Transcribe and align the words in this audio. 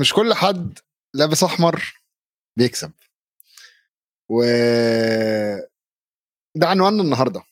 مش 0.00 0.12
كل 0.12 0.34
حد 0.34 0.78
لابس 1.14 1.42
أحمر 1.42 2.00
بيكسب. 2.58 2.92
و 4.28 4.42
ده 6.56 6.66
عنواننا 6.66 7.02
النهارده. 7.02 7.42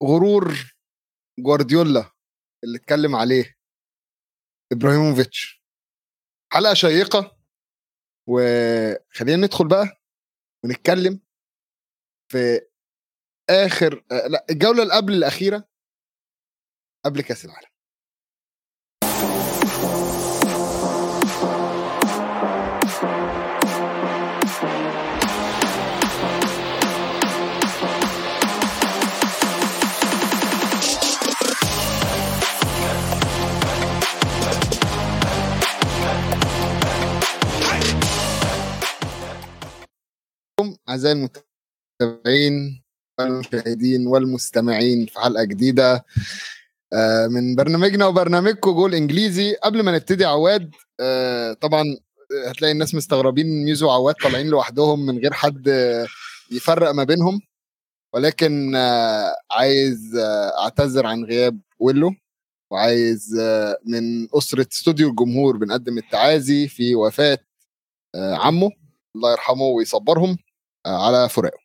وغرور 0.00 0.74
جوارديولا 1.38 2.10
اللي 2.64 2.78
اتكلم 2.78 3.16
عليه 3.16 3.56
إبراهيموفيتش. 4.72 5.62
حلقة 6.52 6.74
شيقة. 6.74 7.38
وخلينا 8.28 9.46
ندخل 9.46 9.68
بقى 9.68 10.02
ونتكلم 10.64 11.20
في 12.32 12.60
آخر 13.50 14.04
آه، 14.12 14.26
لا 14.26 14.46
الجولة 14.50 14.82
اللي 14.82 14.94
قبل 14.94 15.12
الأخيرة 15.12 15.68
قبل 17.04 17.20
كأس 17.22 17.44
العالم. 17.44 17.73
أعزائي 40.88 41.28
المتابعين 42.00 42.82
والمشاهدين 43.18 44.06
والمستمعين 44.06 45.06
في 45.06 45.20
حلقة 45.20 45.44
جديدة 45.44 46.04
آه، 46.92 47.26
من 47.26 47.54
برنامجنا 47.54 48.06
وبرنامجكم 48.06 48.70
جول 48.70 48.94
إنجليزي. 48.94 49.54
قبل 49.54 49.82
ما 49.82 49.92
نبتدي 49.92 50.24
عواد 50.24 50.70
آه، 51.00 51.52
طبعا 51.52 51.84
هتلاقي 52.48 52.72
الناس 52.72 52.94
مستغربين 52.94 53.64
ميزو 53.64 53.86
وعواد 53.86 54.14
طالعين 54.14 54.46
لوحدهم 54.46 55.06
من 55.06 55.18
غير 55.18 55.32
حد 55.32 55.68
يفرق 56.52 56.90
ما 56.90 57.04
بينهم. 57.04 57.40
ولكن 58.14 58.74
آه، 58.76 59.34
عايز 59.50 60.16
أعتذر 60.62 61.06
عن 61.06 61.24
غياب 61.24 61.60
ويلو 61.78 62.14
وعايز 62.70 63.34
من 63.86 64.28
أسرة 64.34 64.66
استوديو 64.72 65.08
الجمهور 65.08 65.56
بنقدم 65.56 65.98
التعازي 65.98 66.68
في 66.68 66.94
وفاة 66.94 67.38
عمه 68.16 68.70
الله 69.16 69.32
يرحمه 69.32 69.62
ويصبرهم. 69.64 70.38
على 70.86 71.28
فراقه. 71.28 71.64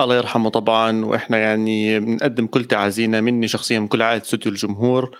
الله 0.00 0.16
يرحمه 0.16 0.50
طبعا 0.50 1.04
وإحنا 1.04 1.38
يعني 1.38 2.00
بنقدم 2.00 2.46
كل 2.46 2.64
تعازينا 2.64 3.20
مني 3.20 3.48
شخصيا 3.48 3.78
من 3.78 3.88
كل 3.88 4.02
عائله 4.02 4.22
استوديو 4.22 4.52
الجمهور 4.52 5.18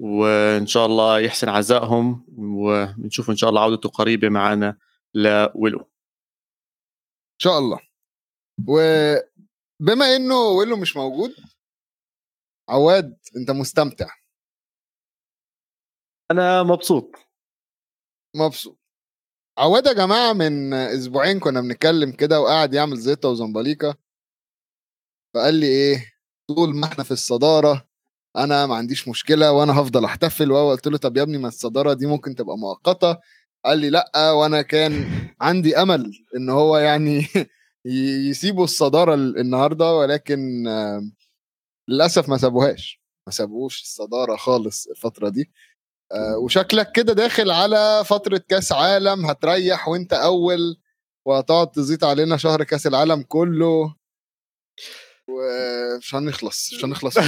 وإن 0.00 0.66
شاء 0.66 0.86
الله 0.86 1.20
يحسن 1.20 1.48
عزائهم 1.48 2.26
ونشوف 2.38 3.30
إن 3.30 3.36
شاء 3.36 3.50
الله 3.50 3.62
عودته 3.62 3.88
قريبة 3.88 4.28
معنا 4.28 4.78
لويلو. 5.14 5.80
إن 5.80 7.38
شاء 7.38 7.58
الله. 7.58 7.80
وبما 8.68 10.16
إنه 10.16 10.34
ويلو 10.34 10.76
مش 10.76 10.96
موجود 10.96 11.34
عواد 12.68 13.18
أنت 13.36 13.50
مستمتع؟ 13.50 14.08
أنا 16.30 16.62
مبسوط. 16.62 17.16
مبسوط. 18.36 18.79
عواد 19.60 19.86
يا 19.86 19.92
جماعة 19.92 20.32
من 20.32 20.72
أسبوعين 20.74 21.38
كنا 21.40 21.60
بنتكلم 21.60 22.12
كده 22.12 22.40
وقاعد 22.40 22.74
يعمل 22.74 22.96
زيطة 22.96 23.28
وزنبليكة. 23.28 23.94
فقال 25.34 25.54
لي 25.54 25.66
إيه 25.66 26.06
طول 26.48 26.74
ما 26.76 26.86
إحنا 26.86 27.04
في 27.04 27.10
الصدارة 27.10 27.86
أنا 28.36 28.66
ما 28.66 28.74
عنديش 28.76 29.08
مشكلة 29.08 29.52
وأنا 29.52 29.80
هفضل 29.80 30.04
أحتفل. 30.04 30.52
وهو 30.52 30.70
قلت 30.70 30.86
له 30.88 30.98
طب 30.98 31.16
يا 31.16 31.22
ابني 31.22 31.38
ما 31.38 31.48
الصدارة 31.48 31.92
دي 31.92 32.06
ممكن 32.06 32.34
تبقى 32.34 32.58
مؤقتة؟ 32.58 33.18
قال 33.64 33.78
لي 33.78 33.90
لأ 33.90 34.30
وأنا 34.32 34.62
كان 34.62 35.04
عندي 35.40 35.76
أمل 35.76 36.12
إن 36.36 36.50
هو 36.50 36.78
يعني 36.78 37.26
يسيبوا 38.30 38.64
الصدارة 38.64 39.14
النهارده 39.14 39.94
ولكن 39.94 40.64
للأسف 41.88 42.28
ما 42.28 42.36
سابوهاش. 42.38 43.00
ما 43.26 43.32
سابوش 43.32 43.82
الصدارة 43.82 44.36
خالص 44.36 44.86
الفترة 44.86 45.28
دي. 45.28 45.50
وشكلك 46.44 46.92
كده 46.92 47.12
داخل 47.12 47.50
على 47.50 48.02
فترة 48.06 48.40
كأس 48.48 48.72
عالم 48.72 49.26
هتريح 49.26 49.88
وأنت 49.88 50.12
أول 50.12 50.76
وهتقعد 51.26 51.70
تزيط 51.70 52.04
علينا 52.04 52.36
شهر 52.36 52.64
كأس 52.64 52.86
العالم 52.86 53.22
كله. 53.22 53.94
ومش 55.28 56.14
هنخلص 56.14 56.74
مش 56.74 56.84
هنخلص. 56.84 57.18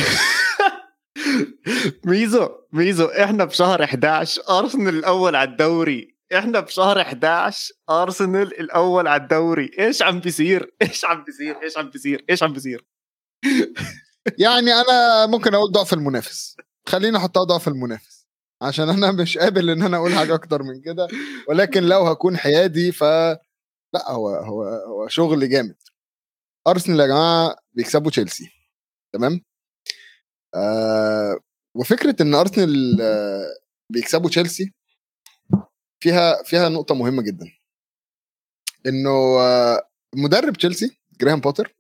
ميزو 2.06 2.48
ميزو 2.72 3.06
إحنا 3.06 3.44
بشهر 3.44 3.84
11 3.84 4.42
أرسنال 4.50 4.94
الأول 4.98 5.36
على 5.36 5.50
الدوري. 5.50 6.16
إحنا 6.34 6.60
بشهر 6.60 7.00
11 7.00 7.74
أرسنال 7.90 8.60
الأول 8.60 9.08
على 9.08 9.22
الدوري. 9.22 9.70
إيش 9.78 10.02
عم 10.02 10.20
بيصير؟ 10.20 10.74
إيش 10.82 11.04
عم 11.04 11.24
بيصير؟ 11.24 11.56
إيش 11.62 11.78
عم 11.78 11.90
بيصير؟ 11.90 12.24
إيش 12.30 12.42
عم 12.42 12.52
بيصير؟ 12.52 12.84
يعني 14.38 14.72
أنا 14.72 15.26
ممكن 15.26 15.54
أقول 15.54 15.72
ضعف 15.72 15.92
المنافس. 15.92 16.56
خليني 16.88 17.16
أحطها 17.16 17.44
ضعف 17.44 17.68
المنافس. 17.68 18.21
عشان 18.62 18.88
أنا 18.88 19.12
مش 19.12 19.38
قابل 19.38 19.70
إن 19.70 19.82
أنا 19.82 19.96
أقول 19.96 20.14
حاجة 20.14 20.34
أكتر 20.34 20.62
من 20.62 20.80
كده. 20.80 21.08
ولكن 21.48 21.82
لو 21.82 22.06
هكون 22.06 22.36
حيادي 22.36 22.92
ف 22.92 23.04
لا 23.94 24.10
هو 24.10 24.28
هو 24.28 24.64
هو 24.64 25.08
شغل 25.08 25.48
جامد. 25.50 25.76
أرسنال 26.66 27.00
يا 27.00 27.06
جماعة 27.06 27.56
بيكسبوا 27.72 28.10
تشيلسي. 28.10 28.50
تمام؟ 29.14 29.40
آه 30.54 31.38
وفكرة 31.76 32.16
إن 32.22 32.34
أرسنال 32.34 33.00
آه 33.02 33.46
بيكسبوا 33.90 34.28
تشيلسي 34.30 34.74
فيها 36.02 36.42
فيها 36.42 36.68
نقطة 36.68 36.94
مهمة 36.94 37.22
جدا. 37.22 37.46
إنه 38.86 39.10
آه 39.40 39.88
مدرب 40.14 40.52
تشيلسي 40.56 40.98
جراهام 41.20 41.40
بوتر 41.40 41.76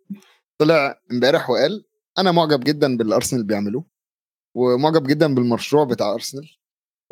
طلع 0.58 1.00
إمبارح 1.12 1.50
وقال 1.50 1.84
أنا 2.18 2.32
معجب 2.32 2.60
جدا 2.64 2.96
باللي 2.96 3.14
ارسنال 3.16 3.44
بيعملوه 3.44 3.84
ومعجب 4.56 5.06
جدا 5.06 5.34
بالمشروع 5.34 5.84
بتاع 5.84 6.12
أرسنال. 6.12 6.61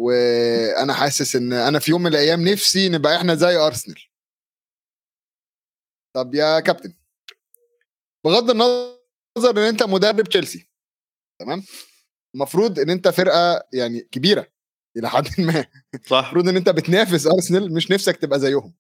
وأنا 0.01 0.93
حاسس 0.95 1.37
ان 1.37 1.53
أنا 1.53 1.79
في 1.79 1.91
يوم 1.91 2.03
من 2.03 2.07
الأيام 2.11 2.49
نفسي 2.49 2.89
نبقى 2.89 3.17
إحنا 3.17 3.35
زي 3.35 3.57
ارسنال. 3.57 4.03
طب 6.17 6.35
يا 6.35 6.61
كابتن. 6.61 6.95
بغض 8.25 8.51
النظر 8.51 9.51
ان 9.51 9.59
انت 9.59 9.83
مدرب 9.83 10.29
تشيلسي. 10.29 10.69
تمام؟ 11.41 11.63
المفروض 12.35 12.79
ان 12.79 12.91
انت 12.91 13.09
فرقة 13.09 13.63
يعني 13.73 14.01
كبيرة 14.01 14.47
إلى 14.97 15.09
حد 15.11 15.25
ما. 15.41 15.67
صح. 16.07 16.17
المفروض 16.19 16.49
ان 16.49 16.57
انت 16.57 16.69
بتنافس 16.69 17.27
ارسنال 17.27 17.75
مش 17.75 17.91
نفسك 17.91 18.17
تبقى 18.17 18.41
زيهم. 18.41 18.75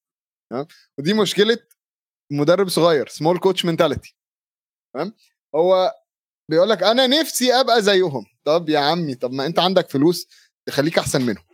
تمام؟ 0.50 0.66
ودي 0.98 1.14
مشكلة 1.14 1.58
مدرب 2.32 2.68
صغير 2.68 3.08
small 3.08 3.38
coach 3.38 3.64
mentality 3.64 4.16
تمام؟ 4.94 5.14
هو 5.54 5.94
بيقول 6.50 6.68
لك 6.68 6.82
أنا 6.82 7.06
نفسي 7.06 7.52
أبقى 7.52 7.82
زيهم. 7.82 8.26
طب 8.44 8.68
يا 8.68 8.78
عمي 8.78 9.14
طب 9.14 9.32
ما 9.32 9.46
أنت 9.46 9.58
عندك 9.58 9.90
فلوس. 9.90 10.28
تخليك 10.70 10.98
أحسن 10.98 11.22
منهم. 11.22 11.44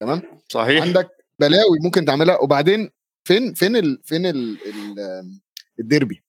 تمام؟ 0.00 0.22
صحيح. 0.48 0.82
عندك 0.82 1.10
بلاوي 1.38 1.78
ممكن 1.84 2.04
تعملها. 2.04 2.38
وبعدين 2.38 2.90
فين 3.24 3.54
فين 3.54 3.76
ال 3.76 4.02
فين 4.04 4.26
ال 4.26 4.58
ال 4.66 5.40
الديربي؟ 5.80 6.24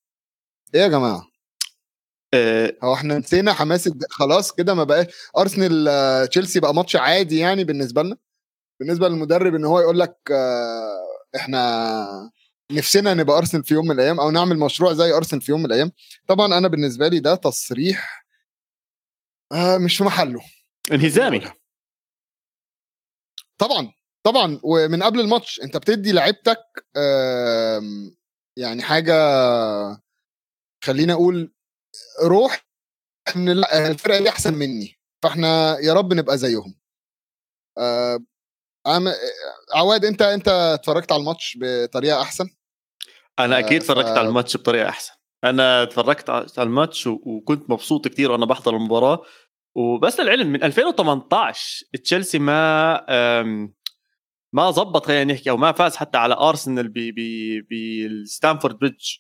إيه 0.75 0.81
يا 0.81 0.87
جماعة؟ 0.87 1.27
أه. 2.33 2.73
هو 2.83 2.93
إحنا 2.93 3.17
نسينا 3.17 3.53
حماس 3.53 3.89
خلاص 4.09 4.51
كده 4.51 4.73
ما 4.73 4.83
بقى 4.83 5.07
أرسنال 5.37 5.87
آه، 5.87 6.25
تشيلسي 6.25 6.59
بقى 6.59 6.73
ماتش 6.73 6.95
عادي 6.95 7.39
يعني 7.39 7.63
بالنسبة 7.63 8.03
لنا. 8.03 8.17
بالنسبة 8.79 9.07
للمدرب 9.07 9.55
إن 9.55 9.65
هو 9.65 9.79
يقول 9.79 9.99
لك 9.99 10.17
آه، 10.31 11.35
إحنا 11.35 12.31
نفسنا 12.71 13.13
نبقى 13.13 13.37
أرسنال 13.37 13.63
في 13.63 13.73
يوم 13.73 13.85
من 13.85 13.91
الأيام 13.91 14.19
أو 14.19 14.31
نعمل 14.31 14.59
مشروع 14.59 14.93
زي 14.93 15.11
أرسنال 15.13 15.41
في 15.41 15.51
يوم 15.51 15.59
من 15.59 15.65
الأيام. 15.65 15.91
طبعا 16.27 16.57
أنا 16.57 16.67
بالنسبة 16.67 17.07
لي 17.07 17.19
ده 17.19 17.35
تصريح 17.35 18.25
آه، 19.51 19.77
مش 19.77 19.97
في 19.97 20.03
محله. 20.03 20.41
انهزامي. 20.91 21.41
طبعا 23.57 23.93
طبعا. 24.25 24.59
ومن 24.63 25.03
قبل 25.03 25.19
الماتش 25.19 25.61
أنت 25.61 25.77
بتدي 25.77 26.11
لعيبتك 26.11 26.63
يعني 28.57 28.81
حاجة 28.81 29.13
خلينا 30.83 31.13
أقول 31.13 31.53
روح 32.23 32.65
إن 33.35 33.49
الفرقة 33.49 34.19
دي 34.19 34.29
أحسن 34.29 34.53
مني 34.53 34.99
فإحنا 35.23 35.79
يا 35.79 35.93
رب 35.93 36.13
نبقى 36.13 36.37
زيهم. 36.37 36.75
عواد 39.75 40.05
أنت 40.05 40.21
أنت 40.21 40.47
اتفرجت 40.47 41.11
على 41.11 41.19
الماتش 41.19 41.57
بطريقة 41.61 42.21
أحسن؟ 42.21 42.49
أنا 43.39 43.59
أكيد 43.59 43.81
اتفرجت 43.81 44.07
ف... 44.07 44.09
على 44.17 44.27
الماتش 44.27 44.57
بطريقة 44.57 44.89
أحسن. 44.89 45.13
أنا 45.43 45.83
اتفرجت 45.83 46.29
على 46.29 46.47
الماتش 46.59 47.07
وكنت 47.07 47.69
مبسوط 47.69 48.07
كثير 48.07 48.31
وأنا 48.31 48.45
بحضر 48.45 48.75
المباراة. 48.75 49.21
وبس 49.75 50.19
للعلم 50.19 50.47
من 50.47 50.63
2018 50.63 51.85
تشيلسي 52.03 52.39
ما 52.39 53.05
ما 54.53 54.71
ظبط 54.71 55.05
خلينا 55.05 55.33
نحكي 55.33 55.49
أو 55.49 55.57
ما 55.57 55.71
فاز 55.71 55.95
حتى 55.95 56.17
على 56.17 56.33
أرسنال 56.33 56.87
بالستامفورد 57.69 58.79
بريدج. 58.79 59.15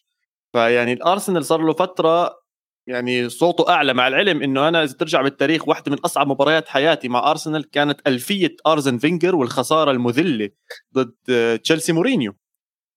فيعني 0.53 0.93
الأرسنال 0.93 1.45
صار 1.45 1.61
له 1.61 1.73
فترة 1.73 2.45
يعني 2.87 3.29
صوته 3.29 3.69
أعلى 3.69 3.93
مع 3.93 4.07
العلم 4.07 4.43
إنه 4.43 4.67
أنا 4.67 4.83
إذا 4.83 4.93
ترجع 4.93 5.21
بالتاريخ 5.21 5.67
واحدة 5.67 5.91
من 5.91 5.97
أصعب 5.99 6.27
مباريات 6.27 6.67
حياتي 6.67 7.09
مع 7.09 7.31
أرسنال 7.31 7.69
كانت 7.69 8.07
ألفية 8.07 8.55
أرسين 8.67 8.97
فينجر 8.97 9.35
والخسارة 9.35 9.91
المذلة 9.91 10.49
ضد 10.93 11.59
تشيلسي 11.63 11.93
مورينيو. 11.93 12.35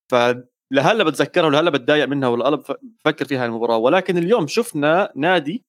فلهلا 0.08 1.04
بتذكرها 1.04 1.46
ولهلا 1.46 1.70
بتضايق 1.70 2.04
منها 2.04 2.28
والقلب 2.28 2.62
بفكر 2.82 3.24
فيها 3.24 3.46
المباراة. 3.46 3.76
ولكن 3.76 4.18
اليوم 4.18 4.46
شفنا 4.46 5.12
نادي 5.16 5.64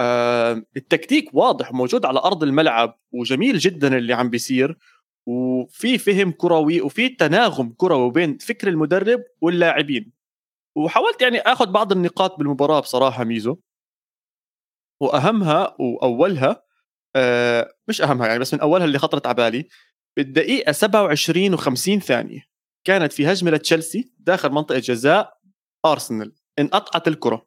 آه 0.00 0.62
التكتيك 0.76 1.34
واضح 1.34 1.70
وموجود 1.72 2.06
على 2.06 2.18
أرض 2.18 2.42
الملعب 2.42 2.98
وجميل 3.12 3.58
جدا 3.58 3.96
اللي 3.98 4.12
عم 4.14 4.30
بيصير 4.30 4.78
وفي 5.26 5.98
فهم 5.98 6.32
كروي 6.32 6.80
وفي 6.80 7.08
تناغم 7.08 7.74
كروي 7.76 8.10
بين 8.10 8.38
فكر 8.38 8.68
المدرب 8.68 9.24
واللاعبين. 9.40 10.12
وحاولت 10.76 11.22
يعني 11.22 11.38
آخذ 11.40 11.66
بعض 11.70 11.92
النقاط 11.92 12.38
بالمباراة 12.38 12.80
بصراحة 12.80 13.24
ميزو. 13.24 13.56
وأهمها 15.00 15.76
وأولها 15.80 16.62
آه 17.16 17.74
مش 17.88 18.02
أهمها 18.02 18.26
يعني 18.26 18.38
بس 18.38 18.54
من 18.54 18.60
أولها 18.60 18.84
اللي 18.86 18.98
خطرت 18.98 19.26
على 19.26 19.34
بالي 19.34 19.68
بالدقيقة 20.16 20.72
27 20.72 21.56
و50 21.58 21.98
ثانية 22.04 22.40
كانت 22.84 23.12
في 23.12 23.32
هجمة 23.32 23.50
لتشيلسي 23.50 24.12
داخل 24.18 24.50
منطقة 24.50 24.78
جزاء 24.78 25.38
أرسنال 25.86 26.32
انقطعت 26.58 27.08
الكرة. 27.08 27.46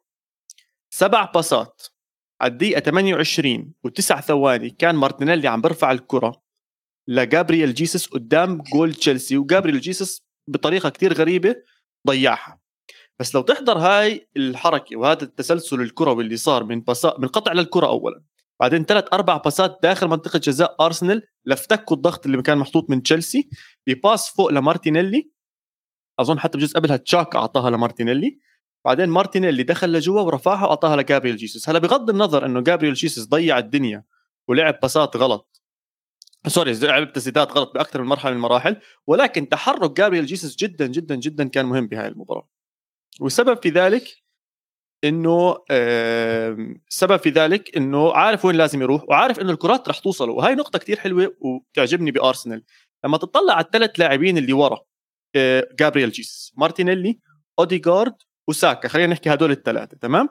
سبع 0.90 1.24
باصات. 1.24 1.82
على 2.40 2.52
الدقيقه 2.52 2.80
28 2.80 3.72
وتسع 3.84 4.20
ثواني 4.20 4.70
كان 4.70 4.94
مارتينيلي 4.94 5.48
عم 5.48 5.60
برفع 5.60 5.92
الكرة 5.92 6.42
لجابرييل 7.08 7.74
جيسس 7.74 8.06
قدام 8.06 8.62
جول 8.72 8.94
تشيلسي 8.94 9.36
وجابرييل 9.36 9.80
جيسس 9.80 10.22
بطريقة 10.48 10.88
كتير 10.88 11.12
غريبة 11.12 11.56
ضيعها. 12.06 12.60
بس 13.20 13.34
لو 13.34 13.40
تحضر 13.40 13.78
هاي 13.78 14.28
الحركة 14.36 14.96
وهذا 14.96 15.22
التسلسل 15.22 15.80
الكروي 15.80 16.24
اللي 16.24 16.36
صار 16.36 16.64
من 16.64 16.80
باسا 16.80 17.16
من 17.18 17.28
قطع 17.28 17.52
للكرة 17.52 17.86
اولا 17.86 18.22
بعدين 18.60 18.84
ثلاث 18.84 19.04
أربع 19.12 19.36
باسات 19.36 19.78
داخل 19.82 20.08
منطقة 20.08 20.38
جزاء 20.38 20.76
أرسنال 20.80 21.22
لافتكوا 21.44 21.96
الضغط 21.96 22.26
اللي 22.26 22.42
كان 22.42 22.58
محطوط 22.58 22.90
من 22.90 23.02
تشيلسي 23.02 23.48
ب 23.86 23.94
pass 23.94 24.28
فوق 24.28 24.52
لمارتينيلي 24.52 25.30
أظن 26.20 26.38
حتى 26.38 26.58
بجزء 26.58 26.76
قبلها 26.76 26.96
تشاكا 26.96 27.36
أعطاها 27.36 27.70
لمارتينيلي 27.70 28.38
بعدين 28.84 29.08
مارتينيلي 29.08 29.62
دخل 29.62 29.92
لجوا 29.92 30.20
ورفعها 30.20 30.66
وأعطاها 30.66 30.96
لجابريل 30.96 31.36
جيسوس. 31.36 31.68
هلا 31.68 31.78
بغض 31.78 32.10
النظر 32.10 32.46
إنه 32.46 32.60
جابريل 32.60 32.94
جيسوس 32.94 33.28
ضيع 33.28 33.58
الدنيا 33.58 34.04
ولعب 34.48 34.80
باسات 34.82 35.16
غلط. 35.16 35.62
sorry 36.46 36.72
لعب 36.72 37.12
تسديدات 37.12 37.52
غلط 37.52 37.74
بأكثر 37.74 38.02
من 38.02 38.08
مرحلة 38.08 38.30
من 38.30 38.36
المراحل 38.36 38.76
ولكن 39.06 39.48
تحرك 39.48 39.90
جابريل 39.90 40.26
جيسوس 40.26 40.56
جدا 40.56 40.86
جدا 40.86 41.14
جدا 41.14 41.48
كان 41.48 41.66
مهم 41.66 41.86
بهاي 41.86 42.08
المباراة. 42.08 42.48
والسبب 43.20 43.62
في 43.62 43.68
ذلك 43.68 44.22
إنه 45.04 45.56
السبب 46.88 47.16
في 47.16 47.30
ذلك 47.30 47.76
إنه 47.76 48.12
عارف 48.12 48.44
وين 48.44 48.56
لازم 48.56 48.82
يروح 48.82 49.04
وعارف 49.08 49.40
إنه 49.40 49.50
الكرات 49.52 49.88
رح 49.88 49.98
توصله. 49.98 50.32
وهي 50.32 50.54
نقطة 50.54 50.78
كتير 50.78 50.98
حلوة 50.98 51.36
وتعجبني 51.40 52.10
بأرسنال. 52.10 52.64
لما 53.04 53.18
تطلع 53.18 53.54
على 53.54 53.64
الثلاث 53.64 53.90
لاعبين 54.00 54.38
اللي 54.38 54.52
ورا 54.52 54.80
آه، 55.36 55.68
جابرييل 55.78 56.10
جيسوس 56.10 56.52
مارتينيلي 56.56 57.20
أوديغارد 57.58 58.14
وساكا 58.48 58.88
خلينا 58.88 59.12
نحكي 59.12 59.32
هدول 59.32 59.50
الثلاثه 59.50 59.96
تمام؟ 59.96 60.28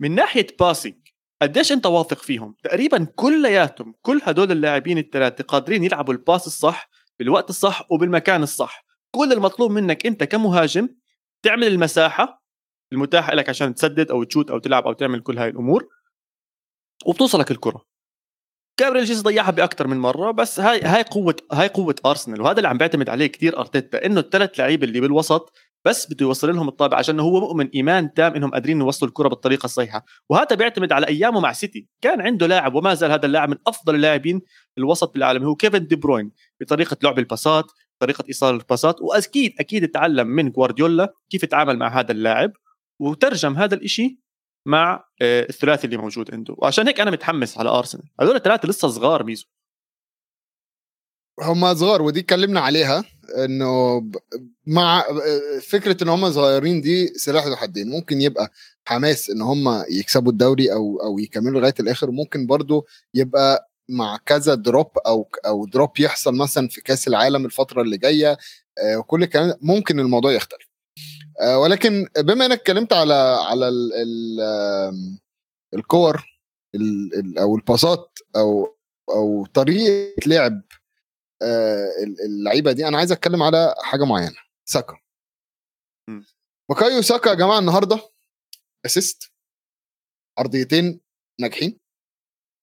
من 0.00 0.14
ناحية 0.14 0.46
passing 0.60 0.94
قديش 1.42 1.72
أنت 1.72 1.86
واثق 1.86 2.18
فيهم؟ 2.18 2.54
تقريبا 2.62 3.04
كلياتهم 3.04 3.94
كل 4.02 4.20
هدول 4.24 4.52
اللاعبين 4.52 4.98
الثلاثه 4.98 5.44
قادرين 5.44 5.84
يلعبوا 5.84 6.14
ال 6.14 6.20
pass 6.20 6.46
الصح 6.46 6.90
بالوقت 7.18 7.50
الصح 7.50 7.92
وبالمكان 7.92 8.42
الصح. 8.42 8.84
كل 9.10 9.32
المطلوب 9.32 9.70
منك 9.70 10.06
أنت 10.06 10.24
كمهاجم 10.24 10.88
تعمل 11.42 11.66
المساحة 11.66 12.44
المتاحة 12.92 13.34
لك 13.34 13.48
عشان 13.48 13.74
تسدد 13.74 14.10
أو 14.10 14.24
تشوت 14.24 14.50
أو 14.50 14.58
تلعب 14.58 14.86
أو 14.86 14.92
تعمل 14.92 15.20
كل 15.20 15.38
هاي 15.38 15.48
الأمور 15.48 15.88
وبتوصلك 17.06 17.50
الكرة. 17.50 17.84
جابريل 18.80 19.04
جيسوس 19.04 19.22
ضيعها 19.22 19.50
باكثر 19.50 19.86
من 19.86 19.98
مرة 19.98 20.30
بس 20.30 20.60
هاي 20.60 20.80
هاي 20.80 21.02
قوة 21.02 21.36
هاي 21.52 21.68
قوة 21.68 21.94
أرسنال 22.06 22.40
وهذا 22.40 22.56
اللي 22.56 22.68
عم 22.68 22.78
بيعتمد 22.78 23.08
عليه 23.08 23.26
كثير 23.26 23.58
أرتيتا 23.58 24.06
إنه 24.06 24.20
الثلاث 24.20 24.60
لعيبه 24.60 24.86
اللي 24.86 25.00
بالوسط 25.00 25.52
بس 25.84 26.12
بده 26.12 26.26
يوصل 26.26 26.54
لهم 26.54 26.68
الطابع 26.68 26.98
عشان 26.98 27.20
هو 27.20 27.40
مؤمن 27.40 27.68
إيمان 27.68 28.14
تام 28.14 28.34
إنهم 28.34 28.50
قادرين 28.50 28.80
يوصلوا 28.80 29.08
الكرة 29.08 29.28
بالطريقة 29.28 29.64
الصحيحة. 29.64 30.04
وهذا 30.28 30.56
بيعتمد 30.56 30.92
على 30.92 31.06
أيامه 31.06 31.40
مع 31.40 31.52
سيتي. 31.52 31.88
كان 32.00 32.20
عنده 32.20 32.46
لاعب 32.46 32.74
وما 32.74 32.94
زال 32.94 33.10
هذا 33.10 33.26
اللاعب 33.26 33.48
من 33.48 33.56
أفضل 33.66 33.94
اللاعبين 33.94 34.40
الوسط 34.78 35.14
بالعالم. 35.14 35.44
هو 35.44 35.54
كيفن 35.54 35.86
دي 35.86 35.96
بروين 35.96 36.32
بطريقة 36.60 36.96
لعب 37.02 37.18
الباسات 37.18 37.64
طريقة 38.00 38.24
إيصال 38.28 38.54
الباسات 38.54 38.96
واكيد 39.00 39.54
أكيد 39.60 39.88
تعلم 39.88 40.26
من 40.26 40.50
جوارديولا 40.50 41.14
كيف 41.30 41.42
يتعامل 41.42 41.78
مع 41.78 42.00
هذا 42.00 42.12
اللاعب 42.12 42.52
وترجم 43.00 43.56
هذا 43.56 43.74
الإشي 43.74 44.20
مع 44.66 45.04
آه، 45.22 45.46
الثلاثي 45.50 45.86
اللي 45.86 45.96
موجود 45.96 46.34
عنده. 46.34 46.54
وعشان 46.58 46.86
هيك 46.86 47.00
أنا 47.00 47.10
متحمس 47.10 47.58
على 47.58 47.68
أرسنال. 47.70 48.04
هذول 48.20 48.36
الثلاثة 48.36 48.68
لسه 48.68 48.88
صغار 48.88 49.24
ميزو. 49.24 49.46
هم 51.42 51.74
صغار 51.74 52.02
ودي 52.02 52.20
اتكلمنا 52.20 52.60
عليها. 52.60 53.04
إنه 53.44 54.02
مع 54.66 55.04
فكرة 55.68 56.04
إن 56.04 56.08
هم 56.08 56.30
صغيرين 56.32 56.80
دي 56.80 57.06
سلاح 57.06 57.46
ذو 57.46 57.56
حدين. 57.56 57.90
ممكن 57.90 58.20
يبقى 58.20 58.50
حماس 58.84 59.30
إن 59.30 59.42
هم 59.42 59.84
يكسبوا 59.90 60.32
الدوري 60.32 60.72
أو 60.72 61.00
أو 61.02 61.18
يكملوا 61.18 61.60
لغاية 61.60 61.74
الآخر. 61.80 62.10
ممكن 62.10 62.46
برضو 62.46 62.86
يبقى 63.14 63.70
مع 63.88 64.16
كذا 64.26 64.54
drop 64.54 64.98
أو 65.06 65.28
أو 65.46 65.66
drop 65.66 65.90
يحصل 66.00 66.34
مثلا 66.34 66.68
في 66.68 66.80
كأس 66.80 67.08
العالم 67.08 67.44
الفترة 67.44 67.82
اللي 67.82 67.98
جاية 67.98 68.38
آه، 68.78 68.96
وكل 68.98 69.22
الكلام 69.22 69.54
ممكن 69.62 70.00
الموضوع 70.00 70.32
يختلف. 70.32 70.68
آه، 71.40 71.58
ولكن 71.58 72.08
بما 72.18 72.46
إنك 72.46 72.58
اتكلمت 72.60 72.92
على 72.92 73.14
على 73.48 73.68
ال 73.68 73.92
ال 73.94 74.40
الكور 75.74 76.24
أو 77.38 77.56
الباصات 77.56 78.18
أو 78.36 78.76
أو 79.10 79.46
طريقة 79.54 80.14
لعب 80.26 80.62
اللعيبة 82.24 82.72
دي. 82.72 82.88
أنا 82.88 82.98
عايز 82.98 83.12
أتكلم 83.12 83.42
على 83.42 83.74
حاجة 83.82 84.04
معينة. 84.04 84.36
ساكا. 84.64 84.98
بكايو 86.70 87.02
ساكا 87.02 87.28
يا 87.28 87.34
جماعة 87.34 87.58
النهارده 87.58 88.10
اسيست 88.86 89.32
عرضيتين 90.38 91.00
ناجحين. 91.40 91.80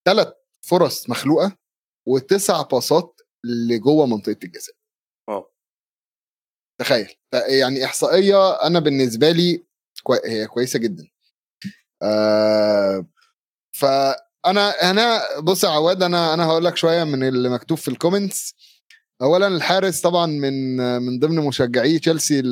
ثلاث 0.05 0.33
فرص 0.61 1.09
مخلوقة 1.09 1.57
وتسع 2.07 2.61
باصات 2.61 3.21
لجوه 3.43 4.05
منطقة 4.05 4.37
الجزاء. 4.43 4.75
آه 5.29 5.51
تخيل. 6.81 7.15
يعني 7.33 7.85
إحصائية 7.85 8.67
أنا 8.67 8.79
بالنسبة 8.79 9.31
لي 9.31 9.65
كوي... 10.03 10.17
هي 10.25 10.47
كويسة 10.47 10.79
جدا. 10.79 11.09
آه 12.03 13.07
فأنا 13.71 14.89
أنا 14.91 15.39
بص 15.39 15.63
يا 15.63 15.69
عواد 15.69 16.03
أنا 16.03 16.33
أنا 16.33 16.45
هقول 16.45 16.65
لك 16.65 16.77
شوية 16.77 17.03
من 17.03 17.27
اللي 17.27 17.49
مكتوب 17.49 17.77
في 17.77 17.87
الكومنتس 17.87 18.55
اولا 19.21 19.47
الحارس 19.47 20.01
طبعا 20.01 20.25
من 20.25 20.77
من 21.01 21.19
ضمن 21.19 21.45
مشجعي 21.45 21.99
تشيلسي 21.99 22.43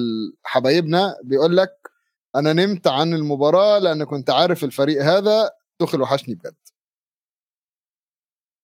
حبايبنا 0.43 1.15
بيقول 1.23 1.57
لك 1.57 1.91
أنا 2.35 2.53
نمت 2.53 2.87
عن 2.87 3.13
المباراة 3.13 3.79
لأن 3.79 4.03
كنت 4.03 4.29
عارف 4.29 4.63
الفريق 4.63 5.03
هذا 5.03 5.51
تخل 5.79 6.01
وحشني 6.01 6.35
بجد. 6.35 6.55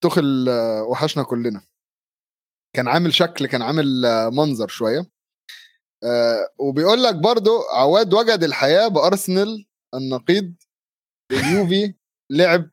تخل 0.04 0.50
وحشنا 0.90 1.24
كلنا. 1.24 1.62
كان 2.76 2.88
عامل 2.88 3.14
شكل 3.14 3.48
كان 3.48 3.62
عامل 3.62 3.86
منظر 4.32 4.68
شوية. 4.68 5.12
آه 6.04 6.50
وبيقول 6.60 7.04
لك 7.04 7.16
برضو 7.16 7.62
عواد 7.74 8.14
وجد 8.14 8.44
الحياة 8.44 8.88
بأرسنال 8.88 9.66
النقيض. 9.94 10.54
اليوفي 11.32 11.96
لعب 12.30 12.70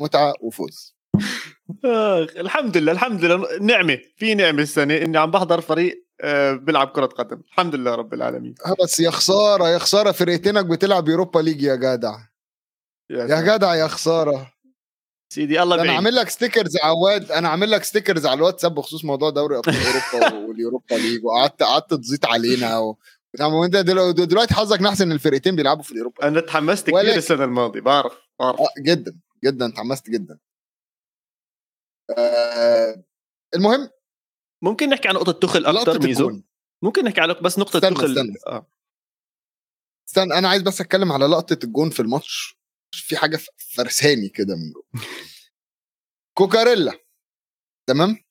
متعة 0.00 0.34
وفوز. 0.40 0.97
آه 1.84 2.22
الحمد 2.22 2.76
لله 2.76 2.92
الحمد 2.92 3.24
لله. 3.24 3.58
نعمة 3.60 3.98
في 4.16 4.34
نعمة 4.34 4.62
السنة 4.62 4.96
إني 4.96 5.18
عم 5.18 5.30
بحضر 5.30 5.60
فريق 5.60 6.04
آه 6.20 6.52
بيلعب 6.52 6.88
كرة 6.88 7.06
قدم. 7.06 7.40
الحمد 7.48 7.74
لله 7.74 7.94
رب 7.94 8.14
العالمين. 8.14 8.54
بس 8.82 9.00
يا 9.00 9.10
خسارة 9.10 9.68
يا 9.68 9.78
خسارة 9.78 10.12
فرقتينك 10.12 10.64
بتلعب 10.66 11.08
Europa 11.08 11.38
League 11.38 11.62
يا 11.62 11.74
جدع. 11.74 12.18
يا, 13.10 13.24
يا 13.24 13.40
جدع 13.56 13.74
يا 13.74 13.86
خسارة. 13.88 14.52
سيدي 15.32 15.62
الله 15.62 15.82
أنا 15.82 15.92
عامل 15.92 16.14
لك 16.14 16.28
stickers 16.28 16.76
عواد 16.76 17.32
أنا 17.32 17.48
عامل 17.48 17.70
لك 17.70 17.84
stickers 17.84 18.26
على 18.26 18.36
الواتساب 18.38 18.74
بخصوص 18.74 19.04
موضوع 19.04 19.30
دوري 19.30 19.56
أبطال 19.58 19.74
أوروبا 19.74 20.36
وال 20.48 20.60
Europa 20.60 20.94
League 20.94 21.24
وقعدت 21.24 21.62
قعدت 21.62 21.94
تزيط 21.94 22.26
علينا 22.26 22.78
و... 22.78 22.98
وأنت 23.40 23.76
دلوقتي 23.76 24.54
حظك 24.54 24.82
نحس 24.82 25.00
إن 25.00 25.12
الفرقتين 25.12 25.56
بيلعبوا 25.56 25.82
في 25.82 25.92
الاوروبا 25.92 26.28
أنا 26.28 26.38
اتحمست 26.38 26.90
كثير 26.90 27.14
السنة 27.14 27.44
الماضية 27.44 27.80
بعرف 27.80 28.12
بعرف. 28.40 28.60
آه 28.60 28.68
جدا 28.86 29.16
جدا 29.44 29.66
اتحمست 29.66 30.10
جدا. 30.10 30.38
آه 32.18 33.04
المهم 33.54 33.90
ممكن 34.62 34.88
نحكي 34.88 35.08
عن 35.08 35.14
نقطة 35.14 35.32
تخل 35.32 35.66
أكثر 35.66 36.02
ميزو؟ 36.02 36.42
ممكن 36.82 37.04
نحكي 37.04 37.20
على 37.20 37.34
بس 37.34 37.58
نقطة 37.58 37.76
استنى 37.76 37.94
تخل. 37.94 38.04
استنى. 38.06 38.34
آه. 38.46 38.66
استنى 40.08 40.38
أنا 40.38 40.48
عايز 40.48 40.62
بس 40.62 40.80
أتكلم 40.80 41.12
على 41.12 41.26
لقطة 41.26 41.58
الجون 41.64 41.90
في 41.90 42.00
الماتش. 42.00 42.58
في 42.94 43.16
حاجة 43.16 43.38
فرساني 43.76 44.28
كده 44.28 44.56
من 44.56 44.72
جوه. 44.72 45.02
كوكاريلا. 46.38 46.92
تمام؟ 47.88 48.24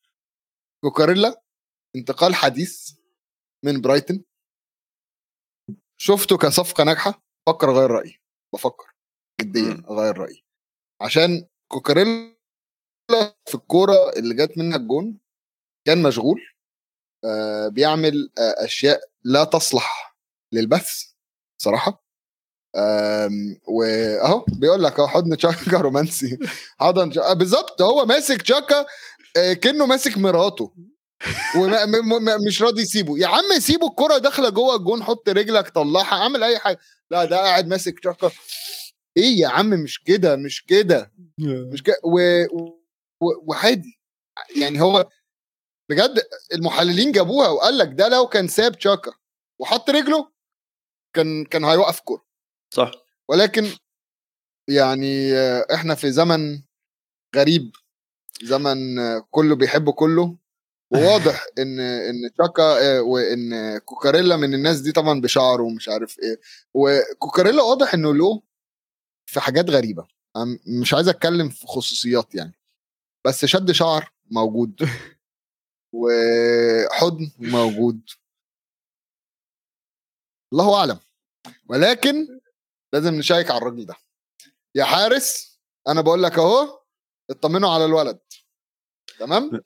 كوكاريلا 0.84 1.43
انتقال 1.96 2.36
حديث 2.36 2.91
من 3.65 3.81
برايتن. 3.81 4.24
شفته 5.98 6.38
كصفقة 6.38 6.84
ناجحة 6.84 7.24
فكر 7.48 7.72
غير 7.72 7.91
رأيي. 7.91 8.22
بفكر 8.53 8.93
جديا 9.41 9.84
أغير 9.89 10.17
رأيي. 10.17 10.46
عشان 11.01 11.48
كوكاريلا 11.72 12.37
في 13.45 13.55
الكورة 13.55 14.09
اللي 14.17 14.33
جت 14.35 14.57
منها 14.57 14.77
الجون 14.77 15.17
كان 15.85 16.03
مشغول 16.03 16.41
آه 17.25 17.67
بيعمل 17.67 18.29
آه 18.37 18.65
أشياء 18.65 19.01
لا 19.23 19.43
تصلح 19.43 20.17
للبث 20.53 21.03
صراحة 21.61 22.03
واهو 23.67 24.45
بيقول 24.47 24.83
لك 24.83 24.99
أهو 24.99 25.07
حضن 25.07 25.37
تشاكا 25.37 25.77
رومانسي 25.87 26.37
حضن 26.79 27.19
آه، 27.19 27.33
بالظبط 27.33 27.81
هو 27.81 28.05
ماسك 28.05 28.41
تشاكا 28.41 28.85
آه 29.37 29.53
كأنه 29.53 29.85
ماسك 29.85 30.17
مراته 30.17 30.73
ومش 31.57 32.61
راضي 32.61 32.81
يسيبه 32.81 33.17
يا 33.19 33.27
عم 33.27 33.59
سيبه 33.59 33.87
الكرة 33.87 34.17
داخلة 34.17 34.49
جوه 34.49 34.75
الجون 34.75 35.03
حط 35.03 35.29
رجلك 35.29 35.69
طلعها 35.69 36.21
اعمل 36.21 36.43
أي 36.43 36.59
حاجة. 36.59 36.79
لا 37.11 37.25
ده 37.25 37.37
قاعد 37.37 37.67
ماسك 37.67 37.99
تشاكا. 37.99 38.31
إيه 39.17 39.39
يا 39.39 39.47
عم 39.47 39.69
مش 39.69 40.03
كده 40.03 40.35
مش 40.35 40.65
كده 40.65 41.11
مش 41.39 41.83
كده 41.83 41.95
وعادي. 43.21 44.00
يعني 44.62 44.81
هو 44.81 45.09
بجد 45.89 46.24
المحللين 46.53 47.12
جابوها 47.12 47.50
وقال 47.50 47.77
لك 47.77 47.88
ده 47.88 48.07
لو 48.07 48.27
كان 48.27 48.47
ساب 48.47 48.77
تشاكا 48.77 49.12
وحط 49.59 49.89
رجله 49.89 50.31
كان 51.15 51.45
كان 51.45 51.65
هيوقف 51.65 52.00
كورة. 52.00 52.25
صح. 52.74 52.91
ولكن 53.29 53.65
يعني 54.69 55.33
إحنا 55.74 55.95
في 55.95 56.12
زمن 56.12 56.62
غريب 57.36 57.71
زمن 58.43 58.95
كله 59.31 59.55
بيحب 59.55 59.89
كله. 59.89 60.38
وواضح 60.91 61.45
إن 61.59 61.79
إن 61.79 62.31
تشاكا 62.38 63.00
وإن 63.00 63.77
كوكاريلا 63.77 64.38
من 64.38 64.53
الناس 64.53 64.79
دي 64.79 64.91
طبعا 64.91 65.21
بشعره 65.21 65.63
ومش 65.63 65.89
عارف 65.89 66.19
إيه. 66.19 66.39
وكوكاريلا 66.74 67.63
واضح 67.63 67.93
إنه 67.93 68.13
له 68.13 68.41
في 69.25 69.39
حاجات 69.39 69.69
غريبة. 69.69 70.07
مش 70.81 70.93
عايز 70.93 71.07
أتكلم 71.07 71.50
في 71.50 71.67
خصوصيات 71.67 72.36
يعني. 72.36 72.53
بس 73.27 73.46
شد 73.46 73.72
شعر 73.72 74.12
موجود. 74.31 74.79
وحضن 75.93 77.31
موجود. 77.38 78.01
الله 80.53 80.79
أعلم. 80.79 81.00
ولكن 81.69 82.39
لازم 82.93 83.13
نشيك 83.13 83.51
على 83.51 83.57
الراجل 83.57 83.86
ده. 83.86 83.96
يا 84.75 84.84
حارس 84.84 85.60
أنا 85.88 86.01
بقول 86.01 86.24
لك 86.24 86.39
أهو 86.39 86.79
اطمنوا 87.29 87.69
على 87.69 87.86
الولد. 87.86 88.19
تمام؟ 89.19 89.62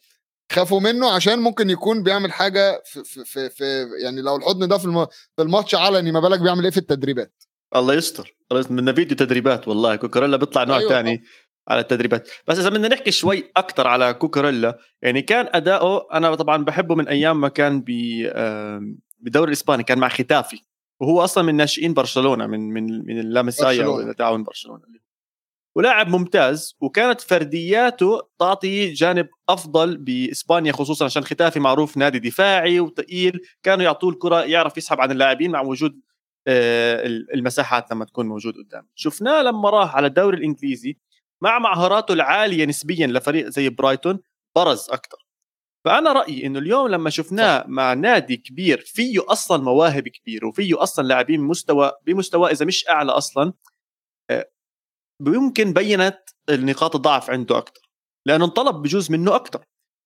خافوا 0.52 0.80
منه 0.80 1.12
عشان 1.12 1.40
ممكن 1.40 1.70
يكون 1.70 2.04
بيعمل 2.04 2.32
حاجة 2.32 2.84
في 2.86 3.04
في 3.04 3.50
في, 3.50 3.90
يعني 4.04 4.22
لو 4.22 4.36
الحضن 4.36 4.68
ده 4.68 4.78
في 4.78 5.08
في 5.36 5.42
الماتش 5.42 5.76
علني 5.76 6.12
ما 6.12 6.20
بالك 6.20 6.40
بيعمل 6.40 6.64
إيه 6.64 6.72
في 6.72 6.78
التدريبات؟ 6.78 7.44
الله 7.76 7.94
يستر. 7.94 8.38
من 8.70 8.94
فيديو 8.94 9.18
تدريبات 9.18 9.68
والله. 9.68 9.96
كوكاريلا 9.96 10.38
بيطلع 10.38 10.64
نوع 10.64 10.78
أيوة. 10.78 10.90
ثاني 10.90 11.24
على 11.68 11.80
التدريبات. 11.80 12.30
بس 12.48 12.60
إذا 12.60 12.70
بدنا 12.70 12.88
نحكي 12.88 13.12
شوي 13.12 13.52
أكثر 13.58 13.88
على 13.88 14.14
كوكاريلا 14.14 14.80
يعني 15.02 15.22
كان 15.22 15.50
أداؤه 15.54 16.08
أنا 16.14 16.36
طبعا 16.36 16.64
بحبه 16.64 16.96
من 16.96 17.08
أيام 17.08 17.42
ما 17.42 17.48
كان 17.48 17.82
بالدوري 17.82 19.48
الإسباني 19.48 19.84
كان 19.84 20.00
مع 20.00 20.10
ختافي. 20.10 20.62
وهو 21.00 21.24
أصلا 21.24 21.44
من 21.44 21.56
ناشئين 21.56 21.94
برشلونة 21.94 22.48
من 22.48 22.60
من 22.60 23.06
من 23.06 23.20
اللامسايا 23.20 23.88
وتعاون 23.88 24.44
برشلونة. 24.44 25.02
ولاعب 25.76 26.10
ممتاز 26.10 26.78
وكانت 26.82 27.22
فردياته 27.22 28.22
تعطي 28.40 28.94
جانب 28.94 29.28
أفضل 29.50 29.98
بإسبانيا 29.98 30.72
خصوصا 30.72 31.06
عشان 31.06 31.24
ختافي 31.24 31.60
معروف 31.60 31.98
نادي 31.98 32.20
دفاعي 32.20 32.80
وثقيل 32.80 33.40
كانوا 33.64 33.84
يعطوه 33.84 34.10
الكرة 34.10 34.42
يعرف 34.42 34.78
يسحب 34.78 35.02
عن 35.02 35.12
اللاعبين 35.12 35.52
مع 35.52 35.62
وجود 35.62 36.00
آه، 36.48 37.06
المساحات 37.06 37.92
لما 37.92 38.06
تكون 38.06 38.28
موجود 38.28 38.54
قدام 38.58 38.88
شفناه 38.96 39.42
لما 39.42 39.70
راح 39.70 39.96
على 39.96 40.08
الدوري 40.08 40.38
الإنجليزي 40.38 40.98
مع 41.44 41.60
مهاراته 41.60 42.14
العالية 42.14 42.66
نسبيا 42.66 43.08
لفريق 43.08 43.48
زي 43.50 43.70
برايتون 43.70 44.20
برز 44.56 44.88
أكثر 44.90 45.18
فأنا 45.86 46.14
رأيي 46.14 46.46
إنه 46.46 46.60
اليوم 46.60 46.88
لما 46.88 47.10
شفناه 47.10 47.66
مع 47.68 47.94
نادي 47.94 48.38
كبير 48.38 48.82
فيه 48.86 49.20
أصلا 49.28 49.64
مواهب 49.64 50.08
كبيرة 50.08 50.48
وفيه 50.48 50.84
أصلا 50.84 51.08
لاعبين 51.08 51.42
مستوى 51.42 51.92
بمستوى 52.06 52.52
إذا 52.52 52.66
مش 52.66 52.90
أعلى 52.90 53.12
أصلا 53.12 53.54
آه، 54.30 54.52
ممكن 55.20 55.74
بينت 55.74 56.20
النقاط 56.50 56.96
الضعف 56.96 57.30
عنده 57.30 57.58
أكثر 57.58 57.82
لأنه 58.26 58.46
انطلب 58.46 58.76
بجوز 58.76 59.12
منه 59.12 59.36
أكثر 59.36 59.66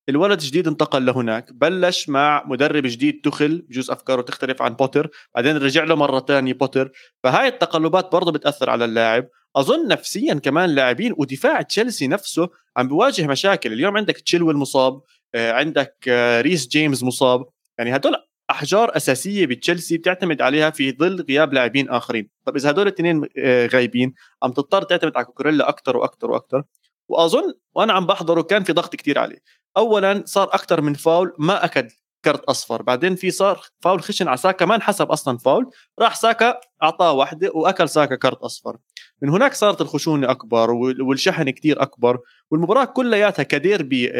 الولد 0.09 0.39
جديد 0.39 0.67
انتقل 0.67 1.05
لهناك 1.05 1.53
بلش 1.53 2.09
مع 2.09 2.43
مدرب 2.47 2.83
جديد 2.85 3.21
تخل 3.23 3.61
بجوز 3.69 3.91
أفكاره 3.91 4.21
تختلف 4.21 4.61
عن 4.61 4.73
بوتر 4.73 5.09
بعدين 5.35 5.57
رجع 5.57 5.83
له 5.83 5.95
مرة 5.95 6.19
ثانية 6.19 6.53
بوتر. 6.53 6.91
فهاي 7.23 7.47
التقلبات 7.47 8.11
برضه 8.11 8.31
بتأثر 8.31 8.69
على 8.69 8.85
اللاعب. 8.85 9.27
أظن 9.55 9.87
نفسيا 9.87 10.33
كمان 10.33 10.69
لاعبين 10.69 11.13
ودفاع 11.17 11.61
تشيلسي 11.61 12.07
نفسه 12.07 12.49
عم 12.77 12.87
بيواجه 12.87 13.27
مشاكل. 13.27 13.73
اليوم 13.73 13.97
عندك 13.97 14.17
تشيلويل 14.17 14.55
مصاب 14.55 15.01
آه، 15.35 15.51
عندك 15.51 15.95
آه، 16.07 16.41
ريس 16.41 16.67
جيمس 16.67 17.03
مصاب. 17.03 17.45
يعني 17.77 17.95
هدول 17.95 18.15
أحجار 18.49 18.97
أساسية 18.97 19.45
بتشيلسي 19.45 19.97
بتعتمد 19.97 20.41
عليها 20.41 20.69
في 20.69 20.91
ظل 20.91 21.25
غياب 21.29 21.53
لاعبين 21.53 21.89
آخرين. 21.89 22.29
طب 22.45 22.55
إذا 22.55 22.69
هدول 22.69 22.87
الاثنين 22.87 23.27
آه، 23.37 23.67
غايبين 23.67 24.13
عم 24.43 24.51
تضطر 24.51 24.83
تعتمد 24.83 25.17
على 25.17 25.25
كوكوريلا 25.25 25.69
أكثر 25.69 25.97
وأكثر 25.97 26.31
وأكثر 26.31 26.63
وأظن 27.09 27.53
وأنا 27.75 27.93
عم 27.93 28.05
بحضره 28.05 28.41
كان 28.41 28.63
في 28.63 28.73
ضغط 28.73 28.95
كتير 28.95 29.19
عليه. 29.19 29.39
اولا 29.77 30.23
صار 30.25 30.47
أكثر 30.53 30.81
من 30.81 30.93
فاول 30.93 31.33
ما 31.39 31.65
اكد 31.65 31.91
كرت 32.25 32.43
أصفر. 32.43 32.81
بعدين 32.81 33.15
في 33.15 33.31
صار 33.31 33.61
فاول 33.79 34.01
خشن 34.01 34.27
على 34.27 34.37
ساكا 34.37 34.65
ما 34.65 34.75
انحسب 34.75 35.11
أصلا 35.11 35.37
فاول 35.37 35.71
راح 35.99 36.15
ساكا 36.15 36.59
أعطاه 36.83 37.11
واحدة 37.11 37.51
وأكل 37.53 37.89
ساكا 37.89 38.15
كرت 38.15 38.37
أصفر. 38.37 38.77
من 39.21 39.29
هناك 39.29 39.53
صارت 39.53 39.81
الخشونة 39.81 40.31
أكبر 40.31 40.71
والشحن 41.01 41.49
كتير 41.49 41.81
أكبر 41.81 42.19
والمباراة 42.51 42.85
كلياتها 42.85 43.43
كديربي 43.43 44.11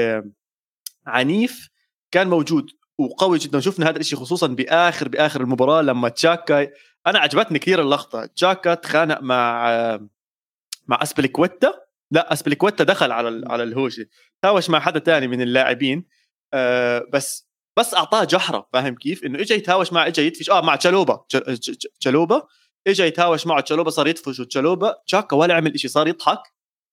عنيف 1.07 1.69
كان 2.11 2.27
موجود 2.27 2.69
وقوي 2.97 3.37
جدا. 3.37 3.59
شفنا 3.59 3.89
هذا 3.89 3.99
الشيء 3.99 4.19
خصوصا 4.19 4.47
بآخر 4.47 5.07
بآخر 5.07 5.41
المباراة 5.41 5.81
لما 5.81 6.09
تشاكا 6.09 6.67
أنا 7.07 7.19
عجبتني 7.19 7.59
كثير 7.59 7.81
اللقطة. 7.81 8.25
تشاكا 8.25 8.73
تخانق 8.73 9.21
مع 9.21 9.67
مع 10.87 10.99
أسبليكويتا. 11.03 11.73
لا 12.11 12.33
أسبليكويتا 12.33 12.83
دخل 12.83 13.11
على 13.11 13.43
على 13.47 13.63
الهوشه 13.63 14.05
تهاوش 14.41 14.69
مع 14.69 14.79
حدا 14.79 14.99
تاني 14.99 15.27
من 15.27 15.41
اللاعبين. 15.41 16.05
آه 16.53 17.05
بس 17.13 17.44
بس 17.77 17.93
أعطاه 17.93 18.23
جحرة 18.23 18.67
فاهم 18.73 18.95
كيف؟ 18.95 19.23
إنه 19.23 19.39
اجى 19.39 19.53
يتهاوش 19.53 19.93
مع 19.93 20.07
اجى 20.07 20.21
يدفش 20.21 20.49
آه 20.49 20.61
مع 20.61 20.75
تشالوبا. 20.75 21.25
تشالوبا. 21.99 22.43
اجى 22.87 23.03
يتهاوش 23.03 23.47
معه 23.47 23.61
تشالوبا 23.61 23.89
صار 23.89 24.07
يدفش 24.07 24.39
وتشالوبا 24.39 24.95
تشاكا 25.07 25.35
ولا 25.35 25.53
عمل 25.53 25.79
شيء 25.79 25.91
صار 25.91 26.07
يضحك 26.07 26.39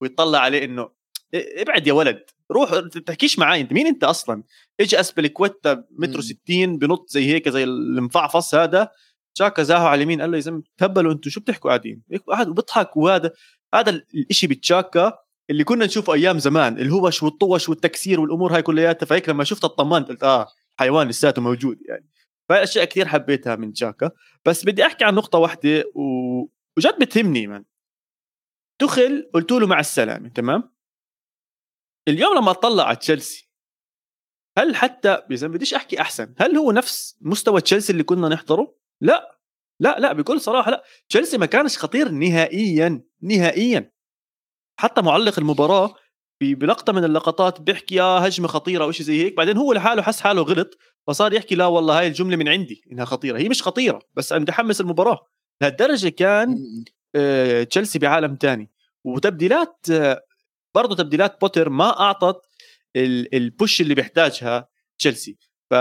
ويطلع 0.01 0.39
عليه 0.39 0.65
إنه 0.65 0.89
ابعد 1.35 1.87
يا 1.87 1.93
ولد 1.93 2.23
روح 2.51 2.71
تحكيش 3.07 3.39
معي 3.39 3.61
أنت 3.61 3.73
مين 3.73 3.87
أنت 3.87 4.05
أصلا؟ 4.05 4.43
اجى 4.81 5.01
أسبليكويتا 5.01 5.85
متر 5.91 6.21
60 6.21 6.79
بنط 6.79 7.09
زي 7.11 7.27
هيك 7.27 7.49
زي 7.49 7.65
المفعفص 7.65 8.55
هذا. 8.55 8.89
تشاكا 9.35 9.63
زاهو 9.63 9.87
على 9.87 9.95
اليمين 9.95 10.21
قال 10.21 10.31
له 10.31 10.37
يا 10.37 10.43
زلمة 10.43 10.63
تهبلوا 10.79 11.13
أنتم 11.13 11.31
شو 11.31 11.41
بتحكوا 11.41 11.71
قاعدين؟ 11.71 12.03
قاعد 12.29 12.49
وبضحك 12.49 12.97
وهذا 12.97 13.33
هذا 13.75 14.03
الشيء 14.31 14.51
بتشاكا 14.51 15.19
اللي 15.51 15.65
كنا 15.65 15.87
نشوفه 15.87 16.13
أيام 16.15 16.39
زمان 16.39 16.79
الهوش 16.79 17.23
والطوش 17.23 17.69
والتكسير 17.69 18.21
والأمور 18.21 18.55
هاي 18.55 18.63
كلياتها. 18.63 19.07
فهيك 19.07 19.29
لما 19.29 19.45
شفت 19.45 19.65
اطمنت 19.65 20.09
قلت 20.09 20.23
آه 20.23 20.49
حيوان 20.83 21.09
لساته 21.09 21.43
موجود 21.43 21.79
يعني. 21.89 22.09
فهي 22.49 22.63
اشياء 22.63 22.85
كثير 22.85 23.09
حبيتها 23.09 23.57
من 23.57 23.73
تشاكا 23.73 24.11
بس 24.45 24.65
بدي 24.65 24.87
أحكي 24.87 25.05
عن 25.05 25.15
نقطة 25.15 25.39
واحدة 25.39 25.85
و... 25.95 26.03
وجد 26.77 26.99
بتهمني 27.01 27.47
من 27.47 27.65
دخل 28.83 29.31
قلت 29.35 29.53
له 29.53 29.67
مع 29.67 29.81
السلامة 29.81 30.29
تمام؟ 30.29 30.73
اليوم 32.09 32.37
لما 32.37 32.51
اطلع 32.51 32.85
على 32.85 32.97
تشيلسي 32.97 33.51
هل 34.59 34.77
حتى 34.77 35.23
بديش 35.31 35.75
أحكي 35.75 36.01
أحسن 36.01 36.35
هل 36.39 36.57
هو 36.57 36.73
نفس 36.73 37.17
مستوى 37.21 37.61
تشيلسي 37.61 37.93
اللي 37.93 38.03
كنا 38.03 38.29
نحضره؟ 38.29 38.77
لا. 39.01 39.39
لا 39.81 39.99
لا 39.99 40.13
بكل 40.13 40.41
صراحة 40.41 40.71
لا. 40.71 40.85
تشيلسي 41.09 41.39
ما 41.39 41.47
كانش 41.47 41.79
خطير 41.79 42.09
نهائيا 42.09 43.05
نهائيا. 43.23 43.93
حتى 44.81 45.03
معلق 45.03 45.39
المباراة 45.39 45.95
بلقطة 46.43 46.93
من 46.93 47.05
اللقطات 47.05 47.61
بيحكي 47.61 47.95
يا 47.95 48.03
هجمة 48.03 48.49
خطيرة 48.49 48.85
أو 48.85 48.93
شيء 48.93 49.07
زي 49.07 49.25
هيك. 49.25 49.37
بعدين 49.37 49.57
هو 49.57 49.73
لحاله 49.73 50.03
حس 50.03 50.21
حاله 50.21 50.43
غلط 50.43 50.79
فصار 51.07 51.33
يحكي 51.33 51.55
لا 51.55 51.67
والله 51.67 51.99
هاي 51.99 52.07
الجملة 52.07 52.37
من 52.37 52.49
عندي 52.49 52.83
إنها 52.93 53.05
خطيرة. 53.05 53.39
هي 53.39 53.49
مش 53.49 53.63
خطيرة 53.63 54.01
بس 54.15 54.33
أنا 54.33 54.43
بدي 54.43 54.53
أحمس 54.53 54.81
المباراة. 54.81 55.27
لهالدرجة 55.61 56.09
كان 56.09 56.57
آه 57.15 57.63
تشيلسي 57.63 57.99
بعالم 57.99 58.37
تاني. 58.37 58.71
وتبديلات 59.05 59.87
آه 59.91 60.23
برضه 60.75 60.97
تبديلات 60.97 61.41
بوتر 61.41 61.69
ما 61.69 62.01
أعطت 62.01 62.41
ال 62.97 63.13
push 63.13 63.81
اللي 63.81 63.95
بيحتاجها 63.95 64.69
تشيلسي. 64.99 65.39
ف 65.71 65.75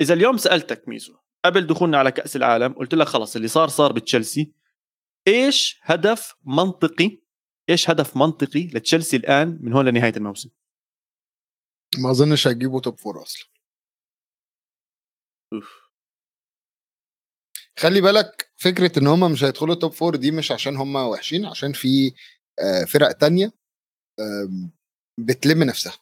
إذا 0.00 0.14
اليوم 0.14 0.36
سألتك 0.36 0.88
ميزو 0.88 1.14
قبل 1.44 1.66
دخولنا 1.66 1.98
على 1.98 2.10
كأس 2.10 2.36
العالم 2.36 2.72
قلت 2.72 2.94
لك 2.94 3.06
خلص 3.06 3.36
اللي 3.36 3.48
صار 3.48 3.68
صار 3.68 3.92
بتشيلسي. 3.92 4.52
إيش 5.28 5.80
هدف 5.82 6.34
منطقي 6.44 7.23
إيش 7.70 7.90
هدف 7.90 8.16
منطقي 8.16 8.66
لتشيلسي 8.66 9.16
الآن 9.16 9.58
من 9.62 9.72
هون 9.72 9.88
لنهاية 9.88 10.12
الموسم 10.16 10.50
ما 11.98 12.10
أظنش 12.10 12.46
هتجيبوا 12.48 12.80
top 12.80 12.98
four 12.98 13.22
أصلا 13.22 13.48
أوف. 15.52 15.84
خلي 17.78 18.00
بالك 18.00 18.52
فكرة 18.56 18.98
إن 18.98 19.06
هم 19.06 19.32
مش 19.32 19.44
هيدخلوا 19.44 19.74
top 19.74 19.92
four 19.92 20.16
دي 20.16 20.30
مش 20.30 20.52
عشان 20.52 20.76
هم 20.76 20.96
وحشين 20.96 21.46
عشان 21.46 21.72
في 21.72 22.14
آه، 22.60 22.84
فرق 22.84 23.12
تانية 23.12 23.52
بتلم 25.20 25.62
نفسها 25.62 25.92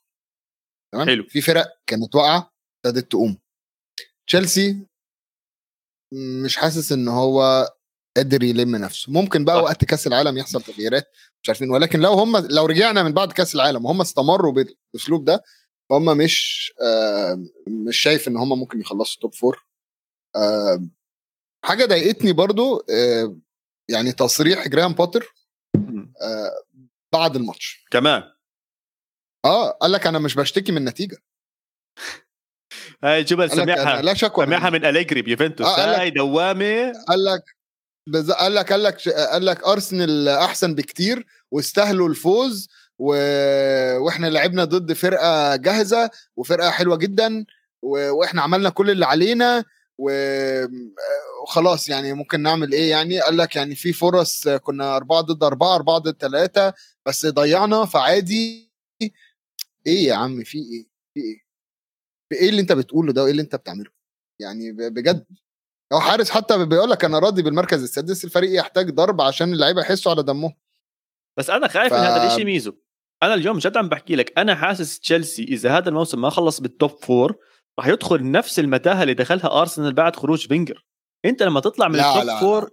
تمام 0.92 1.06
حلو. 1.06 1.24
في 1.28 1.40
فرق 1.40 1.80
كانت 1.86 2.14
واقعة 2.14 2.52
ابتدت 2.86 3.10
تقوم 3.10 3.38
تشيلسي 4.26 4.86
مش 6.44 6.56
حاسس 6.56 6.92
إن 6.92 7.08
هو 7.08 7.68
قادر 8.16 8.42
يلم 8.42 8.76
نفسه 8.76 9.12
ممكن 9.12 9.44
بقى 9.44 9.56
صح. 9.56 9.62
وقت 9.62 9.84
كأس 9.84 10.06
العالم 10.06 10.38
يحصل 10.38 10.62
تغييرات 10.62 11.12
مش 11.42 11.48
عارفين. 11.48 11.70
ولكن 11.70 12.00
لو 12.00 12.12
هم 12.12 12.36
لو 12.36 12.66
رجعنا 12.66 13.02
من 13.02 13.12
بعد 13.12 13.32
كأس 13.32 13.54
العالم 13.54 13.84
وهم 13.84 14.00
استمروا 14.00 14.52
بالاسلوب 14.52 15.24
ده 15.24 15.42
فهم 15.90 16.16
مش 16.18 16.72
آه 16.82 17.44
مش 17.68 17.96
شايف 17.96 18.28
إن 18.28 18.36
هم 18.36 18.58
ممكن 18.58 18.80
يخلصوا 18.80 19.20
توب 19.20 19.34
فور 19.34 19.66
آه 20.36 20.88
حاجة 21.64 21.84
ضايقتني 21.84 22.32
برضو 22.32 22.84
آه 22.90 23.36
يعني 23.90 24.12
تصريح 24.12 24.68
جراهام 24.68 24.92
بوتر. 24.92 25.34
آه 26.22 26.50
بعد 27.12 27.36
الماتش. 27.36 27.84
كمان. 27.90 28.22
آه 29.44 29.70
قال 29.70 29.92
لك 29.92 30.06
أنا 30.06 30.18
مش 30.18 30.34
بشتكي 30.34 30.72
من 30.72 30.78
النتيجة. 30.78 31.16
هاي 33.04 33.22
جبل 33.24 33.50
سمعها 33.50 34.02
لا 34.02 34.14
شكوى 34.14 34.46
سمعها. 34.46 34.70
من 34.70 34.84
اليجري 34.84 35.22
بيوفنتوس. 35.22 35.66
آه، 35.66 36.00
هاي 36.00 36.10
دوامة. 36.10 36.92
قال 37.08 37.24
لك 37.24 37.56
بز... 38.08 38.30
قال 38.30 38.54
لك 38.54 38.72
قال 38.72 38.82
لك 38.82 39.08
قال 39.08 39.44
لك 39.46 39.64
أرسنال 39.64 40.28
أحسن 40.28 40.74
بكتير 40.74 41.26
واستاهلوا 41.50 42.08
الفوز 42.08 42.68
و... 42.98 43.06
وإحنا 43.98 44.26
لعبنا 44.26 44.64
ضد 44.64 44.92
فرقة 44.92 45.56
جاهزة 45.56 46.10
وفرقة 46.36 46.70
حلوة 46.70 46.96
جدا 46.96 47.44
و... 47.82 48.10
وإحنا 48.10 48.42
عملنا 48.42 48.70
كل 48.70 48.90
اللي 48.90 49.06
علينا 49.06 49.64
و... 49.98 50.10
وخلاص 51.42 51.88
يعني 51.88 52.12
ممكن 52.12 52.40
نعمل 52.42 52.72
إيه 52.72 52.90
يعني؟ 52.90 53.20
قال 53.20 53.36
لك 53.36 53.56
يعني 53.56 53.74
في 53.74 53.92
فرص 53.92 54.48
كنا 54.48 54.96
أربعة 54.96 55.20
ضد 55.20 55.44
أربعة 55.44 55.74
أربعة 55.74 55.98
ضد 55.98 56.16
ثلاثة 56.20 56.74
بس 57.06 57.26
ضيعنا 57.26 57.84
فعادي. 57.84 58.72
إيه 59.86 60.06
يا 60.08 60.14
عم 60.14 60.44
في 60.44 60.58
إيه؟ 60.58 60.86
في 61.14 61.20
إيه؟ 61.20 61.38
في 62.28 62.34
إيه 62.40 62.48
اللي 62.48 62.60
أنت 62.60 62.72
بتقوله 62.72 63.12
ده 63.12 63.22
وإيه 63.22 63.30
اللي 63.32 63.42
أنت 63.42 63.56
بتعمله؟ 63.56 63.90
يعني 64.40 64.72
بجد. 64.72 65.26
هو 65.92 66.00
حارس 66.00 66.30
حتى 66.30 66.66
بيقول 66.66 66.90
لك 66.90 67.04
أنا 67.04 67.18
راضي 67.18 67.42
بالمركز 67.42 67.82
السادس 67.82 68.24
الفريق 68.24 68.58
يحتاج 68.60 68.90
ضرب 68.90 69.20
عشان 69.20 69.52
اللعيبة 69.52 69.80
يحسوا 69.80 70.12
على 70.12 70.22
دمهم. 70.22 70.54
بس 71.38 71.50
أنا 71.50 71.68
خايف 71.68 71.92
ف- 71.94 71.96
من 71.96 72.00
هذا 72.04 72.26
الشيء 72.26 72.44
ميزو. 72.44 72.72
أنا 73.22 73.34
اليوم 73.34 73.58
جد 73.58 73.76
عم 73.76 73.88
بحكي 73.88 74.16
لك 74.16 74.38
أنا 74.38 74.54
حاسس 74.54 75.00
تشيلسي 75.00 75.42
إذا 75.42 75.76
هذا 75.78 75.88
الموسم 75.88 76.20
ما 76.20 76.30
خلص 76.30 76.60
بال 76.60 76.72
top 76.72 76.90
four 76.90 77.36
راح 77.78 77.86
يدخل 77.86 78.30
نفس 78.30 78.58
المتاهة 78.58 79.02
اللي 79.02 79.14
دخلها 79.14 79.60
ارسنال 79.60 79.92
بعد 79.92 80.16
خروج 80.16 80.46
فينجر. 80.46 80.86
أنت 81.24 81.42
لما 81.42 81.60
تطلع 81.60 81.88
من 81.88 81.94
ال 82.00 82.04
top 82.04 82.16
لا، 82.16 82.24
لا. 82.24 82.40
four 82.40 82.70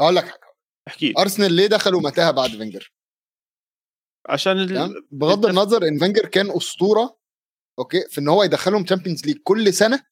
أقول 0.00 0.16
لك 0.16 0.24
حاجة. 0.24 0.40
احكي. 0.88 1.14
ارسنال 1.18 1.52
ليه 1.52 1.66
دخلوا 1.66 2.00
متاهة 2.00 2.30
بعد 2.30 2.50
فينجر؟ 2.50 2.92
عشان 4.28 4.58
ال... 4.58 4.68
تمام؟ 4.68 4.94
بغض 5.10 5.46
النظر 5.46 5.88
إن 5.88 5.98
فينجر 5.98 6.26
كان 6.26 6.50
أسطورة 6.56 7.18
okay 7.78 8.08
في 8.08 8.20
إن 8.20 8.28
هو 8.28 8.42
يدخلهم 8.42 8.84
Champions 8.84 9.26
League 9.26 9.36
كل 9.44 9.74
سنة 9.74 10.04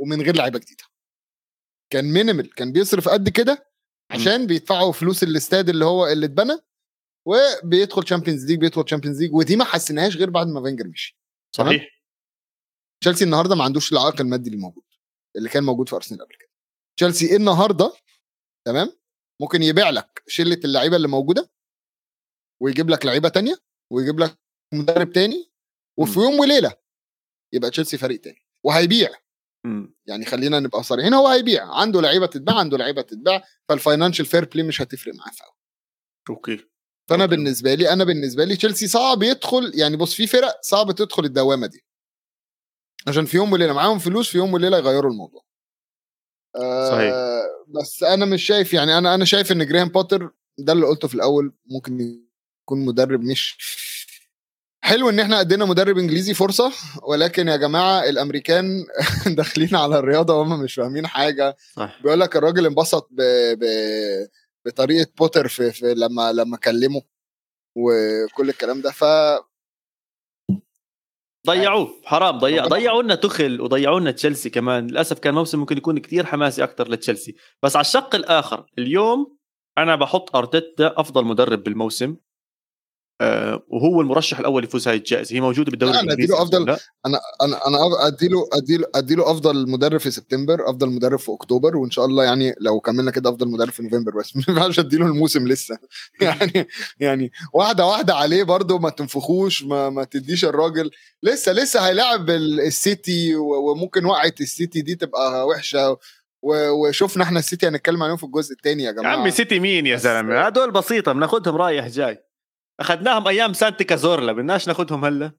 ومن 0.00 0.22
غير 0.22 0.36
لعيبة 0.36 0.58
جديدة. 0.58 0.84
كان 1.94 2.12
minimal 2.12 2.54
كان 2.54 2.72
بيصرف 2.72 3.08
قد 3.08 3.28
كده 3.28 3.70
عشان 4.10 4.46
بيدفعوا 4.46 4.92
فلوس 4.92 5.22
الاستاد 5.22 5.68
اللي 5.68 5.84
هو 5.84 6.06
اللي 6.06 6.26
اتبنى 6.26 6.58
وبيدخل 7.26 8.02
Champions 8.02 8.44
League 8.46 8.58
بيدخل 8.58 8.84
Champions 8.84 9.22
League 9.22 9.34
ودي 9.34 9.56
ما 9.56 9.64
حسيناهاش 9.64 10.16
غير 10.16 10.30
بعد 10.30 10.46
ما 10.46 10.62
فينجر 10.62 10.86
مشي؟ 10.88 11.18
صحيح. 11.56 12.04
تشيلسي 13.00 13.24
النهارده 13.24 13.54
ما 13.54 13.64
عندوش 13.64 13.92
العائق 13.92 14.20
المادي 14.20 14.50
اللي 14.50 14.60
موجود 14.60 14.84
اللي 15.36 15.48
كان 15.48 15.64
موجود 15.64 15.88
في 15.88 15.96
ارسنال 15.96 16.20
قبل 16.20 16.34
كده. 16.36 16.50
تشيلسي 16.96 17.36
النهارده 17.36 17.92
تمام؟ 18.66 18.92
ممكن 19.40 19.62
يبيع 19.62 19.90
لك 19.90 20.22
شلة 20.26 20.60
اللعيبة 20.64 20.96
اللي 20.96 21.08
موجودة 21.08 21.50
ويجيب 22.62 22.90
لك 22.90 23.06
لعيبة 23.06 23.28
تانية 23.28 23.56
ويجيب 23.92 24.20
لك 24.20 24.38
مدرب 24.74 25.12
تاني 25.12 25.50
وفي 25.98 26.20
يوم 26.20 26.40
وليلة 26.40 26.76
يبقى 27.52 27.70
تشيلسي 27.70 27.98
فريق 27.98 28.20
تاني 28.20 28.46
وهيبيع. 28.64 29.23
مم. 29.64 29.94
يعني 30.06 30.24
خلينا 30.24 30.60
نبقى 30.60 30.82
صريحين 30.82 31.14
هو 31.14 31.28
هيبيع 31.28 31.74
عنده 31.74 32.00
لعيبة 32.00 32.26
تتباع 32.26 32.58
عنده 32.58 32.78
لعيبة 32.78 33.02
تتباع 33.02 33.42
فال 33.68 33.79
financial 33.79 34.26
fair 34.26 34.44
play 34.44 34.62
مش 34.66 34.82
هتفرق 34.82 35.14
معاه 35.14 35.32
أوي. 35.46 35.56
okay 36.30 36.56
فأنا 37.10 37.24
okay. 37.24 37.36
بالنسبة 37.36 37.74
لي 37.74 37.92
أنا 37.92 38.04
بالنسبة 38.04 38.44
لي 38.44 38.56
تشيلسي 38.56 38.86
صعب 38.88 39.22
يدخل 39.22 39.72
يعني 39.74 39.96
بص 39.96 40.14
في 40.14 40.26
فرق 40.26 40.58
صعب 40.62 40.92
تدخل 40.92 41.24
الدوامة 41.24 41.66
دي 41.66 41.84
عشان 43.08 43.24
في 43.24 43.36
يوم 43.36 43.52
وليلة 43.52 43.72
معاهم 43.72 43.98
فلوس 43.98 44.30
في 44.30 44.38
يوم 44.38 44.54
وليلة 44.54 44.78
يغيروا 44.78 45.10
الموضوع 45.12 45.44
آه 46.56 46.90
صحيح. 46.90 47.14
بس 47.68 48.02
أنا 48.02 48.24
مش 48.26 48.42
شايف 48.46 48.74
يعني 48.74 48.98
أنا 48.98 49.14
أنا 49.14 49.24
شايف 49.24 49.52
إن 49.52 49.66
جراهام 49.66 49.88
بوتر 49.88 50.30
ده 50.58 50.72
اللي 50.72 50.86
قلته 50.86 51.08
في 51.08 51.14
الأول 51.14 51.52
ممكن 51.66 52.20
يكون 52.62 52.84
مدرب 52.84 53.20
مش 53.20 53.56
حلو 54.84 55.08
إن 55.08 55.20
إحنا 55.20 55.40
ادينا 55.40 55.64
مدرب 55.64 55.98
إنجليزي 55.98 56.34
فرصة 56.34 56.72
ولكن 57.02 57.48
يا 57.48 57.56
جماعة 57.56 58.08
الأمريكان 58.08 58.84
داخلين 59.36 59.76
على 59.76 59.98
الرياضة 59.98 60.34
وهم 60.34 60.62
مش 60.62 60.74
فاهمين 60.74 61.06
حاجة. 61.06 61.56
صح. 61.76 62.00
بيقول 62.02 62.20
لك 62.20 62.36
الراجل 62.36 62.66
انبسط 62.66 63.08
ب... 63.10 63.22
ب... 63.58 63.64
بطريقة 64.66 65.10
بوتر 65.18 65.48
في... 65.48 65.72
في 65.72 65.94
لما 65.94 66.32
لما 66.32 66.56
كلمه 66.56 67.02
وكل 67.76 68.48
الكلام 68.48 68.80
ده. 68.80 68.90
ف 68.90 69.04
ضيعوه 71.46 71.88
حرام 72.04 72.38
ضيع 72.38 72.66
ضيعوا 72.66 73.02
لنا 73.02 73.14
تخل 73.14 73.60
وضيعوا 73.60 74.00
لنا 74.00 74.10
تشيلسي 74.10 74.50
كمان. 74.50 74.86
للأسف 74.86 75.18
كان 75.18 75.34
موسم 75.34 75.58
ممكن 75.58 75.76
يكون 75.76 75.98
كتير 75.98 76.26
حماسي 76.26 76.64
أكثر 76.64 76.90
لتشيلسي. 76.90 77.36
بس 77.62 77.76
على 77.76 77.84
الشق 77.84 78.14
الآخر 78.14 78.66
اليوم 78.78 79.36
أنا 79.78 79.96
بحط 79.96 80.36
أرتيتا 80.36 80.94
أفضل 81.00 81.24
مدرب 81.24 81.62
بالموسم. 81.62 82.16
آه 83.20 83.62
وهو 83.68 84.00
المرشح 84.00 84.38
الأول 84.38 84.64
يفوز 84.64 84.88
هاي 84.88 84.96
الجائزة. 84.96 85.36
هي 85.36 85.40
موجودة 85.40 85.70
بالدوري 85.70 85.98
أديله 86.12 86.44
أفضل- 86.44 86.54
لا. 86.66 86.78
أنا 87.06 87.20
أنا 87.42 87.66
أنا 87.66 88.06
أديله 88.06 88.48
أديله 88.52 88.86
أديله 88.94 89.30
أفضل 89.30 89.70
مدرب 89.70 90.00
في 90.00 90.10
سبتمبر 90.10 90.70
أفضل 90.70 90.88
مدرب 90.90 91.18
في 91.18 91.32
أكتوبر 91.32 91.76
وإن 91.76 91.90
شاء 91.90 92.04
الله 92.04 92.24
يعني 92.24 92.54
لو 92.60 92.80
كملنا 92.80 93.10
كده 93.10 93.30
أفضل 93.30 93.48
مدرب 93.48 93.70
في 93.70 93.82
نوفمبر 93.82 94.12
بس. 94.18 94.32
ما 94.36 94.42
ينفعش 94.48 94.78
أديله 94.78 95.06
الموسم 95.06 95.48
لسه. 95.48 95.78
يعني 96.20 96.68
يعني 97.00 97.32
واحدة 97.54 97.86
واحدة 97.86 98.14
عليه 98.14 98.42
برضو 98.42 98.78
ما 98.78 98.90
تنفخوش 98.90 99.64
ما, 99.64 99.90
ما 99.90 100.04
تديش 100.04 100.44
الراجل. 100.44 100.90
لسه 101.22 101.52
لسه 101.52 101.80
هيلاعب 101.80 102.30
ال- 102.30 102.60
السيتي 102.60 103.34
وممكن 103.36 104.04
وقعة 104.04 104.34
السيتي 104.40 104.82
دي 104.82 104.94
تبقى 104.94 105.46
وحشة. 105.46 105.96
وشفنا 106.42 107.24
إحنا 107.24 107.38
السيتي 107.38 107.68
هنتكلم 107.68 108.02
عليهم 108.02 108.16
في 108.16 108.24
الجزء 108.24 108.52
الثاني 108.52 108.82
يا 108.82 108.88
يا 108.88 108.92
جماعة. 108.92 109.16
عمي 109.16 109.30
سيتي 109.30 109.60
مين 109.60 109.86
يا 109.86 109.96
زلمة؟ 109.96 110.40
هدول 110.40 110.70
بسيطة 110.70 111.12
بناخذهم 111.12 111.56
رايح 111.56 111.88
جاي. 111.88 112.18
اخذناهم 112.80 113.28
أيام 113.28 113.52
سانتي 113.52 113.84
كازورلا 113.84 114.32
بدناش 114.32 114.68
ناخذهم 114.68 115.04
هلأ. 115.04 115.32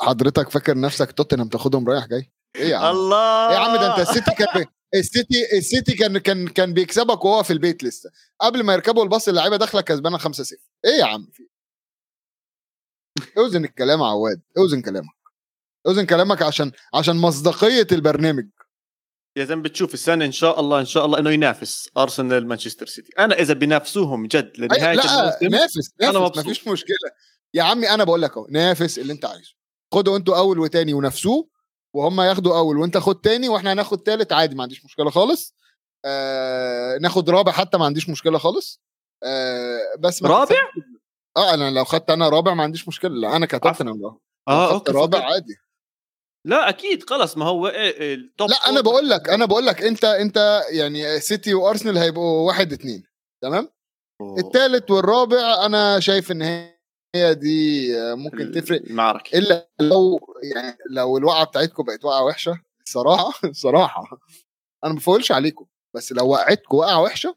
حضرتك 0.00 0.50
فاكر 0.50 0.80
نفسك 0.80 1.12
توتنهام 1.12 1.48
تاخدهم 1.48 1.88
رايح 1.88 2.06
جاي؟ 2.06 2.32
إيه 2.56 2.68
يا 2.68 2.76
عم؟ 2.76 2.90
الله 2.96 3.48
إيه 3.48 3.54
يا 3.54 3.58
عم 3.58 3.76
ده 3.76 3.90
أنت 3.92 4.08
السيتي 4.08 4.30
كان. 4.34 4.66
السيتي 4.94 5.58
السيتي 5.58 5.94
كان 5.94 6.18
كان 6.18 6.48
كان 6.48 6.72
بيكسبك 6.74 7.24
وهو 7.24 7.42
في 7.42 7.52
البيت 7.52 7.84
لسه. 7.84 8.10
قبل 8.40 8.62
ما 8.62 8.72
يركبوا 8.72 9.04
الباص 9.04 9.28
اللعيبة 9.28 9.56
داخلة 9.56 9.80
كسبانة 9.80 10.18
5 10.18 10.44
0 10.44 10.56
إيه 10.84 10.90
يا 10.90 11.04
عم 11.04 11.28
في؟ 11.32 11.48
أوزن 13.38 13.64
الكلام 13.64 14.02
عواد 14.02 14.40
أوزن 14.58 14.82
كلامك. 14.82 15.14
أوزن 15.86 16.06
كلامك 16.06 16.42
عشان 16.42 16.72
عشان 16.94 17.16
مصداقية 17.16 17.86
البرنامج. 17.92 18.48
يا 19.36 19.44
زلمه 19.44 19.62
بتشوف 19.62 19.94
السنة 19.94 20.24
إن 20.24 20.32
شاء 20.32 20.60
الله 20.60 20.80
إن 20.80 20.84
شاء 20.84 21.04
الله 21.04 21.18
إنه 21.18 21.30
ينافس 21.30 21.90
أرسنال 21.96 22.46
مانشستر 22.48 22.86
سيتي. 22.86 23.12
أنا 23.18 23.34
إذا 23.34 23.54
بينافسوهم 23.54 24.26
جد 24.26 24.52
لنهاية 24.58 24.94
لا 24.94 25.38
نافس 25.42 25.92
أنا 26.02 26.10
نافس 26.10 26.16
مبسوط. 26.16 26.38
مفيش 26.38 26.68
مشكلة. 26.68 26.96
يا 27.54 27.62
عمي 27.62 27.90
أنا 27.90 28.04
بقول 28.04 28.22
لك 28.22 28.36
أهو 28.36 28.46
نافس 28.50 28.98
اللي 28.98 29.12
أنت 29.12 29.24
عايزه. 29.24 29.54
خدوا 29.94 30.16
أنتوا 30.16 30.38
أول 30.38 30.58
وتاني 30.58 30.94
ونافسوه 30.94 31.48
وهم 31.94 32.20
ياخدوا 32.20 32.58
أول 32.58 32.78
وأنت 32.78 32.98
خد 32.98 33.20
تاني 33.20 33.48
وإحنا 33.48 33.72
هناخد 33.72 33.98
تالت 34.02 34.32
عادي 34.32 34.54
ما 34.54 34.62
عنديش 34.62 34.84
مشكلة 34.84 35.10
خالص. 35.10 35.54
آه 36.04 36.98
ناخد 36.98 37.30
رابع 37.30 37.52
حتى 37.52 37.78
ما 37.78 37.84
عنديش 37.84 38.08
مشكلة 38.08 38.38
خالص. 38.38 38.82
آه 39.24 39.78
بس 39.98 40.22
ما 40.22 40.28
رابع؟ 40.28 40.56
آه 41.36 41.54
أنا 41.54 41.70
لو 41.70 41.84
خدت 41.84 42.10
أنا 42.10 42.28
رابع 42.28 42.54
ما 42.54 42.62
عنديش 42.62 42.88
مشكلة 42.88 43.10
لا 43.10 43.36
أنا 43.36 43.46
كتوتنهام 43.46 44.18
آه 44.48 44.72
okay 44.72 44.92
رابع 44.92 45.18
فكرت. 45.18 45.32
عادي. 45.32 45.54
لا 46.46 46.68
أكيد 46.68 47.10
خلص 47.10 47.36
ما 47.36 47.44
هو 47.44 47.68
إيه 47.68 48.00
إيه 48.00 48.14
ال 48.14 48.23
top 48.23 48.50
لا 48.50 48.56
أنا. 48.68 48.80
بقول 48.80 49.08
لك 49.08 49.28
أنا 49.28 49.44
بقول 49.46 49.66
لك 49.66 49.82
أنت 49.82 50.04
أنت 50.04 50.60
يعني 50.70 51.20
سيتي 51.20 51.54
وارسنال 51.54 51.98
هيبقوا 51.98 52.46
واحد 52.46 52.72
اتنين 52.72 53.02
تمام. 53.42 53.68
التالت 54.38 54.90
والرابع 54.90 55.66
أنا 55.66 56.00
شايف 56.00 56.32
إن 56.32 56.42
هي 56.42 57.34
دي 57.34 57.88
ممكن 58.14 58.50
تفرق 58.52 58.82
المعركة 58.82 59.38
إلا 59.38 59.70
لو 59.80 60.20
يعني 60.54 60.78
لو 60.90 61.18
الوقعة 61.18 61.44
بتاعتكم 61.46 61.82
بقت 61.84 62.04
وقعة 62.04 62.24
وحشة 62.24 62.60
الصراحه 62.86 63.32
الصراحه 63.44 64.02
أنا 64.84 64.92
ما 64.92 64.98
بفولش 64.98 65.32
عليكم 65.32 65.66
بس 65.96 66.12
لو 66.12 66.28
وقعتكم 66.28 66.76
وقعة 66.76 67.02
وحشة 67.02 67.36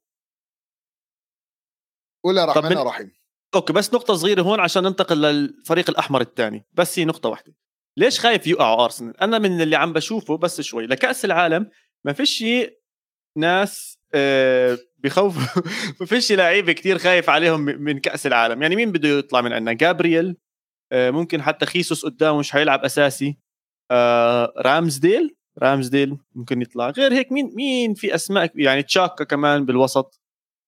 قول 2.25 2.37
يا 2.37 2.45
رحمن 2.45 2.69
من- 2.69 2.77
يا 2.77 2.83
رحيم 2.83 3.11
أوكي 3.55 3.73
بس 3.73 3.93
نقطة 3.93 4.13
صغيرة 4.15 4.41
هون 4.41 4.59
عشان 4.59 4.83
ننتقل 4.83 5.21
للفريق 5.21 5.89
الأحمر 5.89 6.21
الثاني، 6.21 6.65
بس 6.73 6.99
هي 6.99 7.05
نقطة 7.05 7.29
واحدة. 7.29 7.53
ليش 7.97 8.19
خايف 8.19 8.47
يقعوا 8.47 8.83
أرسنال؟ 8.83 9.21
أنا 9.21 9.39
من 9.39 9.61
اللي 9.61 9.75
عم 9.75 9.93
بشوفه 9.93 10.37
بس 10.37 10.61
شوي 10.61 10.87
لكأس 10.87 11.25
العالم 11.25 11.69
ما 12.05 12.13
فيش 12.13 12.43
ناس 13.37 13.99
آه، 14.13 14.77
بخوف 14.97 15.37
ما 15.99 16.05
فيش 16.05 16.31
لعيبه 16.31 16.73
كتير 16.73 16.97
خايف 16.97 17.29
عليهم 17.29 17.61
من 17.61 17.99
كأس 17.99 18.27
العالم. 18.27 18.61
يعني 18.61 18.75
مين 18.75 18.91
بده 18.91 19.09
يطلع 19.09 19.41
من 19.41 19.53
عندنا؟ 19.53 19.73
جابرييل 19.73 20.37
آه، 20.91 21.11
ممكن 21.11 21.41
حتى 21.41 21.65
خيسوس 21.65 22.05
قدامه 22.05 22.39
مش 22.39 22.51
حيلعب 22.51 22.85
أساسي. 22.85 23.37
آه، 23.91 24.53
رامزديل؟ 24.57 25.35
رامزديل 25.59 26.17
ممكن 26.35 26.61
يطلع. 26.61 26.89
غير 26.89 27.13
هيك 27.13 27.31
مين 27.31 27.51
مين 27.55 27.93
في 27.93 28.15
أسماء 28.15 28.51
يعني 28.55 28.83
تشاكا 28.83 29.23
كمان 29.23 29.65
بالوسط. 29.65 30.21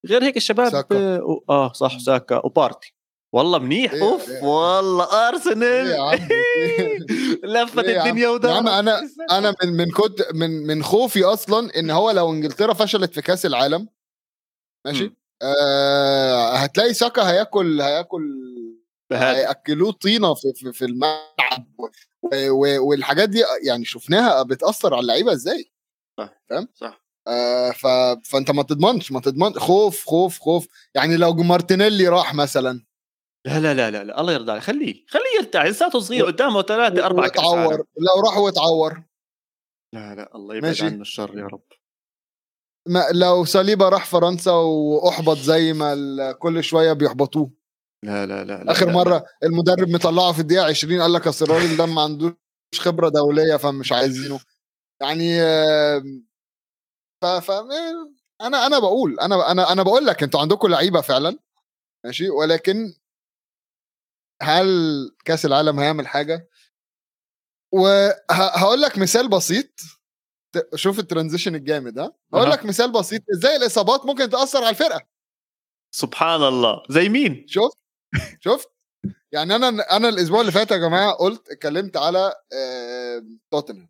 غير 0.08 0.24
هيك 0.24 0.38
الشباب 0.38 0.70
ساكا. 0.70 1.20
آه 1.50 1.74
صح 1.74 1.98
ساكا. 2.00 2.46
وبارتي 2.46 2.97
والله 3.34 3.60
منيح 3.60 3.94
إيه 3.94 4.02
أوف 4.02 4.30
إيه 4.30 4.44
والله 4.44 5.28
أرسنال. 5.28 5.92
إيه 5.92 6.98
لفت 7.44 7.80
الدنيا 7.80 8.30
ودار 8.30 8.52
يا 8.52 8.58
عم 8.58 8.68
أنا 8.68 9.02
أنا 9.38 9.56
من 9.64 9.74
من 9.74 9.92
كنت 9.92 10.34
من 10.34 10.50
من 10.68 10.84
خوفي 10.84 11.24
أصلا 11.24 11.80
إن 11.80 11.90
هو 11.90 12.12
لو 12.12 12.32
إنجلترا 12.34 12.74
فشلت 12.74 13.14
في 13.14 13.22
كأس 13.22 13.46
العالم 13.46 13.88
ماشي؟ 14.86 15.14
آه 15.42 16.56
هتلاقي 16.56 16.94
ساكا 16.94 17.30
هياكل 17.32 17.82
هياكل 17.82 18.24
هيأكلوه 19.12 19.92
طينة 19.92 20.34
في, 20.34 20.54
في, 20.56 20.74
في 20.74 20.86
الملعب 20.86 21.68
والحاجات 22.80 23.30
دي 23.30 23.44
يعني 23.64 23.86
شفناها 23.86 24.44
بتأثر 24.44 24.94
على 24.94 25.02
اللعيبة 25.02 25.32
إزاي 25.34 25.72
فاهم؟ 26.50 26.68
صح. 26.76 27.02
آه 27.28 27.72
ف... 27.72 27.88
فأنت 28.30 28.52
ما 28.52 28.64
تضمنش 28.64 29.12
ما 29.12 29.20
تضمن 29.20 29.54
خوف 29.54 30.06
خوف 30.06 30.40
خوف. 30.40 30.68
يعني 30.96 31.18
لو 31.18 31.34
مارتينيلي 31.34 32.08
راح 32.08 32.34
مثلا 32.34 32.87
لا 33.46 33.60
لا 33.60 33.74
لا 33.74 33.92
لا, 33.92 34.04
لا. 34.04 34.22
الله 34.22 34.34
يرضى 34.34 34.52
عليه 34.52 34.62
خليه 34.62 35.06
خليه 35.10 35.36
يرتاح 35.40 35.66
لساته 35.66 36.00
صغير 36.00 36.26
قدامه 36.26 36.62
ثلاثة 36.62 37.06
أربعة 37.06 37.26
يتعور 37.26 37.78
لو 37.78 38.22
راح 38.26 38.38
ويتعور 38.38 39.04
لا 39.94 40.16
لا 40.16 40.36
الله 40.36 40.56
يبعد 40.56 40.82
عنه 40.82 41.02
الشر 41.02 41.38
يا 41.38 41.46
رب. 41.48 41.64
ما 42.88 43.06
لو 43.14 43.46
صليبة 43.46 43.90
راح 43.90 44.06
فرنسا 44.06 44.52
وأحبط 44.52 45.38
زي 45.38 45.74
ما 45.74 46.32
كل 46.32 46.64
شوية 46.64 46.94
بيحبطوه. 46.94 47.52
لا 48.06 48.26
لا 48.26 48.44
لا, 48.44 48.64
لا 48.64 48.72
آخر 48.72 48.86
لا 48.86 48.92
مرة 48.94 49.10
لا. 49.10 49.26
المدرب 49.44 49.90
مطلعه 49.90 50.32
في 50.32 50.40
الدقيقة 50.40 50.66
20 50.66 51.02
قال 51.02 51.14
لك 51.14 51.28
أصل 51.28 51.46
الراجل 51.46 51.78
ده 51.78 51.86
ما 51.86 52.02
عندوش 52.02 52.34
خبرة 52.76 53.10
دولية 53.10 53.56
فمش 53.56 53.92
عايزينه. 53.92 54.40
يعني 55.02 55.40
ف, 57.22 57.26
ف 57.26 57.52
أنا 58.42 58.66
أنا 58.68 58.80
بقول 58.80 59.20
أنا 59.20 59.52
أنا 59.52 59.72
أنا 59.72 59.84
بقول 59.84 60.06
لك 60.06 60.24
أنتوا 60.24 60.40
عندكم 60.42 60.68
لعيبة 60.68 61.02
فعلا 61.02 61.40
ماشي 62.06 62.30
ولكن 62.30 62.94
هل 64.42 64.68
كأس 65.26 65.46
العالم 65.46 65.80
هيعمل 65.80 66.08
حاجة؟ 66.08 66.50
وهقول 67.74 68.82
لك 68.82 68.98
مثال 68.98 69.30
بسيط. 69.30 69.70
شوف 70.76 71.00
الترانزيشن 71.00 71.56
الجامد 71.56 72.00
ها؟ 72.00 72.14
هقول 72.34 72.52
لك 72.52 72.66
مثال 72.66 72.92
بسيط 72.92 73.22
إزاي 73.36 73.56
الإصابات 73.56 74.06
ممكن 74.06 74.30
تأثر 74.30 74.60
على 74.60 74.70
الفرقة. 74.70 75.02
سبحان 75.92 76.44
الله. 76.44 76.84
زي 76.90 77.10
مين؟ 77.10 77.46
شفت 77.48 77.78
شفت 78.40 78.70
يعني 79.32 79.56
أنا 79.56 79.68
أنا 79.98 80.10
الأسبوع 80.10 80.42
اللي 80.42 80.52
فات 80.52 80.72
يا 80.72 80.78
جماعة 80.78 81.14
قلت 81.14 81.50
اتكلمت 81.50 81.98
على 81.98 82.34
توتنهام 83.52 83.90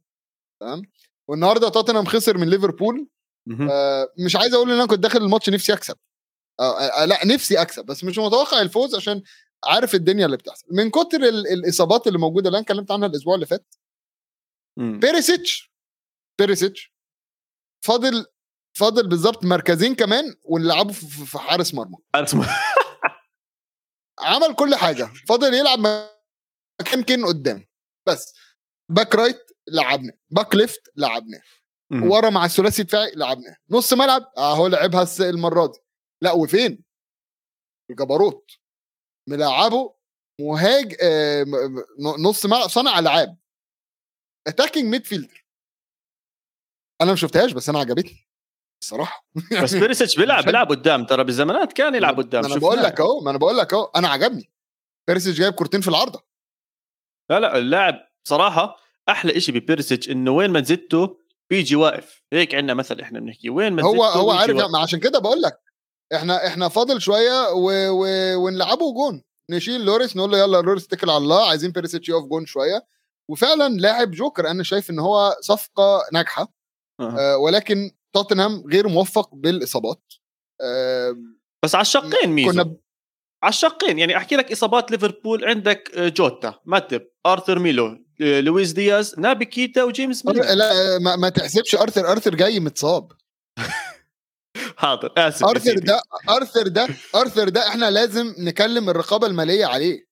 تمام؟ 0.62 0.82
والنهارده 1.28 1.70
توتنهام 1.70 2.06
خسر 2.06 2.38
من 2.38 2.50
ليفربول. 2.50 3.08
آه 3.72 4.14
مش 4.20 4.36
عايز 4.36 4.54
أقول 4.54 4.70
إن 4.72 4.76
أنا 4.76 4.86
كنت 4.88 5.00
داخل 5.00 5.20
الماتش 5.20 5.50
نفسي 5.50 5.74
أكسب. 5.74 5.96
آه 6.60 7.06
لأ 7.06 7.26
نفسي 7.26 7.62
أكسب 7.62 7.86
بس 7.86 8.04
مش 8.04 8.18
متوقع 8.18 8.62
الفوز 8.62 8.96
عشان 8.96 9.24
عارف 9.66 9.96
الدنيا 9.96 10.26
اللي 10.26 10.38
بتحصل. 10.38 10.68
من 10.72 10.90
كتر 10.90 11.24
الإصابات 11.24 12.08
اللي 12.08 12.20
موجودة 12.20 12.48
اللي 12.48 12.58
أنا 12.58 12.64
اتكلمت 12.64 12.92
عنها 12.92 13.08
الأسبوع 13.08 13.36
اللي 13.36 13.46
فات 13.46 13.76
بيريسيتش 14.78 15.72
بيريسيتش 16.40 16.94
فاضل 17.86 18.26
فاضل 18.78 19.10
بالظبط 19.10 19.46
مركزين 19.46 19.96
كمان 19.96 20.36
ونلعبوا 20.44 20.94
في 20.94 21.40
حارس 21.40 21.74
مرمى. 21.74 21.98
حارس 22.14 22.34
مرمى. 22.34 22.50
عمل 24.20 24.56
كل 24.56 24.76
حاجة. 24.76 25.10
فاضل 25.28 25.54
يلعب 25.54 25.80
مكان 26.82 27.04
كين 27.04 27.26
قدام. 27.26 27.68
بس. 28.08 28.34
back 28.90 29.16
right 29.16 29.40
لعبنا. 29.68 30.14
back 30.30 30.56
left 30.56 30.82
لعبناه 30.96 31.42
ورا 31.92 32.30
مع 32.30 32.46
الثلاثي 32.46 32.82
الدفاعي 32.82 33.12
لعبناه 33.16 33.56
نص 33.70 33.94
ملعب 33.94 34.22
اهو 34.38 34.68
لعبها 34.68 35.08
المرة 35.20 35.66
دي. 35.68 35.80
لا 36.22 36.32
وفين؟ 36.32 36.84
الجبروت. 37.90 38.52
ما 39.28 39.41
لعبه 39.41 39.94
مهاج 40.42 40.96
آه 41.02 41.46
نص 42.20 42.46
ملعب 42.46 42.70
صانع 42.70 43.00
ألعاب. 43.00 43.38
attacking 44.48 44.86
midfielder 44.86 45.46
أنا 47.02 47.10
ما 47.10 47.16
شفتهاش 47.16 47.52
بس 47.52 47.70
أنا 47.70 47.80
عجبتني. 47.80 48.28
الصراحه 48.84 49.26
بس 49.64 49.76
بيريسيتش 49.76 50.18
بيلعب 50.18 50.44
بيلعب 50.46 50.70
قدام. 50.70 51.06
ترى 51.06 51.24
بالزمانات 51.24 51.74
كان 51.74 51.96
يلعب 51.96 52.18
قدام. 52.18 52.46
أنا 52.46 52.56
بقول 52.56 52.78
لك 52.78 53.00
أهو 53.00 53.20
ما 53.20 53.30
أنا 53.30 53.38
بقول 53.38 53.58
لك 53.58 53.74
أهو 53.74 53.84
أنا 53.96 54.08
عجبني. 54.08 54.52
بيريسيتش 55.08 55.38
جايب 55.38 55.54
كورتين 55.54 55.82
في 55.82 55.88
العارضة. 55.88 56.24
لا 57.32 57.40
لا 57.40 57.58
اللاعب 57.58 57.96
صراحة 58.28 58.76
أحلى 59.10 59.40
شيء 59.40 59.56
ببيريسيتش 59.60 60.10
إنه 60.10 60.32
وين 60.32 60.52
ما 60.52 60.62
زدته 60.64 61.20
بيجي 61.50 61.76
واقف. 61.76 62.24
هيك 62.34 62.56
عندنا 62.56 62.74
مثل 62.74 63.00
إحنا 63.00 63.20
بنحكي. 63.20 63.50
وين 63.50 63.74
ما 63.74 63.84
هو 63.84 64.04
هو 64.04 64.32
عارف 64.32 64.56
يعني 64.58 64.78
عشان 64.78 65.00
كده 65.00 65.20
بقول 65.20 65.42
لك 65.42 65.67
إحنا 66.16 66.48
إحنا 66.48 66.70
فاضل 66.70 67.02
شوية 67.02 67.50
و... 67.52 67.72
و... 67.90 68.06
ونلعبه 68.36 68.94
جون. 68.94 69.24
نشيل 69.52 69.86
لوريس 69.86 70.18
نقول 70.18 70.32
له 70.32 70.38
يلا 70.38 70.62
لوريس 70.62 70.86
اتكل 70.86 71.10
على 71.10 71.18
الله 71.18 71.50
عايزين 71.50 71.72
بيريسيتش 71.72 72.10
يقف 72.10 72.24
جون 72.26 72.46
شوية. 72.46 72.86
وفعلا 73.32 73.74
لاعب 73.78 74.12
جوكر 74.12 74.50
أنا 74.52 74.64
شايف 74.64 74.90
إن 74.90 75.00
هو 75.00 75.36
صفقة 75.42 76.02
ناجحة 76.14 76.54
أه. 77.00 77.16
آه 77.20 77.38
ولكن 77.38 77.92
توتنهام 78.14 78.64
غير 78.72 78.88
موفق 78.88 79.36
بالإصابات. 79.36 80.04
آه 80.62 81.16
بس 81.64 81.76
على 81.76 81.82
الشقين 81.82 82.30
ميزو. 82.30 82.52
كنا 82.52 82.64
ب... 82.64 82.78
على 83.44 83.50
الشقين 83.50 84.00
يعني 84.00 84.18
أحكي 84.18 84.36
لك 84.36 84.52
إصابات 84.52 84.92
ليفربول 84.92 85.46
عندك 85.46 85.92
آه، 85.96 86.10
جوتا 86.10 86.60
ماتب 86.66 87.08
أرثر 87.26 87.60
ميلو 87.60 88.06
آه، 88.22 88.40
لويس 88.40 88.72
دياز 88.72 89.20
نابي 89.20 89.46
كيتا 89.46 89.84
وجيمس 89.84 90.26
ميلو. 90.26 90.44
لا 90.44 91.00
ما, 91.00 91.16
ما 91.16 91.30
تحسبش 91.30 91.76
أرثر 91.76 92.12
أرثر 92.12 92.36
جاي 92.36 92.60
متصاب. 92.60 93.12
حاضر 94.78 95.14
آسف 95.18 95.46
أرثر 95.46 95.80
ده 95.80 96.02
أرثر 96.30 96.68
ده 96.68 96.88
أرثر 97.16 97.50
ده 97.50 97.68
إحنا 97.68 97.92
لازم 97.92 98.36
نكلم 98.38 98.90
الرقابة 98.90 99.28
المالية 99.28 99.66
عليه. 99.66 100.08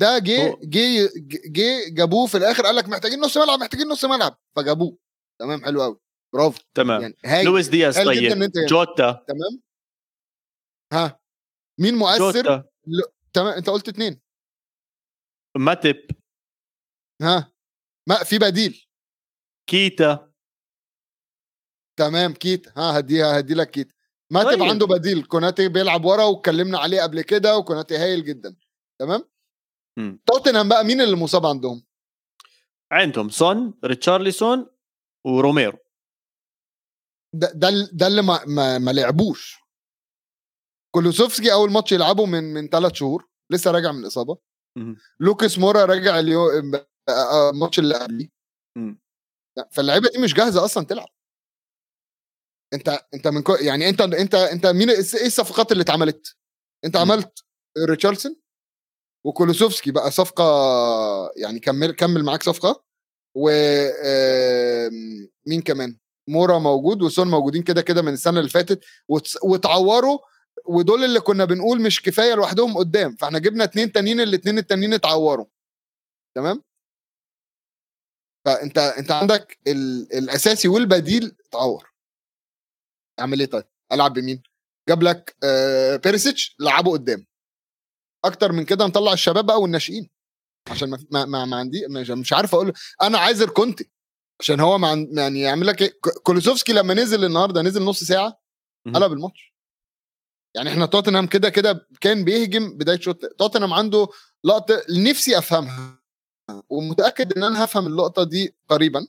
ده 0.00 0.18
جه 0.18 0.58
جه 0.62 1.10
جه 1.26 1.88
جابوه 1.88 2.26
في 2.26 2.36
الآخر 2.36 2.66
قال 2.66 2.76
لك 2.76 2.88
محتاجين 2.88 3.20
نص 3.20 3.36
ملعب 3.36 3.58
محتاجين 3.58 3.88
نص 3.88 4.04
ملعب 4.04 4.38
فجابوه. 4.56 4.98
تمام 5.40 5.64
حلو 5.64 5.82
قوي 5.82 6.00
برافو. 6.34 6.62
تمام. 6.74 7.14
يعني 7.24 7.44
لويس 7.44 7.68
دياز 7.68 7.98
طيب. 7.98 8.52
جوتا. 8.68 9.24
تمام. 9.28 9.62
ها. 10.92 11.20
مين 11.80 11.94
مؤثر؟ 11.94 12.32
جوتا. 12.32 12.64
ل... 12.86 13.02
تمام 13.32 13.52
أنت 13.52 13.70
قلت 13.70 13.88
اثنين 13.88 14.20
ماتب 15.56 15.96
ها. 17.22 17.52
ما 18.08 18.24
في 18.24 18.38
بديل. 18.38 18.86
كيتا. 19.70 20.25
تمام 21.96 22.32
كيتا 22.32 22.72
ها 22.76 22.98
هديها 22.98 23.38
هدي 23.38 23.54
لك 23.54 23.70
كيتا 23.70 23.94
ماتب 24.32 24.50
طيب. 24.50 24.62
عنده 24.62 24.86
بديل. 24.86 25.24
كوناتي 25.26 25.68
بيلعب 25.68 26.04
ورا 26.04 26.24
واتكلمنا 26.24 26.78
عليه 26.78 27.02
قبل 27.02 27.22
كده 27.22 27.56
وكوناتي 27.58 27.96
هايل 27.96 28.24
جدا. 28.24 28.56
تمام؟ 29.00 29.24
توتنهام 30.26 30.68
بقى 30.68 30.84
مين 30.84 31.00
اللي 31.00 31.16
مصاب 31.16 31.46
عندهم؟ 31.46 31.82
عندهم 32.92 33.28
سون 33.28 33.74
ريتشارليسون 33.84 34.66
وروميرو. 35.26 35.78
ده 37.34 37.52
ده, 37.54 37.68
ده 37.92 38.06
اللي 38.06 38.22
ما, 38.22 38.44
ما, 38.44 38.78
ما 38.78 38.90
لعبوش. 38.90 39.58
كولوسيفسكي 40.94 41.52
أول 41.52 41.70
ماتش 41.70 41.92
يلعبه 41.92 42.26
من 42.26 42.54
من 42.54 42.68
ثلاث 42.68 42.92
شهور 42.94 43.28
لسه 43.50 43.70
راجع 43.70 43.92
من 43.92 44.00
الإصابة. 44.00 44.38
لوكاس 45.20 45.58
مورا 45.58 45.84
رجع 45.84 46.18
اليوم 46.18 46.50
الماتش 47.08 47.78
اللي 47.78 47.94
قبليه. 47.94 48.28
فاللعيبة 49.70 50.08
دي 50.08 50.18
مش 50.18 50.34
جاهزة 50.34 50.64
أصلا 50.64 50.86
تلعب. 50.86 51.08
انت 52.74 53.00
انت 53.14 53.28
من 53.28 53.42
كو 53.42 53.54
يعني 53.54 53.88
انت 53.88 54.00
انت 54.00 54.34
انت 54.34 54.66
مين 54.66 54.90
إيه 54.90 54.98
الصفقات 54.98 55.72
اللي 55.72 55.82
اتعملت؟ 55.82 56.36
انت 56.84 56.96
عملت 56.96 57.44
ريتشاردسون 57.88 58.36
وكولوسوفسكي 59.26 59.90
بقى 59.90 60.10
صفقة 60.10 60.44
يعني 61.36 61.60
كمل 61.60 61.90
كمل 61.92 62.24
معاك 62.24 62.42
صفقة 62.42 62.84
و 63.36 63.50
مين 65.46 65.62
كمان؟ 65.64 65.98
مورا 66.28 66.58
موجود 66.58 67.02
وسون 67.02 67.28
موجودين 67.30 67.62
كده 67.62 67.82
كده 67.82 68.02
من 68.02 68.12
السنة 68.12 68.38
اللي 68.38 68.50
فاتت 68.50 68.84
وتعوروا 69.42 70.18
ودول 70.66 71.04
اللي 71.04 71.20
كنا 71.20 71.44
بنقول 71.44 71.80
مش 71.80 72.02
كفاية 72.02 72.34
لوحدهم 72.34 72.76
قدام 72.76 73.16
فاحنا 73.16 73.38
جبنا 73.38 73.64
اتنين 73.64 73.92
تانيين 73.92 74.20
الاتنين 74.20 74.58
التانيين 74.58 74.94
اتعوروا. 74.94 75.46
تمام؟ 76.36 76.62
فانت 78.46 78.78
انت 78.78 79.10
عندك 79.10 79.58
ال... 79.66 80.12
الأساسي 80.18 80.68
والبديل 80.68 81.36
اتعور. 81.48 81.95
اعمل 83.20 83.40
إيه 83.40 83.46
طيب؟ 83.46 83.64
العب 83.92 84.12
بمين؟ 84.12 84.42
جاب 84.88 85.02
لك 85.02 85.36
آه 85.44 85.96
بيريسيتش 85.96 86.56
لعبه 86.60 86.92
قدام. 86.92 87.26
أكتر 88.24 88.52
من 88.52 88.64
كده 88.64 88.86
نطلع 88.86 89.12
الشباب 89.12 89.46
بقى 89.46 89.60
والناشئين. 89.60 90.10
عشان 90.70 90.90
ما 90.90 91.24
ما, 91.24 91.44
ما 91.44 91.56
عندي 91.56 91.86
مش 91.88 92.32
عارف 92.32 92.54
أقول 92.54 92.72
أنا 93.02 93.18
عايز 93.18 93.42
الكونتي 93.42 93.90
عشان 94.40 94.60
هو 94.60 94.78
مع 94.78 95.06
يعني 95.12 95.40
يعمل 95.40 95.66
لك 95.66 95.82
إيه؟ 95.82 95.98
كولوسوفسكي 96.22 96.72
لما 96.72 96.94
نزل 96.94 97.24
النهارده 97.24 97.62
نزل 97.62 97.82
نص 97.84 98.04
ساعة 98.04 98.40
قلب 98.94 99.12
الماتش. 99.12 99.54
يعني 100.56 100.70
إحنا 100.70 100.86
توتنهام 100.86 101.26
كده 101.26 101.48
كده 101.50 101.88
كان 102.00 102.24
بيهجم 102.24 102.76
بداية 102.76 103.00
شوط 103.00 103.24
توتنهام 103.24 103.72
عنده 103.72 104.08
لقطة 104.44 104.82
نفسي 104.90 105.38
افهمها 105.38 106.02
ومتأكد 106.68 107.32
إن 107.32 107.42
أنا 107.42 107.64
هفهم 107.64 107.86
اللقطة 107.86 108.24
دي 108.24 108.56
قريبا. 108.68 109.06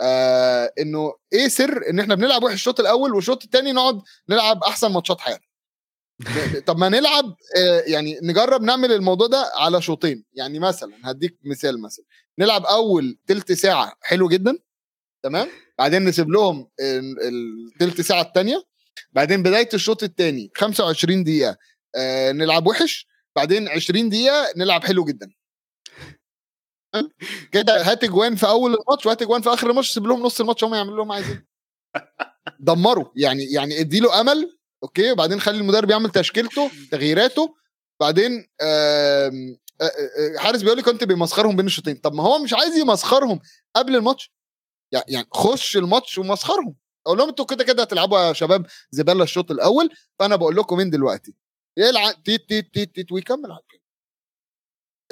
آه 0.00 0.72
إنه 0.80 1.12
إيه 1.32 1.48
سر 1.48 1.90
إن 1.90 2.00
إحنا 2.00 2.14
بنلعب 2.14 2.42
وحش 2.42 2.54
الشوط 2.54 2.80
الأول 2.80 3.14
والشوط 3.14 3.44
الثاني 3.44 3.72
نقعد 3.72 4.00
نلعب 4.28 4.64
أحسن 4.64 4.92
ماتشات 4.92 5.20
حياتنا؟ 5.20 5.46
طب 6.66 6.78
ما 6.78 6.88
نلعب 6.88 7.36
آه 7.58 7.80
يعني 7.86 8.18
نجرب 8.22 8.62
نعمل 8.62 8.92
الموضوع 8.92 9.26
ده 9.26 9.50
على 9.54 9.82
شوطين. 9.82 10.24
يعني 10.32 10.58
مثلا 10.58 10.92
هديك 11.04 11.38
مثال 11.44 11.82
مثلا. 11.82 12.04
نلعب 12.38 12.64
أول 12.66 13.18
تلت 13.26 13.52
ساعة 13.52 13.92
حلو 14.02 14.28
جدا 14.28 14.58
تمام؟ 15.22 15.48
بعدين 15.78 16.04
نسيب 16.04 16.30
لهم 16.30 16.68
التلت 16.80 18.00
ساعة 18.00 18.22
الثانية 18.22 18.62
بعدين 19.12 19.42
بداية 19.42 19.68
الشوط 19.74 20.02
الثاني 20.02 20.50
25 20.56 21.24
دقيقة 21.24 21.56
آه 21.96 22.32
نلعب 22.32 22.66
وحش. 22.66 23.06
بعدين 23.36 23.68
20 23.68 24.08
دقيقة 24.08 24.46
نلعب 24.56 24.84
حلو 24.84 25.04
جدا. 25.04 25.30
كده 27.52 27.82
هات 27.90 28.04
اجوان 28.04 28.36
في 28.36 28.46
أول 28.46 28.74
الماتش 28.74 29.06
وهات 29.06 29.22
اجوان 29.22 29.42
في 29.42 29.48
آخر 29.52 29.70
الماتش 29.70 29.90
سيب 29.90 30.06
لهم 30.06 30.22
نص 30.22 30.40
الماتش 30.40 30.64
هم 30.64 30.74
يعملوا 30.74 30.96
لهم 30.96 31.12
عايزين 31.12 31.46
دمروا. 32.60 33.04
يعني 33.16 33.44
يعني 33.44 33.80
ادي 33.80 34.00
له 34.00 34.20
أمل 34.20 34.58
أوكي 34.82 35.12
وبعدين 35.12 35.40
خلي 35.40 35.58
المدرب 35.58 35.90
يعمل 35.90 36.10
تشكيلته 36.10 36.70
تغييراته 36.90 37.54
بعدين 38.00 38.46
حارس 40.36 40.62
بيقول 40.62 40.76
لي 40.76 40.82
كنت 40.82 41.04
بيمسخرهم 41.04 41.56
بين 41.56 41.66
الشوطين. 41.66 41.96
طب 41.96 42.14
ما 42.14 42.22
هو 42.22 42.38
مش 42.38 42.54
عايز 42.54 42.76
يمسخرهم 42.76 43.40
قبل 43.76 43.96
الماتش. 43.96 44.32
يعني 44.92 45.28
خش 45.32 45.76
الماتش 45.76 46.18
ومسخرهم. 46.18 46.76
أقول 47.06 47.18
لهم 47.18 47.28
أنتوا 47.28 47.44
كده 47.44 47.64
كده 47.64 47.82
هتلعبوا 47.82 48.18
يا 48.18 48.32
شباب 48.32 48.66
زبالة 48.90 49.22
الشوط 49.22 49.50
الأول 49.50 49.90
فأنا 50.18 50.36
بقول 50.36 50.56
لكم 50.56 50.76
من 50.76 50.90
دلوقتي. 50.90 51.34
يلعب 51.76 52.22
تيت 52.22 52.48
تيت 52.48 52.74
تيت 52.74 52.94
تيت 52.94 53.12
ويكمل 53.12 53.52
على 53.52 53.60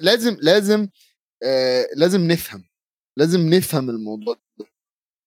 لازم 0.00 0.36
لازم 0.40 0.88
آه 1.44 1.86
لازم 1.96 2.20
نفهم 2.20 2.64
لازم 3.16 3.40
نفهم 3.40 3.90
الموضوع 3.90 4.34
ده. 4.58 4.66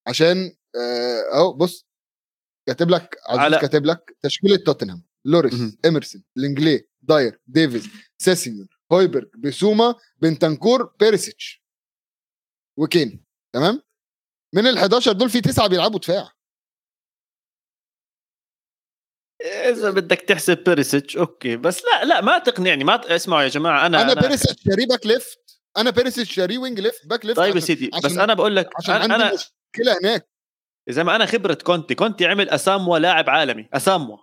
عشان 0.07 0.55
آه 0.75 1.33
أهو 1.33 1.53
بص 1.53 1.87
كاتب 2.67 2.89
لك 2.89 3.17
عزيز 3.29 3.43
على... 3.43 3.57
كاتب 3.57 3.85
لك 3.85 4.17
تشكيلة 4.21 4.57
توتنهام 4.65 5.03
لوريس 5.25 5.53
ايمرسون 5.85 6.23
لينجليه 6.35 6.87
داير 7.01 7.41
ديفيز 7.47 7.87
سيسينيون 8.17 8.67
هويبرج 8.91 9.29
بسوما 9.37 9.95
بنتنكور 10.17 10.83
بيريسيتش 10.99 11.63
وكين 12.79 13.25
تمام؟ 13.53 13.81
من 14.55 14.67
ال 14.67 14.77
11 14.77 15.11
دول 15.11 15.29
في 15.29 15.41
تسعة 15.41 15.67
بيلعبوا 15.67 15.99
دفاع. 15.99 16.31
إذا 19.41 19.91
بدك 19.91 20.21
تحسب 20.21 20.63
بيريسيتش 20.63 21.17
أوكي. 21.17 21.57
بس 21.57 21.83
لا 21.85 22.05
لا 22.05 22.21
ما 22.21 22.39
تقنعني 22.39 22.83
ما 22.83 23.15
اسمعوا 23.15 23.41
يا 23.41 23.47
جماعة 23.47 23.85
أنا 23.85 24.01
أنا, 24.01 24.11
أنا 24.11 24.21
بيريسيتش 24.21 24.63
شاري 24.63 24.85
back 24.85 25.05
left. 25.05 25.56
أنا 25.77 25.89
بيريسيتش 25.89 26.33
شاري 26.33 26.57
wing 26.57 26.79
left 26.79 27.07
back 27.07 27.25
left 27.25 27.37
طيب 27.37 27.55
يا 27.55 27.59
سيدي 27.59 27.89
بس 28.03 28.17
أنا 28.17 28.33
بقول 28.33 28.55
لك 28.55 28.69
عشان 28.77 28.95
أنا 28.95 29.13
عندي 29.13 29.35
مشكلة 29.35 29.97
هناك. 30.01 30.29
زي 30.89 31.03
ما 31.03 31.15
أنا 31.15 31.25
خبرة 31.25 31.53
كونتي 31.53 31.95
كونتي 31.95 32.25
عمل 32.25 32.49
أساموا 32.49 32.99
لاعب 32.99 33.29
عالمي 33.29 33.69
أساموا. 33.73 34.17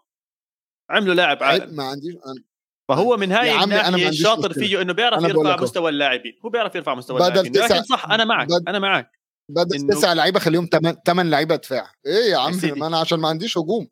عملوا 0.91 1.15
لاعب 1.15 1.43
عالمي. 1.43 1.77
ما 1.77 1.85
عنديش 1.85 2.15
أنا. 2.15 2.45
فهو 2.89 3.17
من 3.17 3.33
هاي 3.33 3.65
الناحية 3.65 4.09
الشاطر 4.09 4.53
فيه 4.53 4.83
إنه 4.83 4.93
بيعرف 4.93 5.23
يرفع 5.23 5.57
مستوى 5.57 5.91
اللاعبين. 5.91 6.39
هو 6.45 6.49
بيعرف 6.51 6.75
يرفع 6.75 6.95
مستوى 6.95 7.17
اللاعبين. 7.17 7.53
لكن 7.53 7.83
صح 7.83 8.11
أنا 8.11 8.25
معك 8.25 8.47
بدل 8.47 8.69
أنا 8.69 8.79
معك. 8.79 9.11
بدل 9.51 9.77
إنه... 9.77 9.95
تسع 9.95 10.13
لعيبة 10.13 10.41
خليهم 10.41 10.69
ثمان 11.07 11.31
لعيبة 11.31 11.57
دفاع. 11.57 11.93
إيه 12.07 12.31
يا 12.31 12.37
عم 12.37 12.61
ما 12.65 12.87
أنا 12.87 12.99
عشان 12.99 13.19
ما 13.19 13.29
عنديش 13.29 13.59
هجوم. 13.59 13.89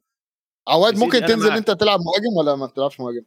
عواد 0.68 0.98
ممكن 0.98 1.20
تنزل 1.20 1.48
معك. 1.48 1.58
أنت 1.58 1.70
تلعب 1.70 2.00
مهاجم 2.00 2.36
ولا 2.38 2.56
ما 2.56 2.66
بتلعبش 2.66 3.00
مهاجم؟ 3.00 3.24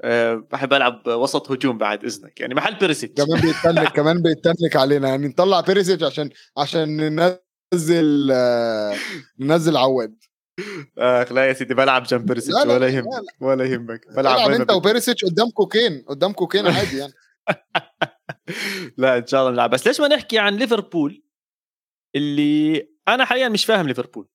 أه 0.00 0.34
بحب 0.52 0.72
ألعب 0.72 1.06
وسط 1.06 1.50
هجوم 1.50 1.78
بعد 1.78 2.04
إذنك. 2.04 2.40
يعني 2.40 2.54
محل 2.54 2.74
بيريسيتش 2.74 3.24
كمان 3.24 3.40
بيتنك 3.40 3.92
كمان 3.96 4.22
بيتنك 4.22 4.76
علينا. 4.76 5.08
يعني 5.08 5.28
نطلع 5.28 5.60
بيريسيتش 5.60 6.02
عشان 6.02 6.30
عشان 6.58 7.14
ننزل 7.14 8.30
آه 8.32 8.96
ننزل 9.38 9.76
عواد. 9.76 10.16
اخ 10.98 11.32
لا 11.32 11.46
يا 11.46 11.52
سيدي 11.52 11.74
بلعب 11.74 12.02
جنب 12.02 12.26
بيريسيتش 12.26 12.66
ولا 12.66 12.88
يهمك 12.88 13.06
ولا 13.40 13.64
يهمك. 13.64 14.00
بلعب 14.16 14.50
أنت 14.50 14.72
وبيريسيتش 14.72 15.24
قدامكو 15.24 15.50
كين 15.50 16.04
قدامكو 16.08 16.32
كين 16.32 16.66
عادي 16.66 16.98
يعني. 16.98 17.12
لا 18.98 19.18
إن 19.18 19.26
شاء 19.26 19.40
الله 19.40 19.52
نلعب. 19.52 19.70
بس 19.70 19.86
ليش 19.86 20.00
ما 20.00 20.08
نحكي 20.08 20.38
عن 20.38 20.56
ليفربول 20.56 21.22
اللي 22.16 22.88
أنا 23.08 23.24
حاليا 23.24 23.48
مش 23.48 23.64
فاهم 23.64 23.86
ليفربول؟ 23.88 24.28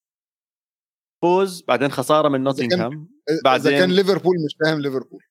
فوز 1.22 1.64
بعدين 1.68 1.92
خسارة 1.92 2.30
من 2.30 2.44
نوتنغهام 2.44 3.10
بعدين 3.44 3.68
اذا 3.68 3.80
كان 3.80 3.92
ليفربول 3.92 4.36
مش 4.46 4.56
فاهم 4.66 4.82
ليفربول. 4.82 5.22
آه، 5.24 5.29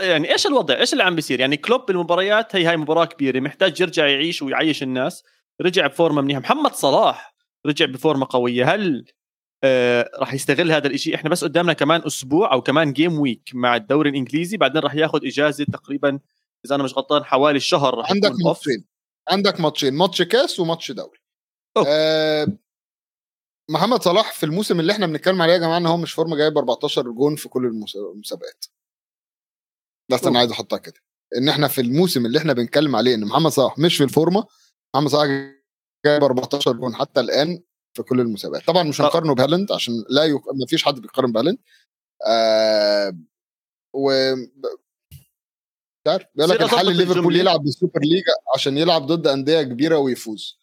يعني 0.00 0.32
إيش 0.32 0.46
الوضع؟ 0.46 0.78
إيش 0.80 0.92
اللي 0.92 1.04
عم 1.04 1.14
بيصير؟ 1.14 1.40
يعني 1.40 1.56
كلوب 1.56 1.86
بالمباريات 1.86 2.56
هي 2.56 2.64
هاي 2.66 2.76
مباراة 2.76 3.04
كبيرة 3.04 3.40
محتاج 3.40 3.80
يرجع 3.80 4.06
يعيش 4.06 4.42
ويعيش 4.42 4.82
الناس. 4.82 5.24
رجع 5.60 5.86
ب 5.86 5.92
form 5.92 6.16
ة 6.16 6.22
منيحة. 6.22 6.40
محمد 6.40 6.74
صلاح 6.74 7.34
رجع 7.66 7.86
بفورمة 7.86 8.26
قوية. 8.30 8.74
هل 8.74 9.04
آه 9.64 10.10
راح 10.18 10.34
يستغل 10.34 10.72
هذا 10.72 10.86
الشيء 10.86 11.14
إحنا 11.14 11.30
بس 11.30 11.44
قدامنا 11.44 11.72
كمان 11.72 12.02
أسبوع 12.06 12.52
أو 12.52 12.62
كمان 12.62 12.92
game 12.92 13.18
week 13.18 13.50
مع 13.54 13.76
الدوري 13.76 14.10
الإنجليزي. 14.10 14.56
بعدين 14.56 14.82
راح 14.82 14.94
ياخذ 14.94 15.26
إجازة 15.26 15.64
تقريبا 15.64 16.18
إذا 16.66 16.74
أنا 16.74 16.82
مش 16.82 16.94
غلطان 16.96 17.24
حوالي 17.24 17.56
الشهر 17.56 17.94
راح 17.94 18.10
عندك 18.10 18.32
ماتشين. 18.44 18.84
عندك 19.28 19.60
ماتشين. 19.60 19.94
ماتش 19.94 20.22
كاس 20.22 20.60
وماتش 20.60 20.92
دوري. 20.92 21.18
آه 21.86 22.46
محمد 23.70 24.02
صلاح 24.02 24.32
في 24.32 24.46
الموسم 24.46 24.80
اللي 24.80 24.92
إحنا 24.92 25.06
بنتكلم 25.06 25.42
عليه 25.42 25.52
يا 25.52 25.58
جماعة 25.58 25.76
ان 25.76 25.86
هو 25.86 25.96
مش 25.96 26.12
فورمة 26.12 26.36
جايب 26.36 26.58
14 26.58 27.02
جون 27.02 27.36
في 27.36 27.48
كل 27.48 27.64
المسابقات. 27.66 28.64
بس 30.10 30.24
أنا 30.24 30.38
عايز 30.38 30.50
أحطها 30.50 30.78
كده. 30.78 31.00
إن 31.36 31.48
إحنا 31.48 31.68
في 31.68 31.80
الموسم 31.80 32.26
اللي 32.26 32.38
إحنا 32.38 32.52
بنتكلم 32.52 32.96
عليه 32.96 33.14
إن 33.14 33.24
محمد 33.24 33.50
صلاح 33.50 33.78
مش 33.78 33.96
في 33.96 34.04
الفورمة 34.04 34.46
محمد 34.94 35.08
صلاح 35.10 35.26
جايب 36.06 36.24
14 36.24 36.72
جون 36.72 36.94
حتى 36.94 37.20
الآن 37.20 37.62
في 37.96 38.02
كل 38.02 38.20
المسابقات. 38.20 38.66
طبعا 38.66 38.82
مش 38.82 39.00
هنقارنه 39.00 39.34
بهالاند 39.34 39.72
عشان 39.72 39.94
لا 40.08 40.24
يق... 40.24 40.54
ما 40.54 40.66
فيش 40.68 40.84
حد 40.84 40.94
بيقارن 41.00 41.32
بهالاند. 41.32 41.58
آه 42.26 43.18
و 43.94 44.10
عارف. 46.08 46.26
بيقول 46.34 46.50
لك 46.50 46.62
الحل 46.62 46.96
ليفربول 46.96 47.36
يلعب 47.36 47.60
بال 47.60 47.71
Super 47.71 48.00
League 48.00 48.24
عشان 48.54 48.78
يلعب 48.78 49.06
ضد 49.06 49.26
أندية 49.26 49.62
كبيرة 49.62 49.98
ويفوز. 49.98 50.58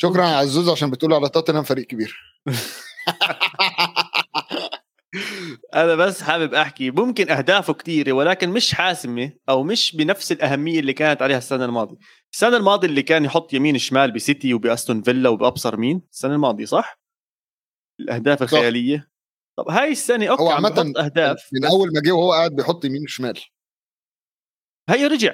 شكرا 0.00 0.24
يا 0.24 0.36
عزوز 0.36 0.68
عشان 0.68 0.90
بتقول 0.90 1.14
على 1.14 1.28
توتنهام 1.28 1.64
فريق 1.64 1.86
كبير. 1.86 2.16
أنا 5.74 5.94
بس 5.94 6.22
حابب 6.22 6.54
أحكي 6.54 6.90
ممكن 6.90 7.30
أهدافه 7.30 7.72
كثيره 7.72 8.12
ولكن 8.12 8.50
مش 8.50 8.74
حاسمة 8.74 9.32
أو 9.48 9.62
مش 9.62 9.96
بنفس 9.96 10.32
الأهمية 10.32 10.80
اللي 10.80 10.92
كانت 10.92 11.22
عليها 11.22 11.38
السنة 11.38 11.64
الماضية. 11.64 11.96
السنة 12.32 12.56
الماضية 12.56 12.88
اللي 12.88 13.02
كان 13.02 13.24
يحط 13.24 13.52
يمين 13.52 13.78
شمال 13.78 14.12
بسيتي 14.12 14.54
وباستون 14.54 15.02
فيلا 15.02 15.28
وما 15.28 15.44
بعرف 15.44 15.76
مين؟ 15.76 16.02
السنة 16.12 16.34
الماضية 16.34 16.64
صح؟ 16.64 17.00
الأهداف 18.00 18.42
الخيالية. 18.42 19.10
طب 19.58 19.70
هاي 19.70 19.92
السنة 19.92 20.26
أوكي 20.26 20.42
هو 20.42 20.50
عامة 20.50 20.92
أهداف. 20.98 21.48
من 21.52 21.64
أول 21.64 21.88
ما 21.94 22.00
جه 22.00 22.12
وهو 22.12 22.32
قاعد 22.32 22.50
بيحط 22.50 22.84
يمين 22.84 23.02
وشمال 23.02 23.40
هي 24.88 25.06
رجع 25.06 25.32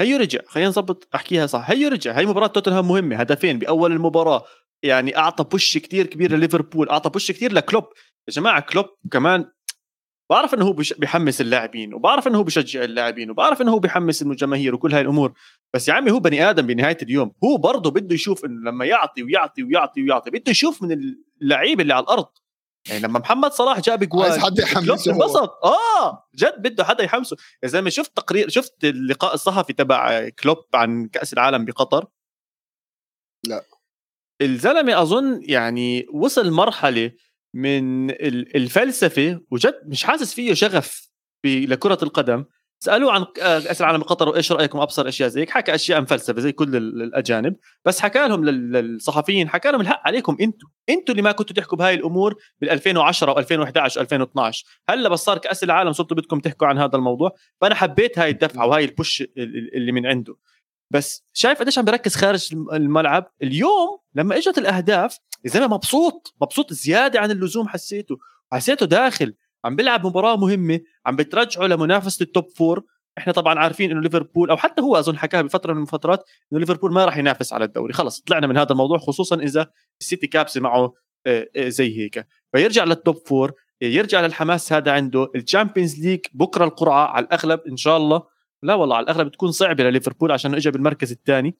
هي 0.00 0.16
رجع. 0.16 0.40
خلينا 0.46 0.68
نظبط 0.68 1.08
أحكيها 1.14 1.46
صح. 1.46 1.70
هي 1.70 1.88
رجع. 1.88 2.12
هي 2.18 2.26
مباراة 2.26 2.46
توتنهام 2.46 2.88
مهمة 2.88 3.16
هدفين 3.16 3.58
بأول 3.58 3.92
المباراة. 3.92 4.44
يعني 4.82 5.16
أعطى 5.16 5.44
boost 5.44 5.78
كتير 5.78 6.06
كبير 6.06 6.32
لليفربول 6.36 6.88
أعطى 6.88 7.10
boost 7.10 7.32
كتير 7.32 7.52
لكلوب. 7.52 7.84
يا 8.28 8.32
جماعة 8.32 8.60
كلوب 8.60 8.86
كمان 9.10 9.50
بعرف 10.30 10.54
إنه 10.54 10.64
هو 10.64 10.72
بيحمس 10.72 11.40
اللاعبين 11.40 11.94
وبعرف 11.94 12.28
إنه 12.28 12.38
هو 12.38 12.42
بيشجع 12.42 12.84
اللاعبين 12.84 13.30
وبعرف 13.30 13.62
إنه 13.62 13.72
هو 13.72 13.78
بيحمس 13.78 14.22
الجماهير 14.22 14.74
وكل 14.74 14.92
هاي 14.94 15.00
الأمور 15.00 15.32
بس 15.74 15.88
يا 15.88 15.94
عمي 15.94 16.10
هو 16.10 16.18
بني 16.18 16.50
آدم 16.50 16.66
بنهاية 16.66 16.98
اليوم 17.02 17.32
هو 17.44 17.56
برضه 17.56 17.90
بده 17.90 18.14
يشوف 18.14 18.44
إنه 18.44 18.70
لما 18.70 18.84
يعطي 18.84 19.22
ويعطي 19.22 19.62
ويعطي 19.62 20.02
ويعطي 20.02 20.30
بده 20.30 20.50
يشوف 20.50 20.82
من 20.82 21.14
اللعيبة 21.42 21.82
اللي 21.82 21.94
على 21.94 22.02
الأرض. 22.02 22.28
يعني 22.88 23.00
لما 23.00 23.18
محمد 23.18 23.52
صلاح 23.52 23.80
جاب 23.80 24.04
جوال 24.04 24.30
عايز 24.30 24.44
حد 24.44 24.58
يحمسه 24.58 25.12
انبسط. 25.12 25.50
آه 25.64 26.28
جد 26.34 26.62
بده 26.62 26.84
حدا 26.84 27.04
يحمسه. 27.04 27.36
يا 27.62 27.68
زلمة 27.68 27.90
شفت 27.90 28.16
تقرير 28.16 28.48
شفت 28.48 28.84
اللقاء 28.84 29.34
الصحفي 29.34 29.72
تبع 29.72 30.28
كلوب 30.28 30.58
عن 30.74 31.08
كأس 31.08 31.32
العالم 31.32 31.64
بقطر؟ 31.64 32.06
لا. 33.46 33.64
الزلمة 34.40 35.02
أظن 35.02 35.40
يعني 35.42 36.06
وصل 36.12 36.50
مرحلة 36.50 37.12
من 37.56 38.10
الفلسفة 38.56 39.40
وجد 39.50 39.80
مش 39.86 40.04
حاسس 40.04 40.34
فيه 40.34 40.54
شغف 40.54 41.10
لكرة 41.44 41.98
القدم. 42.02 42.44
سألوه 42.84 43.12
عن 43.12 43.24
كاس 43.34 43.80
العالم 43.80 43.98
بقطر 43.98 44.28
وإيش 44.28 44.52
رأيكم؟ 44.52 44.80
أبصر 44.80 45.08
أشياء 45.08 45.28
زي 45.28 45.40
هيك. 45.40 45.50
حكى 45.50 45.74
أشياء 45.74 46.00
مفلسفه 46.00 46.40
زي 46.40 46.52
كل 46.52 46.76
الأجانب. 46.76 47.56
بس 47.84 48.00
حكى 48.00 48.28
لهم 48.28 48.44
للصحفيين 48.44 49.48
حكى 49.48 49.70
لهم 49.70 49.80
الحق 49.80 50.02
عليكم 50.04 50.36
أنتم 50.40 50.66
أنتم 50.88 51.10
اللي 51.12 51.22
ما 51.22 51.32
كنتوا 51.32 51.56
تحكوا 51.56 51.78
بهاي 51.78 51.94
الأمور 51.94 52.34
بال 52.60 52.70
2010 52.70 53.34
و2011 53.34 53.90
و2012 53.90 54.64
هلأ 54.88 55.08
بس 55.08 55.20
صار 55.20 55.38
كأس 55.38 55.64
العالم 55.64 55.92
صرتوا 55.92 56.16
بدكم 56.16 56.40
تحكوا 56.40 56.66
عن 56.66 56.78
هذا 56.78 56.96
الموضوع. 56.96 57.30
فأنا 57.60 57.74
حبيت 57.74 58.18
هاي 58.18 58.30
الدفعة 58.30 58.66
وهاي 58.66 58.84
البوش 58.84 59.24
اللي 59.76 59.92
من 59.92 60.06
عنده. 60.06 60.36
بس 60.90 61.24
شايف 61.32 61.58
قديش 61.58 61.78
عم 61.78 61.84
بركز 61.84 62.14
خارج 62.14 62.54
الملعب؟ 62.72 63.32
اليوم 63.42 63.98
لما 64.14 64.36
إجت 64.36 64.58
الأهداف 64.58 65.18
يا 65.46 65.50
زلمه 65.50 65.74
مبسوط 65.74 66.34
مبسوط 66.42 66.72
زيادة 66.72 67.20
عن 67.20 67.30
اللزوم 67.30 67.68
حسيته. 67.68 68.18
حسيته 68.52 68.86
داخل 68.86 69.34
عم 69.64 69.76
بيلعب 69.76 70.06
مباراة 70.06 70.36
مهمة 70.36 70.80
عم 71.06 71.16
بترجعه 71.16 71.66
لمنافسة 71.66 72.22
ال 72.22 72.29
top 72.29 72.48
four 72.56 72.82
إحنا 73.18 73.32
طبعا 73.32 73.58
عارفين 73.58 73.90
إنه 73.90 74.00
ليفربول 74.00 74.50
أو 74.50 74.56
حتى 74.56 74.82
هو 74.82 74.96
أظن 74.96 75.18
حكاها 75.18 75.42
بفترة 75.42 75.72
من 75.72 75.82
الفترات 75.82 76.24
إنه 76.52 76.60
ليفربول 76.60 76.92
ما 76.92 77.04
راح 77.04 77.16
ينافس 77.16 77.52
على 77.52 77.64
الدوري. 77.64 77.92
خلص 77.92 78.20
طلعنا 78.20 78.46
من 78.46 78.56
هذا 78.56 78.72
الموضوع 78.72 78.98
خصوصا 78.98 79.36
إذا 79.36 79.66
السيتي 80.00 80.26
كابسة 80.26 80.60
معه 80.60 80.94
آه، 81.26 81.48
آه، 81.56 81.68
زي 81.68 81.98
هيك. 81.98 82.26
فيرجع 82.52 82.84
لل 82.84 82.97
top 82.97 83.16
four 83.26 83.52
يرجع 83.82 84.20
للحماس 84.20 84.72
هذا 84.72 84.92
عنده. 84.92 85.30
ال 85.34 85.41
Champions 85.41 86.00
League 86.00 86.20
بكرة 86.32 86.64
القرعة 86.64 87.06
على 87.06 87.26
الأغلب 87.26 87.60
إن 87.68 87.76
شاء 87.76 87.96
الله. 87.96 88.22
لا 88.62 88.74
والله 88.74 88.96
على 88.96 89.04
الأغلب 89.04 89.26
بتكون 89.26 89.52
صعبة 89.52 89.84
لليفربول 89.84 90.32
عشان 90.32 90.54
اجى 90.54 90.70
بالمركز 90.70 91.12
الثاني. 91.12 91.56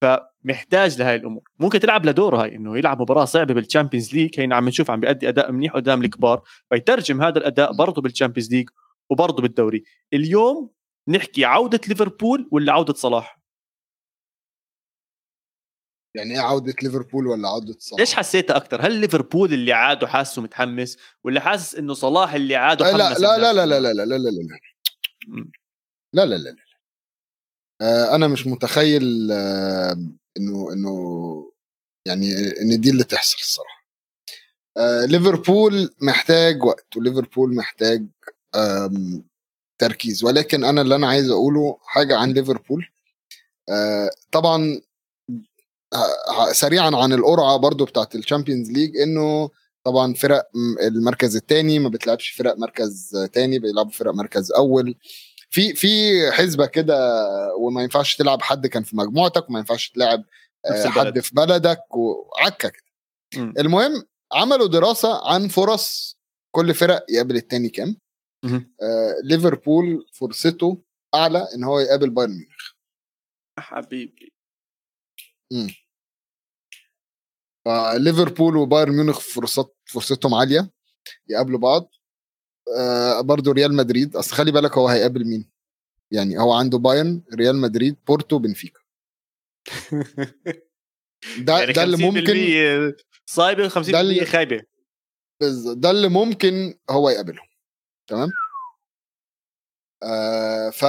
فمحتاج 0.00 0.98
لهي 0.98 1.14
الأمور 1.16 1.42
ممكن 1.58 1.80
تلعب 1.80 2.06
لدوره 2.06 2.42
هاي 2.42 2.56
انه 2.56 2.78
يلعب 2.78 3.02
مباراه 3.02 3.24
صعبه 3.24 3.54
بال 3.54 3.65
Champions 3.65 4.14
League 4.14 4.40
هينا 4.40 4.56
عم 4.56 4.68
نشوف 4.68 4.90
عم 4.90 5.00
بيأدي 5.00 5.28
اداء 5.28 5.52
منيح 5.52 5.72
قدام 5.72 6.04
الكبار 6.04 6.42
فيترجم 6.70 7.22
هذا 7.22 7.38
الاداء 7.38 7.72
برضه 7.72 8.02
بال 8.02 8.11
Champions 8.11 8.50
League 8.54 8.68
وبرضه 9.10 9.42
بالدوري 9.42 9.84
اليوم 10.12 10.70
نحكي 11.08 11.44
عوده 11.44 11.80
ليفربول 11.88 12.48
ولا 12.52 12.72
عوده 12.72 12.94
صلاح 12.94 13.40
يعني 16.14 16.34
إيه 16.34 16.40
عوده 16.40 16.74
ليفربول 16.82 17.26
ولا 17.26 17.48
عوده 17.48 17.76
صلاح 17.78 18.00
إيش 18.00 18.14
حسيتها 18.14 18.56
أكثر 18.56 18.86
هل 18.86 18.92
ليفربول 18.92 19.52
اللي 19.52 19.72
عاد 19.72 20.04
وحاسه 20.04 20.42
متحمس 20.42 20.98
ولا 21.24 21.40
حاسس 21.40 21.74
انه 21.74 21.94
صلاح 21.94 22.34
اللي 22.34 22.56
عاد 22.56 22.82
لا 22.82 22.92
لا 22.92 23.14
لا 23.14 23.38
لا 23.38 23.66
لا 23.66 23.66
لا 23.66 23.80
لا 23.80 23.92
لا 23.92 24.04
لا 24.04 24.16
لا 24.16 24.30
لا 26.12 26.24
لا 26.24 26.26
لا 26.26 26.36
لا 26.36 26.50
آه 26.50 26.69
أنا 27.82 28.28
مش 28.28 28.46
متخيل 28.46 29.28
آه 29.32 29.92
إنه 30.36 30.72
إنه 30.72 31.52
يعني 32.06 32.32
إن 32.62 32.80
دي 32.80 32.90
اللي 32.90 33.04
تحصل 33.04 33.36
الصراحة. 33.40 33.84
آه 34.76 35.04
ليفربول 35.04 35.94
محتاج 36.02 36.62
وقت 36.64 36.96
وليفربول 36.96 37.54
محتاج 37.54 38.06
تركيز. 39.80 40.24
ولكن 40.24 40.64
أنا 40.64 40.82
اللي 40.82 40.94
أنا 40.94 41.08
عايز 41.08 41.30
أقوله 41.30 41.78
حاجة 41.82 42.16
عن 42.16 42.32
ليفربول 42.32 42.86
آه 43.68 44.10
طبعا 44.32 44.80
سريعا 46.52 46.90
عن 46.96 47.12
القرعة 47.12 47.56
برضو 47.56 47.84
بتاعت 47.84 48.14
ال 48.14 48.20
Champions 48.20 48.70
League 48.70 48.96
إنه 48.96 49.50
طبعا 49.84 50.14
فرق 50.14 50.48
المركز 50.82 51.36
الثاني 51.36 51.78
ما 51.78 51.88
بتلعبش 51.88 52.28
فرق 52.30 52.56
مركز 52.58 53.16
ثاني 53.34 53.58
بيلعبوا 53.58 53.90
فرق 53.92 54.12
مركز 54.14 54.52
أول. 54.52 54.94
في 55.50 55.74
في 55.74 55.88
حسبة 56.32 56.66
كده 56.66 56.94
وما 57.58 57.82
ينفعش 57.82 58.16
تلعب 58.16 58.42
حد 58.42 58.66
كان 58.66 58.82
في 58.82 58.96
مجموعتك 58.96 59.48
وما 59.48 59.58
ينفعش 59.58 59.90
تلعب 59.90 60.24
آه، 60.66 60.88
حد 60.88 61.20
في 61.20 61.34
بلدك 61.34 61.96
وعكه 61.96 62.68
كده. 62.68 62.84
المهم 63.58 64.02
عملوا 64.32 64.66
دراسة 64.66 65.32
عن 65.32 65.48
فرص 65.48 66.18
كل 66.54 66.74
فرق 66.74 67.06
يقابل 67.08 67.36
الثاني 67.36 67.68
كام؟ 67.68 67.96
آه 68.82 69.14
ليفربول 69.24 70.06
فرصته 70.12 70.82
أعلى 71.14 71.48
إن 71.54 71.64
هو 71.64 71.80
يقابل 71.80 72.10
بايرن 72.10 72.30
ميونخ. 72.30 72.72
حبيبي. 73.58 74.32
امم 75.52 75.68
فليفربول 77.64 78.56
وبايرن 78.56 78.92
ميونخ 78.92 79.20
فرصات 79.20 79.76
فرصتهم 79.92 80.34
عالية 80.34 80.70
يقابلوا 81.28 81.58
بعض. 81.58 81.90
آه 82.78 83.20
برضه 83.20 83.52
ريال 83.52 83.74
مدريد. 83.74 84.16
أصل 84.16 84.36
خلي 84.36 84.52
بالك 84.52 84.78
هو 84.78 84.88
هيقابل 84.88 85.24
مين؟ 85.24 85.50
يعني 86.10 86.38
هو 86.38 86.52
عنده 86.52 86.78
بايرن 86.78 87.22
ريال 87.34 87.56
مدريد 87.56 87.96
بورتو 88.06 88.38
بنفيكا. 88.38 88.80
ده 91.38 91.58
يعني 91.58 91.72
ده 91.72 91.82
اللي 91.82 91.96
ممكن 91.96 92.94
صايبه 93.26 93.68
50% 93.68 94.24
خايبة. 94.24 94.62
ده 95.74 95.90
اللي 95.90 96.08
ممكن 96.08 96.74
هو 96.90 97.10
يقابلهم 97.10 97.46
تمام؟ 98.06 98.28
آه 100.02 100.70
ف 100.70 100.84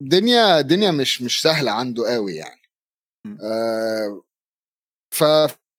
دنيا 0.00 0.60
دنيا 0.60 0.90
مش 0.90 1.22
مش 1.22 1.42
سهلة 1.42 1.70
عنده 1.70 2.14
قوي 2.14 2.34
يعني. 2.34 2.62
آه 3.42 4.22
ف 5.14 5.24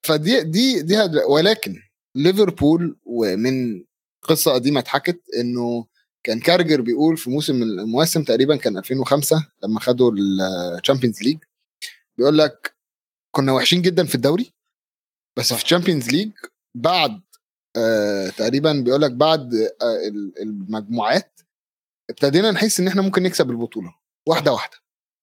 فدي 0.06 0.44
دي 0.44 0.82
دي 0.82 0.96
ولكن 1.30 1.82
ليفربول 2.16 2.98
ومن 3.06 3.85
قصه 4.26 4.54
قديمة 4.54 4.80
اتحكت 4.80 5.22
إنه 5.40 5.86
كان 6.24 6.40
كاراجر 6.40 6.82
بيقول 6.82 7.18
في 7.18 7.30
موسم 7.30 7.56
من 7.56 7.64
المواسم 7.64 8.24
تقريبا 8.24 8.56
كان 8.56 8.78
2005 8.78 9.48
لما 9.64 9.80
خدوا 9.80 10.12
ال 10.80 10.84
Champions 10.84 11.22
League 11.24 11.38
بيقول 12.18 12.38
لك 12.38 12.76
كنا 13.32 13.52
وحشين 13.52 13.82
جدا 13.82 14.06
في 14.06 14.16
الدوري 14.16 14.54
بس 15.38 15.54
في 15.54 15.64
ال 15.64 15.68
Champions 15.68 16.10
League 16.10 16.32
بعد 16.76 17.22
آه 17.78 18.30
تقريبا 18.30 18.74
بيقول 18.74 19.02
لك 19.02 19.12
بعد 19.12 19.54
آه 19.56 20.08
المجموعات 20.42 21.40
ابتدينا 22.10 22.52
نحس 22.52 22.80
إن 22.80 22.88
إحنا 22.88 23.02
ممكن 23.02 23.24
نكسب 23.24 23.50
البطولة 23.52 23.96
واحدة 24.28 24.52
واحدة. 24.54 24.78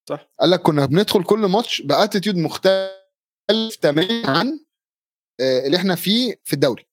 صح. 0.08 0.30
قال 0.40 0.50
لك 0.50 0.62
كنا 0.62 0.86
بندخل 0.86 1.24
كل 1.24 1.38
ماتش 1.38 1.82
ب 1.82 1.88
attitude 1.88 2.36
مختلف 2.36 3.76
تماما 3.82 4.30
عن 4.38 4.60
آه 5.40 5.66
اللي 5.66 5.76
إحنا 5.76 5.94
فيه 5.94 6.40
في 6.44 6.52
الدوري. 6.52 6.86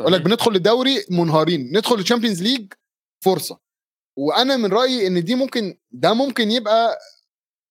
يقول 0.00 0.12
لك 0.12 0.20
بندخل 0.20 0.54
الدوري 0.56 1.04
منهارين 1.10 1.76
ندخل 1.76 1.94
ال 1.94 1.99
Champions 1.99 2.42
League 2.42 2.72
فرصة. 3.24 3.58
وأنا 4.16 4.56
من 4.56 4.72
رأيي 4.72 5.06
إن 5.06 5.24
دي 5.24 5.34
ممكن 5.34 5.78
ده 5.90 6.14
ممكن 6.14 6.50
يبقى 6.50 6.98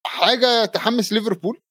حاجة 0.05 0.65
تحمس 0.65 1.13
ليفربول 1.13 1.61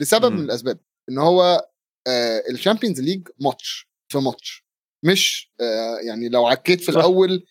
لسبب 0.00 0.32
م. 0.32 0.36
من 0.36 0.44
الأسباب 0.44 0.78
إن 1.08 1.18
هو 1.18 1.68
آه 2.06 2.42
ال 2.50 2.55
Champions 2.55 3.00
League 3.00 3.28
ماتش 3.40 3.88
في 4.08 4.18
ماتش. 4.18 4.64
مش 5.02 5.52
آه 5.60 5.96
يعني 6.06 6.28
لو 6.28 6.46
عكيت 6.46 6.80
في 6.80 6.92
صح. 6.92 6.98
الأول 6.98 7.46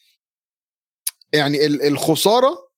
يعني 1.33 1.65
الخسارة 1.65 2.69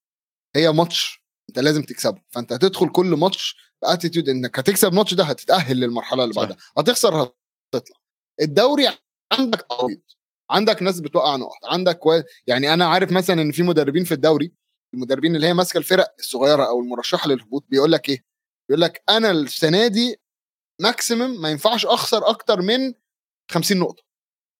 هي 0.55 0.71
ماتش 0.71 1.21
أنت 1.49 1.59
لازم 1.59 1.81
تكسبه. 1.83 2.21
فأنت 2.29 2.53
هتدخل 2.53 2.89
كل 2.91 3.05
ماتش 3.05 3.55
ب 3.81 3.87
attitude 3.87 4.29
إنك 4.29 4.59
هتكسب 4.59 4.87
الماتش 4.87 5.13
ده 5.13 5.23
هتتأهل 5.23 5.77
للمرحلة 5.79 6.23
اللي 6.23 6.35
بعدها. 6.35 6.57
هتخسر 6.77 7.33
هتطلع. 7.73 7.97
الدوري 8.41 8.89
عندك 9.31 9.61
تعويض 9.69 10.01
عندك 10.49 10.81
ناس 10.83 10.99
بتوقع 10.99 11.35
نقط 11.35 11.65
عندك 11.65 12.05
و... 12.05 12.21
يعني 12.47 12.73
أنا 12.73 12.85
عارف 12.85 13.11
مثلا 13.11 13.41
إن 13.41 13.51
في 13.51 13.63
مدربين 13.63 14.03
في 14.03 14.13
الدوري 14.13 14.51
المدربين 14.93 15.35
اللي 15.35 15.47
هي 15.47 15.53
ماسكة 15.53 15.77
الفرق 15.77 16.13
الصغيرة 16.19 16.63
أو 16.63 16.79
المرشحة 16.79 17.29
للهبوط 17.29 17.65
بيقول 17.69 17.91
لك 17.91 18.09
إيه 18.09 18.25
بيقول 18.69 18.81
لك 18.81 19.03
أنا 19.09 19.31
السنة 19.31 19.87
دي 19.87 20.15
ماكسيمم 20.81 21.41
ما 21.41 21.49
ينفعش 21.49 21.85
أخسر 21.85 22.29
أكتر 22.29 22.61
من 22.61 22.93
50 23.51 23.77
نقطة 23.77 24.03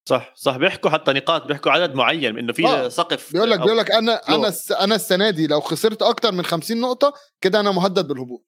صح 0.10 0.34
صح 0.36 0.58
بيحكوا 0.58 0.90
حتى 0.90 1.14
نقاط 1.14 1.46
بيحكوا 1.46 1.72
عدد 1.72 1.96
معين 1.96 2.38
إنه 2.38 2.54
في 2.54 2.68
آه. 2.68 2.90
سقف 2.90 3.34
بيقول 3.34 3.52
لك 3.52 3.60
بيقول 3.60 3.78
لك 3.78 3.92
أنا 3.92 4.14
أنا 4.30 4.54
أنا 4.82 4.96
السنة 4.96 5.30
دي 5.30 5.48
لو 5.48 5.62
خسرت 5.62 6.02
أكتر 6.02 6.32
من 6.32 6.46
50 6.46 6.82
نقطة 6.82 7.14
كده 7.42 7.60
أنا 7.60 7.72
مهدد 7.72 8.08
بالهبوط 8.08 8.46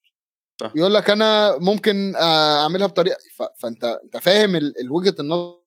صح. 0.62 0.72
يقول 0.76 0.94
لك 0.94 1.10
أنا 1.10 1.58
ممكن 1.58 2.16
آه، 2.16 2.62
أعملها 2.64 2.88
بطريقة 2.88 3.18
فأنت 3.58 3.84
أنت 3.84 4.18
فاهم 4.18 4.74
وجهة 4.90 5.16
النظر 5.20 5.63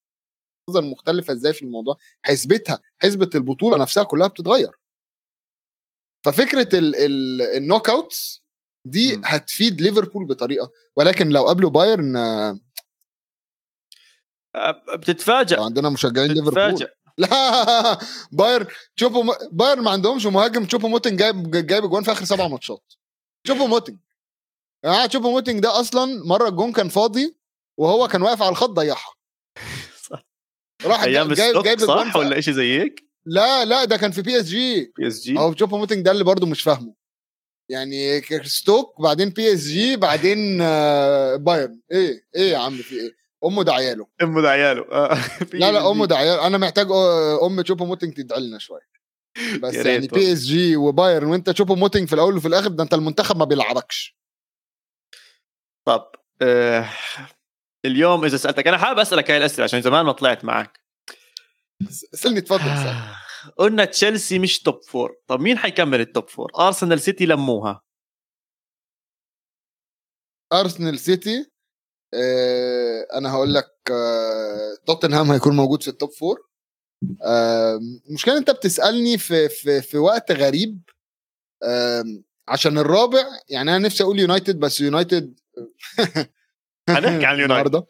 مختلفة 0.74 1.32
إزاي 1.32 1.52
في 1.52 1.62
الموضوع 1.62 1.96
حسبتها 2.22 2.80
حسبة 2.98 3.30
البطولة 3.34 3.78
نفسها 3.78 4.02
كلها 4.02 4.26
بتتغير. 4.26 4.70
ففكرة 6.24 6.68
ال 7.56 7.90
knockouts 7.90 8.42
دي. 8.84 9.20
هتفيد 9.24 9.80
ليفربول 9.80 10.26
بطريقة 10.26 10.70
ولكن 10.96 11.28
لو 11.28 11.46
قابلوا 11.46 11.70
بايرن 11.70 12.16
بتتفاجئ 14.94 15.60
عندنا 15.60 15.88
مشجعين 15.90 16.30
ليفربول. 16.32 16.86
لا 17.18 17.98
بايرن 18.32 18.66
تشوبو 18.96 19.34
بايرن 19.52 19.82
ما 19.82 19.90
عندهمش 19.90 20.26
مهاجم 20.26 20.64
تشوبو 20.64 20.88
موتنج 20.88 21.18
جايب 21.18 21.50
جايب 21.50 21.84
اجوان 21.84 22.02
في 22.02 22.12
آخر 22.12 22.24
سبع 22.24 22.48
ماتشات. 22.48 22.92
تشوبو 23.44 23.66
موتنج 23.66 23.98
يعني 24.84 25.08
تشوبو 25.08 25.30
موتنج 25.30 25.60
ده 25.62 25.80
أصلا 25.80 26.24
مرة 26.24 26.48
الجون 26.48 26.72
كان 26.72 26.88
فاضي 26.88 27.36
وهو 27.76 28.08
كان 28.08 28.22
واقف 28.22 28.42
على 28.42 28.50
الخط 28.50 28.70
ضيعها. 28.70 29.15
راح 30.84 31.02
أيام 31.02 31.32
جايب 31.32 31.62
جايب 31.62 31.78
صح؟ 31.78 32.16
ولا 32.16 32.40
شيء 32.40 32.54
زي 32.54 32.80
هيك؟ 32.80 33.06
لا 33.26 33.64
لا 33.64 33.84
ده 33.84 33.96
كان 33.96 34.10
في 34.10 34.22
بي 34.22 34.40
اس 34.40 34.44
جي 34.44 34.92
بي 34.98 35.06
اس 35.06 35.22
جي 35.22 35.38
هو 35.38 35.52
تشوبو 35.52 35.78
موتنج 35.78 36.04
ده 36.04 36.10
اللي 36.10 36.24
برضه 36.24 36.46
مش 36.46 36.62
فاهمه. 36.62 36.94
يعني 37.70 38.22
ستوك 38.44 39.00
بعدين 39.00 39.28
بي 39.28 39.52
اس 39.52 39.60
جي 39.66 39.96
بعدين 39.96 40.58
آه، 40.62 41.36
بايرن 41.36 41.80
إيه 41.92 42.26
إيه 42.36 42.52
يا 42.52 42.58
عم 42.58 42.76
في 42.76 42.94
إيه؟ 42.94 43.16
أمه 43.44 43.62
ده 43.62 43.72
عياله. 43.72 44.06
أمه 44.22 44.42
ده 44.42 44.50
عياله. 44.50 44.82
آه. 44.92 45.18
لا 45.52 45.72
لا 45.72 45.90
أمه 45.90 46.06
ده 46.06 46.16
عياله 46.16 46.46
أنا 46.46 46.58
محتاج 46.58 46.86
أم 47.42 47.60
تشوبو 47.60 47.84
موتنج 47.84 48.14
تدعي 48.14 48.40
لنا 48.40 48.58
شوية. 48.58 48.96
بس 49.62 49.74
يعني 49.74 50.06
بي 50.06 50.32
اس 50.32 50.44
جي 50.44 50.76
وبايرن 50.76 51.26
وأنت 51.26 51.50
تشوبو 51.50 51.74
موتنج 51.74 52.08
في 52.08 52.12
الأول 52.14 52.36
وفي 52.36 52.48
الآخر 52.48 52.68
ده 52.68 52.82
أنت 52.82 52.94
المنتخب 52.94 53.36
ما 53.36 53.44
بيلعبكش. 53.44 54.16
طب 55.86 56.10
آه 56.42 56.88
اليوم 57.86 58.24
إذا 58.24 58.36
سألتك 58.36 58.66
أنا 58.68 58.78
حابب 58.78 58.98
أسألك 58.98 59.30
هاي 59.30 59.38
الأسئلة 59.38 59.64
عشان 59.64 59.82
زمان 59.82 60.04
ما 60.04 60.12
طلعت 60.12 60.44
معك. 60.44 60.80
اسالني 62.14 62.40
تفضل 62.40 62.60
اسال 62.60 62.86
آه، 62.88 63.16
قلنا 63.58 63.84
تشيلسي 63.84 64.38
مش 64.38 64.58
top 64.62 64.82
four 64.82 65.16
طب 65.26 65.40
مين 65.40 65.58
حيكمل 65.58 66.00
ال 66.00 66.07
top 66.07 66.28
four 66.28 66.50
أرسنال 66.58 67.00
سيتي 67.00 67.26
لموها. 67.26 67.82
أرسنال 70.52 70.98
سيتي 70.98 71.50
آه، 72.14 73.06
أنا 73.14 73.32
هقول 73.32 73.54
لك 73.54 73.70
آه، 73.90 74.76
توتنهام 74.86 75.30
هيكون 75.32 75.56
موجود 75.56 75.82
في 75.82 75.88
ال 75.88 75.94
top 75.94 76.10
four 76.10 76.46
المشكلة 78.08 78.38
أنت 78.38 78.50
بتسألني 78.50 79.18
في 79.18 79.48
في 79.48 79.82
في 79.82 79.98
وقت 79.98 80.32
غريب. 80.32 80.82
عشان 82.48 82.78
الرابع 82.78 83.24
يعني 83.48 83.70
أنا 83.76 83.78
نفسي 83.78 84.02
أقول 84.02 84.20
يونايتد 84.20 84.58
بس 84.58 84.80
يونايتد 84.80 85.40
هنحكي 86.88 87.26
عن 87.26 87.38
يونايتد 87.38 87.84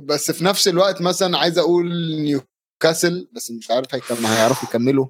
بس 0.00 0.30
في 0.30 0.44
نفس 0.44 0.68
الوقت 0.68 1.02
مثلا 1.02 1.38
عايز 1.38 1.58
أقول 1.58 1.86
نيوكاسل 2.22 3.28
بس 3.32 3.50
مش 3.50 3.70
عارف 3.70 3.94
هيعرفوا 4.10 4.68
يكملوا 4.68 5.06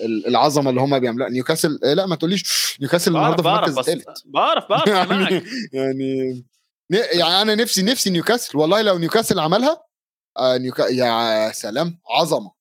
العظمة 0.00 0.70
اللي 0.70 0.80
هم 0.80 0.98
بيعملوها. 0.98 1.30
نيوكاسل 1.30 1.78
إيه، 1.84 1.94
لا 1.94 2.06
ما 2.06 2.16
تقوليش 2.16 2.76
نيوكاسل 2.80 3.16
النهارده 3.16 3.42
في 3.42 3.48
المركز 3.48 3.78
الثالث 3.78 4.06
بعرف 4.24 4.68
بعرف 4.68 4.88
يعني 5.10 5.42
يعني 5.72 6.44
يعني 6.90 7.42
أنا 7.42 7.54
نفسي 7.54 7.82
نفسي 7.82 8.10
نيوكاسل 8.10 8.58
والله 8.58 8.82
لو 8.82 8.98
نيوكاسل 8.98 9.38
عملها 9.38 9.82
آه 10.38 10.56
نيوكا 10.56 10.82
يا 10.82 11.52
سلام 11.52 11.98
عظمة 12.10 12.52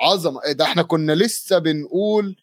عظمة. 0.00 0.44
إيه 0.44 0.52
ده 0.52 0.64
إحنا 0.64 0.82
كنا 0.82 1.12
لسه 1.12 1.58
بنقول 1.58 2.36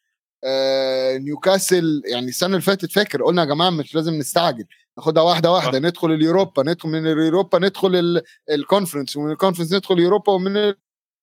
آه 0.43 1.17
نيوكاسل 1.17 2.01
يعني 2.05 2.27
السنة 2.27 2.49
اللي 2.49 2.61
فاتت 2.61 2.91
فاكر 2.91 3.23
قلنا 3.23 3.41
يا 3.41 3.47
جماعة 3.47 3.69
مش 3.69 3.95
لازم 3.95 4.13
نستعجل. 4.13 4.65
ناخدها 4.99 5.23
واحدة 5.23 5.51
واحدة. 5.51 5.79
ندخل 5.79 6.11
اليوروبا 6.11 6.63
ندخل 6.63 6.89
من 6.89 7.07
اليوروبا 7.07 7.59
ندخل 7.59 8.21
الكونفرنس 8.49 9.17
ومن 9.17 9.31
الكونفرنس 9.31 9.73
ندخل 9.73 9.95
اليوروبا 9.95 10.33
ومن 10.33 10.73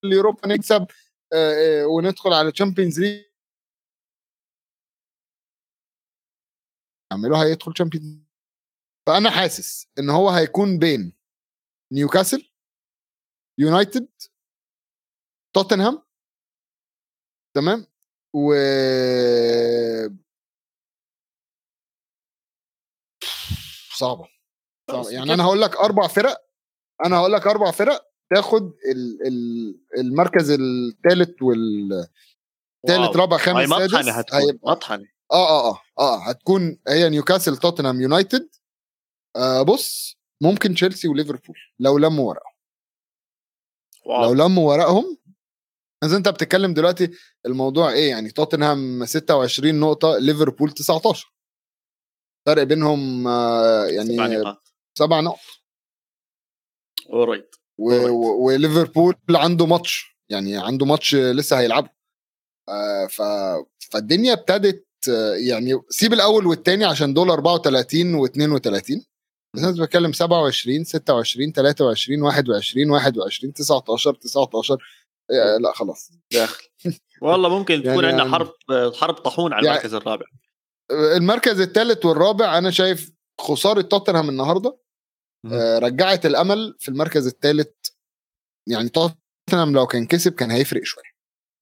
اليوروبا 0.05 0.49
نكسب 0.49 0.87
آه، 1.33 1.83
آه، 1.83 1.87
وندخل 1.87 2.33
على 2.33 2.53
Champions 2.53 3.01
League 3.01 3.25
يعملوها 7.13 7.45
هيدخل 7.45 7.73
Champions 7.73 8.19
فأنا 9.07 9.31
حاسس 9.31 9.89
إن 9.99 10.11
هو 10.11 10.31
هيكون 10.31 10.79
بين 10.79 11.13
نيوكاسل 11.93 12.51
يونايتد 13.59 14.09
توتنهام 15.55 16.03
تمام؟ 17.57 17.87
و 18.35 18.55
صعبة. 23.97 24.29
صعبة. 24.91 25.11
يعني 25.11 25.35
أنا 25.35 25.45
هقول 25.45 25.61
لك 25.61 25.77
أربع 25.77 26.07
فرق 26.07 26.47
أنا 27.05 27.17
هقول 27.17 27.33
لك 27.33 27.47
أربع 27.47 27.71
فرق 27.71 28.07
تاخد 28.35 28.73
المركز 29.99 30.51
الثالث 30.51 31.43
والثالث 31.43 33.17
رابع 33.17 33.37
خامس 33.37 33.69
سادس 33.69 33.95
مطحنة 33.95 34.13
هتكون 34.13 34.59
مطحنة. 34.63 35.07
آه 35.33 35.49
آه 35.49 35.71
آه 35.71 35.81
آه 35.99 36.29
هتكون 36.29 36.79
هي 36.89 37.09
نيوكاسل 37.09 37.57
توتنهام 37.57 38.01
يونايتد. 38.01 38.49
آه 39.37 39.63
بص 39.63 40.17
ممكن 40.43 40.75
تشيلسي 40.75 41.09
وليفربول 41.09 41.57
لو 41.79 41.99
لموا 41.99 42.29
ورقهم 42.29 42.53
لو 44.07 44.33
لموا 44.33 44.73
ورقهم 44.73 45.17
بس 46.05 46.13
أنت 46.13 46.29
بتتكلم 46.29 46.75
دلوقتي 46.75 47.11
الموضوع 47.47 47.93
إيه؟ 47.93 48.11
يعني 48.11 48.31
توتنهام 48.31 49.05
26 49.07 49.81
نقطة 49.81 50.19
ليفربول 50.19 50.71
19 50.71 51.33
فرق 52.47 52.63
بينهم 52.63 53.29
آه 53.29 53.85
يعني 53.87 54.17
سبع 54.17 54.27
نقط 54.27 54.63
سبع 54.99 55.21
نقط. 55.21 55.39
اورايت 57.13 57.57
وليفربول 58.39 59.15
عنده 59.31 59.67
ماتش 59.67 60.17
يعني 60.29 60.57
عنده 60.57 60.87
ماتش 60.87 61.15
لسه 61.15 61.61
هيلعبه. 61.61 61.91
آه 62.69 63.07
ف... 63.07 63.23
فالدنيا 63.91 64.33
ابتدت 64.33 64.87
يعني 65.49 65.81
سيب 65.89 66.13
الأول 66.13 66.47
والثاني 66.47 66.85
عشان 66.85 67.15
دول 67.15 67.31
34 67.31 68.27
و32 68.27 69.07
بس 69.55 69.63
أنا 69.63 69.85
بتكلم 69.85 70.13
27 70.13 70.85
26 70.85 71.53
23 71.53 72.23
21 72.23 72.91
21 72.91 73.53
19 73.53 74.15
19 74.15 74.79
لا 75.61 75.73
خلاص. 75.75 76.11
داخل 76.33 76.65
والله 77.23 77.59
ممكن 77.59 77.83
تكون 77.83 78.05
يعني 78.05 78.07
عندنا 78.07 78.31
حرب 78.31 78.53
حرب 78.95 79.15
طاحنة 79.15 79.53
على 79.53 79.69
المركز 79.69 79.93
يعني 79.93 80.03
الرابع. 80.03 80.27
المركز 80.91 81.61
الثالث 81.61 82.05
والرابع 82.05 82.59
أنا 82.59 82.71
شايف 82.71 83.13
خسارة 83.41 83.81
توتنهام 83.81 84.29
النهارده 84.29 84.79
آه 85.53 85.79
رجعت 85.79 86.27
الأمل 86.27 86.77
في 86.79 86.89
المركز 86.89 87.27
الثالث 87.27 87.69
يعني 88.69 88.89
توتنهام 88.89 89.73
لو 89.75 89.87
كان 89.87 90.07
كسب 90.07 90.33
كان 90.35 90.51
هيفرق 90.51 90.83
شوية. 90.85 91.17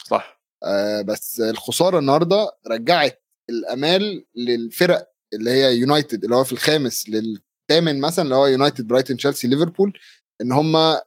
صح. 0.04 0.40
آه 0.64 1.02
بس 1.02 1.40
الخسارة 1.40 1.98
النهارده 1.98 2.50
رجعت 2.66 3.24
الأمال 3.50 4.26
للفرق 4.34 5.12
اللي 5.34 5.50
هي 5.50 5.76
يونايتد 5.76 6.24
اللي 6.24 6.36
هو 6.36 6.44
في 6.44 6.52
الخامس 6.52 7.08
للثامن 7.08 8.00
مثلا 8.00 8.24
اللي 8.24 8.34
هو 8.34 8.46
يونايتد 8.46 8.86
برايتن 8.86 9.16
تشيلسي 9.16 9.48
ليفربول 9.48 9.98
إن 10.40 10.52
هم 10.52 10.76
آه 10.76 11.02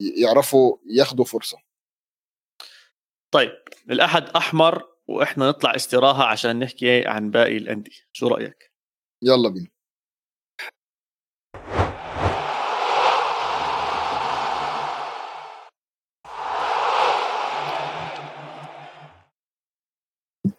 يعرفوا 0.00 0.76
ياخدوا 0.86 1.24
فرصة. 1.24 1.58
طيب 3.34 3.52
الأحد 3.90 4.28
أحمر 4.28 4.91
وإحنا 5.08 5.48
نطلع 5.48 5.76
استراحة 5.76 6.24
عشان 6.24 6.58
نحكي 6.58 7.06
عن 7.06 7.30
باقي 7.30 7.56
الأندية. 7.56 7.92
شو 8.12 8.28
رأيك؟ 8.28 8.72
يلا 9.22 9.48
بينا. 9.48 9.68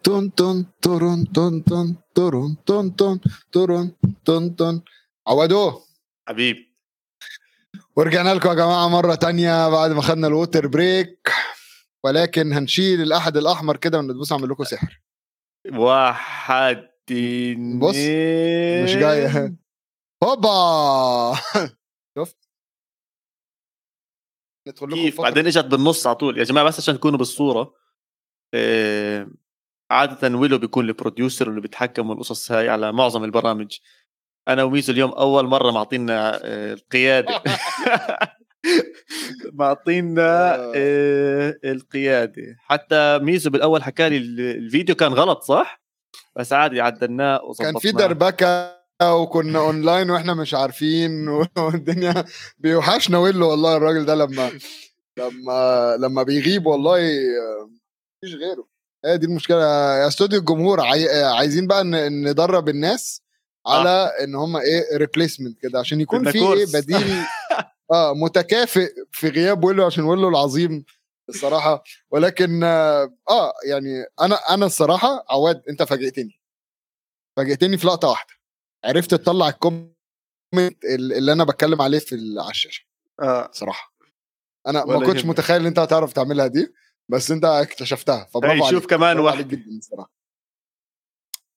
تون 0.02 0.34
تون 0.34 0.66
تورون 0.82 1.32
تون 1.32 1.64
تون 1.64 1.96
تورون 2.14 2.56
تون 2.66 2.96
تون 2.96 3.20
تورون 3.52 3.96
تون 4.24 4.56
تون 4.56 4.82
عودوه 5.26 5.82
حبيب. 6.28 6.56
ورجعنا 7.96 8.34
لكم 8.34 8.48
يا 8.48 8.54
جماعة 8.54 8.88
مرة 8.88 9.14
تانية 9.14 9.68
بعد 9.68 9.90
ما 9.90 10.02
خدنا 10.02 10.26
ال 10.26 10.33
water 10.33 10.66
break. 10.66 11.30
ولكن 12.04 12.52
هنشيل 12.52 13.02
الأحمر 13.02 13.36
الأحمر 13.36 13.76
كده 13.76 13.98
وندوس 13.98 14.32
اعمل 14.32 14.48
لكم 14.48 14.64
سحر. 14.64 15.02
واحد 15.72 16.88
بص 17.78 17.96
مش 18.84 18.96
جاية. 18.96 19.56
هوبا! 20.24 21.34
شفت؟ 22.18 22.48
ندخل 24.68 24.86
لكم 24.86 24.96
كيف؟ 24.96 25.20
بعدين 25.20 25.46
اجت 25.46 25.64
بالنص 25.64 26.06
على 26.06 26.16
طول. 26.16 26.38
يا 26.38 26.44
جماعة 26.44 26.66
بس 26.66 26.78
عشان 26.78 26.94
تكونوا 26.94 27.18
بالصورة. 27.18 27.74
إيه 28.54 29.28
عادة 29.90 30.36
ويلو 30.36 30.58
بيكون 30.58 30.88
ال 30.88 30.95
producer 30.95 31.48
اللي 31.50 31.60
بيتحكم 31.60 32.08
بالقصص 32.08 32.52
هاي 32.52 32.68
على 32.68 32.92
معظم 32.92 33.24
البرامج. 33.24 33.78
أنا 34.48 34.62
وميزو 34.62 34.92
اليوم 34.92 35.10
أول 35.10 35.46
مرة 35.46 35.70
معطينا 35.70 36.40
آه، 36.44 36.72
القيادة. 36.72 37.42
معطينا 39.52 40.54
آه. 40.54 40.72
آه، 40.76 41.54
القيادة. 41.64 42.56
حتى 42.58 43.18
ميزو 43.18 43.50
بالأول 43.50 43.82
حكى 43.82 44.08
لي 44.08 44.16
الفيديو 44.16 44.94
كان 44.94 45.12
غلط 45.12 45.42
صح؟ 45.42 45.82
بس 46.36 46.52
عادي 46.52 46.80
عدلناه 46.80 47.40
كان 47.58 47.78
في 47.78 47.92
دربكة 47.92 48.74
وكنا 49.02 49.58
اونلاين 49.58 50.10
وإحنا 50.10 50.34
مش 50.34 50.54
عارفين 50.54 51.28
والدنيا 51.58 52.24
بيوحشنا 52.58 53.18
ويلو 53.18 53.50
والله 53.50 53.76
الراجل 53.76 54.04
ده 54.04 54.14
لما 54.14 54.50
لما 55.18 55.96
لما 56.00 56.22
بيغيب 56.22 56.66
والله 56.66 56.98
مفيش 58.22 58.34
غيره. 58.36 58.68
هي 59.04 59.18
دي 59.18 59.26
المشكلة. 59.26 59.62
يا 59.96 60.06
استوديو 60.08 60.38
الجمهور 60.38 60.80
عايزين 60.80 61.66
بقى 61.66 61.84
ندرب 62.10 62.68
الناس 62.68 63.22
على 63.66 63.88
آه. 63.88 64.24
إن 64.24 64.34
هم 64.34 64.56
إيه 64.56 64.96
replacement 64.96 65.58
كده 65.62 65.78
عشان 65.78 66.00
يكون 66.00 66.30
في 66.30 66.38
إيه 66.38 66.66
بديل 66.74 67.16
آه 67.92 68.14
متكافئ 68.14 68.88
في 69.12 69.28
غياب 69.28 69.64
ويلو 69.64 69.86
عشان 69.86 70.04
ويلو 70.04 70.28
العظيم 70.28 70.84
الصراحة. 71.28 71.82
ولكن 72.10 72.64
آه 72.64 73.52
يعني 73.68 74.04
أنا 74.20 74.34
أنا 74.34 74.66
الصراحة 74.66 75.24
عواد 75.30 75.62
أنت 75.68 75.82
فاجئتني. 75.82 76.40
فاجئتني 77.36 77.78
في 77.78 77.86
لقطة 77.86 78.08
واحدة. 78.08 78.34
عرفت 78.84 79.10
تطلع 79.14 79.48
ال 79.48 79.65
comment 79.65 80.84
اللي 80.94 81.32
أنا 81.32 81.44
بتكلم 81.44 81.82
عليه 81.82 81.98
في 81.98 82.14
على 82.38 82.50
الشاشة. 82.50 82.84
آه. 83.20 83.50
صراحة. 83.52 83.94
أنا 84.66 84.84
ما 84.84 85.06
كنتش 85.06 85.24
متخيل 85.24 85.60
إن 85.60 85.66
أنت 85.66 85.78
هتعرف 85.78 86.12
تعملها 86.12 86.46
دي 86.46 86.74
بس 87.08 87.30
أنت 87.30 87.44
اكتشفتها. 87.44 88.24
فبرافو 88.24 88.64
عليك. 88.64 88.74
شوف 88.74 88.86
كمان 88.86 89.18
واحد. 89.18 89.48
جدا 89.48 89.70
الصراحة. 89.78 90.23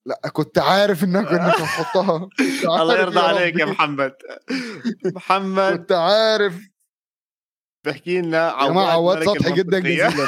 لا 0.08 0.30
كنت 0.34 0.58
عارف 0.58 1.04
انك 1.04 1.28
كنت 1.32 1.40
هتحطها 1.40 2.30
الله 2.64 3.00
يرضى 3.00 3.20
عليك 3.20 3.60
يا 3.60 3.66
محمد. 3.66 4.14
محمد. 5.06 5.78
كنت 5.78 5.92
عارف. 5.92 6.70
تحكي 7.86 8.22
لنا 8.22 8.50
عواد 8.50 8.88
عواد 8.88 9.24
سطحي 9.24 9.52
جدا 9.52 9.80
جزيلا. 9.80 10.28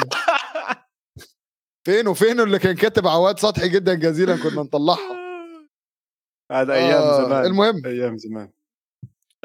فين 1.86 2.08
وفين 2.08 2.40
اللي 2.40 2.58
كان 2.58 2.74
كاتب 2.76 3.06
عواد 3.06 3.38
سطحي 3.38 3.68
جدا 3.68 3.94
جزيلا 3.94 4.36
كنا 4.36 4.62
نطلعها؟ 4.62 5.20
هذا 6.52 6.74
أيام 6.74 7.02
آه 7.02 7.24
زمان. 7.24 7.44
المهم. 7.44 7.86
أيام 7.86 8.18
زمان. 8.18 8.50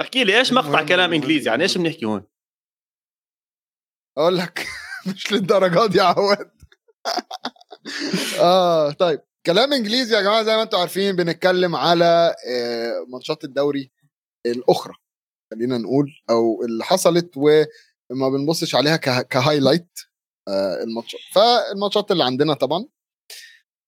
احكي 0.01 0.23
لي 0.23 0.39
إيش 0.39 0.53
مقطع 0.53 0.83
كلام 0.86 1.13
إنجليزي؟ 1.13 1.49
يعني 1.49 1.63
إيش 1.63 1.77
بنحكي 1.77 2.05
هون؟ 2.05 2.23
أقول 4.17 4.38
لك 4.38 4.67
مش 5.07 5.31
للدرجات 5.31 5.95
يا 5.95 6.03
عواد. 6.03 6.51
آه 8.41 8.91
طيب. 8.91 9.21
كلام 9.45 9.73
إنجليزي 9.73 10.15
يا 10.15 10.21
جماعة 10.21 10.43
زي 10.43 10.55
ما 10.55 10.61
أنتم 10.61 10.77
عارفين 10.77 11.15
بنتكلم 11.15 11.75
على 11.75 12.35
آه، 12.49 13.05
ماتشات 13.09 13.43
الدوري 13.43 13.91
الأخرى 14.45 14.93
خلينا 15.53 15.77
نقول 15.77 16.11
أو 16.29 16.63
اللي 16.63 16.83
حصلت 16.83 17.37
وما 17.37 18.29
بنبصش 18.29 18.75
عليها 18.75 18.95
ك 19.21 19.29
highlight 19.29 19.99
آه، 20.47 20.83
الماتشات 20.83 21.19
فالماتشات 21.33 22.11
اللي 22.11 22.23
عندنا 22.23 22.53
طبعا 22.53 22.85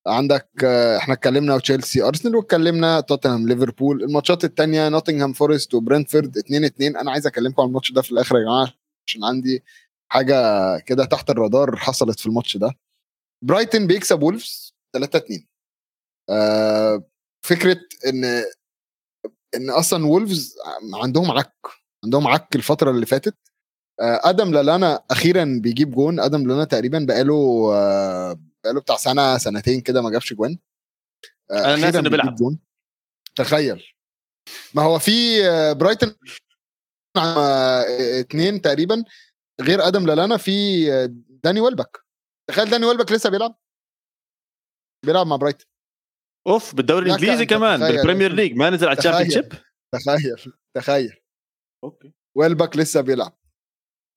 عندك 0.08 0.50
آه، 0.64 0.98
إحنا 0.98 1.14
اتكلمنا 1.14 1.58
تشيلسي 1.60 2.02
أرسنال 2.04 2.36
واتكلمنا 2.36 3.00
توتنهام 3.00 3.48
ليفربول. 3.48 4.04
الماتشات 4.04 4.44
الثانية 4.44 4.90
نوتنغهام 4.90 5.34
فورست 5.34 5.74
وبرنتفورد 5.74 6.38
2 6.38 6.64
2 6.66 6.98
أنا 6.98 7.12
عايز 7.12 7.28
أكلمكم 7.28 7.62
عن 7.62 7.68
الماتش 7.68 7.92
ده 7.92 8.02
في 8.02 8.12
الآخر 8.12 8.36
يا 8.38 8.42
جماعة 8.44 8.74
عشان 9.08 9.24
عندي 9.24 9.64
حاجة 10.12 10.36
كده 10.80 11.06
تحت 11.06 11.30
الرادار 11.30 11.76
حصلت 11.76 12.20
في 12.20 12.26
الماتش 12.26 12.58
ده. 12.58 12.72
برايتن 13.46 13.88
بيكسب 13.88 14.22
وولفز 14.24 14.76
3 14.94 15.18
2 15.18 15.40
آه 15.40 15.47
فكرة 17.46 17.80
إن 18.08 18.26
إن 19.56 19.70
أصلا 19.70 20.06
وولفز 20.06 20.56
عندهم 20.94 21.32
عك 21.32 21.56
عندهم 22.04 22.28
عك 22.28 22.56
الفترة 22.56 22.92
اللي 22.92 23.06
فاتت. 23.06 23.38
آه 24.00 24.20
آدم 24.24 24.54
لالانا 24.54 25.04
أخيرا 25.12 25.60
بيجيب 25.64 25.92
جون. 25.92 26.20
آدم 26.20 26.42
لالانا 26.48 26.64
تقريبا 26.64 27.06
بقاله 27.08 27.70
آه 27.74 28.40
بقاله 28.64 28.82
بتاع 28.82 28.96
سنة 28.96 29.38
سنتين 29.38 29.82
كده 29.82 30.02
ما 30.02 30.10
جابش 30.12 30.34
جوان. 30.34 30.58
آه 31.52 31.66
أنا 31.66 31.76
ناسي 31.76 32.00
إنه 32.00 32.10
بيلعب. 32.10 32.36
جون. 32.36 32.60
تخيل. 33.36 33.84
ما 34.74 34.82
هو 34.84 35.00
في 35.00 35.46
آه، 35.50 35.74
برايتن 35.74 36.16
آه، 37.18 37.84
اتنين 38.20 38.62
تقريبا. 38.62 39.04
غير 39.62 39.88
آدم 39.88 40.06
لالانا 40.06 40.38
في 40.38 40.52
آه، 40.94 41.10
داني 41.44 41.62
ويلبك 41.62 42.06
تخيل 42.50 42.70
داني 42.70 42.86
ويلبك 42.86 43.12
لسه 43.12 43.30
بيلعب. 43.30 43.56
بيلعب 45.06 45.28
مع 45.28 45.36
برايتن 45.36 45.66
أوف 46.48 46.76
بالدوري 46.76 47.06
الإنجليزي 47.06 47.46
كمان 47.46 47.80
بال 47.80 47.92
Premier 47.92 48.34
League 48.34 48.56
ما 48.56 48.70
نزل 48.70 48.88
على 48.88 48.98
ال 48.98 49.30
Championship 49.30 49.54
تخيل 49.94 50.54
تخيل. 50.76 51.16
أوكي. 51.84 52.14
ويلبك 52.36 52.78
لسه 52.78 53.02
بيلعب. 53.02 53.38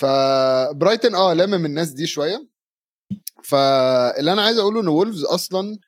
فبرايتن 0.03 1.14
آه 1.14 1.33
لامم 1.33 1.64
الناس 1.64 1.91
دي 1.91 2.07
شوية. 2.07 2.49
فاللي 3.45 4.33
أنا 4.33 4.43
عايز 4.43 4.59
أقوله 4.59 4.81
إن 4.81 4.89
وولفز 4.89 5.24
أصلا 5.24 5.78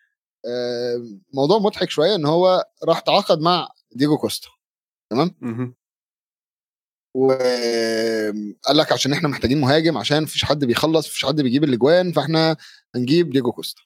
موضوع 1.34 1.58
مضحك 1.58 1.90
شوية 1.90 2.14
إن 2.14 2.26
هو 2.26 2.64
راح 2.84 3.00
تعاقد 3.00 3.40
مع 3.40 3.68
ديجو 3.92 4.18
كوستا. 4.18 4.48
تمام؟ 5.10 5.74
وقال 7.14 8.76
لك 8.76 8.92
عشان 8.92 9.12
إحنا 9.12 9.28
محتاجين 9.28 9.60
مهاجم 9.60 9.98
عشان 9.98 10.22
مفيش 10.22 10.44
حد 10.44 10.64
بيخلص 10.64 11.06
مفيش 11.08 11.24
حد 11.24 11.40
بيجيب 11.40 11.64
الأجوان 11.64 12.12
فإحنا 12.12 12.56
هنجيب 12.94 13.30
ديجو 13.30 13.52
كوستا. 13.52 13.82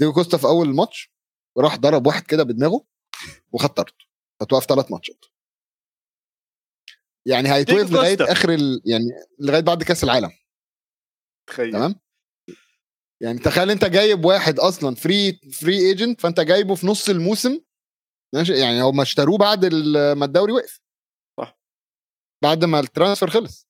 ديجو 0.00 0.12
كوستا 0.12 0.36
في 0.36 0.46
أول 0.46 0.68
الماتش 0.68 1.15
راح 1.58 1.76
ضرب 1.76 2.06
واحد 2.06 2.22
كده 2.22 2.42
بدماغه 2.42 2.84
وخد 3.52 3.68
طرد 3.68 3.92
فتوقف 4.40 4.64
ثلاث 4.66 4.90
ماتشات. 4.90 5.24
يعني 7.26 7.52
هيتوقف 7.52 7.92
لغاية 7.92 8.16
آخر 8.20 8.54
ال... 8.54 8.82
يعني 8.84 9.04
لغاية 9.38 9.60
بعد 9.60 9.82
كأس 9.82 10.04
العالم. 10.04 10.30
تخيل. 11.48 11.72
تمام؟ 11.72 11.94
يعني 13.22 13.38
تخيل 13.38 13.70
أنت 13.70 13.84
جايب 13.84 14.24
واحد 14.24 14.58
أصلا 14.58 14.94
free 14.94 15.40
free 15.52 15.78
agent 15.78 16.20
فأنت 16.20 16.40
جايبه 16.40 16.74
في 16.74 16.86
نص 16.86 17.08
الموسم. 17.08 17.60
ماشي؟ 18.34 18.52
يعني 18.52 18.82
هم 18.82 19.00
اشتروه 19.00 19.38
بعد 19.38 19.64
ما 20.16 20.24
الدوري 20.24 20.52
وقف. 20.52 20.80
صح. 21.40 21.58
بعد 22.42 22.64
ما 22.64 22.80
ال 22.80 22.86
transfer 22.86 23.30
خلص. 23.30 23.66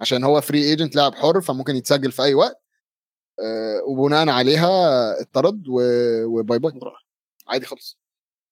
عشان 0.00 0.24
هو 0.24 0.40
free 0.40 0.62
agent 0.64 0.96
لاعب 0.96 1.14
حر 1.14 1.40
فممكن 1.40 1.76
يتسجل 1.76 2.12
في 2.12 2.22
أي 2.22 2.34
وقت. 2.34 2.62
أه 3.40 3.82
وبناء 3.86 4.28
عليها 4.28 4.70
اتطرد 5.20 5.64
و 5.68 5.91
bye 5.91 6.58
bye. 6.58 6.72
عادي 7.48 7.66
خالص. 7.66 7.98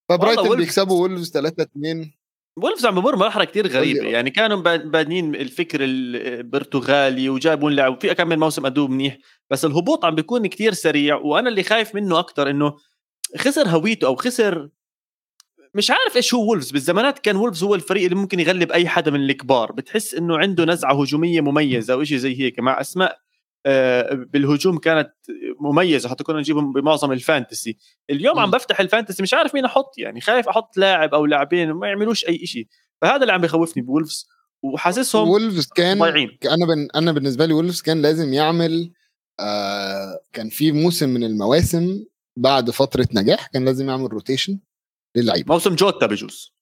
فبرايتن 0.09 0.57
بيكسبوا 0.57 1.01
وولفز 1.01 1.30
3 1.30 1.62
2 1.62 2.14
وولفز 2.59 2.86
عم 2.86 2.95
بمر 2.95 3.16
مرحله 3.16 3.45
كتير 3.45 3.66
غريبة. 3.66 4.09
يعني 4.09 4.30
كانوا 4.30 4.61
بادين 4.76 5.34
الفكر 5.34 5.78
البرتغالي 5.82 7.28
وجابوا 7.28 7.70
لعب 7.70 8.01
في 8.01 8.14
كم 8.14 8.28
من 8.28 8.38
موسم 8.38 8.66
ادوه 8.66 8.88
منيح. 8.88 9.18
بس 9.51 9.64
الهبوط 9.64 10.05
عم 10.05 10.14
بيكون 10.14 10.47
كتير 10.47 10.72
سريع 10.72 11.16
وأنا 11.16 11.49
اللي 11.49 11.62
خايف 11.62 11.95
منه 11.95 12.18
أكثر 12.18 12.51
إنه 12.51 12.76
خسر 13.38 13.68
هويته 13.68 14.07
أو 14.07 14.16
خسر 14.16 14.68
مش 15.74 15.90
عارف 15.90 16.16
إيش 16.16 16.34
هو 16.34 16.49
وولفز 16.49 16.70
بالزمانات 16.70 17.18
كان 17.18 17.36
وولفز 17.36 17.62
هو 17.64 17.74
الفريق 17.74 18.05
اللي 18.05 18.16
ممكن 18.16 18.40
يغلب 18.40 18.72
أي 18.72 18.88
حدا 18.88 19.11
من 19.11 19.20
الكبار. 19.20 19.72
بتحس 19.72 20.14
إنه 20.14 20.38
عنده 20.38 20.64
نزعة 20.64 21.03
هجومية 21.03 21.40
مميزة 21.40 21.95
أو 21.95 22.05
شيء 22.05 22.18
زي 22.18 22.40
هيك 22.40 22.61
مع 22.61 22.80
أسماء 22.80 23.24
بالهجوم 24.12 24.78
كانت 24.78 25.12
مميزة. 25.60 26.08
حتى 26.08 26.24
كنا 26.24 26.38
نجيبهم 26.38 26.72
بمعظم 26.72 27.12
ال 27.12 27.20
fantasy. 27.20 27.76
اليوم 28.10 28.36
م. 28.36 28.38
عم 28.38 28.50
بفتح 28.50 28.80
ال 28.80 28.86
fantasy 28.86 29.22
مش 29.22 29.34
عارف 29.34 29.54
مين 29.54 29.64
أحط 29.64 29.98
يعني 29.98 30.20
خايف 30.20 30.48
أحط 30.48 30.76
لاعب 30.76 31.14
أو 31.14 31.26
لاعبين 31.26 31.70
ما 31.70 31.88
يعملوش 31.88 32.28
أي 32.28 32.46
شيء 32.46 32.66
فهذا 33.02 33.22
اللي 33.22 33.32
عم 33.32 33.40
بخوفني 33.40 33.82
بولفز. 33.82 34.28
وحاسسهم 34.62 35.28
وولفز 35.28 35.66
كان 35.66 35.98
ضايعين. 35.98 36.38
أنا 36.44 36.66
بن... 36.66 36.88
أنا 36.94 37.12
بالنسبة 37.12 37.46
لي 37.46 37.54
وولفز 37.54 37.82
كان 37.82 38.02
لازم 38.02 38.32
يعمل 38.32 38.92
آه 39.40 40.20
كان 40.32 40.48
في 40.48 40.72
موسم 40.72 41.08
من 41.08 41.24
المواسم 41.24 42.04
بعد 42.38 42.70
فترة 42.70 43.08
نجاح 43.12 43.46
كان 43.46 43.64
لازم 43.64 43.88
يعمل 43.88 44.12
rotation 44.12 44.59
للعيبة. 45.16 45.54
موسم 45.54 45.74
جوتا 45.74 46.06
بجوز. 46.06 46.54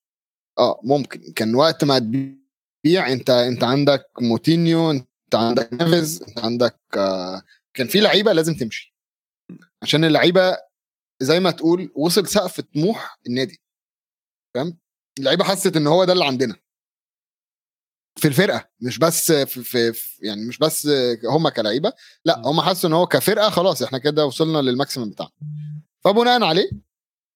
آه 0.59 0.79
ممكن. 0.83 1.33
كان 1.35 1.55
وقت 1.55 1.83
ما 1.83 1.99
تبيع 1.99 3.11
أنت 3.11 3.29
أنت 3.29 3.63
عندك 3.63 4.05
موتينيو 4.21 4.91
أنت 4.91 5.07
عندك 5.35 5.73
نيفز 5.73 6.23
انت 6.23 6.39
عندك 6.39 6.79
كان 7.73 7.87
في 7.87 7.99
لعيبة 7.99 8.33
لازم 8.33 8.53
تمشي. 8.53 8.95
عشان 9.81 10.03
اللعيبة 10.05 10.57
زي 11.21 11.39
ما 11.39 11.51
تقول 11.51 11.91
وصل 11.95 12.27
سقف 12.27 12.61
طموح 12.61 13.19
النادي. 13.27 13.61
فاهم؟ 14.55 14.77
اللعيبة 15.19 15.43
حست 15.43 15.77
إن 15.77 15.87
هو 15.87 16.05
ده 16.05 16.13
اللي 16.13 16.25
عندنا. 16.25 16.55
في 18.19 18.27
الفرقة 18.27 18.69
مش 18.81 18.99
بس 18.99 19.31
في, 19.31 19.63
في, 19.63 19.93
في 19.93 20.25
يعني 20.25 20.45
مش 20.45 20.57
بس 20.57 20.87
هم 21.25 21.49
كلعيبة 21.49 21.93
لا 22.25 22.41
هم 22.45 22.61
حسوا 22.61 22.89
إن 22.89 22.93
هو 22.93 23.07
كفرقة 23.07 23.49
خلاص 23.49 23.81
إحنا 23.81 23.97
كده 23.97 24.25
وصلنا 24.25 24.57
لل 24.57 24.69
maximum 24.69 25.09
بتاعنا. 25.09 25.31
فبناء 26.03 26.43
عليه 26.43 26.69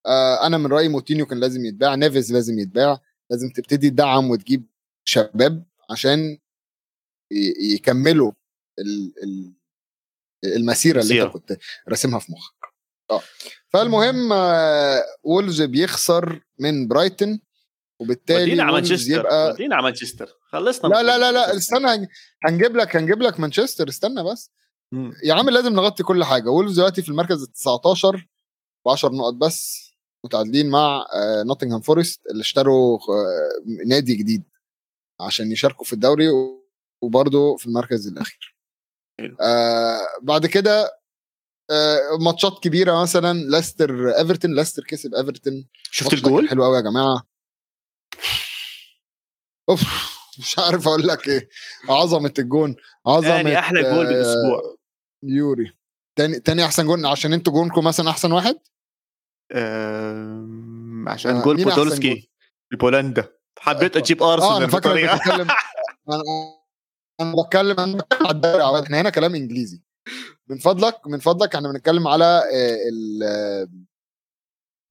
آه 0.05 0.47
أنا 0.47 0.57
من 0.57 0.67
رأيي 0.67 0.87
موتينيو 0.87 1.25
كان 1.25 1.39
لازم 1.39 1.65
يتباع 1.65 1.95
نيفز 1.95 2.33
لازم 2.33 2.59
يتباع 2.59 2.99
لازم 3.29 3.49
تبتدي 3.49 3.89
تدعم 3.89 4.29
وتجيب 4.29 4.65
شباب 5.07 5.65
عشان 5.89 6.37
يكملوا 7.73 8.31
المسيرة 10.45 11.01
اللي 11.01 11.21
انت 11.23 11.33
كنت 11.33 11.57
راسمها 11.89 12.19
في 12.19 12.31
مخك. 12.31 12.73
آه. 13.11 13.21
فالمهم 13.69 14.33
آه 14.33 15.03
وولفز 15.23 15.61
بيخسر 15.61 16.41
من 16.59 16.87
برايتون 16.87 17.39
وبالتالي 18.01 18.43
ودينا 18.43 18.63
على 18.63 18.71
مانشستر 18.73 19.19
يبقى 19.19 19.49
ودينا 19.51 19.75
على 19.75 19.83
مانشستر. 19.83 20.29
خلصنا 20.51 20.89
لا 20.89 21.03
لا 21.03 21.17
لا 21.17 21.31
لا 21.31 21.55
استنى 21.55 22.07
هنجيب 22.45 22.75
لك 22.77 22.95
هنجيب 22.95 23.21
لك 23.21 23.39
مانشستر 23.39 23.89
استنى 23.89 24.23
بس. 24.23 24.51
م. 24.91 25.11
يا 25.23 25.33
عم 25.33 25.49
لازم 25.49 25.73
نغطي 25.73 26.03
كل 26.03 26.23
حاجة. 26.23 26.49
وولفز 26.49 26.75
دلوقتي 26.75 27.01
في 27.01 27.09
المركز 27.09 27.43
ال 27.43 27.51
19 27.53 28.27
ب 28.85 28.89
10 28.89 29.09
نقط 29.09 29.33
بس 29.33 29.87
متعادلين 30.25 30.69
مع 30.69 31.05
نوتنغهام 31.45 31.81
فورست 31.81 32.21
اللي 32.31 32.41
اشتروا 32.41 32.99
آه، 32.99 33.85
نادي 33.87 34.15
جديد 34.15 34.43
عشان 35.19 35.51
يشاركوا 35.51 35.85
في 35.85 35.93
الدوري 35.93 36.29
وبرضه 37.01 37.55
في 37.57 37.65
المركز 37.65 38.07
الأخير. 38.07 38.55
آه 39.41 39.99
بعد 40.21 40.45
كده 40.45 40.99
آه 41.71 41.99
ماتشات 42.21 42.59
كبيرة 42.63 43.01
مثلا 43.01 43.33
ليستر 43.33 44.09
إيفرتون 44.09 44.55
ليستر 44.55 44.83
كسب 44.83 45.13
إيفرتون. 45.15 45.67
شفت 45.91 46.13
الجول؟ 46.13 46.49
حلو 46.49 46.63
قوي 46.63 46.75
يا 46.77 46.81
جماعة. 46.81 47.23
أوف 49.69 49.81
مش 50.39 50.59
عارف 50.59 50.87
أقول 50.87 51.07
لك 51.07 51.27
إيه. 51.27 51.49
عظمة 51.89 52.33
الجون 52.39 52.75
عظمة 53.07 53.29
يعني 53.29 53.59
أحلى 53.59 53.81
جول 53.81 54.05
آه 54.05 54.09
بالأسبوع. 54.09 54.77
يوري. 55.23 55.73
تاني 56.15 56.39
تاني 56.39 56.65
أحسن 56.65 56.85
جول 56.85 57.05
عشان 57.05 57.33
أنتوا 57.33 57.53
جونكم 57.53 57.83
مثلا 57.83 58.09
أحسن 58.09 58.31
واحد؟ 58.31 58.59
آه 59.51 60.47
عشان 61.07 61.35
آه 61.35 61.43
جول 61.43 61.63
بودولسكي 61.63 62.29
ببولندا 62.71 63.33
حبيت 63.59 63.95
آه، 63.95 64.01
أجيب 64.01 64.23
ارسنال 64.23 64.51
آه 64.51 64.57
أنا 64.57 64.67
فاكر 64.67 64.93
بتتكلم. 64.93 65.47
أنا 67.21 67.43
بتكلم 67.43 67.79
أنا 67.79 67.97
بتكلم 67.97 68.27
على 68.27 68.35
الدوري 68.35 68.83
إحنا 68.83 69.01
هنا 69.01 69.09
كلام 69.09 69.35
إنجليزي. 69.35 69.81
من 70.49 70.57
فضلك 70.57 71.07
من 71.07 71.19
فضلك 71.19 71.55
إحنا 71.55 71.71
بنتكلم 71.71 72.07
على 72.07 72.25
آه، 72.25 72.89
ال 72.89 73.23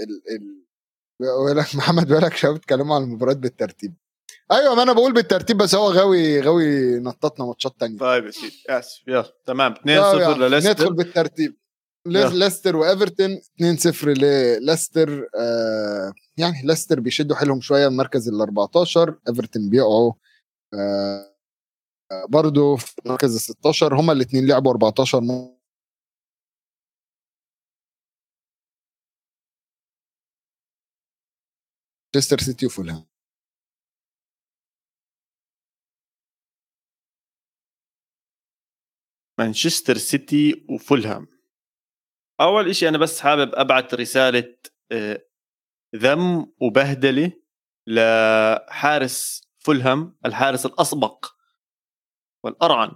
ال 0.00 0.22
ال 0.30 1.56
لك 1.56 1.74
محمد 1.76 2.06
بيقول 2.06 2.22
لك 2.22 2.36
شباب 2.36 2.54
بيتكلموا 2.54 2.94
على 2.94 3.04
المباريات 3.04 3.36
بالترتيب. 3.36 3.94
أيوه 4.52 4.74
ما 4.74 4.82
أنا 4.82 4.92
بقول 4.92 5.12
بالترتيب 5.12 5.56
بس 5.56 5.74
هو 5.74 5.90
غاوي 5.90 6.40
غاوي 6.40 6.98
نططنا 6.98 7.46
ماتشات 7.46 7.80
تانية. 7.80 7.98
طيب 7.98 8.24
يا 8.26 8.30
سيدي 8.30 8.62
اسف 8.68 9.08
يلا 9.08 9.32
تمام. 9.46 9.74
2-0 9.74 9.84
لليستر. 9.86 10.70
ندخل 10.70 10.94
بالترتيب. 10.94 11.56
ليستر 12.06 12.76
وإيفرتون 12.76 13.40
2-0 13.62 14.04
لليستر. 14.04 15.28
آه 15.38 16.12
يعني 16.36 16.62
ليستر 16.64 17.00
بيشدوا 17.00 17.36
حيلهم 17.36 17.60
شوية 17.60 17.86
المركز 17.86 18.28
ال 18.28 18.40
14 18.40 19.18
إيفرتون 19.28 19.70
بيقعوا. 19.70 20.12
آه 20.74 21.36
برضه 22.28 22.76
في 22.76 22.94
المركز 23.07 23.34
ال 23.34 23.40
16 23.40 23.94
هما 24.00 24.12
الاثنين 24.12 24.46
لعبوا 24.46 24.70
14 24.70 25.20
م... 25.20 25.57
مانشستر 32.14 32.38
سيتي 32.38 32.66
وفولهام. 32.66 33.07
مانشستر 39.38 39.96
سيتي 39.96 40.66
وفولهام. 40.68 41.28
أول 42.40 42.68
إشي 42.70 42.88
أنا 42.88 42.98
بس 42.98 43.20
حابب 43.20 43.54
أبعث 43.54 43.94
رسالة 43.94 44.57
آه، 44.92 45.22
ذم 45.96 46.52
وبهدلة 46.61 47.32
لحارس 47.86 49.48
فولهام 49.59 50.16
الحارس 50.26 50.66
الأسبق. 50.66 51.36
والأرعن 52.47 52.92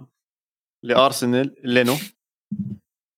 لأرسنال 0.83 1.55
لينو. 1.63 1.95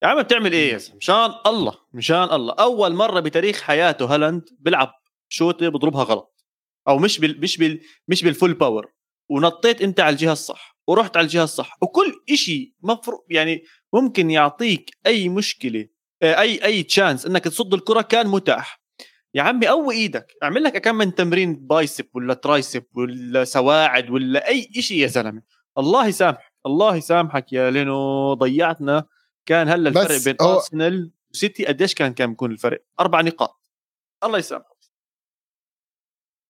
يا 0.03 0.07
عم 0.07 0.21
بتعمل 0.21 0.53
إيه 0.53 0.73
يا 0.73 0.77
زلمة؟ 0.77 0.97
مشان 0.97 1.31
الله 1.45 1.79
مشان 1.93 2.23
الله. 2.23 2.53
أول 2.53 2.93
مرة 2.93 3.19
بتاريخ 3.19 3.61
حياته 3.61 4.15
هالاند 4.15 4.43
بيلعب 4.59 4.91
شوطة 5.29 5.69
بضربها 5.69 6.03
غلط. 6.03 6.45
أو 6.87 6.97
مش 6.99 7.19
بال 7.19 7.41
مش 7.41 7.57
بال 7.57 7.81
مش 8.07 8.23
بال 8.23 8.33
full 8.33 8.53
power 8.53 8.93
ونطيت 9.29 9.81
أنت 9.81 9.99
على 9.99 10.13
الجهة 10.13 10.31
الصح 10.31 10.77
ورحت 10.87 11.17
على 11.17 11.23
الجهة 11.23 11.43
الصح. 11.43 11.77
وكل 11.81 12.13
إشي 12.29 12.75
مفروض 12.81 13.19
يعني 13.29 13.63
ممكن 13.93 14.31
يعطيك 14.31 14.97
أي 15.07 15.29
مشكلة 15.29 15.87
آه، 16.21 16.39
أي 16.39 16.65
أي 16.65 16.83
chance 16.83 17.25
إنك 17.25 17.43
تصد 17.43 17.73
الكرة 17.73 18.01
كان 18.01 18.27
متاح. 18.27 18.83
يا 19.35 19.41
عمي 19.41 19.67
قوي 19.67 19.95
إيدك. 19.95 20.27
اعمل 20.43 20.63
لك 20.63 20.77
كم 20.81 20.95
من 20.95 21.15
تمرين 21.15 21.67
bicep 21.67 22.05
ولا 22.13 22.33
tricep 22.33 22.83
ولا 22.95 23.43
سواعد 23.43 24.09
ولا 24.09 24.47
أي 24.47 24.69
شيء 24.79 24.97
يا 24.97 25.07
زلمة. 25.07 25.41
الله 25.77 26.07
يسامحك 26.07 26.53
الله 26.65 26.95
يسامحك 26.95 27.53
يا 27.53 27.71
لينو 27.71 28.33
ضيعتنا. 28.33 29.05
كان 29.45 29.69
هلأ 29.69 29.89
الفرق 29.89 30.23
بين 30.23 30.35
أو... 30.41 30.53
أرسنال 30.53 31.11
وسيتي 31.33 31.65
قديش 31.65 31.93
كان 31.93 32.13
كان 32.13 32.29
بيكون 32.29 32.51
الفرق؟ 32.51 32.83
أربع 32.99 33.21
نقاط. 33.21 33.61
الله 34.23 34.37
يسامحك. 34.37 34.77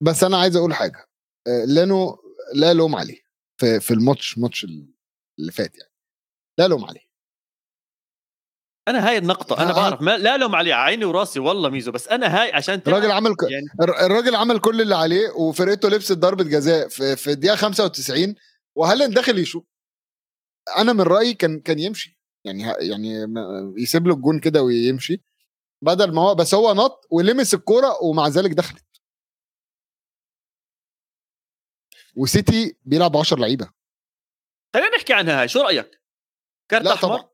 بس 0.01 0.23
أنا 0.23 0.37
عايز 0.37 0.55
أقول 0.55 0.73
حاجة. 0.73 1.09
آه، 1.47 1.65
لينو 1.65 2.23
لا 2.53 2.73
لوم 2.73 2.95
عليه 2.95 3.21
في 3.57 3.79
في 3.79 3.93
الماتش 3.93 4.37
ماتش 4.37 4.63
اللي 4.63 5.51
فات 5.51 5.77
يعني. 5.77 5.93
لا 6.57 6.67
لوم 6.67 6.85
عليه. 6.85 7.13
أنا 8.87 9.09
هاي 9.09 9.17
النقطة 9.17 9.63
أنا 9.63 9.73
بعرف. 9.73 10.01
ما 10.01 10.17
لا 10.17 10.37
لوم 10.37 10.55
عليه 10.55 10.73
عيني 10.73 11.05
وراسي 11.05 11.39
والله 11.39 11.69
ميزو. 11.69 11.91
بس 11.91 12.07
أنا 12.07 12.41
هاي 12.41 12.51
عشان 12.53 12.81
الراجل 12.87 13.11
عمل. 13.11 13.35
يعني... 13.49 13.95
الراجل 14.05 14.35
عمل 14.35 14.59
كل 14.59 14.81
اللي 14.81 14.95
عليه 14.95 15.29
وفرقته 15.29 15.89
لبست 15.89 16.11
ضربة 16.17 16.43
جزاء 16.43 16.87
في, 16.87 17.15
في 17.15 17.31
الدقيقة 17.31 17.55
95 17.55 18.35
وهل 18.77 19.13
داخل 19.13 19.39
يشوف 19.39 19.63
أنا 20.77 20.93
من 20.93 21.01
رأيي 21.01 21.33
كان 21.33 21.59
كان 21.59 21.79
يمشي. 21.79 22.19
يعني 22.45 22.63
يعني 22.63 23.09
يسيب 23.77 24.07
له 24.07 24.13
الجون 24.13 24.39
كده 24.39 24.63
ويمشي. 24.63 25.23
بدل 25.83 26.13
ما 26.13 26.21
هو 26.21 26.35
بس 26.35 26.53
هو 26.53 26.73
نط 26.73 27.07
ولمس 27.11 27.53
الكورة 27.53 28.03
ومع 28.03 28.27
ذلك 28.27 28.51
دخلت. 28.51 28.85
وسيتي 32.15 32.77
بيلعب 32.85 33.17
10 33.17 33.39
لعيبة. 33.39 33.69
خلينا 34.73 34.95
نحكي 34.95 35.13
عنها. 35.13 35.41
هاي 35.41 35.47
شو 35.47 35.61
رأيك؟ 35.61 36.01
كارت 36.71 36.85
لا 36.85 36.93
أحمر؟ 36.93 37.17
طبعا. 37.17 37.29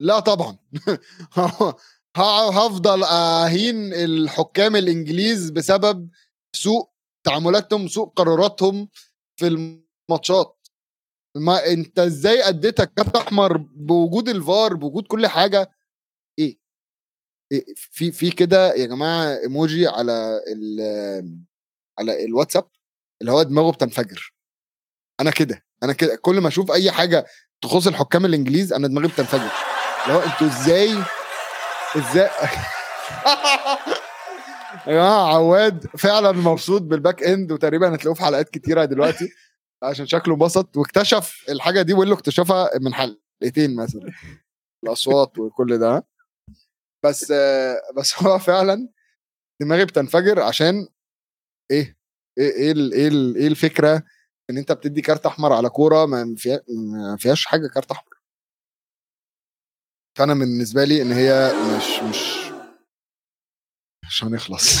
لا 0.00 0.20
طبعا. 0.20 0.58
هفضل 2.16 3.04
أهين 3.04 3.92
الحكام 3.94 4.76
الإنجليز 4.76 5.50
بسبب 5.50 6.10
سوء 6.52 6.90
تعاملاتهم 7.26 7.88
سوء 7.88 8.08
قراراتهم 8.08 8.88
في 9.36 9.46
الماتشات. 9.46 10.55
ما 11.36 11.66
انت 11.66 11.98
إزاي 11.98 12.48
اديتك 12.48 12.92
كارت 12.94 13.16
أحمر 13.16 13.56
بوجود 13.56 14.28
الفار 14.28 14.74
بوجود 14.74 15.06
كل 15.06 15.26
حاجة؟ 15.26 15.70
إيه, 16.38 16.58
إيه 17.52 17.64
في 17.76 18.12
في 18.12 18.30
كده 18.30 18.74
يا 18.74 18.86
جماعة 18.86 19.38
إيموجي 19.38 19.86
على 19.88 20.40
ال 20.52 20.80
على 21.98 22.24
الواتساب 22.24 22.68
اللي 23.20 23.32
هو 23.32 23.42
دماغه 23.42 23.70
بتنفجر. 23.72 24.34
أنا 25.20 25.30
كده 25.30 25.64
أنا 25.82 25.92
كده. 25.92 26.16
كل 26.16 26.40
ما 26.40 26.48
أشوف 26.48 26.70
أي 26.72 26.90
حاجة 26.92 27.26
تخص 27.62 27.86
الحكام 27.86 28.24
الإنجليز 28.24 28.72
أنا 28.72 28.88
دماغي 28.88 29.08
بتنفجر. 29.08 29.50
اللي 30.06 30.18
هو 30.18 30.20
أنتوا 30.22 30.46
إزاي؟ 30.46 31.02
إزاي؟ 31.96 32.30
يا 34.86 34.92
جماعة 34.92 35.34
عواد 35.34 35.86
فعلا 35.98 36.32
مبسوط 36.32 36.82
بال 36.82 36.95
back 36.95 37.22
end 37.22 37.52
وتقريبا 37.52 37.94
هتلاقوه 37.94 38.14
في 38.14 38.22
حلقات 38.24 38.48
كتيرة 38.48 38.84
دلوقتي. 38.84 39.28
عشان 39.82 40.06
شكله 40.06 40.34
انبسط 40.34 40.76
واكتشف 40.76 41.44
الحاجة 41.48 41.82
دي 41.82 41.94
ويلو 41.94 42.14
اكتشفها 42.14 42.70
من 42.80 42.94
حلقتين 42.94 43.76
مثلا. 43.76 44.12
الأصوات 44.84 45.38
وكل 45.38 45.78
ده. 45.78 46.06
بس 47.04 47.32
بس 47.96 48.22
هو 48.22 48.38
فعلا 48.38 48.88
دماغي 49.62 49.84
بتنفجر 49.84 50.40
عشان 50.42 50.88
إيه؟ 51.70 51.96
إيه 52.38 52.50
إيه 52.52 52.72
إيه, 52.92 53.08
إيه 53.36 53.46
الفكرة 53.48 54.02
إن 54.50 54.58
أنت 54.58 54.72
بتدي 54.72 55.00
كارت 55.00 55.26
أحمر 55.26 55.52
على 55.52 55.68
كورة 55.68 56.06
ما 56.06 56.36
فيهاش 57.18 57.46
حاجة 57.46 57.66
كارت 57.68 57.90
أحمر. 57.90 58.16
فأنا 60.18 60.34
بالنسبة 60.34 60.84
لي 60.84 61.02
إن 61.02 61.12
هي 61.12 61.52
مش 61.76 61.98
مش 62.02 62.46
مش 64.06 64.24
هنخلص. 64.24 64.78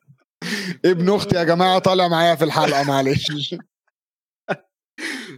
ابن 0.84 1.14
أختي 1.14 1.36
يا 1.36 1.44
جماعة 1.44 1.78
طالع 1.78 2.08
معايا 2.08 2.34
في 2.34 2.44
الحلقة 2.44 2.84
معلش. 2.84 3.54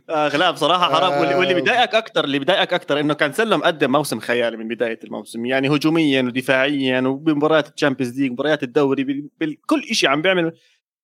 اخ 0.09 0.35
لا 0.35 0.51
بصراحة 0.51 0.95
حرام. 0.95 1.21
واللي, 1.21 1.35
واللي 1.35 1.55
بيضايقك 1.55 1.95
أكثر 1.95 2.25
اللي 2.25 2.39
بيضايقك 2.39 2.73
أكثر 2.73 3.01
إنه 3.01 3.15
كانسيلو 3.15 3.57
مقدم 3.57 3.93
موسم 3.93 4.21
خيالي 4.21 4.57
من 4.57 4.69
بداية 4.69 4.99
الموسم 5.05 5.47
يعني 5.47 5.69
هجوميا 5.69 6.23
ودفاعيا 6.23 7.01
وبمباريات 7.01 7.75
ال 7.75 7.79
Champions 7.79 8.21
League 8.21 8.33
مباريات 8.33 8.63
الدوري 8.63 9.31
بكل 9.41 9.83
شيء 9.95 10.09
عم 10.09 10.23
بيعمل 10.23 10.53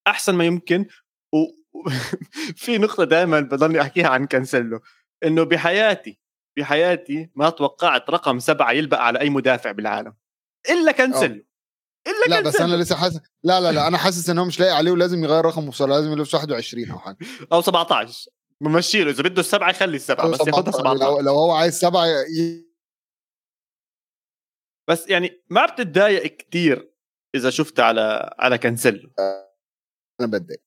أحسن 0.06 0.34
ما 0.34 0.44
يمكن. 0.44 0.86
وفي 1.32 2.78
نقطة 2.84 3.04
دائما 3.04 3.40
بضلني 3.40 3.80
أحكيها 3.80 4.08
عن 4.08 4.26
كانسيلو 4.26 4.80
إنه 5.24 5.42
بحياتي 5.42 6.18
بحياتي 6.58 7.30
ما 7.34 7.50
توقعت 7.50 8.10
رقم 8.10 8.38
سبعة 8.38 8.72
يلبق 8.72 8.98
على 8.98 9.20
أي 9.20 9.30
مدافع 9.30 9.72
بالعالم. 9.72 10.14
إلا 10.70 10.92
كانسيلو. 10.92 11.44
إلا 12.06 12.34
لا 12.34 12.40
بس 12.40 12.60
أنا 12.60 12.76
لسه 12.76 12.96
حاسس 12.96 13.20
لا 13.44 13.60
لا 13.60 13.72
لا 13.72 13.88
أنا 13.88 13.98
حاسس 13.98 14.30
ان 14.30 14.38
هو 14.38 14.44
مش 14.44 14.60
لاقي 14.60 14.76
عليه 14.76 14.90
ولازم 14.90 15.24
يغير 15.24 15.44
رقم 15.44 15.68
وصل 15.68 15.90
لازم 15.90 16.12
يلبس 16.12 16.34
21 16.34 16.90
أو 16.90 16.98
حاجة. 16.98 17.16
أو 17.52 17.60
17 17.60 18.30
ممشي 18.62 19.04
له. 19.04 19.10
إذا 19.10 19.22
بده 19.22 19.40
السبعة 19.40 19.70
يخلي 19.70 19.96
السبعة 19.96 20.30
بس 20.30 20.40
ياخذها 20.40 20.70
17 20.70 20.94
لو, 20.94 21.20
لو 21.20 21.34
هو 21.34 21.52
عايز 21.52 21.74
سبعة 21.78 22.06
ي... 22.06 22.68
بس 24.88 25.08
يعني 25.08 25.42
ما 25.50 25.66
بتتضايق 25.66 26.36
كثير 26.36 26.94
إذا 27.34 27.50
شفت 27.50 27.80
على 27.80 28.34
على 28.38 28.58
كانسيلو. 28.58 29.10
أنا 30.20 30.30
بتضايق. 30.30 30.62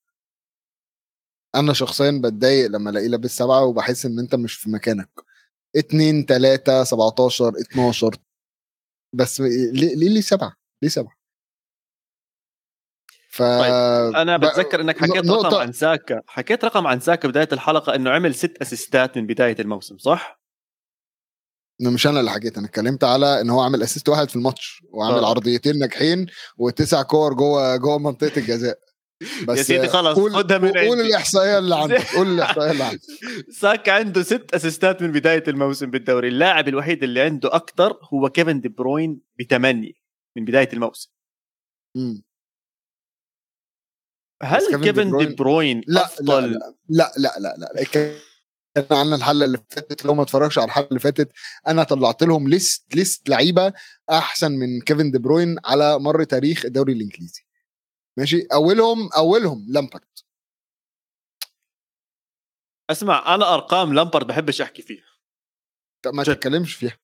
أنا 1.55 1.73
شخصيا 1.73 2.21
بتضايق 2.23 2.67
لما 2.67 2.89
ألاقيه 2.89 3.07
لابس 3.07 3.37
سبعة 3.37 3.65
وبحس 3.65 4.05
إن 4.05 4.19
أنت 4.19 4.35
مش 4.35 4.53
في 4.53 4.69
مكانك. 4.69 5.09
2 5.77 6.25
3 6.25 6.83
17 6.83 7.53
12 7.59 8.15
بس 9.15 9.41
ليه 9.41 9.95
ليه 9.95 10.21
سبعة؟ 10.21 10.55
ليه 10.81 10.89
سبعة؟ 10.89 11.20
ف 13.31 13.41
طيب. 13.41 14.15
أنا 14.15 14.37
بتذكر 14.37 14.81
إنك 14.81 14.97
حكيت 14.97 15.25
نقطة... 15.25 15.47
رقم 15.47 15.57
عن 15.57 15.71
ساكا 15.71 16.21
حكيت 16.27 16.65
رقم 16.65 16.87
عن 16.87 16.99
ساكا 16.99 17.27
بداية 17.27 17.47
الحلقة 17.51 17.95
إنه 17.95 18.09
عمل 18.09 18.35
ست 18.35 18.57
أسيستات 18.61 19.17
من 19.17 19.27
بداية 19.27 19.55
الموسم 19.59 19.97
صح 19.97 20.41
مش 21.81 22.07
أنا 22.07 22.19
اللي 22.19 22.31
حكيت 22.31 22.57
أنا 22.57 22.67
اتكلمت 22.67 23.03
على 23.03 23.41
ان 23.41 23.49
هو 23.49 23.61
عامل 23.61 23.83
assist 23.83 24.09
واحد 24.09 24.29
في 24.29 24.35
الماتش 24.35 24.83
وعامل 24.89 25.17
طبعا. 25.17 25.29
عرضيتين 25.29 25.79
ناجحين 25.79 26.27
وتسع 26.57 27.01
كور 27.01 27.33
جوه 27.33 27.77
جوه 27.77 27.99
منطقة 27.99 28.39
الجزاء 28.39 28.79
بس 29.47 29.57
يا 29.57 29.63
سيدي 29.63 29.87
خلاص 29.87 30.19
خدها 30.19 30.57
من 30.57 30.71
قول 30.87 31.01
الإحصائية 31.01 31.57
اللي 31.57 31.75
عندك 31.75 32.15
قول 32.15 32.27
الإحصائية 32.27 32.71
اللي 32.71 32.83
عندك 32.83 33.01
ساكا 33.49 33.91
عنده 33.91 34.23
ست 34.23 34.53
أسيستات 34.53 35.01
من 35.01 35.11
بداية 35.11 35.43
الموسم 35.47 35.91
بالدوري 35.91 36.27
اللاعب 36.27 36.67
الوحيد 36.67 37.03
اللي 37.03 37.21
عنده 37.21 37.55
أكثر 37.55 37.99
هو 38.13 38.29
كيفن 38.29 38.61
دي 38.61 38.69
بروين 38.69 39.21
بثمانية 39.39 39.93
من 40.37 40.45
بداية 40.45 40.69
الموسم 40.73 41.09
مم. 41.95 42.30
هل 44.43 44.81
كيفن 44.83 45.17
دي 45.17 45.25
بروين 45.25 45.81
لا 45.87 46.05
أفضل؟ 46.05 46.51
لا 46.51 46.73
لا 46.89 47.13
لا 47.17 47.35
لا, 47.39 47.55
لا, 47.57 47.71
لا. 47.75 47.83
كان 47.83 48.17
عنا 48.91 49.15
الحلقة 49.15 49.45
اللي 49.45 49.57
فاتت 49.69 50.05
لو 50.05 50.13
ما 50.13 50.23
اتفرجش 50.23 50.57
على 50.57 50.65
الحلقة 50.65 50.87
اللي 50.87 50.99
فاتت 50.99 51.31
أنا 51.67 51.83
طلعت 51.83 52.23
لهم 52.23 52.47
ليست 52.49 52.95
ليست 52.95 53.29
لعيبة 53.29 53.73
أحسن 54.09 54.51
من 54.51 54.81
كيفن 54.81 55.11
دي 55.11 55.17
بروين 55.19 55.55
على 55.65 55.99
مر 55.99 56.23
تاريخ 56.23 56.65
الدوري 56.65 56.93
الإنجليزي. 56.93 57.45
ماشي؟ 58.17 58.47
أولهم 58.53 59.09
أولهم 59.17 59.65
لامبارد. 59.69 60.19
أسمع 62.89 63.35
أنا 63.35 63.53
أرقام 63.53 63.93
لامبارد 63.93 64.27
بحبش 64.27 64.61
أحكي 64.61 64.81
فيها. 64.81 65.05
ما 66.05 66.23
تتكلمش 66.23 66.75
فيها. 66.75 67.00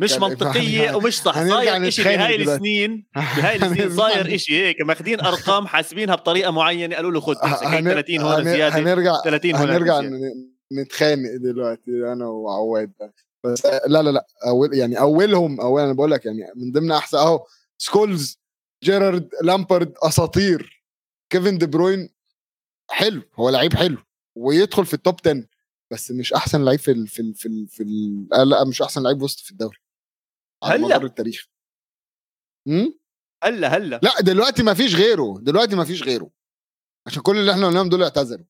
مش 0.00 0.12
منطقية 0.12 0.94
ومش 0.94 1.22
صح. 1.22 1.34
صاير 1.34 1.90
شيء 1.90 2.04
بهاي 2.04 2.36
السنين 2.36 3.06
بهاي 3.36 3.56
السنين 3.56 3.96
صاير 3.96 4.36
شيء 4.36 4.54
هيك 4.54 4.80
ماخذين 4.80 5.20
أرقام 5.20 5.66
حاسبينها 5.66 6.14
بطريقة 6.14 6.50
معينة 6.50 6.96
قالوا 6.96 7.10
له 7.10 7.20
خذ 7.20 7.34
30 7.34 8.18
هون 8.20 8.44
زيادة 8.44 8.78
هنرجع 8.78 9.22
30 9.24 9.54
هون 9.54 9.70
هنرجع 9.70 10.00
نتخانق 10.72 11.36
دلوقتي 11.36 11.90
أنا 12.12 12.26
وعواد 12.26 12.92
بس. 13.44 13.66
لا 13.66 14.02
لا 14.02 14.10
لا 14.10 14.26
اول 14.46 14.74
يعني 14.74 15.00
أولهم 15.00 15.60
اول 15.60 15.82
أنا 15.82 15.92
بقول 15.92 16.10
لك 16.10 16.26
يعني 16.26 16.38
من 16.56 16.72
ضمن 16.72 16.92
أحسن 16.92 17.18
أهو 17.18 17.46
سكولز 17.78 18.38
جيرارد 18.84 19.28
لامبارد 19.42 19.94
أساطير 20.02 20.84
كيفن 21.30 21.58
دي 21.58 21.66
بروين 21.66 22.08
حلو 22.90 23.22
هو 23.34 23.50
لعيب 23.50 23.74
حلو 23.74 23.98
ويدخل 24.34 24.86
في 24.86 24.94
ال 24.94 24.99
top 24.99 25.14
10 25.26 25.44
بس 25.92 26.10
مش 26.10 26.32
أحسن 26.32 26.64
لعيب 26.64 26.78
في 26.78 26.90
ال 26.90 27.06
في 27.06 27.20
ال 27.22 27.34
في 27.34 27.46
ال 27.46 27.68
في 27.68 27.82
ال 27.82 28.28
آه 28.34 28.44
لأ 28.44 28.64
مش 28.64 28.82
أحسن 28.82 29.02
لعيب 29.02 29.22
وسط 29.22 29.40
في 29.40 29.50
الدوري 29.50 29.78
على 30.62 30.74
هلا. 30.74 30.86
مدار 30.86 31.04
التاريخ. 31.04 31.46
إمم؟ 32.68 32.98
هلا 33.44 33.76
هلا. 33.76 34.00
لأ 34.02 34.20
دلوقتي 34.20 34.62
ما 34.62 34.74
فيش 34.74 34.94
غيره 34.94 35.38
دلوقتي 35.40 35.76
ما 35.76 35.84
فيش 35.84 36.02
غيره. 36.02 36.30
عشان 37.06 37.22
كل 37.22 37.36
اللي 37.36 37.52
إحنا 37.52 37.66
قلناهم 37.66 37.88
دول 37.88 38.02
اعتزلوا. 38.02 38.46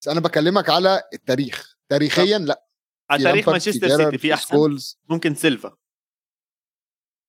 بس 0.00 0.08
أنا 0.08 0.20
بكلمك 0.20 0.70
على 0.70 1.02
التاريخ. 1.12 1.76
تاريخيا 1.88 2.38
لأ. 2.38 2.68
على 3.10 3.24
تاريخ 3.24 3.48
مانشستر 3.48 3.88
سيتي 3.88 4.18
في 4.18 4.34
أحسن؟ 4.34 4.46
سكولز. 4.46 4.98
ممكن 5.10 5.34
سيلفا. 5.34 5.76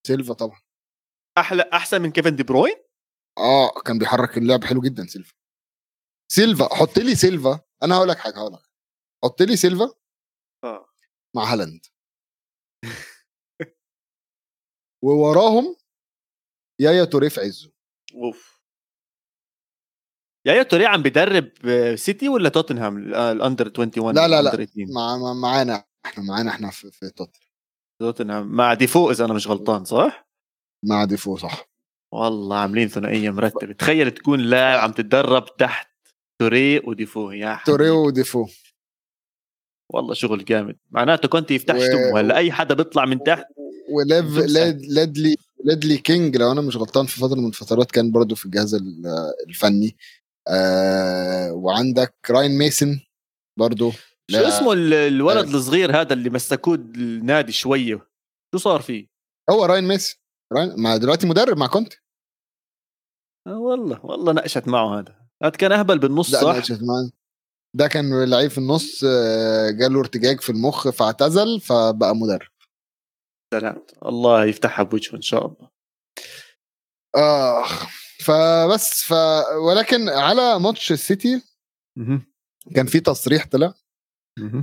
سيلفا 0.08 0.34
طبعا. 0.34 0.62
أحلى 1.38 1.70
أحسن 1.74 2.02
من 2.02 2.12
كيفن 2.12 2.36
دي 2.36 2.44
بروين؟ 2.44 2.76
آه 3.38 3.82
كان 3.86 3.98
بيحرك 4.00 4.38
اللعب 4.38 4.64
حلو 4.64 4.82
جدا 4.82 5.06
سيلفا. 5.06 5.34
سيلفا 6.32 6.76
حط 6.76 6.98
لي 6.98 7.16
سيلفا. 7.16 7.60
أنا 7.84 7.96
هقول 7.96 8.10
لك 8.10 8.18
حاجة 8.18 8.36
هقول 8.36 8.54
لك 8.54 8.65
حط 9.26 9.42
لي 9.42 9.56
سيلفا 9.58 9.94
آه. 10.64 10.86
مع 11.36 11.44
هالاند. 11.54 11.86
ووراهم 15.04 15.76
يايا 16.82 17.06
توريه 17.06 17.30
في 17.30 17.42
عزه. 17.42 17.72
أوف. 18.16 18.56
يايا 20.48 20.64
توري 20.64 20.86
عم 20.86 21.02
بدرب 21.02 21.52
آه، 21.66 21.96
سيتي 21.96 22.30
ولا 22.30 22.50
توتنهام؟ 22.50 23.14
آه، 23.14 23.32
ال 23.32 23.38
under 23.38 23.68
21 23.68 24.16
لا، 24.16 24.28
لا، 24.28 24.28
لا. 24.28 24.40
ال 24.40 24.44
under 24.44 24.66
18. 24.66 24.94
مع 24.94 25.18
مع- 25.18 25.34
معانا 25.34 25.86
إحنا 26.06 26.24
معانا 26.24 26.52
إحنا 26.52 26.70
في, 26.72 26.92
في 26.92 27.10
توتنهام. 27.10 27.50
توتنهام. 28.02 28.48
مع 28.56 28.74
ديفو 28.74 29.12
إذا 29.12 29.26
أنا 29.26 29.34
مش 29.34 29.48
غلطان 29.48 29.86
صح؟ 29.86 30.28
مع 30.86 31.06
ديفو 31.06 31.38
صح. 31.38 31.70
والله 32.14 32.58
عاملين 32.58 32.88
ثنائية 32.88 33.30
مرتبة. 33.30 33.74
تخيل 33.74 34.12
تكون 34.12 34.40
لاعب 34.40 34.80
عم 34.80 34.92
تتدرب 34.92 35.46
تحت 35.58 35.92
توري 36.42 36.80
وديفو. 36.80 37.32
يا 37.32 37.56
حبيبي. 37.56 37.78
توريه 37.78 37.92
وديفو. 37.92 38.48
والله 39.90 40.14
شغل 40.14 40.46
جامد. 40.46 40.76
معناته 40.92 41.28
كنت 41.28 41.52
يفتح 41.52 41.76
و- 41.76 41.80
شتم 41.80 42.18
هلا 42.18 42.38
أي 42.38 42.52
حدا 42.52 42.76
بيطلع 42.76 43.06
من 43.06 43.24
تحت 43.24 43.46
وليف 43.90 44.38
ليدلي 44.90 45.36
ليدلي 45.66 45.98
كينج 45.98 46.38
لو 46.38 46.52
أنا 46.52 46.62
مش 46.62 46.78
غلطان 46.78 47.06
في 47.06 47.20
فترة 47.20 47.36
من 47.36 47.48
الفترات 47.48 47.92
كان 47.92 48.12
برضو 48.12 48.36
في 48.36 48.46
الجهاز 48.46 48.74
ال- 48.76 49.06
الفني. 49.50 49.98
آه 50.48 51.52
وعندك 51.54 52.16
راين 52.30 52.58
ميسن 52.58 53.00
برضو 53.60 53.92
شو. 54.32 54.38
اسمه 54.38 54.74
ال- 54.74 54.94
الولد 54.94 55.48
الصغير 55.56 56.02
هذا 56.02 56.14
اللي 56.14 56.30
مسكوه 56.30 56.76
النادي 56.76 57.52
شوية؟ 57.52 58.08
شو 58.56 58.58
صار 58.58 58.82
فيه؟ 58.82 59.08
هو 59.50 59.66
راين 59.66 59.84
ميسن. 59.84 60.16
راين 60.54 60.74
ما 60.82 60.98
دلوقتي 60.98 61.28
مدرب 61.28 61.58
مع 61.58 61.68
كونتي. 61.68 61.98
آه 63.48 63.60
والله 63.60 64.06
والله 64.06 64.34
نقشت 64.34 64.68
معه 64.68 65.00
هذا. 65.00 65.16
هذا 65.44 65.50
كان 65.52 65.72
أهبل 65.72 66.00
بالنص 66.00 66.32
صح؟ 66.32 66.50
أنا 66.50 66.62
شفت 66.62 66.84
معاه. 66.84 67.10
ده 67.76 67.88
كان 67.88 68.24
لعيب 68.30 68.52
في 68.52 68.58
النص 68.58 69.04
آه، 69.04 69.70
جاله 69.72 70.00
ارتجاج 70.00 70.42
في 70.42 70.50
المخ 70.50 70.90
فاعتزل 70.90 71.62
فبقى 71.62 72.16
مدرب. 72.16 72.52
سلام 73.54 73.86
الله 74.06 74.46
يفتحها 74.46 74.84
بوجهه 74.84 75.16
إن 75.16 75.22
شاء 75.22 75.46
الله. 75.46 75.70
آخ 77.16 77.86
فبس 78.26 79.04
ف 79.04 79.12
ولكن 79.68 80.10
على 80.10 80.60
ماتش 80.60 80.92
السيتي. 80.92 81.42
كان 82.76 82.86
في 82.88 83.00
تصريح 83.00 83.48
طلع. 83.48 83.74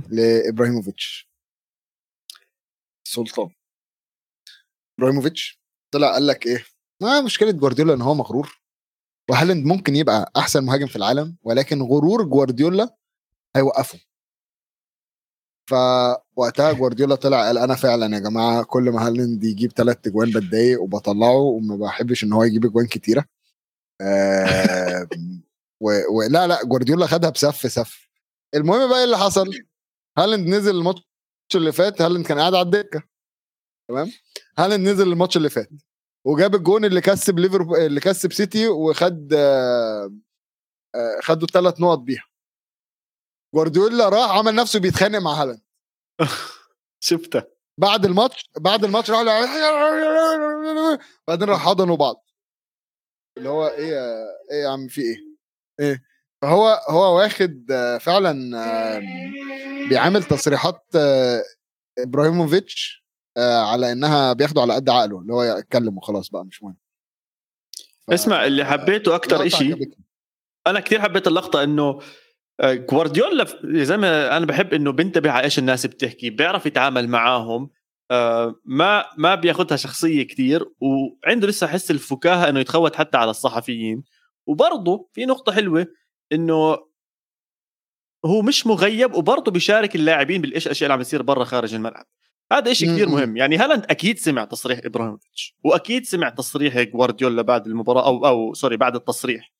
لإبراهيموفيتش. 0.09 1.29
سلطان. 3.07 3.49
إبراهيموفيتش 4.99 5.61
طلع 5.93 6.13
قال 6.13 6.27
لك 6.27 6.45
إيه؟ 6.45 6.65
ما 7.01 7.21
مشكلة 7.21 7.51
جوارديولا 7.51 7.93
إن 7.93 8.01
هو 8.01 8.13
مغرور 8.13 8.61
وهالاند 9.29 9.65
ممكن 9.65 9.95
يبقى 9.95 10.31
أحسن 10.37 10.63
مهاجم 10.65 10.87
في 10.87 10.95
العالم 10.95 11.37
ولكن 11.43 11.81
غرور 11.81 12.23
جوارديولا 12.23 12.97
هيوقفه 13.55 13.99
فوقتها 15.69 16.71
جوارديولا 16.79 17.15
طلع 17.15 17.41
قال 17.45 17.57
أنا 17.57 17.75
فعلا 17.75 18.15
يا 18.15 18.19
جماعة 18.19 18.63
كل 18.63 18.83
ما 18.83 19.07
هالاند 19.07 19.43
يجيب 19.43 19.71
ثلاث 19.71 20.07
اجوان 20.07 20.31
بتضايق 20.31 20.81
وبطلعه 20.81 21.35
وما 21.37 21.75
بحبش 21.75 22.23
إن 22.23 22.33
هو 22.33 22.43
يجيب 22.43 22.65
أجوان 22.65 22.85
كتيرة. 22.87 23.25
آه 24.01 25.07
و- 25.81 26.17
ولا 26.17 26.47
لا 26.47 26.63
جوارديولا 26.65 27.07
خدها 27.07 27.29
بسف 27.29 27.71
سف. 27.71 28.07
المهم 28.55 28.89
بقى 28.89 28.97
إيه 28.99 29.03
اللي 29.05 29.17
حصل؟ 29.17 29.49
هالاند 30.17 30.47
نزل 30.47 30.75
الماتش 30.75 31.03
اللي 31.55 31.71
فات 31.71 32.01
هالاند 32.01 32.25
كان 32.25 32.39
قاعد 32.39 32.53
على 32.53 32.61
الدكة. 32.65 33.03
تمام؟ 33.89 34.11
هالاند 34.57 34.87
نزل 34.89 35.07
الماتش 35.11 35.37
اللي 35.37 35.49
فات 35.49 35.69
وجاب 36.25 36.55
الجون 36.55 36.85
اللي 36.85 37.01
كسب 37.01 37.39
ليفربول 37.39 37.79
اللي 37.79 37.99
كسب 37.99 38.33
سيتي 38.33 38.67
وخد 38.67 39.33
آه، 39.33 40.13
آه، 40.95 41.19
خدوا 41.23 41.47
الثلاث 41.47 41.81
نقط 41.81 41.97
بيها. 41.99 42.23
جوارديولا 43.53 44.09
راح 44.09 44.31
عمل 44.31 44.55
نفسه 44.55 44.79
بيتخانق 44.79 45.19
مع 45.19 45.41
هالاند. 45.41 45.61
شفتها. 47.09 47.47
بعد 47.79 48.05
الماتش 48.05 48.49
بعد 48.59 48.83
الماتش 48.85 49.11
راح 49.11 49.21
بعدين 51.27 51.49
راح 51.49 51.65
حضنوا 51.65 51.95
بعض. 51.95 52.25
اللي 53.37 53.49
هو 53.49 53.67
إيه 53.67 53.87
يا 53.87 54.25
إيه 54.51 54.63
يا 54.63 54.69
عم 54.69 54.87
في 54.87 55.01
إيه؟ 55.01 55.17
إيه. 55.79 56.03
فهو 56.41 56.67
هو 56.89 57.17
واخد 57.17 57.71
آه، 57.71 57.97
فعلا 57.97 58.59
بيعامل 59.89 60.23
تصريحات 60.23 60.85
آه، 60.95 61.43
إبراهيموفيتش 61.99 63.05
آه، 63.37 63.57
على 63.71 63.91
إنها 63.91 64.33
بياخده 64.33 64.61
على 64.61 64.73
قد 64.75 64.89
عقله 64.89 65.19
اللي 65.19 65.33
هو 65.33 65.43
يتكلم 65.43 65.97
وخلاص 65.97 66.29
بقى 66.29 66.45
مش 66.45 66.63
مهم. 66.63 66.77
ف- 68.07 68.11
اسمع 68.11 68.45
اللي 68.45 68.65
حبيته 68.65 69.15
إشي 69.45 69.65
عجبتني. 69.65 70.03
أنا 70.67 70.79
كثير 70.79 71.01
حبيت 71.01 71.27
اللقطة 71.27 71.63
إنه 71.63 71.99
جوارديولا 72.61 73.43
ف- 73.43 73.55
يا 73.63 73.83
زلمه 73.83 74.07
أنا 74.07 74.45
بحب 74.45 74.73
إنه 74.73 74.91
بينتبه 74.91 75.31
على 75.31 75.43
إيش 75.43 75.59
الناس 75.59 75.85
بتحكي 75.85 76.29
بيعرف 76.29 76.65
يتعامل 76.65 77.07
معاهم. 77.07 77.69
آه، 78.11 78.55
ما 78.65 79.05
ما 79.17 79.35
بياخذها 79.35 79.75
شخصية 79.75 80.23
كثير 80.27 80.65
وعنده 80.81 81.47
لسه 81.47 81.67
حس 81.67 81.91
الفكاهة 81.91 82.49
إنه 82.49 82.59
يتخوت 82.59 82.95
حتى 82.95 83.17
على 83.17 83.31
الصحفيين. 83.31 84.03
وبرضه 84.47 85.09
في 85.13 85.25
نقطة 85.25 85.51
حلوة 85.51 85.87
إنه 86.31 86.77
هو 88.25 88.41
مش 88.41 88.67
مغيب 88.67 89.13
وبرضه 89.13 89.51
بيشارك 89.51 89.95
اللاعبين 89.95 90.41
بالإيش 90.41 90.65
الاشياء 90.65 90.87
اللي 90.87 90.93
عم 90.93 90.99
بتصير 90.99 91.21
برا 91.21 91.43
خارج 91.43 91.73
الملعب. 91.73 92.05
هذا 92.51 92.71
إشي 92.71 92.85
كثير. 92.85 93.09
مهم. 93.09 93.37
يعني 93.37 93.57
هالاند 93.57 93.85
أكيد 93.89 94.19
سمع 94.19 94.45
تصريح 94.45 94.79
إبراهيموفيتش 94.85 95.55
وأكيد 95.63 96.05
سمع 96.05 96.29
تصريح 96.29 96.81
جوارديولا 96.81 97.41
بعد 97.41 97.67
المباراة 97.67 98.07
أو 98.07 98.25
أو 98.27 98.53
سوري 98.53 98.77
بعد 98.77 98.95
التصريح. 98.95 99.52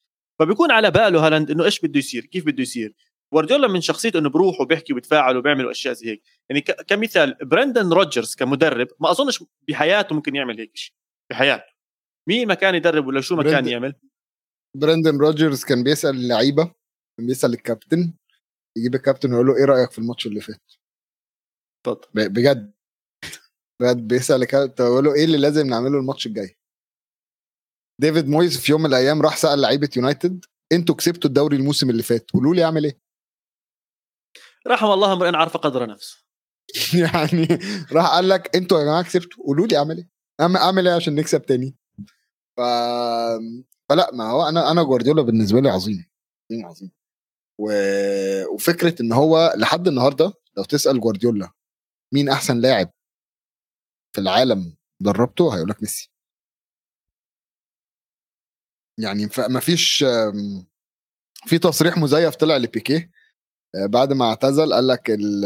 فبيكون 0.45 0.71
على 0.71 0.91
باله 0.91 1.27
هالاند 1.27 1.51
إنه 1.51 1.65
إيش 1.65 1.79
بده 1.79 1.99
يصير 1.99 2.25
كيف 2.25 2.45
بده 2.45 2.61
يصير؟ 2.61 2.95
جوارديولا 3.33 3.67
من 3.67 3.81
شخصيته 3.81 4.19
إنه 4.19 4.29
بروح 4.29 4.61
وبيحكي 4.61 4.93
وبيتفاعل 4.93 5.37
وبيعمل 5.37 5.69
أشياء 5.69 5.93
زي 5.93 6.07
هيك. 6.09 6.23
يعني 6.49 6.61
كمثال 6.61 7.37
برندن 7.41 7.93
روجرز 7.93 8.35
كمدرب 8.35 8.87
ما 8.99 9.11
أظنش 9.11 9.43
بحياته 9.67 10.15
ممكن 10.15 10.35
يعمل 10.35 10.59
هيك 10.59 10.75
شيء 10.77 10.93
بحياته. 11.31 11.73
مين 12.29 12.47
ما 12.47 12.53
كان 12.53 12.75
يدرب 12.75 13.07
ولا 13.07 13.21
شو 13.21 13.35
ما 13.35 13.43
كان 13.43 13.51
برندن- 13.53 13.67
يعمل؟ 13.71 13.93
براندن 14.77 15.17
روجرز 15.17 15.63
كان 15.63 15.83
بيسأل 15.83 16.15
اللعيبة 16.15 16.63
كان 17.17 17.27
بيسأل 17.27 17.53
الكابتن 17.53 18.13
يجيب 18.77 18.95
الكابتن 18.95 19.31
ويقول 19.31 19.47
له 19.47 19.57
إيه 19.57 19.65
رأيك 19.65 19.91
في 19.91 19.99
الماتش 19.99 20.27
اللي 20.27 20.41
فات؟ 20.41 20.71
بجد. 22.15 22.73
بجد 23.81 24.07
بيسأل 24.07 24.41
الكابتن 24.41 24.83
ويقول 24.83 25.03
له 25.05 25.13
إيه 25.15 25.25
اللي 25.25 25.37
لازم 25.37 25.67
نعمله 25.67 25.99
الماتش 25.99 26.25
الجاي؟ 26.27 26.55
ديفيد 28.01 28.27
مويز 28.27 28.57
في 28.57 28.71
يوم 28.71 28.81
من 28.81 28.89
الأيام 28.89 29.21
راح 29.21 29.37
سأل 29.37 29.61
لعيبة 29.61 29.89
يونايتد 29.97 30.45
أنتوا 30.71 30.95
كسبتوا 30.95 31.29
الدوري 31.29 31.57
الموسم 31.57 31.89
اللي 31.89 32.03
فات 32.03 32.31
قولوا 32.31 32.55
لي 32.55 32.63
أعمل 32.63 32.85
إيه؟ 32.85 32.99
رحم 34.67 34.85
الله 34.85 35.13
امرئ 35.13 35.35
عرف 35.35 35.57
قدر 35.57 35.89
نفسه 35.89 36.23
يعني 37.03 37.47
راح 37.91 38.07
قال 38.07 38.29
لك 38.29 38.55
أنتوا 38.55 38.79
يا 38.79 38.83
جماعة 38.83 39.03
كسبتوا 39.03 39.43
قولوا 39.43 39.67
لي 39.67 39.77
أعمل 39.77 39.97
إيه؟ 39.97 40.09
أعمل 40.41 40.87
إيه 40.87 40.95
عشان 40.95 41.15
نكسب 41.15 41.41
تاني؟ 41.41 41.75
ف... 42.57 42.61
فلا 43.89 44.09
ما 44.13 44.29
هو 44.29 44.49
أنا 44.49 44.71
أنا 44.71 44.83
جوارديولا 44.83 45.21
بالنسبة 45.21 45.59
لي 45.59 45.69
عظيم 45.69 46.05
عظيم 46.51 46.65
عظيم. 46.65 46.91
و... 47.59 47.71
وفكرة 48.53 49.01
إن 49.01 49.13
هو 49.13 49.53
لحد 49.57 49.87
النهارده 49.87 50.33
لو 50.57 50.63
تسأل 50.63 50.99
جوارديولا 50.99 51.51
مين 52.13 52.29
أحسن 52.29 52.61
لاعب 52.61 52.89
في 54.15 54.21
العالم 54.21 54.75
دربته 54.99 55.55
هيقول 55.55 55.69
لك 55.69 55.81
ميسي. 55.81 56.12
يعني 58.99 59.29
ما 59.49 59.59
فيش 59.59 60.05
في 61.45 61.59
تصريح 61.59 61.97
مزيف 61.97 62.35
طلع 62.35 62.57
لبيكيه 62.57 63.11
آه، 63.75 63.85
بعد 63.85 64.13
ما 64.13 64.25
اعتزل 64.25 64.73
قال 64.73 64.87
لك 64.87 65.09
ال- 65.09 65.45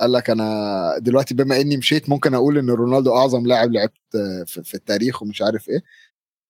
قال 0.00 0.12
لك 0.12 0.30
أنا 0.30 0.98
دلوقتي 0.98 1.34
بما 1.34 1.60
إني 1.60 1.76
مشيت 1.76 2.08
ممكن 2.08 2.34
أقول 2.34 2.58
إن 2.58 2.70
رونالدو 2.70 3.16
أعظم 3.16 3.46
لاعب 3.46 3.72
لعبت 3.72 4.16
في 4.46 4.74
التاريخ 4.74 5.22
ومش 5.22 5.42
عارف 5.42 5.68
إيه. 5.68 5.82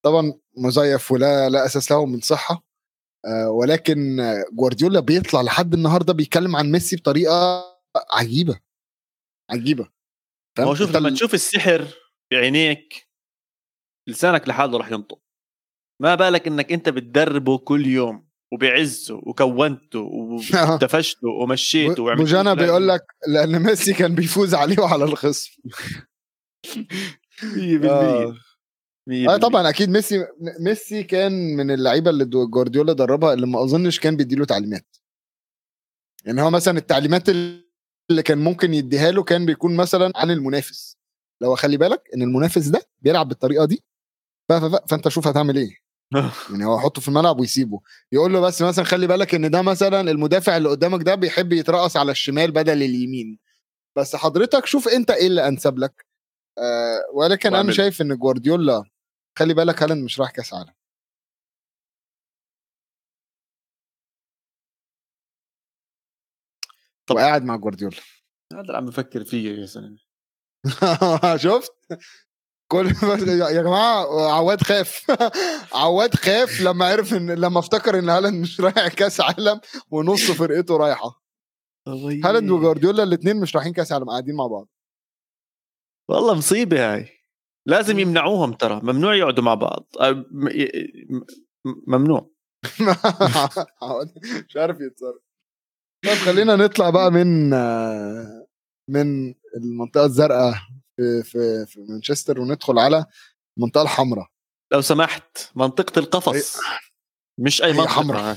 طبعا 0.05 0.33
مزيف 0.57 1.13
ولا 1.13 1.49
لا 1.49 1.67
أساس 1.67 1.91
له 1.93 2.07
من 2.07 2.21
صحة 2.21 2.65
آه، 3.27 3.51
ولكن 3.51 4.17
جوارديولا 4.53 5.01
بيطلع 5.01 5.43
لحد 5.43 5.75
النهارده 5.75 6.13
بيتكلم 6.13 6.57
عن 6.57 6.71
ميسي 6.73 6.97
بطريقة 6.97 7.65
عجيبة 8.13 8.61
عجيبة؟ 9.51 9.89
هو 10.61 10.75
شوف 10.75 10.97
لما 10.97 11.11
تشوف 11.11 11.35
السحر 11.35 11.87
بعينيك 12.33 13.09
لسانك 14.09 14.49
لحاله 14.49 14.79
راح 14.79 14.91
ينطق. 14.93 15.21
ما 16.01 16.15
بالك 16.15 16.47
إنك 16.47 16.73
أنت 16.73 16.89
بتدربه 16.89 17.59
كل 17.59 17.87
يوم 17.87 18.29
وبعزه 18.53 19.15
وكونته 19.15 20.01
ودفشته 20.01 21.29
ومشيته 21.29 22.03
وعملته 22.03 22.25
بوجانا 22.25 22.55
بيقول 22.55 22.89
لك 22.89 23.07
لأن 23.29 23.63
ميسي 23.63 23.93
كان 23.93 24.15
بيفوز 24.15 24.55
عليه 24.55 24.79
وعلى 24.79 25.05
الخصم. 25.05 25.51
100% 26.67 27.85
آه. 27.85 28.35
آه 29.29 29.37
طبعا 29.37 29.69
أكيد 29.69 29.89
ميسي 29.89 30.27
ميسي 30.61 31.03
كان 31.03 31.57
من 31.57 31.71
اللعيبة 31.71 32.11
اللي 32.11 32.25
جوارديولا 32.25 32.93
دربها 32.93 33.33
اللي 33.33 33.47
ما 33.47 33.63
أظنش 33.63 34.01
كان 34.01 34.17
بيديله 34.17 34.45
تعليمات. 34.45 34.97
يعني 36.25 36.43
هو 36.43 36.51
مثلا 36.51 36.79
التعليمات 36.79 37.29
اللي 37.29 38.23
كان 38.25 38.39
ممكن 38.39 38.75
يديها 38.75 39.11
له 39.11 39.23
كان 39.23 39.47
بيكون 39.47 39.77
مثلا 39.77 40.13
عن 40.17 40.31
المنافس. 40.31 40.99
لو 41.41 41.55
خلي 41.55 41.77
بالك 41.77 42.03
إن 42.15 42.23
المنافس 42.23 42.67
ده 42.67 42.83
بيلعب 43.01 43.29
بالطريقة 43.29 43.65
دي. 43.65 43.85
فأنت 44.89 45.09
شوف 45.09 45.27
هتعمل 45.27 45.57
إيه. 45.57 45.88
يعني 46.51 46.65
هو 46.65 46.77
يحطه 46.79 47.01
في 47.01 47.09
الملعب 47.09 47.41
ويسيبه. 47.41 47.81
يقول 48.13 48.33
له 48.33 48.41
بس 48.41 48.63
مثلا 48.63 48.85
خلي 48.85 49.07
بالك 49.07 49.35
إن 49.35 49.51
ده 49.51 49.63
مثلا 49.63 50.01
المدافع 50.01 50.57
اللي 50.57 50.69
قدامك 50.69 51.03
ده 51.03 51.15
بيحب 51.15 51.53
يترقص 51.53 51.97
على 51.97 52.13
الشمال 52.13 52.51
بدل 52.53 52.83
اليمين. 52.83 53.39
بس 53.97 54.17
حضرتك 54.17 54.67
شوف 54.67 54.89
أنت 54.89 55.11
إيه 55.11 55.27
اللي 55.27 55.49
أنسب 55.49 55.79
لك. 55.79 56.07
آه 56.59 57.01
ولكن 57.15 57.55
أنا 57.55 57.73
شايف 57.73 58.03
إن 58.03 58.17
جوارديولا 58.17 58.85
خلي 59.39 59.55
بالك 59.55 59.83
هالاند 59.83 60.05
مش 60.05 60.21
رايح 60.21 60.31
كأس 60.31 60.55
عالم. 60.55 60.73
طب 67.07 67.17
وقاعد 67.17 67.45
مع 67.45 67.57
جوارديولا. 67.57 67.97
هذا 68.53 68.61
اللي 68.61 68.77
عم 68.77 68.87
بفكر 68.87 69.25
فيه 69.25 69.61
يا 69.61 69.67
زلمه 69.67 69.99
شفت؟ 71.37 71.73
كل 72.69 72.87
يا 73.29 73.63
جماعة 73.63 74.31
عواد 74.33 74.63
خاف. 74.63 75.11
عواد 75.83 76.15
خاف 76.15 76.61
لما 76.61 76.85
عرف 76.87 77.15
ان 77.15 77.31
لما 77.31 77.59
افتكر 77.59 77.99
إن 77.99 78.09
هالاند 78.09 78.43
مش 78.43 78.61
رايح 78.61 78.89
كأس 78.89 79.21
عالم 79.21 79.61
ونص 79.91 80.31
فرقته 80.31 80.77
رايحة. 80.77 81.23
هالاند 82.25 82.51
وجوارديولا 82.51 83.03
الاثنين 83.03 83.37
مش 83.41 83.57
رايحين 83.57 83.73
كأس 83.73 83.93
عالم 83.93 84.11
قاعدين 84.11 84.35
مع 84.35 84.47
بعض. 84.47 84.69
والله 86.09 86.35
مصيبة 86.35 86.95
هاي. 86.95 87.09
لازم 87.67 87.99
يمنعوهم 87.99 88.53
ترى 88.53 88.81
ممنوع 88.83 89.15
يقعدوا 89.15 89.45
مع 89.45 89.55
بعض. 89.55 89.87
ممنوع. 91.87 92.31
مش 94.49 94.57
عارف 94.57 94.77
يتصرف. 94.81 95.23
طيب 96.05 96.15
خلينا 96.15 96.57
نطلع 96.57 96.91
بقى 96.91 97.11
من 97.11 97.51
من 98.89 99.35
المنطقة 99.57 100.05
الزرقاء. 100.05 100.55
في 100.99 101.23
في 101.23 101.67
في 101.67 101.81
مانشستر 101.89 102.41
وندخل 102.41 102.79
على 102.79 103.07
المنطقة 103.59 103.83
الحمراء. 103.83 104.27
لو 104.73 104.81
سمحت 104.81 105.51
منطقة 105.55 105.99
القفص. 105.99 106.57
مش 107.41 107.63
أي 107.63 107.73
منطقة. 107.73 107.89
حمراء. 107.89 108.37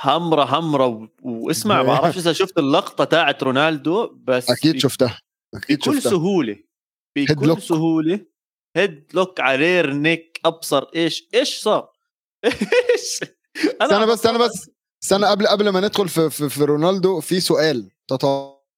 حمراء 0.00 0.46
حمراء 0.46 1.08
واسمع 1.22 1.82
ما 1.82 1.82
بعرفش 1.88 2.18
إذا 2.18 2.32
شفت 2.32 2.58
اللقطة 2.58 3.04
تاعت 3.04 3.42
رونالدو 3.42 4.14
بس 4.24 4.50
أكيد 4.50 4.78
شفتها. 4.78 5.20
أكيد 5.54 5.78
بكل 5.78 5.94
شفتها. 5.96 6.10
سهولة 6.10 6.56
بكل 7.16 7.46
لوك. 7.46 7.58
سهولة 7.58 8.26
هيد 8.76 9.10
لوك 9.14 9.40
على 9.40 9.56
رير 9.56 9.92
نيك 9.92 10.40
أبصر 10.44 10.82
إيش 10.96 11.28
إيش 11.34 11.60
صار؟ 11.60 11.92
إيش؟ 12.44 13.20
استنى 13.82 14.06
بس 14.06 14.12
استنى 14.18 14.38
بس 14.38 14.70
استنى 15.04 15.26
قبل 15.26 15.46
قبل 15.46 15.68
ما 15.68 15.80
ندخل 15.80 16.08
في, 16.08 16.30
في, 16.30 16.48
في 16.48 16.64
رونالدو 16.64 17.20
في 17.20 17.40
سؤال 17.40 17.90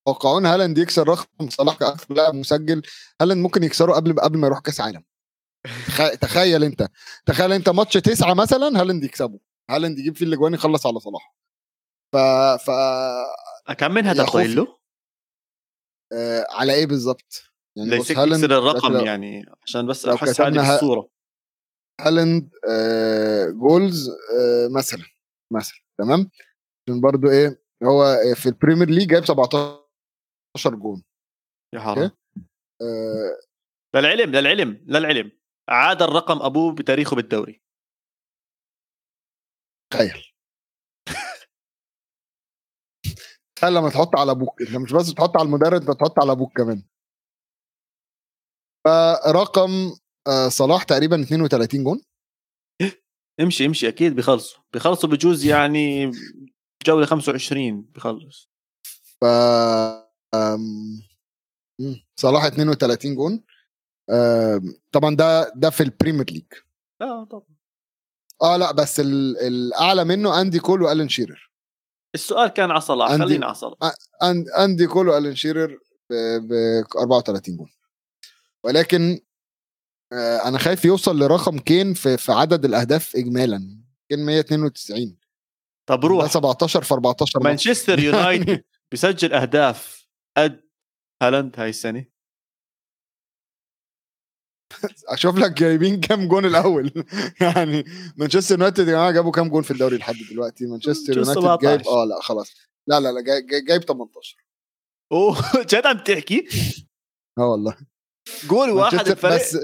تتوقعون 0.04 0.46
هالاند 0.46 0.78
يكسر 0.78 1.08
رقم 1.08 1.48
صلاح 1.50 1.76
كاكثر 1.76 2.14
لاعب 2.14 2.34
مسجل. 2.34 2.82
هالاند 3.20 3.42
ممكن 3.42 3.62
يكسره 3.62 3.92
قبل 3.92 4.20
قبل 4.20 4.38
ما 4.38 4.46
يروح 4.46 4.60
كأس 4.60 4.80
عالم. 4.80 5.04
تخيل 6.20 6.64
انت. 6.64 6.88
تخيل 7.26 7.52
انت 7.52 7.68
ماتش 7.68 7.92
تسعة 7.92 8.34
مثلا 8.34 8.80
هالاند 8.80 9.04
يكسبه. 9.04 9.38
هالاند 9.70 9.98
يجيب 9.98 10.16
فيه 10.16 10.26
الأجوان 10.26 10.54
يخلص 10.54 10.86
على 10.86 11.00
صلاح. 11.00 11.34
ف 12.12 12.16
ف 12.66 12.70
كم 13.78 13.90
من 13.90 14.06
هدف 14.06 14.36
له؟ 14.36 14.78
آه 16.12 16.46
على 16.50 16.74
إيه 16.74 16.86
بالظبط؟ 16.86 17.42
يعني 17.76 17.98
بص 17.98 18.10
هالاند 18.10 18.44
الرقم 18.44 18.96
يعني 18.96 19.46
عشان 19.62 19.86
بس 19.86 20.06
أحس 20.06 20.40
حالي 20.40 20.58
بالصورة 20.58 21.08
هالاند 22.00 22.50
آه 22.70 23.46
goals 23.50 24.08
آه 24.10 24.68
مثلا 24.68 25.04
مثلا 25.52 25.78
تمام؟ 25.98 26.30
عشان 26.88 27.00
برضو 27.00 27.30
إيه 27.30 27.62
هو 27.82 28.16
في 28.34 28.46
ال 28.46 28.52
Premier 28.52 28.90
League 28.90 29.08
جايب 29.08 29.24
17 29.24 29.83
جون. 30.56 31.02
يا 31.74 31.80
حرام. 31.80 32.10
آه. 32.82 33.38
للعلم 33.94 34.30
للعلم 34.30 34.84
للعلم 34.86 35.32
عاد 35.68 36.02
الرقم 36.02 36.42
أبوه 36.42 36.74
بتاريخه 36.74 37.16
بالدوري. 37.16 37.62
تخيل. 39.92 40.22
تخيل 43.56 43.74
لما 43.74 43.90
تحط 43.90 44.16
على 44.18 44.30
أبوك 44.30 44.62
أنت 44.62 44.76
مش 44.76 44.92
بس 44.92 45.14
تحط 45.14 45.36
على 45.36 45.46
المدرب 45.46 45.80
أنت 45.80 45.90
تحط 46.00 46.20
على 46.20 46.32
أبوك 46.32 46.56
كمان. 46.56 46.82
فرقم 48.84 49.70
آه، 50.26 50.48
صلاح 50.48 50.82
تقريبا 50.82 51.22
32 51.22 51.84
جون. 51.84 52.00
امشي 53.40 53.66
امشي 53.66 53.88
أكيد 53.88 54.14
بيخلصوا. 54.16 54.62
بيخلصوا 54.72 55.08
بجوز 55.08 55.44
يعني 55.44 56.10
جولة 56.86 57.06
25 57.06 57.82
بيخلص. 57.82 58.50
ف 59.20 59.24
صلاح 62.16 62.44
32 62.44 63.14
جون. 63.14 63.44
طبعا 64.92 65.16
ده 65.16 65.52
ده 65.56 65.70
في 65.70 65.82
ال 65.82 65.88
Premier 65.88 66.30
League 66.30 66.52
آه 67.02 67.24
طبعا. 67.24 67.54
آه 68.42 68.56
لا 68.56 68.72
بس 68.72 69.00
الأعلى 69.00 70.04
منه 70.04 70.40
أندي 70.40 70.58
كول 70.60 70.82
وآلان 70.82 71.08
شيرر. 71.08 71.50
السؤال 72.14 72.48
كان 72.48 72.70
على 72.70 72.80
صلاح 72.80 73.16
خلينا 73.16 73.46
على 73.46 73.54
صلاح. 73.54 73.76
أندي 74.58 74.86
كول 74.86 75.08
وآلان 75.08 75.34
شيرر 75.34 75.78
ب 76.10 76.52
34 76.98 77.56
جون. 77.56 77.70
ولكن 78.64 79.20
آه، 80.12 80.48
أنا 80.48 80.58
خايف 80.58 80.84
يوصل 80.84 81.18
لرقم 81.18 81.58
كين 81.58 81.94
في, 81.94 82.16
في 82.16 82.32
عدد 82.32 82.64
الأهداف 82.64 83.16
اجمالا. 83.16 83.80
كين 84.08 84.26
192 84.26 85.16
طب 85.86 86.04
روح. 86.04 86.30
17 86.30 86.82
في 86.82 86.94
14 86.94 87.42
مانشستر 87.42 87.98
يونايتد 87.98 88.64
بيسجل 88.90 89.32
أهداف. 89.32 90.03
قد 90.36 90.64
هالاند 91.22 91.60
هاي 91.60 91.68
السنة 91.68 92.06
أشوف 95.14 95.36
لك 95.38 95.52
جايبين 95.52 96.00
كام 96.00 96.28
جون 96.28 96.44
الأول. 96.44 97.04
يعني 97.40 97.84
مانشستر 98.16 98.54
يونايتد 98.54 98.78
يا 98.78 98.92
جماعة 98.92 99.10
جابوا 99.10 99.30
كام 99.32 99.48
جون 99.48 99.62
في 99.62 99.70
الدوري 99.70 99.96
لحد 99.96 100.14
دلوقتي؟ 100.30 100.66
مانشستر 100.66 101.18
يونايتد 101.18 101.62
جايب 101.62 101.80
آه 101.86 102.04
لا 102.04 102.20
خلاص. 102.22 102.54
لا 102.86 103.00
لا 103.00 103.12
لا 103.12 103.20
جايب 103.68 103.82
18 103.82 104.36
أوه 105.12 105.36
جد 105.70 105.86
عم 105.86 105.98
تحكي؟ 105.98 106.48
آه 107.38 107.46
والله. 107.50 107.76
جول 108.46 108.70
واحد 108.70 109.08
الفريق. 109.08 109.34
بس 109.34 109.58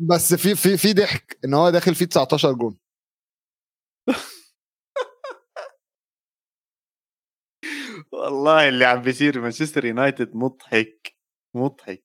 بس 0.00 0.34
في 0.34 0.54
في 0.54 0.76
في 0.76 0.92
ضحك 0.92 1.38
إن 1.44 1.54
هو 1.54 1.70
داخل 1.70 1.94
فيه 1.94 2.04
19 2.04 2.52
جون. 2.52 2.78
والله 8.18 8.68
اللي 8.68 8.84
عم 8.84 9.02
بيصير 9.02 9.40
مانشستر 9.40 9.84
يونايتد 9.84 10.30
مضحك 10.34 11.16
مضحك. 11.54 12.04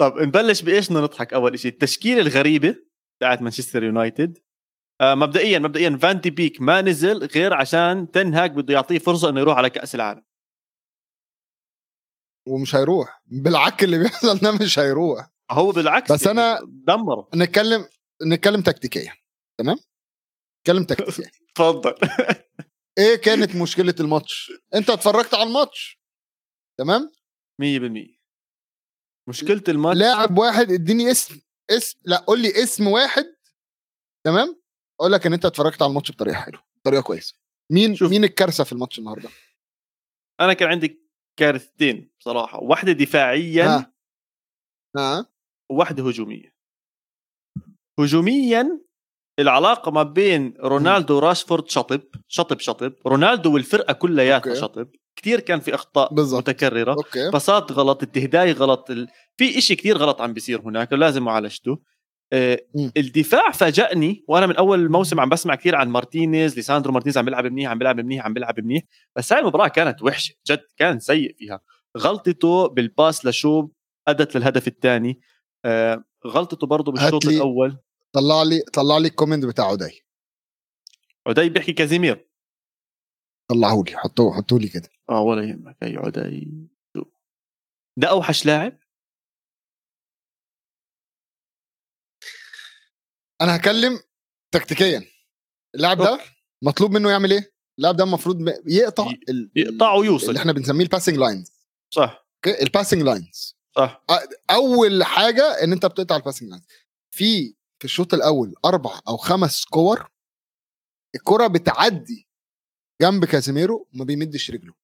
طب 0.00 0.18
نبلش 0.18 0.62
بإيش 0.62 0.88
بدنا 0.88 1.00
نضحك 1.00 1.34
أول 1.34 1.58
شيء 1.58 1.72
التشكيلة 1.72 2.20
الغريبة 2.20 2.76
بتاعت 3.18 3.42
مانشستر 3.42 3.82
يونايتد. 3.84 4.38
آه 5.00 5.14
مبدئيا 5.14 5.58
مبدئيا 5.58 5.98
فان 6.02 6.20
دي 6.20 6.30
بيك 6.30 6.60
ما 6.60 6.80
نزل 6.82 7.24
غير 7.24 7.54
عشان 7.54 8.10
تنهاك 8.10 8.50
بده 8.50 8.74
يعطيه 8.74 8.98
فرصة 8.98 9.28
إنه 9.28 9.40
يروح 9.40 9.56
على 9.56 9.70
كأس 9.70 9.94
العالم. 9.94 10.22
ومش 12.48 12.74
هيروح. 12.74 13.22
بالعك 13.26 13.84
اللي 13.84 13.98
بيحصل 13.98 14.38
ده 14.38 14.52
مش 14.52 14.78
هيروح. 14.78 15.28
هو 15.50 15.72
بالعكس 15.72 16.12
بس 16.12 16.26
أنا 16.26 16.58
دمره. 16.64 17.28
نتكلم 17.34 17.88
نتكلم 18.32 18.60
تكتيكيا 18.62 19.12
تمام؟ 19.58 19.76
نتكلم 20.60 20.84
تكتيكيا. 20.84 21.30
اتفضل 21.50 21.94
إيه 22.98 23.16
كانت 23.16 23.56
مشكلة 23.56 23.94
الماتش؟ 24.00 24.52
أنت 24.74 24.90
اتفرجت 24.90 25.34
على 25.34 25.42
الماتش؟ 25.48 26.00
تمام؟ 26.78 27.12
100% 27.62 28.18
مشكلة 29.28 29.62
الماتش 29.68 29.98
لاعب 29.98 30.38
واحد 30.38 30.70
اديني 30.72 31.10
اسم 31.10 31.40
اسم 31.70 31.98
لا 32.04 32.16
قول 32.16 32.42
لي 32.42 32.48
اسم 32.62 32.86
واحد. 32.88 33.36
تمام؟ 34.26 34.60
أقول 35.00 35.12
لك 35.12 35.26
إن 35.26 35.32
أنت 35.32 35.44
اتفرجت 35.44 35.82
على 35.82 35.88
الماتش 35.88 36.10
بطريقة 36.12 36.34
حلوة 36.36 36.62
بطريقة 36.76 37.02
كويسة. 37.02 37.34
مين 37.72 37.94
شوف. 37.96 38.10
مين 38.10 38.24
الكارثة 38.24 38.64
في 38.64 38.72
الماتش 38.72 38.98
النهارده؟ 38.98 39.28
أنا 40.40 40.52
كان 40.54 40.68
عندي 40.68 41.04
كارثتين 41.38 42.10
بصراحة 42.20 42.60
واحدة 42.62 42.92
دفاعيا 42.92 43.64
ها. 43.66 43.94
ها. 44.96 45.26
وواحدة 45.70 46.08
هجومية. 46.08 46.54
هجوميا 48.00 48.80
العلاقة 49.38 49.90
ما 49.90 50.02
بين 50.02 50.54
رونالدو 50.60 51.16
وراشفورد 51.16 51.68
شطب 51.68 52.00
شطب 52.28 52.60
شطب. 52.60 52.92
رونالدو 53.06 53.54
والفرقة 53.54 53.92
كلياتها 53.92 54.54
شطب. 54.54 54.88
كثير 55.16 55.40
كان 55.40 55.60
في 55.60 55.74
أخطاء 55.74 56.14
بالزبط. 56.14 56.40
متكررة. 56.40 56.92
okay. 56.92 57.30
باصات 57.30 57.72
غلط 57.72 58.02
التهداي 58.02 58.52
غلط 58.52 58.90
ال... 58.90 59.08
في 59.36 59.58
إشي 59.58 59.76
كثير 59.76 59.96
غلط 59.96 60.20
عم 60.20 60.32
بيصير 60.32 60.60
هناك 60.60 60.92
ولازم 60.92 61.22
معالجته 61.22 61.78
آه، 62.32 62.58
الدفاع 62.96 63.50
فاجأني 63.50 64.24
وأنا 64.28 64.46
من 64.46 64.56
أول 64.56 64.80
الموسم 64.80 65.20
عم 65.20 65.28
بسمع 65.28 65.54
كثير 65.54 65.74
عن 65.74 65.88
مارتينيز 65.88 66.56
ليساندرو 66.56 66.92
مارتينيز 66.92 67.18
عم 67.18 67.24
بيلعب 67.24 67.46
منيح 67.46 67.70
عم 67.70 67.78
بيلعب 67.78 68.00
منيح 68.00 68.24
عم 68.24 68.34
بيلعب 68.34 68.60
منيح. 68.60 68.82
بس 69.16 69.32
هاي 69.32 69.40
المباراة 69.40 69.68
كانت 69.68 70.02
وحشة 70.02 70.34
جد 70.50 70.62
كان 70.76 70.98
سيء 70.98 71.34
فيها. 71.38 71.60
غلطته 71.98 72.66
بال 72.68 72.87
pass 72.87 73.26
لشو 73.26 73.72
أدت 74.08 74.36
للهدف 74.36 74.68
الثاني. 74.68 75.20
آه، 75.64 76.04
غلطته 76.26 76.66
برضه 76.66 76.92
بالشوط 76.92 77.26
الأول. 77.26 77.76
طلع 78.14 78.42
لي 78.42 78.60
طلع 78.60 78.98
لي 78.98 79.08
ال 79.08 79.12
comment 79.12 79.44
بتاع 79.44 79.64
عدي. 79.64 80.04
عدي 81.26 81.48
بيحكي 81.48 81.72
كازيمير. 81.72 82.30
طلعوا 83.50 83.84
لي 83.84 83.96
حطوه 83.96 84.36
حطوا 84.36 84.58
لي 84.58 84.68
كده. 84.68 84.88
آه 85.10 85.20
ولا 85.20 85.48
يهمك. 85.48 85.76
اي 85.82 85.96
عدي. 85.96 86.68
ده 87.98 88.10
أوحش 88.10 88.46
لاعب؟ 88.46 88.78
أنا 93.40 93.56
هكلم 93.56 94.00
تكتيكيا. 94.54 95.04
اللاعب 95.74 95.98
ده 95.98 96.20
مطلوب 96.62 96.90
منه 96.90 97.10
يعمل 97.10 97.32
إيه؟ 97.32 97.54
اللاعب 97.78 97.96
ده 97.96 98.04
المفروض 98.04 98.48
يقطع 98.66 99.12
يقطع 99.56 99.94
ويوصل. 99.94 100.28
اللي 100.28 100.40
إحنا 100.40 100.52
بنسميه 100.52 100.84
ال 100.84 100.88
passing 100.88 101.16
lines 101.16 101.52
صح. 101.94 102.26
Okay؟ 102.36 102.62
ال 102.62 102.67
passing 102.67 103.02
lines 103.02 103.56
صح. 103.76 104.04
أول 104.50 105.04
حاجة 105.04 105.64
إن 105.64 105.72
أنت 105.72 105.86
بتقطع 105.86 106.16
ال 106.16 106.20
passing 106.20 106.48
lines 106.48 106.66
في 107.10 107.54
في 107.78 107.84
الشوط 107.84 108.14
الأول 108.14 108.54
أربع 108.64 109.00
أو 109.08 109.16
خمس 109.16 109.64
كور 109.64 110.08
الكرة 111.14 111.46
بتعدي 111.46 112.28
جنب 113.02 113.24
كازيميرو 113.24 113.88
وما 113.94 114.04
بيمدش 114.04 114.50
رجله. 114.50 114.74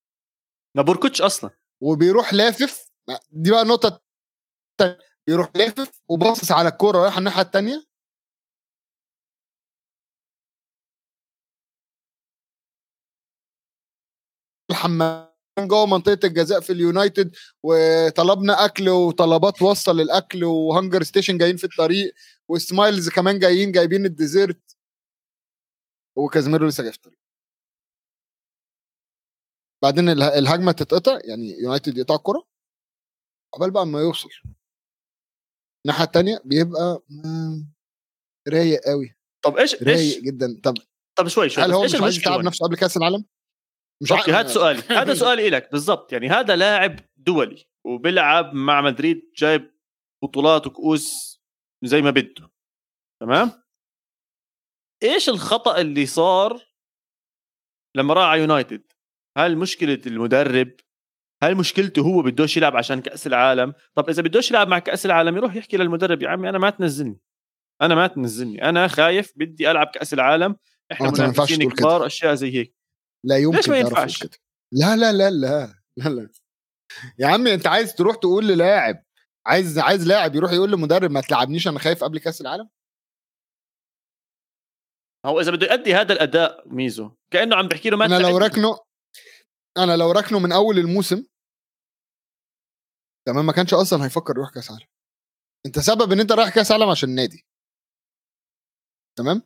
ما 0.77 0.83
بوركوتش 0.83 1.23
أصلا. 1.23 1.51
وبيروح 1.81 2.35
لافف 2.35 2.91
دي 3.31 3.51
بقى 3.51 3.65
نقطة 3.65 4.01
بيروح 5.27 5.51
لافف 5.57 6.01
وباصص 6.09 6.53
على 6.53 6.69
الكورة 6.69 6.99
رايحه 6.99 7.19
الناحية 7.19 7.43
الثانية 7.43 7.85
الحمام 14.71 15.30
جوه 15.59 15.87
منطقة 15.87 16.19
الجزاء 16.27 16.61
في 16.61 16.73
اليونايتد 16.73 17.37
وطلبنا 17.63 18.65
أكل 18.65 18.89
وطلبات 18.89 19.63
وصل 19.63 20.01
الأكل 20.01 20.45
و 20.45 21.03
HungerStation 21.03 21.39
جايين 21.39 21.57
في 21.57 21.65
الطريق 21.65 22.15
و 22.49 22.57
Smiles 22.57 23.09
كمان 23.09 23.39
جايين 23.39 23.73
جايبين 23.73 24.07
ال 24.07 24.15
dessert 24.15 24.77
وكازميرو 26.17 26.67
لسه 26.67 26.83
جاي 26.83 26.93
في 26.93 26.99
الطريق. 26.99 27.19
بعدين 29.83 30.09
الهجمة 30.09 30.73
تتقطع 30.73 31.19
يعني 31.25 31.61
يونايتد 31.63 31.99
يقطع 31.99 32.15
الكرة. 32.15 32.47
قبل 33.53 33.71
بقى 33.71 33.87
ما 33.87 34.01
يوصل. 34.01 34.29
الناحية 35.87 36.05
الثانية 36.05 36.41
بيبقى 36.45 37.03
رايق 38.49 38.81
قوي 38.87 39.17
طب 39.45 39.57
إيش 39.57 39.83
رايق 39.83 39.99
إيش 39.99 40.19
جدا. 40.19 40.61
طب 40.65 40.75
طب 41.19 41.29
شوي 41.29 41.49
شوي 41.49 41.65
هل 41.65 41.73
هو 41.73 41.85
مش 41.85 41.95
عايز 41.95 42.19
يتعب 42.19 42.41
نفسه 42.41 42.67
قبل 42.67 42.77
كأس 42.77 42.97
العالم؟ 42.97 43.25
مش 44.03 44.13
أوكي 44.13 44.33
هذا 44.33 44.49
سؤالي. 44.49 44.83
هذا 45.01 45.15
سؤالي 45.15 45.51
لك 45.51 45.73
بالضبط. 45.73 46.13
يعني 46.13 46.29
هذا 46.29 46.57
لاعب 46.57 46.97
دولي 47.17 47.65
وبيلعب 47.87 48.55
مع 48.55 48.81
مدريد 48.81 49.31
جايب 49.37 49.71
بطولات 50.23 50.67
وكؤوس 50.67 51.41
زي 51.85 52.03
ما 52.03 52.11
بده. 52.11 52.51
تمام؟ 53.23 53.53
إيش 55.03 55.29
الخطأ 55.29 55.81
اللي 55.81 56.07
صار 56.07 56.61
لما 57.97 58.15
راح 58.15 58.25
على 58.25 58.41
يونايتد؟ 58.41 58.93
هل 59.39 59.57
مشكلة 59.57 60.01
المدرب؟ 60.07 60.73
هل 61.43 61.55
مشكلته 61.55 62.03
هو 62.03 62.23
بدوش 62.23 62.57
يلعب 62.57 62.77
عشان 62.77 63.03
كأس 63.03 63.27
العالم؟ 63.27 63.75
طب 63.95 64.09
إذا 64.09 64.23
بدوش 64.23 64.51
يلعب 64.51 64.69
مع 64.69 64.79
كأس 64.79 65.07
العالم 65.07 65.37
يروح 65.37 65.57
يحكي 65.57 65.77
للمدرب 65.77 66.23
يا 66.23 66.29
عمي 66.29 66.49
أنا 66.49 66.59
ما 66.59 66.71
تنزلني. 66.71 67.21
أنا 67.83 67.95
ما 67.95 68.07
تنزلني. 68.07 68.69
أنا 68.69 68.89
خايف 68.89 69.33
بدي 69.37 69.71
ألعب 69.71 69.87
كأس 69.87 70.15
العالم. 70.15 70.57
إحنا 70.93 71.11
منافسين 71.11 71.71
كبار. 71.71 72.07
أشياء 72.07 72.35
زي 72.35 72.55
هيك. 72.55 72.80
لا 73.25 73.39
يمكن 73.39 73.57
ليش 73.57 73.69
ما 73.69 73.79
ينفعش؟ 73.79 74.23
لا 74.73 74.97
لا 74.97 75.13
لا 75.13 75.31
لا 75.31 75.83
لا 75.97 76.09
لا 76.09 76.31
يا 77.19 77.27
عمي 77.27 77.55
انت 77.55 77.67
عايز 77.67 77.95
تروح 77.95 78.17
تقول 78.17 78.49
للاعب 78.49 79.05
عايز 79.47 79.79
عايز 79.79 80.07
لاعب 80.07 80.35
يروح 80.35 80.53
يقول 80.53 80.73
لمدرب 80.73 81.11
ما 81.11 81.21
تلعبنيش 81.21 81.69
أنا 81.69 81.79
خايف 81.79 82.05
قبل 82.05 82.19
كاس 82.19 82.41
العالم؟ 82.41 82.71
هو 85.27 85.41
إذا 85.41 85.51
بده 85.51 85.67
يؤدي 85.67 85.95
هذا 85.95 86.13
الأداء 86.13 86.69
ميزو 86.69 87.17
كأنه 87.33 87.57
عم 87.57 87.69
بحكي 87.69 87.91
له 87.91 87.97
ما 87.97 88.07
أنا 88.07 88.19
لو 88.19 88.39
ركنه 88.39 88.79
أنا 89.79 89.97
لو 89.97 90.13
ركنه 90.13 90.39
من 90.39 90.53
أول 90.53 90.79
الموسم 90.79 91.27
تمام 93.27 93.47
ما 93.47 93.53
كانش 93.53 93.75
أصلا 93.75 94.05
هيفكر 94.05 94.35
يروح 94.37 94.55
كاس 94.55 94.71
عالم. 94.71 94.87
أنت 95.67 95.79
سبب 95.79 96.13
إن 96.13 96.21
أنت 96.21 96.33
رايح 96.33 96.55
كاس 96.55 96.73
عالم 96.73 96.89
عشان 96.89 97.09
النادي. 97.09 97.47
تمام؟ 99.19 99.43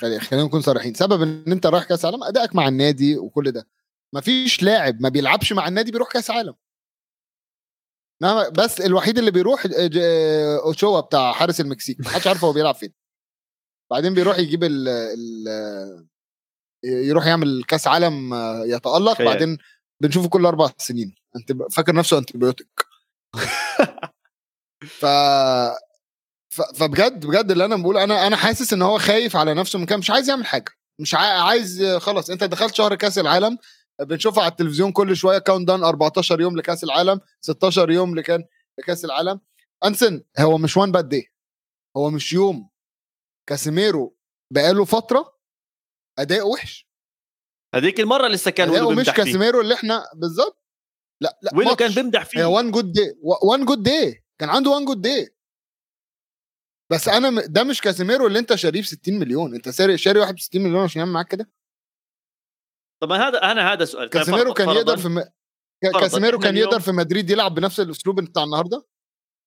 خلينا 0.00 0.44
نكون 0.44 0.60
صريحين. 0.60 0.94
سبب 0.94 1.22
إن 1.22 1.52
أنت 1.52 1.66
رايح 1.66 1.84
كأس 1.84 2.04
عالم 2.04 2.24
أدائك 2.24 2.54
مع 2.54 2.68
النادي 2.68 3.18
وكل 3.18 3.50
ده. 3.52 3.68
مفيش 4.14 4.62
لاعب 4.62 5.02
ما 5.02 5.08
بيلعبش 5.08 5.52
مع 5.52 5.68
النادي 5.68 5.92
بيروح 5.92 6.08
كأس 6.08 6.30
عالم. 6.30 6.54
بس 8.58 8.80
الوحيد 8.80 9.18
اللي 9.18 9.30
بيروح 9.30 9.66
اوتشوا 10.64 11.00
بتاع 11.00 11.32
حارس 11.32 11.60
المكسيك. 11.60 12.00
محدش 12.00 12.26
عارف 12.26 12.44
هو 12.44 12.52
بيلعب 12.52 12.74
فين. 12.74 12.92
بعدين 13.90 14.14
بيروح 14.14 14.38
يجيب 14.38 14.64
ال 14.64 14.88
ال 14.88 16.06
يروح 16.84 17.26
يعمل 17.26 17.64
كأس 17.64 17.86
عالم 17.86 18.34
يتألق. 18.66 19.14
خيال. 19.14 19.28
بعدين 19.28 19.58
بنشوفه 20.02 20.28
كل 20.28 20.46
أربع 20.46 20.70
سنين. 20.78 21.14
انت 21.36 21.72
فاكر 21.72 21.94
نفسه 21.94 22.18
انتبيوتيك 22.18 22.86
ف 25.00 25.06
فبجد 26.52 27.26
بجد 27.26 27.50
اللي 27.50 27.64
أنا 27.64 27.76
بقول 27.76 27.96
أنا 27.96 28.26
أنا 28.26 28.36
حاسس 28.36 28.72
إن 28.72 28.82
هو 28.82 28.98
خايف 28.98 29.36
على 29.36 29.54
نفسه 29.54 29.78
من 29.78 29.86
كام 29.86 29.98
مش 29.98 30.10
عايز 30.10 30.28
يعمل 30.28 30.46
حاجة 30.46 30.72
مش 30.98 31.14
عايز 31.14 31.84
خلاص 31.84 32.30
أنت 32.30 32.44
دخلت 32.44 32.74
شهر 32.74 32.94
كأس 32.94 33.18
العالم 33.18 33.58
بنشوفها 34.00 34.42
على 34.42 34.50
التلفزيون 34.50 34.92
كل 34.92 35.16
شوية 35.16 35.38
countdown 35.38 35.84
14 35.84 36.40
يوم 36.40 36.56
لكأس 36.56 36.84
العالم 36.84 37.20
16 37.40 37.90
يوم 37.90 38.14
لكان 38.14 38.44
لكأس 38.78 39.04
العالم. 39.04 39.40
أنسن 39.84 40.22
هو 40.38 40.58
مش 40.58 40.76
one 40.76 40.92
bad 40.92 41.08
day 41.08 41.32
هو 41.96 42.10
مش 42.10 42.32
يوم. 42.32 42.70
كاسيميرو 43.48 44.16
بقاله 44.52 44.84
فترة 44.84 45.38
اداء 46.18 46.48
وحش. 46.48 46.88
هذيك 47.74 48.00
المرة 48.00 48.28
لسه 48.28 48.50
كان 48.50 48.68
اداؤه 48.68 48.94
مش 48.94 49.10
كاسيميرو 49.10 49.60
اللي 49.60 49.74
إحنا 49.74 50.04
بالظبط. 50.14 50.64
لا 51.20 51.38
لا 51.42 51.50
ويلو 51.54 51.76
كان 51.76 51.92
بيمدح 51.92 52.24
فيه. 52.24 52.44
one 52.44 52.70
good 52.70 52.92
day 52.92 53.14
one 53.22 53.64
good 53.64 53.82
day 53.82 54.24
كان 54.38 54.48
عنده 54.48 54.70
one 54.70 54.84
good 54.84 55.00
day 55.00 55.28
بس 56.92 57.08
أنا 57.08 57.40
ده 57.46 57.64
مش 57.64 57.80
كاسيميرو 57.80 58.26
اللي 58.26 58.38
أنت 58.38 58.54
شاريه 58.54 58.80
ب 58.80 58.84
60 58.84 59.18
مليون. 59.18 59.54
أنت 59.54 59.70
شاري 59.70 59.98
شاري 59.98 60.20
واحد 60.20 60.34
ب 60.34 60.38
60 60.38 60.62
مليون 60.62 60.82
عشان 60.84 61.00
يعمل 61.00 61.12
معاك 61.12 61.28
كده؟ 61.28 61.50
طب 63.02 63.12
هذا 63.12 63.38
أنا 63.52 63.72
هذا 63.72 63.84
سؤال. 63.84 64.08
كاسيميرو 64.08 64.54
كان 64.54 64.68
يقدر 64.68 64.96
في 64.96 65.08
م... 65.08 65.24
كاسيميرو 66.00 66.38
كان 66.38 66.56
يقدر 66.56 66.80
في 66.80 66.92
مدريد 66.92 67.30
يلعب 67.30 67.54
بنفس 67.54 67.80
الأسلوب 67.80 68.20
بتاع 68.20 68.44
النهارده؟ 68.44 68.86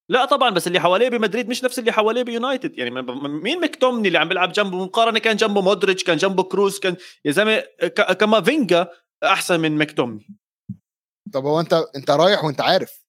لا 0.09 0.25
طبعا 0.25 0.49
بس 0.49 0.67
اللي 0.67 0.79
حواليه 0.79 1.09
بمدريد 1.09 1.49
مش 1.49 1.63
نفس 1.63 1.79
اللي 1.79 1.91
حواليه 1.91 2.23
بيونايتد. 2.23 2.77
يعني 2.77 2.91
مين 3.27 3.61
مكتومني 3.61 4.07
اللي 4.07 4.17
عم 4.17 4.27
بيلعب 4.29 4.51
جنبه؟ 4.51 4.85
مقارنة 4.85 5.19
كان 5.19 5.35
جنبه 5.35 5.61
مودريتش 5.61 6.03
كان 6.03 6.17
جنبه 6.17 6.43
كروز 6.43 6.79
كان 6.79 6.95
يا 7.25 7.31
زلمة 7.31 7.59
كامافينجا 8.19 8.87
أحسن 9.23 9.59
من 9.59 9.77
مكتومني 9.77 10.37
طب 11.33 11.45
هو 11.45 11.59
أنت 11.59 11.73
أنت 11.95 12.11
رايح 12.11 12.43
وأنت 12.43 12.61
عارف. 12.61 13.05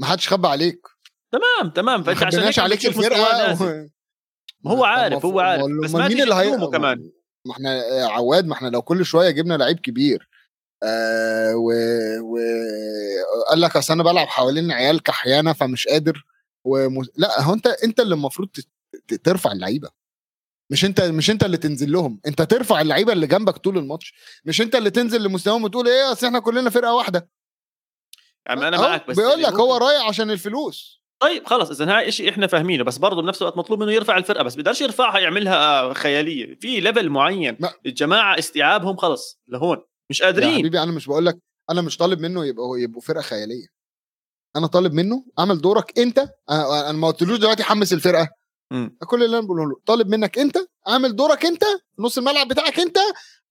ما 0.00 0.06
حدش 0.06 0.28
خبى 0.28 0.48
عليك. 0.48 0.86
تمام 1.32 1.70
تمام. 1.70 2.02
فأنت 2.02 2.22
عشان 2.22 2.40
هيك 2.40 2.58
عليك 2.58 2.86
الفرقه 2.86 3.62
و... 3.62 3.88
ما 4.64 4.70
هو 4.70 4.84
عارف 4.84 5.26
هو 5.26 5.40
عارف. 5.40 5.62
بس 5.84 5.90
ما 5.90 6.08
مين 6.08 6.22
اللي 6.22 6.34
هي... 6.34 6.66
كمان. 6.72 7.10
ما 7.46 7.52
إحنا 7.52 7.82
عواد 8.06 8.46
ما 8.46 8.54
إحنا 8.54 8.68
لو 8.68 8.82
كل 8.82 9.04
شوية 9.04 9.30
جبنا 9.30 9.54
لعيب 9.54 9.80
كبير 9.80 10.28
آه 10.82 11.56
و... 11.56 11.72
و... 12.20 12.38
قال 13.48 13.60
لك 13.60 13.76
أصل 13.76 13.92
أنا 13.92 14.02
بلعب 14.02 14.26
حوالين 14.26 14.72
عيال 14.72 15.02
كحيانة 15.02 15.52
فمش 15.52 15.86
قادر 15.86 16.24
وم... 16.64 17.02
لا 17.16 17.42
هو 17.42 17.54
أنت 17.54 17.66
أنت 17.66 18.00
اللي 18.00 18.14
المفروض 18.14 18.48
ترفع 19.24 19.52
اللعيبة. 19.52 19.90
مش 20.70 20.84
أنت 20.84 21.00
مش 21.00 21.30
أنت 21.30 21.44
اللي 21.44 21.56
تنزل 21.56 21.92
لهم. 21.92 22.20
أنت 22.26 22.42
ترفع 22.42 22.80
اللعيبة 22.80 23.12
اللي 23.12 23.26
جنبك 23.26 23.56
طول 23.56 23.78
الماتش. 23.78 24.14
مش 24.44 24.60
أنت 24.60 24.74
اللي 24.74 24.90
تنزل 24.90 25.22
لمستواهم 25.22 25.64
وتقول 25.64 25.88
إيه 25.88 26.12
أصل 26.12 26.26
إحنا 26.26 26.38
كلنا 26.38 26.70
فرقة 26.70 26.94
واحدة. 26.94 27.28
يعني 28.46 28.68
أنا 28.68 28.80
معك 28.80 29.06
بس 29.06 29.16
بيقول 29.16 29.42
لك 29.42 29.52
هو 29.52 29.76
رايح 29.76 30.08
عشان 30.08 30.30
الفلوس. 30.30 31.01
طيب 31.22 31.46
خلص 31.46 31.70
إذا 31.70 31.98
هاي 31.98 32.12
شيء 32.12 32.30
إحنا 32.30 32.46
فاهمينه 32.46 32.84
بس 32.84 32.98
برضه 32.98 33.22
بنفس 33.22 33.42
الوقت 33.42 33.56
مطلوب 33.56 33.82
منه 33.82 33.92
يرفع 33.92 34.16
الفرقة 34.16 34.42
بس 34.44 34.54
بيقدرش 34.54 34.80
يرفعها 34.80 35.18
يعملها 35.18 35.92
خيالية 35.94 36.54
في 36.60 36.80
ليفل 36.80 37.08
معين 37.08 37.56
ما. 37.60 37.72
الجماعة 37.86 38.38
استيعابهم 38.38 38.96
خلص 38.96 39.40
لهون 39.48 39.78
مش 40.10 40.22
قادرين 40.22 40.50
يا 40.50 40.58
حبيبي 40.58 40.82
أنا 40.82 40.92
مش 40.92 41.06
بقول 41.06 41.26
لك 41.26 41.38
أنا 41.70 41.82
مش 41.82 41.96
طالب 41.96 42.20
منه 42.20 42.46
يبقوا 42.46 42.78
يبقوا 42.78 43.00
فرقة 43.00 43.22
خيالية 43.22 43.66
أنا 44.56 44.66
طالب 44.66 44.92
منه 44.92 45.24
أعمل 45.38 45.60
دورك 45.60 45.98
أنت 45.98 46.18
أنا 46.50 46.92
ما 46.92 47.08
قلتلوش 47.08 47.38
دلوقتي 47.38 47.62
حمس 47.62 47.92
الفرقة 47.92 48.28
م. 48.70 48.88
كل 49.06 49.22
اللي 49.24 49.38
أنا 49.38 49.46
بقوله 49.46 49.64
له 49.64 49.76
طالب 49.86 50.08
منك 50.08 50.38
أنت 50.38 50.58
أعمل 50.88 51.16
دورك 51.16 51.46
أنت 51.46 51.64
نص 51.98 52.18
الملعب 52.18 52.48
بتاعك 52.48 52.80
أنت 52.80 52.98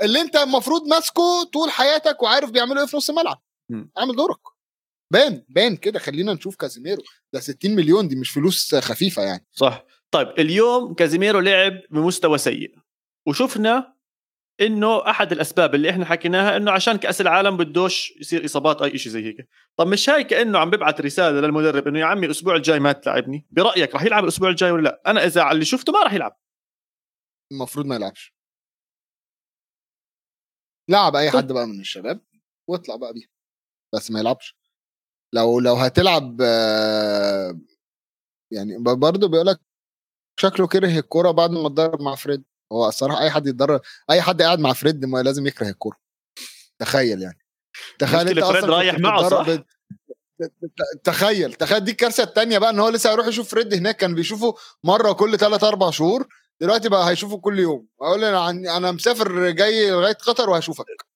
اللي 0.01 0.21
أنت 0.21 0.35
المفروض 0.35 0.87
ماسكه 0.87 1.43
طول 1.53 1.71
حياتك 1.71 2.23
وعارف 2.23 2.51
بيعملوا 2.51 2.81
إيه 2.81 2.87
في 2.87 2.97
نص 2.97 3.09
الملعب 3.09 3.41
م. 3.69 3.85
أعمل 3.97 4.15
دورك 4.15 4.39
بان 5.11 5.43
بان 5.49 5.75
كده 5.75 5.99
خلينا 5.99 6.33
نشوف 6.33 6.55
كازيميرو. 6.55 7.03
ده 7.33 7.39
60 7.39 7.75
مليون 7.75 8.07
دي 8.07 8.15
مش 8.15 8.29
فلوس 8.29 8.75
خفيفة 8.75 9.23
يعني. 9.23 9.45
صح. 9.51 9.85
طيب 10.11 10.27
اليوم 10.39 10.93
كازيميرو 10.93 11.39
لعب 11.39 11.73
بمستوى 11.89 12.37
سيء. 12.37 12.75
وشفنا 13.27 13.95
إنه 14.61 15.09
أحد 15.09 15.31
الأسباب 15.31 15.75
اللي 15.75 15.89
إحنا 15.89 16.05
حكيناها 16.05 16.57
إنه 16.57 16.71
عشان 16.71 16.97
كأس 16.97 17.21
العالم 17.21 17.57
بدوش 17.57 18.13
يصير 18.21 18.45
إصابات 18.45 18.81
اي 18.81 18.97
شيء 18.97 19.11
زي 19.11 19.25
هيك. 19.25 19.47
طب 19.77 19.87
مش 19.87 20.09
هاي 20.09 20.23
كأنه 20.23 20.59
عم 20.59 20.69
ببعث 20.69 21.01
رسالة 21.01 21.41
للمدرب 21.41 21.87
إنه 21.87 21.99
يا 21.99 22.05
عمي 22.05 22.25
الأسبوع 22.25 22.55
الجاي 22.55 22.79
ما 22.79 22.91
تلعبني؟ 22.91 23.47
برأيك 23.51 23.93
راح 23.93 24.03
يلعب 24.03 24.23
الأسبوع 24.23 24.49
الجاي 24.49 24.71
ولا 24.71 24.81
لا؟ 24.83 25.01
أنا 25.07 25.25
إذا 25.25 25.41
على 25.41 25.53
اللي 25.53 25.65
شفته 25.65 25.93
ما 25.93 26.03
راح 26.03 26.13
يلعب. 26.13 26.39
المفروض 27.51 27.85
ما 27.85 27.95
يلعبش. 27.95 28.33
لعب 30.89 31.15
أي 31.15 31.31
حد 31.31 31.51
بقى 31.51 31.67
من 31.67 31.79
الشباب 31.79 32.21
واطلع 32.67 32.95
بقى 32.95 33.13
بيه. 33.13 33.25
بس 33.93 34.11
ما 34.11 34.19
يلعبش. 34.19 34.60
لو 35.33 35.59
لو 35.59 35.75
هتلعب 35.75 36.41
يعني 38.51 38.77
برضه 38.79 39.27
بيقول 39.27 39.47
لك 39.47 39.59
شكله 40.39 40.67
كره 40.67 40.99
الكوره 40.99 41.31
بعد 41.31 41.51
ما 41.51 41.67
اتدرب 41.67 42.01
مع 42.01 42.15
فريد. 42.15 42.43
هو 42.71 42.87
الصراحة 42.87 43.21
أي 43.21 43.31
حد 43.31 43.47
يتدرب 43.47 43.81
أي 44.09 44.21
حد 44.21 44.41
قاعد 44.41 44.59
مع 44.59 44.73
فريد 44.73 45.05
ما 45.05 45.23
لازم 45.23 45.47
يكره 45.47 45.69
الكورة. 45.69 45.97
تخيل 46.79 47.21
يعني. 47.21 47.39
تخيل 47.99 48.27
أنت 48.27 48.39
فريد 48.39 48.63
رايح 48.63 48.99
معه 48.99 49.29
صح؟ 49.29 49.45
تخيل 51.03 51.53
تخيل 51.53 51.79
دي 51.83 51.91
الكارثة 51.91 52.23
الثانية 52.23 52.57
بقى 52.57 52.69
إن 52.69 52.79
هو 52.79 52.89
لسه 52.89 53.11
هيروح 53.11 53.27
يشوف 53.27 53.51
فريد 53.51 53.73
هناك. 53.73 53.97
كان 53.97 54.15
بيشوفه 54.15 54.55
مرة 54.83 55.11
كل 55.11 55.37
ثلاث 55.37 55.63
أربع 55.63 55.89
شهور 55.89 56.27
دلوقتي 56.61 56.89
بقى 56.89 57.09
هيشوفه 57.09 57.37
كل 57.37 57.59
يوم. 57.59 57.87
أقول 58.01 58.23
أنا 58.23 58.49
أنا 58.49 58.91
مسافر 58.91 59.49
جاي 59.49 59.91
لغاية 59.91 60.13
قطر 60.13 60.49
وهشوفك. 60.49 61.10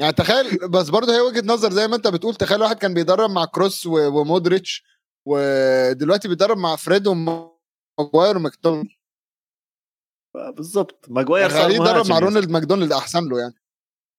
يعني 0.00 0.12
تخيل 0.12 0.68
بس 0.68 0.88
برضه 0.88 1.16
هي 1.16 1.20
وجهة 1.20 1.42
نظر 1.46 1.70
زي 1.72 1.88
ما 1.88 1.96
انت 1.96 2.08
بتقول 2.08 2.34
تخيل 2.34 2.62
واحد 2.62 2.78
كان 2.78 2.94
بيدرب 2.94 3.30
مع 3.30 3.44
كروس 3.44 3.86
ومودريتش 3.86 4.84
ودلوقتي 5.26 6.28
بيدرب 6.28 6.58
مع 6.58 6.76
فريد 6.76 7.06
وماجواير 7.06 8.36
وماكتوميناي 8.36 8.88
بالظبط. 10.56 11.06
ماجواير 11.08 11.50
صار 11.50 11.70
يدرب 11.70 12.10
مع 12.10 12.18
رونالد 12.18 12.50
ماكدونالد 12.50 12.92
أحسن 12.92 13.28
له 13.28 13.40
يعني. 13.40 13.54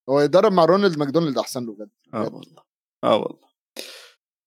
هو 0.10 0.22
يدرب 0.22 0.54
مع 0.54 0.66
رونالد 0.66 0.98
ماكدونالد 0.98 1.38
أحسن 1.38 1.66
له 1.66 1.74
بجد. 1.74 1.90
آه 2.14 2.22
والله. 2.24 2.64
آه 3.04 3.16
والله. 3.16 3.48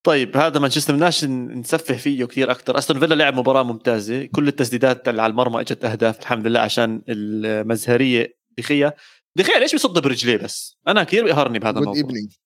طيب 0.06 0.36
هذا 0.36 0.60
مانشستر 0.60 0.94
بدناش 0.94 1.24
نسفه 1.24 1.96
فيه 1.96 2.24
كثير 2.24 2.50
أكثر 2.50 2.78
أستون 2.78 2.98
فيلا 2.98 3.14
لعب 3.14 3.34
مباراة 3.34 3.62
ممتازة. 3.62 4.24
كل 4.26 4.48
التسديدات 4.48 5.08
اللي 5.08 5.22
على 5.22 5.30
المرمى 5.30 5.60
إجت 5.60 5.84
أهداف 5.84 6.20
الحمد 6.20 6.46
لله 6.46 6.60
عشان 6.60 7.02
المزهرية 7.08 8.38
دخية. 8.58 8.96
دخيه 9.38 9.58
ليش 9.58 9.72
بيصد 9.72 10.02
برجليه 10.02 10.36
بس؟ 10.36 10.76
أنا 10.88 11.04
كثير 11.04 11.24
بيقهرني 11.24 11.58
بهذا 11.58 11.78
الموضوع. 11.78 11.94
evening 12.02 12.36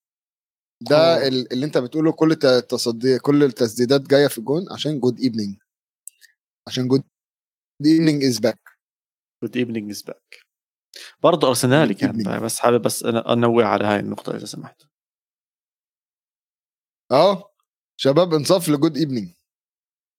ده 0.81 1.15
أوه. 1.15 1.27
اللي 1.27 1.65
أنت 1.65 1.77
بتقوله 1.77 2.11
كل 2.11 2.31
التصدي 2.31 3.19
كل 3.19 3.43
التسديدات 3.43 4.01
جاية 4.01 4.27
في 4.27 4.37
الجون 4.37 4.65
عشان 4.73 4.99
good 4.99 5.19
evening 5.19 5.57
عشان 6.67 6.87
good 6.87 7.03
evening 7.85 8.23
is 8.23 8.39
back 8.39 8.59
good 9.43 9.57
evening 9.57 9.89
is 9.89 10.01
back 10.01 10.45
برضه 11.23 11.47
ارسنالي 11.47 11.93
كان 11.93 12.39
بس 12.43 12.59
حابب 12.59 12.81
بس 12.81 13.03
انوه 13.03 13.65
على 13.65 13.83
هاي 13.85 13.99
النقطة 13.99 14.35
إذا 14.35 14.45
سمحت. 14.45 14.81
أه؟ 17.11 17.51
شباب 17.99 18.33
انصاف 18.33 18.69
ل 18.69 18.75
good 18.75 18.97
evening 18.97 19.29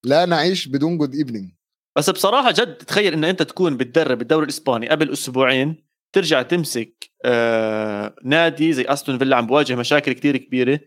لا 0.05 0.27
نعيش 0.27 0.69
بدون 0.69 0.99
good 0.99 1.14
evening 1.14 1.53
بس 1.97 2.11
بصراحة 2.11 2.51
جد 2.51 2.77
تخيل 2.77 3.12
إن 3.12 3.25
أنت 3.25 3.43
تكون 3.43 3.77
بتدرب 3.77 4.23
الدوري 4.23 4.45
الإسباني 4.45 4.89
قبل 4.89 5.12
أسبوعين 5.12 5.86
ترجع 6.13 6.43
تمسك 6.43 7.11
آه 7.25 8.17
نادي 8.25 8.73
زي 8.73 8.85
استون 8.85 9.19
فيلا 9.19 9.37
عم 9.37 9.47
بواجه 9.47 9.77
مشاكل 9.77 10.13
كتير 10.13 10.37
كبيرة. 10.37 10.81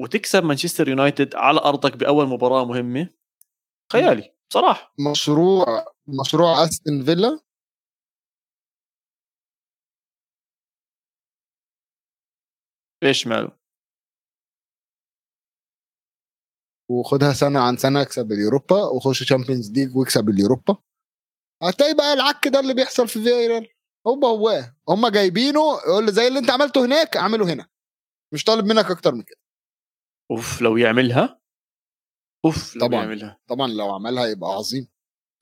وتكسب 0.00 0.44
مانشستر 0.44 0.88
يونايتد 0.88 1.34
على 1.34 1.60
أرضك 1.60 1.96
بأول 1.96 2.26
مباراة 2.28 2.64
مهمة. 2.64 3.10
خيالي 3.92 4.34
صراحة 4.52 4.94
مشروع 5.12 5.66
مشروع 6.08 6.64
استون 6.64 7.04
فيلا 7.04 7.40
إيش 13.02 13.26
ماله؟ 13.26 13.52
وخدها 16.88 17.32
سنة 17.32 17.60
عن 17.60 17.76
سنة 17.76 18.02
اكسب 18.02 18.32
اليوروبا. 18.32 18.84
وخش 18.84 19.20
Champions 19.20 19.72
League 19.72 19.96
واكسب 19.96 20.28
اليوروبا. 20.28 20.76
هتلاقي 21.62 21.94
بقى 21.94 22.12
العك 22.12 22.48
ده 22.48 22.60
اللي 22.60 22.74
بيحصل 22.74 23.08
في 23.08 23.22
فيرال. 23.22 23.68
هو 24.06 24.26
هو 24.26 24.64
هم 24.88 25.08
جايبينه 25.08 25.60
يقول 25.88 26.12
زي 26.12 26.28
اللي 26.28 26.38
انت 26.38 26.50
عملته 26.50 26.84
هناك 26.84 27.16
اعمله 27.16 27.52
هنا. 27.52 27.68
مش 28.34 28.44
طالب 28.44 28.64
منك 28.64 28.90
أكتر 28.90 29.14
من 29.14 29.22
كده. 29.22 29.38
أوف 30.30 30.62
لو 30.62 30.76
يعملها؟ 30.76 31.40
أوف 32.44 32.76
لو 32.76 32.86
طبعا 32.86 33.02
يعملها. 33.02 33.40
طبعا 33.48 33.68
لو 33.68 33.94
عملها 33.94 34.26
يبقى 34.26 34.50
عظيم. 34.50 34.88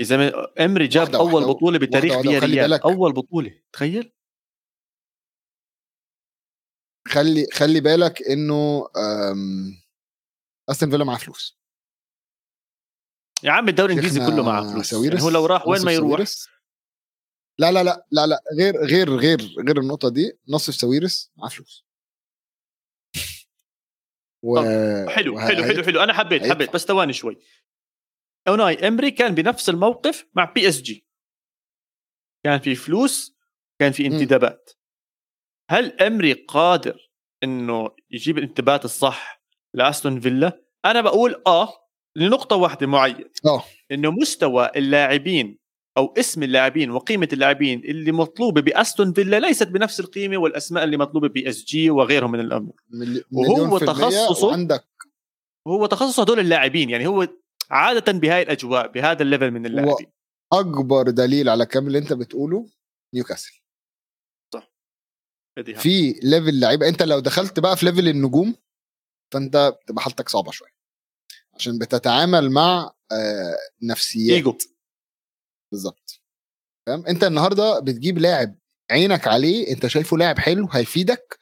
إذا 0.00 0.32
إمري 0.64 0.86
جاب 0.86 1.02
واحدة 1.02 1.18
أول 1.18 1.34
واحدة 1.34 1.52
بطولة 1.52 1.78
بتاريخ 1.78 2.20
فياريال 2.20 2.72
أول 2.72 3.12
بطولة 3.12 3.62
تخيل. 3.72 4.12
خلي 7.08 7.46
خلي 7.52 7.80
بالك 7.80 8.22
إنه 8.22 8.86
أستون 10.70 10.90
فيلا 10.90 11.04
معاه 11.04 11.18
فلوس. 11.18 11.63
يا 13.45 13.51
عم 13.53 13.68
الدوري 13.68 13.92
الإنجليزي 13.92 14.26
كله 14.26 14.42
معاه 14.42 14.72
فلوس. 14.72 14.92
يعني 14.92 15.22
هو 15.22 15.30
لو 15.30 15.47
راح 15.47 15.68
وين 15.68 15.84
ما 15.84 15.92
يروح؟ 15.92 16.20
لا 17.59 17.72
لا 17.72 17.82
لا 17.82 18.07
لا 18.12 18.26
لا 18.26 18.42
غير 18.59 18.76
غير 18.86 19.16
غير 19.16 19.40
غير 19.66 19.80
النقطة 19.80 20.09
دي 20.09 20.38
نصف 20.49 20.74
ساويرس 20.74 21.32
معاه 21.36 21.49
فلوس. 21.49 21.86
و... 24.42 24.57
حلو 25.09 25.40
حلو 25.40 25.64
حلو 25.64 25.82
حلو. 25.82 26.01
أنا 26.01 26.12
حبيت 26.12 26.47
حبيت 26.47 26.74
بس 26.74 26.84
ثواني 26.84 27.12
شوي. 27.12 27.38
أوناي 28.49 28.88
إمري 28.88 29.11
كان 29.11 29.34
بنفس 29.34 29.68
الموقف 29.68 30.26
مع 30.34 30.45
PSG. 30.45 31.07
كان 32.45 32.61
في 32.61 32.74
فلوس 32.74 33.36
كان 33.80 33.92
في 33.92 34.07
انتدابات. 34.07 34.70
هل 35.70 36.03
إمري 36.03 36.32
قادر 36.32 37.11
إنه 37.42 37.97
يجيب 38.11 38.38
الانتدابات 38.38 38.84
الصح 38.84 39.45
لأستون 39.74 40.20
فيلا؟ 40.20 40.64
أنا 40.84 41.01
بقول 41.01 41.42
آه 41.47 41.84
لنقطة 42.16 42.56
واحدة 42.56 42.86
معينة 42.86 43.30
آه. 43.46 43.64
إنه 43.92 44.10
مستوى 44.10 44.70
اللاعبين 44.76 45.58
أو 45.96 46.14
اسم 46.18 46.42
اللاعبين 46.42 46.90
وقيمة 46.90 47.28
اللاعبين 47.32 47.78
اللي 47.84 48.12
مطلوبة 48.12 48.60
بأستون 48.60 49.12
فيلا 49.12 49.40
ليست 49.40 49.68
بنفس 49.68 50.00
القيمة 50.00 50.36
والأسماء 50.36 50.84
اللي 50.84 50.96
مطلوبة 50.96 51.28
ب 51.28 51.49
PSG 51.49 51.90
وغيرهم 51.90 52.32
من 52.32 52.40
الأمور 52.40 52.74
وهو 53.32 53.78
تخصصه 53.78 54.53
عندك 54.53 54.84
هو 55.68 55.86
تخصصه 55.86 56.22
هدول 56.22 56.41
اللاعبين 56.41 56.91
يعني 56.91 57.07
هو 57.07 57.28
عادة 57.70 58.12
بهاي 58.12 58.42
الأجواء 58.42 58.88
بهذا 58.92 59.22
ال 59.22 59.27
level 59.27 59.50
من 59.50 59.66
اللاعبين. 59.66 60.07
أكبر 60.53 61.11
دليل 61.11 61.49
على 61.49 61.66
كم 61.66 61.86
اللي 61.86 61.99
أنت 61.99 62.12
بتقوله؟ 62.12 62.68
نيوكاسل. 63.14 63.61
صح. 64.54 64.72
في 65.74 66.12
level 66.22 66.61
لعيبة 66.61 66.88
أنت 66.88 67.03
لو 67.03 67.20
دخلت 67.20 67.61
بقى 67.61 67.76
في 67.76 67.86
level 67.87 68.08
النجوم 68.08 68.54
فأنت 69.32 69.72
بتبقى 69.82 70.03
حالتك 70.03 70.28
صعبة 70.28 70.50
شوية. 70.50 70.74
عشان 71.57 71.79
بتتعامل 71.79 72.51
مع 72.51 72.93
آه، 73.13 73.57
نفسيات. 73.83 74.37
ايجو 74.37 74.59
بالظبط. 75.72 76.21
فاهم؟ 76.87 77.07
انت 77.07 77.25
النهارده 77.25 77.81
بتجيب 77.81 78.18
لاعب 78.18 78.59
عينك 78.91 79.29
عليه 79.29 79.72
انت 79.72 79.87
شايفه 79.87 80.17
لاعب 80.17 80.39
حلو 80.39 80.68
هيفيدك. 80.72 81.39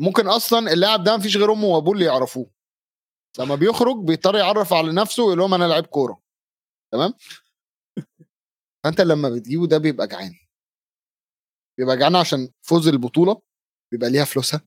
ممكن 0.00 0.26
أصلا 0.26 0.72
اللاعب 0.72 1.04
ده 1.04 1.16
مفيش 1.16 1.36
غير 1.36 1.52
امه 1.52 1.64
وابوه 1.66 1.94
اللي 1.94 2.04
يعرفوه. 2.04 2.50
لما 3.38 3.54
بيخرج 3.54 4.04
بيضطر 4.04 4.36
يعرف 4.36 4.72
على 4.72 4.92
نفسه 4.92 5.22
ويقول 5.22 5.38
لهم 5.38 5.54
أنا 5.54 5.64
لعيب 5.64 5.86
كورة. 5.86 6.22
تمام؟ 6.92 7.14
فانت 8.84 9.00
لما 9.00 9.28
بتجيبه 9.30 9.66
ده 9.66 9.78
بيبقى 9.78 10.06
جعان. 10.06 10.34
بيبقى 11.78 11.96
جعان 11.96 12.16
عشان 12.16 12.48
فوز 12.62 12.88
البطولة 12.88 13.40
بيبقى 13.92 14.10
ليها 14.10 14.24
فلوسها. 14.24 14.60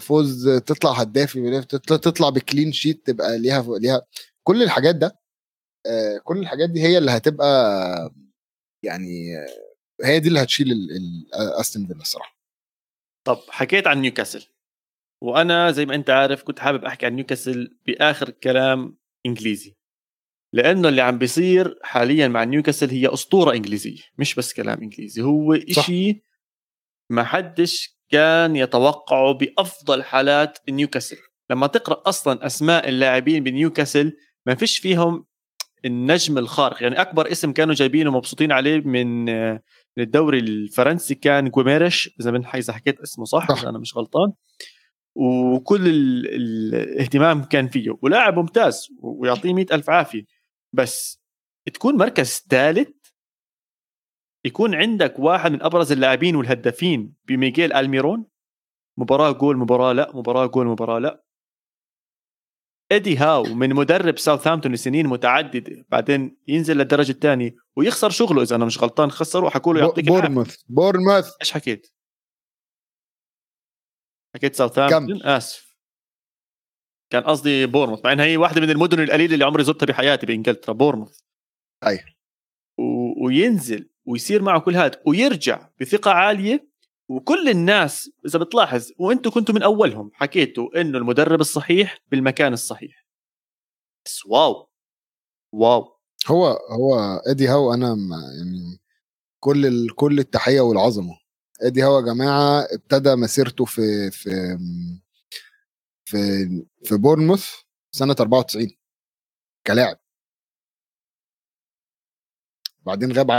فوز 0.00 0.48
تطلع 0.48 0.92
هداف 0.92 1.34
تطلع 1.76 2.28
بكلين 2.28 2.72
شيت 2.72 3.06
تبقى 3.06 3.38
ليها 3.38 3.78
ليها 3.78 4.02
كل 4.42 4.62
الحاجات 4.62 4.94
ده 4.94 5.18
آه، 5.86 6.18
كل 6.24 6.38
الحاجات 6.38 6.70
دي 6.70 6.82
هي 6.82 6.98
اللي 6.98 7.10
هتبقى 7.10 8.14
يعني 8.84 9.34
هي 10.04 10.20
دي 10.20 10.28
اللي 10.28 10.42
هتشيل 10.42 10.68
أستون 11.32 11.86
فيلا 11.86 12.00
الصراحة. 12.00 12.38
طب 13.26 13.38
حكيت 13.48 13.86
عن 13.86 14.00
نيوكاسل. 14.00 14.46
وأنا 15.22 15.70
زي 15.70 15.86
ما 15.86 15.94
أنت 15.94 16.10
عارف 16.10 16.42
كنت 16.42 16.58
حابب 16.58 16.84
أحكي 16.84 17.06
عن 17.06 17.12
نيوكاسل 17.12 17.78
بآخر 17.86 18.30
كلام 18.30 18.98
إنجليزي. 19.26 19.76
لأنه 20.54 20.88
اللي 20.88 21.02
عم 21.02 21.18
بيصير 21.18 21.78
حاليا 21.82 22.28
مع 22.28 22.44
نيوكاسل 22.44 22.90
هي 22.90 23.12
أسطورة 23.14 23.52
إنجليزية 23.52 24.02
مش 24.18 24.34
بس 24.34 24.52
كلام 24.52 24.82
إنجليزي 24.82 25.22
هو 25.22 25.54
إشي 25.54 26.22
ما 27.10 27.24
حدش 27.24 27.97
كان 28.10 28.56
يتوقعه 28.56 29.32
بأفضل 29.32 30.02
حالات 30.02 30.58
نيوكاسل 30.70 31.16
لما 31.50 31.66
تقرأ 31.66 32.02
أصلا 32.06 32.46
أسماء 32.46 32.88
اللاعبين 32.88 33.44
بنيوكاسل 33.44 34.16
ما 34.46 34.54
فيش 34.54 34.78
فيهم 34.78 35.24
النجم 35.84 36.38
الخارق. 36.38 36.82
يعني 36.82 37.00
أكبر 37.00 37.32
اسم 37.32 37.52
كانوا 37.52 37.74
جايبينه 37.74 38.10
مبسوطين 38.10 38.52
عليه 38.52 38.80
من 38.80 39.28
الدوري 39.98 40.38
الفرنسي 40.38 41.14
كان 41.14 41.48
جوميرش 41.48 42.10
إذا 42.20 42.30
من 42.30 42.46
اذا 42.46 42.72
حكيت 42.72 43.00
اسمه 43.00 43.24
صح, 43.24 43.52
صح. 43.52 43.64
أنا 43.64 43.78
مش 43.78 43.96
غلطان. 43.96 44.32
وكل 45.14 45.88
ال... 45.88 46.26
الاهتمام 46.26 47.44
كان 47.44 47.68
فيه. 47.68 47.98
ولاعب 48.02 48.38
ممتاز 48.38 48.88
ويعطيه 49.02 49.54
مئة 49.54 49.74
ألف 49.74 49.90
عافية. 49.90 50.22
بس 50.72 51.22
تكون 51.74 51.96
مركز 51.96 52.46
ثالث 52.50 52.88
يكون 54.44 54.74
عندك 54.74 55.18
واحد 55.18 55.52
من 55.52 55.62
أبرز 55.62 55.92
اللاعبين 55.92 56.36
والهدافين 56.36 57.14
بميغيل 57.24 57.72
ألميرون؟ 57.72 58.26
مباراة 58.98 59.32
جول 59.32 59.56
مباراة 59.56 59.92
لا 59.92 60.16
مباراة 60.16 60.46
جول 60.46 60.66
مباراة 60.66 60.98
لا. 60.98 61.24
إيدي 62.92 63.16
هاو 63.16 63.42
من 63.42 63.74
مدرب 63.74 64.18
ساوثهامبتون 64.18 64.72
لسنين 64.72 65.06
متعدده 65.06 65.86
بعدين 65.88 66.38
ينزل 66.48 66.76
للدرجة 66.76 67.10
الثانية 67.10 67.54
ويخسر 67.76 68.10
شغله 68.10 68.42
إذا 68.42 68.56
أنا 68.56 68.64
مش 68.64 68.78
غلطان 68.78 69.10
خسر 69.10 69.44
وحكوا 69.44 69.74
له 69.74 69.80
يعطيك 69.80 70.06
بورنموث 70.06 70.62
بورنموث 70.68 71.30
إيش 71.40 71.52
حكيت؟ 71.52 71.94
حكيت 74.34 74.54
ساوثهامبتون؟ 74.54 75.22
آسف. 75.22 75.68
كان 77.12 77.22
قصدي 77.22 77.66
بورنموث 77.66 78.04
مع 78.04 78.12
انها 78.12 78.24
هي 78.24 78.36
واحدة 78.36 78.60
من 78.60 78.70
المدن 78.70 79.00
القليلة 79.00 79.34
اللي 79.34 79.44
عمري 79.44 79.64
زرتها 79.64 79.86
بحياتي 79.86 80.26
بإنجلترا 80.26 80.74
بورنموث 80.74 81.20
أي. 81.86 81.98
و... 82.78 83.26
وينزل 83.26 83.90
ويصير 84.08 84.42
معه 84.42 84.60
كل 84.60 84.76
هذا 84.76 85.02
ويرجع 85.06 85.68
بثقة 85.80 86.10
عالية. 86.10 86.68
وكل 87.08 87.48
الناس 87.48 88.10
إذا 88.26 88.38
بتلاحظ 88.38 88.90
وأنتم 88.98 89.30
كنتوا 89.30 89.54
من 89.54 89.62
أولهم 89.62 90.10
حكيتوا 90.14 90.80
إنه 90.80 90.98
المدرب 90.98 91.40
الصحيح 91.40 91.98
بالمكان 92.10 92.52
الصحيح. 92.52 93.06
بس 94.06 94.26
wow. 94.26 94.68
wow. 95.52 95.98
هو 96.26 96.46
هو 96.46 97.20
إدي 97.26 97.50
هو 97.50 97.74
أنا 97.74 97.86
يعني 98.38 98.80
كل 99.40 99.66
ال... 99.66 99.94
كل 99.94 100.18
التحية 100.18 100.60
والعظمة. 100.60 101.18
إدي 101.62 101.84
هو 101.84 101.98
يا 101.98 102.04
جماعة 102.04 102.66
ابتدى 102.72 103.14
مسيرته 103.14 103.64
في 103.64 104.10
في 104.10 104.58
في 106.04 106.18
في 106.84 106.96
بورنموث 106.96 107.50
سنة 107.90 108.16
94 108.20 108.70
كلاعب. 109.66 109.98
بعدين 112.86 113.12
غاب 113.12 113.30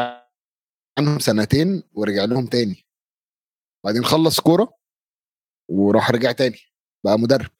عنهم 0.99 1.19
سنتين 1.19 1.83
ورجع 1.93 2.23
لهم 2.25 2.45
تاني. 2.47 2.85
بعدين 3.85 4.05
خلص 4.05 4.39
كورة 4.39 4.73
وراح 5.69 6.11
رجع 6.11 6.31
تاني 6.31 6.57
بقى 7.05 7.19
مدرب. 7.19 7.51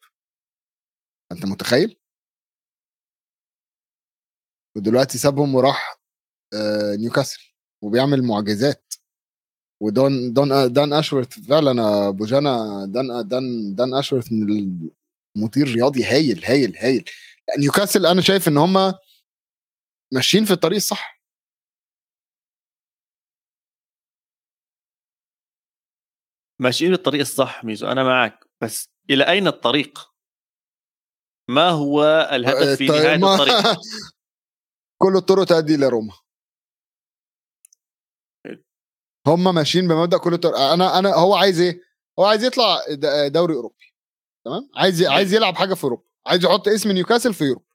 أنت 1.31 1.45
متخيل؟ 1.45 1.99
ودلوقتي 4.77 5.17
سابهم 5.17 5.55
وراح 5.55 5.99
آه، 6.53 6.95
نيوكاسل 6.95 7.53
وبيعمل 7.83 8.23
معجزات. 8.23 8.93
ودون 9.81 10.33
دون 10.33 10.73
دان 10.73 10.93
أشورث 10.93 11.39
فعلا 11.39 12.07
أبو 12.09 12.25
جانا 12.25 12.85
دان 12.85 13.27
دان 13.27 13.75
دان 13.75 13.93
أشورث 13.93 14.31
من 14.31 14.41
المدير 15.37 15.67
رياضي 15.67 16.03
هايل 16.03 16.45
هايل 16.45 16.77
هايل. 16.77 17.05
نيوكاسل 17.59 18.05
أنا 18.05 18.21
شايف 18.21 18.47
إن 18.47 18.57
هم 18.57 18.93
ماشيين 20.13 20.45
في 20.45 20.51
الطريق 20.51 20.75
الصح. 20.75 21.18
ماشيين 26.59 26.91
بالطريق 26.91 27.21
الصح 27.21 27.63
ميزو 27.63 27.87
أنا 27.87 28.03
معك 28.03 28.49
بس 28.61 28.89
إلى 29.09 29.29
أين 29.29 29.47
الطريق؟ 29.47 29.99
ما 31.49 31.69
هو 31.69 32.29
الهدف 32.31 32.77
في 32.77 32.87
طيب، 32.87 33.01
نهاية 33.01 33.33
الطريق؟ 33.33 33.79
كل 35.01 35.15
الطرق 35.15 35.43
تؤدي 35.43 35.75
إلى 35.75 35.87
روما 35.87 36.13
هم 39.27 39.55
ماشيين 39.55 39.87
بمبدأ 39.87 40.17
كل 40.17 40.33
الطرق 40.33 40.57
أنا 40.57 40.99
أنا 40.99 41.15
هو 41.15 41.35
عايز 41.35 41.59
إيه؟ 41.59 41.81
هو 42.19 42.25
عايز 42.25 42.43
يطلع 42.43 42.79
دوري 43.27 43.55
أوروبي 43.55 43.93
تمام؟ 44.45 44.69
عايز 44.75 45.03
عايز 45.03 45.33
يلعب 45.33 45.55
حاجة 45.55 45.73
في 45.73 45.83
أوروبا 45.83 46.03
عايز 46.27 46.45
يحط 46.45 46.67
اسم 46.67 46.91
نيوكاسل 46.91 47.33
في 47.33 47.43
أوروبا 47.47 47.65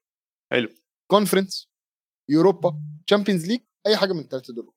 حلو 0.53 0.69
conference 1.11 1.69
يوروبا 2.31 2.81
Champions 3.07 3.47
League 3.47 3.61
أي 3.87 3.97
حاجة 3.97 4.13
من 4.13 4.21
الثلاثه 4.21 4.55
دول 4.55 4.74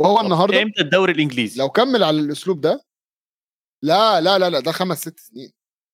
وهو 0.00 0.20
النهارده 0.20 0.62
إمتى 0.62 0.80
الدوري 0.82 1.12
الإنجليزي؟ 1.12 1.60
لو 1.60 1.68
كمل 1.68 2.04
على 2.04 2.20
الأسلوب 2.20 2.60
ده؟ 2.60 2.84
لا 3.82 4.20
لا 4.20 4.38
لا 4.38 4.50
لا 4.50 4.60
ده 4.60 4.72
خمس 4.72 4.98
ست 4.98 5.20
سنين. 5.20 5.52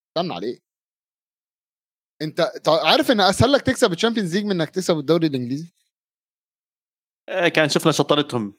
استنى 0.08 0.34
عليه. 0.34 0.58
أنت 2.22 2.52
عارف 2.68 3.10
إن 3.10 3.20
أسهل 3.20 3.52
لك 3.52 3.62
تكسب 3.62 3.92
ال 3.92 3.97
Champions 3.97 4.36
League 4.36 4.44
من 4.44 4.60
إنك 4.60 4.70
تكسب 4.70 4.98
الدوري 4.98 5.26
الإنجليزي؟ 5.26 5.74
آه، 7.28 7.48
كان 7.48 7.68
شفنا 7.68 7.92
شطرتهم 7.92 8.58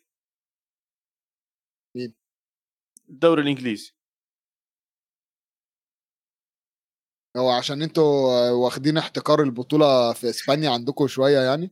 مين؟ 1.96 2.14
الدوري 3.10 3.42
الإنجليزي. 3.42 3.94
هو 7.38 7.50
عشان 7.50 7.82
أنتوا 7.82 8.50
واخدين 8.50 8.98
احتكار 8.98 9.42
البطولة 9.42 10.14
في 10.14 10.30
إسبانيا 10.30 10.70
عندكم 10.70 11.08
شوية 11.08 11.40
يعني؟ 11.40 11.72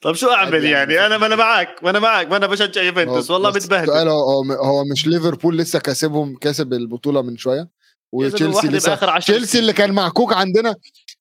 طب 0.00 0.12
شو 0.12 0.30
أعمل 0.30 0.64
يعني, 0.64 1.06
أنا 1.06 1.18
ما 1.18 1.26
أنا 1.26 1.36
معك 1.36 1.84
ما 1.84 1.90
أنا 1.90 1.98
معك 1.98 2.26
ما 2.26 2.36
أنا 2.36 2.46
بشجع 2.46 2.82
يوفنتوس 2.82 3.30
والله 3.30 3.50
متبهدل. 3.50 3.90
هو 3.90 4.42
هو 4.52 4.84
مش 4.84 5.06
ليفربول 5.06 5.58
لسه 5.58 5.78
كاسبهم 5.78 6.36
كاسب 6.36 6.72
البطولة 6.72 7.22
من 7.22 7.36
شوية؟ 7.36 7.68
وتشيلسي 8.12 8.68
لسه 8.68 9.18
تشيلسي 9.18 9.58
اللي 9.58 9.72
كان 9.72 9.92
معكوك 9.92 10.32
عندنا 10.32 10.74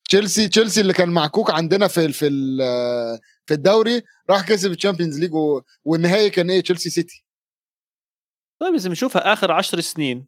تشيلسي 0.10 0.48
تشيلسي 0.48 0.82
اللي 0.82 0.94
كان 0.94 1.10
معكوك 1.10 1.52
عندنا 1.52 1.88
في 1.88 2.12
في 2.12 2.30
في 3.46 3.54
الدوري 3.54 4.02
راح 4.30 4.48
كسب 4.48 4.72
ال 4.72 4.77
Champions 4.77 5.20
League 5.20 5.32
والنهائي 5.86 6.30
كان 6.30 6.50
إيه؟ 6.50 6.62
تشيلسي 6.62 6.90
سيتي. 6.90 7.26
طيب 8.62 8.74
اذا 8.74 8.90
بنشوفها 8.90 9.34
آخر 9.34 9.52
عشر 9.52 9.80
سنين. 9.80 10.28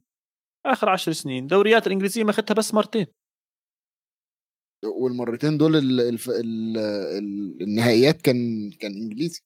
آخر 0.65 0.89
عشر 0.89 1.11
سنين. 1.11 1.48
دوريات 1.48 1.88
الإنجليزية 1.88 2.23
ما 2.23 2.31
اخذتها 2.31 2.53
بس 2.53 2.73
مرتين. 2.73 3.07
والمرتين 4.84 5.58
دول 5.58 5.76
ال 5.76 6.02
ال 6.02 6.18
ال 6.30 6.78
ال 7.18 7.62
النهائيات 7.62 8.22
كان 8.22 8.72
كان 8.72 8.91
إنجليزي. 8.91 9.41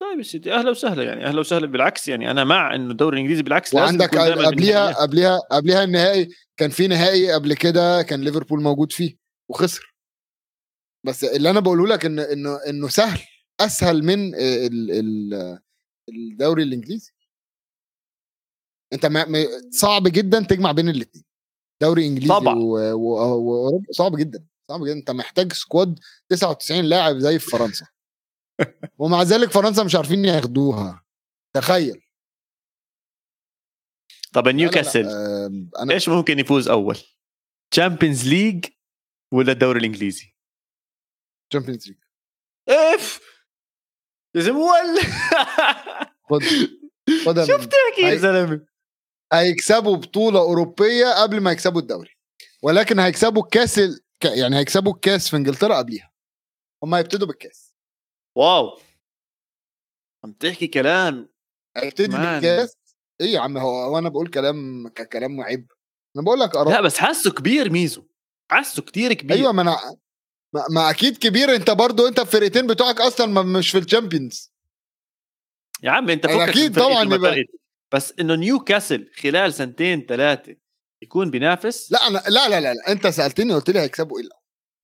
طيب 0.00 0.18
يا 0.18 0.22
سيدي 0.22 0.52
أهلا 0.52 0.70
وسهلا 0.70 1.02
يعني 1.02 1.26
أهلا 1.26 1.40
وسهلا 1.40 1.66
بالعكس 1.66 2.08
يعني 2.08 2.30
أنا 2.30 2.44
مع 2.44 2.74
انه 2.74 2.90
الدوري 2.90 3.16
الإنجليزي 3.16 3.42
بالعكس 3.42 3.74
وعندك 3.74 4.18
قبليها 4.18 4.92
قبليها 4.92 5.38
قبليها 5.38 5.84
النهائي 5.84 6.28
كان 6.56 6.70
في 6.70 6.88
نهائي 6.88 7.32
قبل 7.32 7.54
كده 7.54 8.02
كان 8.02 8.24
ليفربول 8.24 8.62
موجود 8.62 8.92
فيه 8.92 9.16
وخسر. 9.50 9.94
بس 11.06 11.24
اللي 11.24 11.50
أنا 11.50 11.60
بقوله 11.60 11.86
لك 11.86 12.04
إن 12.04 12.18
إنه 12.18 12.56
إنه 12.68 12.88
سهل 12.88 13.20
أسهل 13.60 14.04
من 14.04 14.34
ال 14.34 14.90
ال 14.90 15.58
الدوري 16.08 16.62
الإنجليزي. 16.62 17.12
أنت 18.92 19.10
صعب 19.70 20.02
جدا 20.02 20.42
تجمع 20.42 20.72
بين 20.72 20.88
الاثنين 20.88 21.24
دوري 21.84 22.06
انجليزي 22.06 22.34
طبعا. 22.34 22.54
وأوروبا. 22.94 23.92
صعب 23.92 24.16
جدا 24.16 24.46
صعب 24.68 24.84
جدا. 24.84 24.92
انت 24.92 25.10
محتاج 25.10 25.52
سكواد 25.52 25.98
99 26.28 26.84
لاعب 26.84 27.18
زي 27.18 27.38
في 27.38 27.46
فرنسا. 27.50 27.86
ومع 28.98 29.22
ذلك 29.22 29.50
فرنسا 29.50 29.84
مش 29.84 29.94
عارفين 29.94 30.24
ياخدوها. 30.24 31.04
تخيل. 31.56 32.00
طب 34.32 34.48
نيوكاسل. 34.48 35.06
أنا... 35.78 35.94
إيش 35.94 36.08
ممكن 36.08 36.38
يفوز 36.38 36.68
أول؟ 36.68 36.98
Champions 37.70 38.28
League 38.28 38.64
ولا 39.32 39.52
الدوري 39.52 39.78
الإنجليزي؟ 39.78 40.34
Champions 41.50 41.88
League 41.88 41.96
أف! 42.68 43.20
يا 44.34 44.40
زلمة 44.40 45.00
خد 46.30 46.42
خد 47.24 47.34
تحكي 47.34 48.02
يا 48.02 48.16
زلمة. 48.26 48.66
هيكسبوا 49.32 49.96
بطولة 49.96 50.40
أوروبية 50.40 51.22
قبل 51.22 51.40
ما 51.40 51.52
يكسبوا 51.52 51.80
الدوري. 51.80 52.10
ولكن 52.62 52.98
هيكسبوا 52.98 53.42
الكاس 53.42 53.80
يعني 54.24 54.56
هيكسبوا 54.56 54.92
الكاس 54.92 55.28
في 55.28 55.36
إنجلترا 55.36 55.78
قبليها. 55.78 56.10
هم 56.82 56.94
هيبتدوا 56.94 57.26
بالكاس. 57.26 57.74
واو. 58.36 58.78
عم 60.24 60.32
تحكي 60.32 60.66
كلام. 60.66 61.28
هيبتدي 61.76 62.16
بالكاس. 62.16 62.76
إيه 63.20 63.26
يا 63.32 63.40
عم 63.40 63.58
هو, 63.58 63.82
هو 63.82 63.98
أنا 63.98 64.08
بقول 64.08 64.28
كلام 64.28 64.88
كلام 64.88 65.36
معيب. 65.36 65.72
أنا 66.16 66.24
بقول 66.24 66.40
لك 66.40 66.56
لا 66.56 66.80
بس 66.80 66.98
حاسه 66.98 67.30
كبير 67.30 67.72
ميزو. 67.72 68.06
حاسه 68.50 68.82
كتير 68.82 69.12
كبير. 69.12 69.36
أيوه 69.36 69.52
ما 69.52 69.62
أنا 69.62 69.96
ما, 70.54 70.66
ما 70.70 70.90
أكيد 70.90 71.18
كبير. 71.18 71.54
أنت 71.54 71.70
برضو 71.70 72.08
أنت 72.08 72.18
الفرقتين 72.18 72.66
بتوعك 72.66 73.00
أصلا 73.00 73.42
مش 73.42 73.70
في 73.70 73.78
ال 73.78 73.85
Champions 73.85 74.52
يا 75.82 75.90
عم 75.90 76.10
أنت 76.10 76.26
فكك 76.26 76.48
أكيد 76.48 76.74
طبعا 76.74 77.04
بس 77.94 78.14
إنه 78.20 78.34
نيوكاسل 78.34 79.10
خلال 79.22 79.54
سنتين 79.54 80.06
ثلاثة 80.08 80.56
يكون 81.02 81.30
بينافس؟ 81.30 81.92
لا 81.92 82.06
أنا 82.06 82.22
لا 82.28 82.48
لا 82.48 82.60
لا, 82.60 82.74
لا. 82.74 82.92
أنت 82.92 83.06
سألتني 83.06 83.54
قلت 83.54 83.70
لي 83.70 83.80
هيكسبوا 83.80 84.18
إيه 84.18 84.28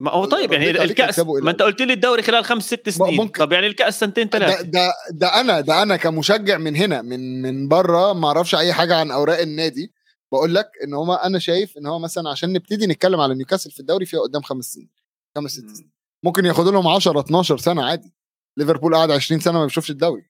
ما 0.00 0.10
هو 0.10 0.24
طيب 0.24 0.52
يعني 0.52 0.70
الكاس 0.70 1.18
ما 1.18 1.50
أنت 1.50 1.62
قلت 1.62 1.82
لي 1.82 1.92
الدوري 1.92 2.22
خلال 2.22 2.44
خمس 2.44 2.66
ست 2.66 2.88
سنين. 2.88 3.16
ممكن. 3.16 3.40
طب 3.44 3.52
يعني 3.52 3.66
الكأس 3.66 4.00
سنتين 4.00 4.28
ثلاثة 4.28 4.62
ده, 4.62 4.70
ده 4.70 4.92
ده 5.10 5.40
أنا 5.40 5.60
ده 5.60 5.82
أنا 5.82 5.96
كمشجع 5.96 6.58
من 6.58 6.76
هنا 6.76 7.02
من 7.02 7.42
من 7.42 7.68
بره 7.68 8.12
ما 8.12 8.28
أعرفش 8.28 8.54
أي 8.54 8.72
حاجة 8.72 8.96
عن 8.96 9.10
أوراق 9.10 9.38
النادي. 9.38 9.92
بقول 10.32 10.54
لك 10.54 10.68
إن 10.84 10.94
هو 10.94 11.14
أنا 11.14 11.38
شايف 11.38 11.78
إن 11.78 11.86
هو 11.86 11.98
مثلا 11.98 12.30
عشان 12.30 12.52
نبتدي 12.52 12.86
نتكلم 12.86 13.20
على 13.20 13.34
نيوكاسل 13.34 13.70
في 13.70 13.80
الدوري 13.80 14.06
فيها 14.06 14.20
قدام 14.20 14.42
خمس 14.42 14.64
سنين 14.64 14.90
خمس 15.36 15.50
ست 15.50 15.68
سنين. 15.76 15.90
ممكن 16.24 16.44
ياخدوا 16.44 16.72
لهم 16.72 16.88
10 16.88 17.20
12 17.20 17.58
سنة 17.58 17.84
عادي. 17.84 18.14
ليفربول 18.56 18.94
قاعد 18.94 19.10
20 19.10 19.40
سنة 19.40 19.58
ما 19.58 19.64
بيشوفش 19.64 19.90
الدوري. 19.90 20.29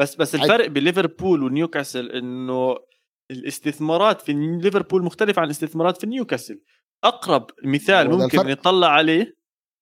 بس 0.00 0.16
بس 0.16 0.34
الفرق 0.34 0.66
بين 0.66 0.84
ليفربول 0.84 1.42
ونيوكاسل 1.42 2.10
إنه 2.10 2.76
الاستثمارات 3.30 4.20
في 4.20 4.32
ليفربول 4.62 5.02
مختلفة 5.02 5.40
عن 5.40 5.46
الاستثمارات 5.46 6.00
في 6.00 6.06
نيوكاسل. 6.06 6.62
أقرب 7.04 7.50
مثال 7.64 8.10
ممكن 8.10 8.38
نطلع 8.38 8.88
عليه 8.88 9.36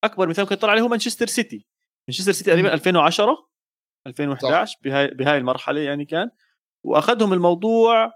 أكبر 0.04 0.28
مثال 0.28 0.44
ممكن 0.44 0.54
نطلع 0.54 0.70
عليه 0.70 0.82
هو 0.82 0.88
مانشستر 0.88 1.26
سيتي. 1.26 1.66
مانشستر 2.08 2.32
سيتي 2.32 2.50
تقريبا 2.50 2.74
2010 2.74 3.48
2011 4.06 4.78
بهاي 4.84 5.06
بهاي 5.06 5.38
المرحلة 5.38 5.80
يعني 5.80 6.04
كان. 6.04 6.30
وأخذهم 6.84 7.32
الموضوع 7.32 8.12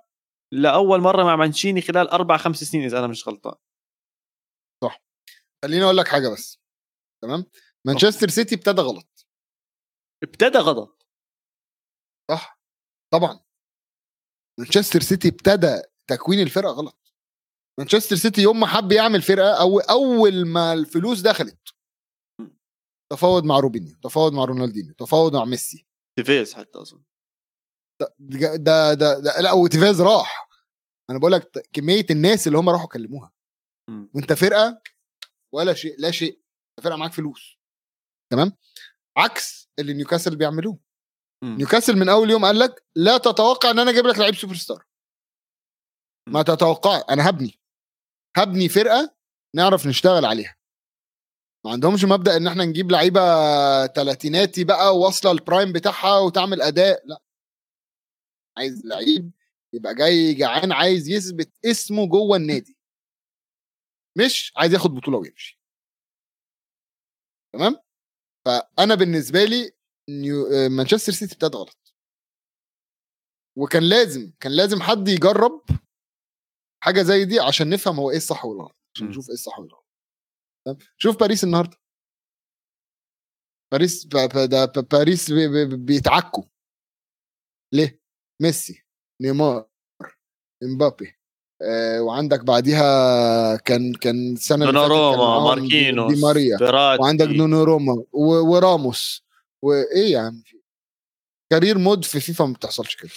لأول 0.52 1.00
مرة 1.00 1.24
مع 1.24 1.36
مانشيني 1.36 1.80
خلال 1.80 2.08
أربع 2.08 2.36
خمس 2.36 2.64
سنين 2.64 2.84
إذا 2.84 2.98
أنا 2.98 3.06
مش 3.06 3.28
غلطان. 3.28 3.54
صح. 4.84 5.04
خليني 5.64 5.84
أقول 5.84 5.96
لك 5.96 6.08
حاجة 6.08 6.28
بس. 6.28 6.62
تمام؟ 7.22 7.44
مانشستر 7.84 8.28
سيتي 8.28 8.54
ابتدى 8.54 8.82
غلط. 8.82 9.26
ابتدى 10.22 10.58
غلط. 10.58 11.01
صح؟ 12.32 12.60
طبعا. 13.12 13.40
مانشستر 14.60 15.00
سيتي 15.00 15.28
ابتدى 15.28 15.82
تكوين 16.06 16.40
الفرقة 16.40 16.72
غلط. 16.72 17.14
مانشستر 17.78 18.16
سيتي 18.16 18.42
يوم 18.42 18.60
ما 18.60 18.66
حب 18.66 18.92
يعمل 18.92 19.22
فرقة 19.22 19.60
أو 19.60 19.78
أول 19.80 20.46
ما 20.46 20.72
الفلوس 20.72 21.20
دخلت. 21.20 21.68
تفاوض 23.12 23.44
مع 23.44 23.58
روبينيو 23.58 23.96
تفاوض 23.96 24.32
مع 24.32 24.44
رونالدينيو 24.44 24.94
تفاوض 24.94 25.36
مع 25.36 25.44
ميسي. 25.44 25.86
تيفيز 26.18 26.54
حتى 26.54 26.78
اظن 26.78 27.02
ده 28.00 28.56
ده, 28.56 28.94
ده, 28.94 28.94
ده 28.94 29.40
لا 29.40 29.52
وتيفيز 29.52 30.00
راح. 30.00 30.48
أنا 31.10 31.18
بقول 31.18 31.32
لك 31.32 31.68
كمية 31.72 32.06
الناس 32.10 32.46
اللي 32.46 32.58
هم 32.58 32.68
راحوا 32.68 32.88
كلموها. 32.88 33.32
وأنت 34.14 34.32
فرقة 34.32 34.82
ولا 35.54 35.74
شيء 35.74 36.00
لا 36.00 36.10
شيء. 36.10 36.42
فرقة 36.82 36.96
معاك 36.96 37.12
فلوس. 37.12 37.58
تمام؟ 38.32 38.52
عكس 39.16 39.68
اللي 39.78 39.94
نيوكاسل 39.94 40.36
بيعملوه. 40.36 40.78
نيوكاسل 41.42 41.96
من 41.96 42.08
أول 42.08 42.30
يوم 42.30 42.44
قال 42.44 42.58
لك 42.58 42.84
لا 42.96 43.18
تتوقع 43.18 43.70
إن 43.70 43.78
أنا 43.78 43.90
أجيب 43.90 44.06
لك 44.06 44.18
لعيب 44.18 44.34
سوبر 44.34 44.54
ستار 44.54 44.86
ما 46.28 46.42
تتوقع. 46.42 47.02
أنا 47.10 47.28
هبني. 47.28 47.60
هبني 48.36 48.68
فرقة 48.68 49.14
نعرف 49.56 49.86
نشتغل 49.86 50.24
عليها. 50.24 50.56
ما 51.64 51.72
عندهمش 51.72 52.04
مبدأ 52.04 52.36
إن 52.36 52.46
إحنا 52.46 52.64
نجيب 52.64 52.90
لعيبة 52.90 53.20
تلاتيناتي 53.86 54.64
بقى 54.64 54.98
واصلة 54.98 55.32
ال 55.32 55.39
prime 55.39 55.72
بتاعها 55.72 56.18
وتعمل 56.18 56.62
أداء. 56.62 57.06
لا. 57.06 57.22
عايز 58.58 58.86
لعيب 58.86 59.32
يبقى 59.74 59.94
جاي 59.94 60.34
جعان 60.34 60.72
عايز 60.72 61.08
يثبت 61.08 61.52
اسمه 61.64 62.08
جوه 62.08 62.36
النادي. 62.36 62.78
مش 64.18 64.52
عايز 64.56 64.72
ياخد 64.72 64.90
بطولة 64.90 65.18
ويمشي. 65.18 65.60
تمام؟ 67.52 67.76
فأنا 68.46 68.94
بالنسبة 68.94 69.44
لي 69.44 69.72
نيو 70.10 70.68
مانشستر 70.68 71.12
سيتي 71.12 71.34
ابتدى 71.34 71.56
غلط. 71.56 71.94
وكان 73.58 73.82
لازم 73.82 74.32
كان 74.40 74.52
لازم 74.52 74.80
حد 74.82 75.08
يجرب 75.08 75.64
حاجة 76.84 77.02
زي 77.02 77.24
دي 77.24 77.40
عشان 77.40 77.70
نفهم 77.70 78.00
هو 78.00 78.10
إيه 78.10 78.16
الصح 78.16 78.44
والغلط 78.44 78.76
عشان 78.94 79.08
نشوف 79.08 79.28
إيه 79.28 79.34
الصح 79.34 79.58
والغلط. 79.58 79.86
شوف 80.96 81.20
باريس 81.20 81.44
النهارده. 81.44 81.76
باريس 83.72 84.06
باريس 84.92 85.32
بيتعكوا. 85.74 86.44
ليه؟ 87.74 88.00
ميسي 88.42 88.84
نيمار 89.22 89.68
إمبابي 90.62 91.18
آه 91.62 92.02
وعندك 92.02 92.44
بعديها 92.44 93.56
كان 93.56 93.92
كان 93.94 94.32
السنة 94.32 94.68
اللي 94.68 94.80
فاتت 94.80 95.18
ماركينوس 95.44 96.14
دي 96.14 96.20
ماريا. 96.20 96.58
وعندك 97.00 97.26
دوناروما 97.26 98.04
وراموس. 98.12 99.24
وإيه 99.64 100.12
يا 100.12 100.18
عم 100.20 100.42
career 101.52 101.78
mode 101.78 102.04
في 102.04 102.20
فيفا 102.20 102.44
ما 102.44 102.52
بتحصلش 102.52 102.96
كده. 102.96 103.10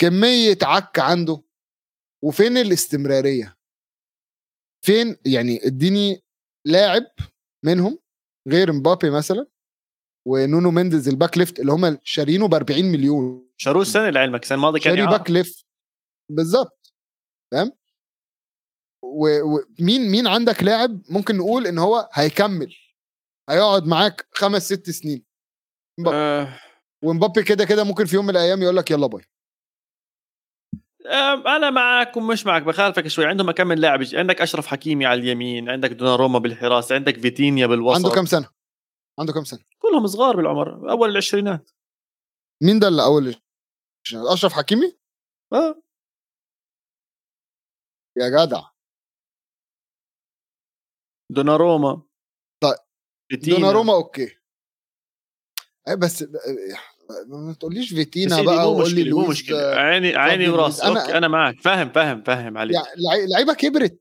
كمية 0.00 0.58
عك 0.62 0.98
عنده 0.98 1.42
وفين 2.24 2.56
الاستمرارية؟ 2.56 3.56
فين 4.84 5.16
يعني 5.26 5.66
اديني 5.66 6.22
لاعب 6.66 7.02
منهم 7.64 7.98
غير 8.48 8.72
مبابي 8.72 9.10
مثلا 9.10 9.46
ونونو 10.26 10.70
مينديز 10.70 11.08
ال 11.08 11.14
back 11.14 11.38
left 11.38 11.60
اللي 11.60 11.72
هم 11.72 11.98
شارينه 12.04 12.48
ب 12.48 12.54
40 12.54 12.84
مليون. 12.84 13.50
شاروه 13.56 13.82
السنة 13.82 14.10
لعلمك 14.10 14.42
السنة 14.42 14.56
الماضية 14.56 14.80
كان 14.80 14.96
شاري 14.96 15.06
باك 15.06 15.30
left. 15.30 15.66
بالظبط. 16.28 16.92
فاهم 17.52 17.72
ومين 19.04 20.10
مين 20.10 20.26
عندك 20.26 20.62
لاعب 20.62 21.02
ممكن 21.10 21.36
نقول 21.36 21.66
إن 21.66 21.78
هو 21.78 22.08
هيكمل 22.12 22.74
هيقعد 23.50 23.86
معاك 23.86 24.28
خمس 24.32 24.62
ست 24.62 24.90
سنين؟ 24.90 25.24
مبابي. 26.02 26.16
أه. 26.16 26.60
ومبابي 27.04 27.42
كده 27.42 27.64
كده 27.64 27.84
ممكن 27.84 28.04
في 28.04 28.16
يوم 28.16 28.24
من 28.24 28.30
الأيام 28.30 28.62
يقول 28.62 28.76
لك 28.76 28.90
يلا 28.90 29.06
باي. 29.06 29.22
أنا 31.46 31.70
معك 31.70 32.16
ومش 32.16 32.46
معك 32.46 32.62
بخالفك 32.62 33.08
شوي. 33.08 33.26
عندهم 33.26 33.50
كم 33.50 33.66
من 33.66 33.78
لاعب؟ 33.78 34.00
عندك 34.14 34.40
أشرف 34.40 34.66
حكيمي 34.66 35.06
على 35.06 35.20
اليمين 35.20 35.70
عندك 35.70 35.90
دوناروما 35.90 36.38
بالحراسه 36.38 36.94
عندك 36.94 37.18
فيتينيا 37.18 37.66
بالوسط. 37.66 37.96
عنده 37.96 38.10
كم 38.10 38.26
سنة؟ 38.26 38.50
عنده 39.20 39.32
كم 39.32 39.44
سنة؟ 39.44 39.60
كلهم 39.78 40.06
صغار 40.06 40.36
بالعمر 40.36 40.90
أول 40.90 41.10
العشرينات. 41.10 41.70
مين 42.62 42.78
ده 42.78 42.88
اللي 42.88 43.04
أول 43.04 43.34
أشرف 44.14 44.52
حكيمي؟ 44.52 44.98
آه. 45.52 45.82
يا 48.16 48.28
جدع. 48.28 48.62
دوناروما. 51.30 52.02
طيب. 52.62 52.78
دوناروما 53.32 53.94
okay. 53.94 54.41
اي 55.88 55.96
بس 55.96 56.24
ما 57.28 57.54
تقوليش 57.60 57.88
فيتينا 57.88 58.42
بقى 58.42 58.64
مو 58.64 58.78
مشكلة 58.78 59.20
مو 59.20 59.28
مشكلة. 59.28 59.58
عيني 59.58 60.16
عيني 60.16 60.48
وراس. 60.48 60.80
أنا, 60.80 61.18
أنا 61.18 61.28
معك 61.28 61.60
فاهم 61.60 61.92
فاهم 61.92 62.22
فاهم 62.22 62.58
عليك. 62.58 62.76
يعني 62.76 63.26
لعيبة 63.26 63.54
كبرت. 63.54 64.00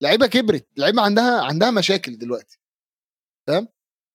لعيبة 0.00 0.26
كبرت. 0.26 0.66
لعيبة 0.76 1.02
عندها 1.02 1.40
عندها 1.42 1.70
مشاكل 1.70 2.18
دلوقتي. 2.18 2.58
فاهم 3.46 3.68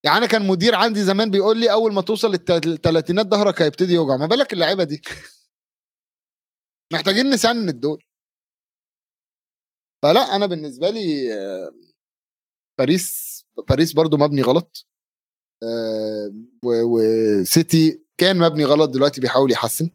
يعني 0.04 0.18
أنا 0.18 0.26
كان 0.26 0.46
مدير 0.46 0.74
عندي 0.74 1.02
زمان 1.04 1.30
بيقول 1.30 1.58
لي 1.60 1.72
أول 1.72 1.92
ما 1.92 2.00
توصل 2.00 2.32
للثلاثينات 2.32 3.26
ظهرك 3.26 3.62
هيبتدي 3.62 3.94
يوجع. 3.94 4.16
ما 4.16 4.26
بالك 4.26 4.52
اللعيبة 4.52 4.84
دي؟ 4.84 5.02
محتاجين 6.92 7.30
نسند 7.30 7.80
دول 7.80 8.04
فلا 10.02 10.36
أنا 10.36 10.46
بالنسبة 10.46 10.90
لي 10.90 11.28
باريس 12.78 13.32
باريس 13.68 13.92
برضو 13.92 14.16
مبني 14.16 14.42
غلط. 14.42 14.86
وسيتي 16.64 18.02
كان 18.18 18.38
مبني 18.38 18.64
غلط 18.64 18.90
دلوقتي 18.90 19.20
بيحاول 19.20 19.52
يحسن. 19.52 19.90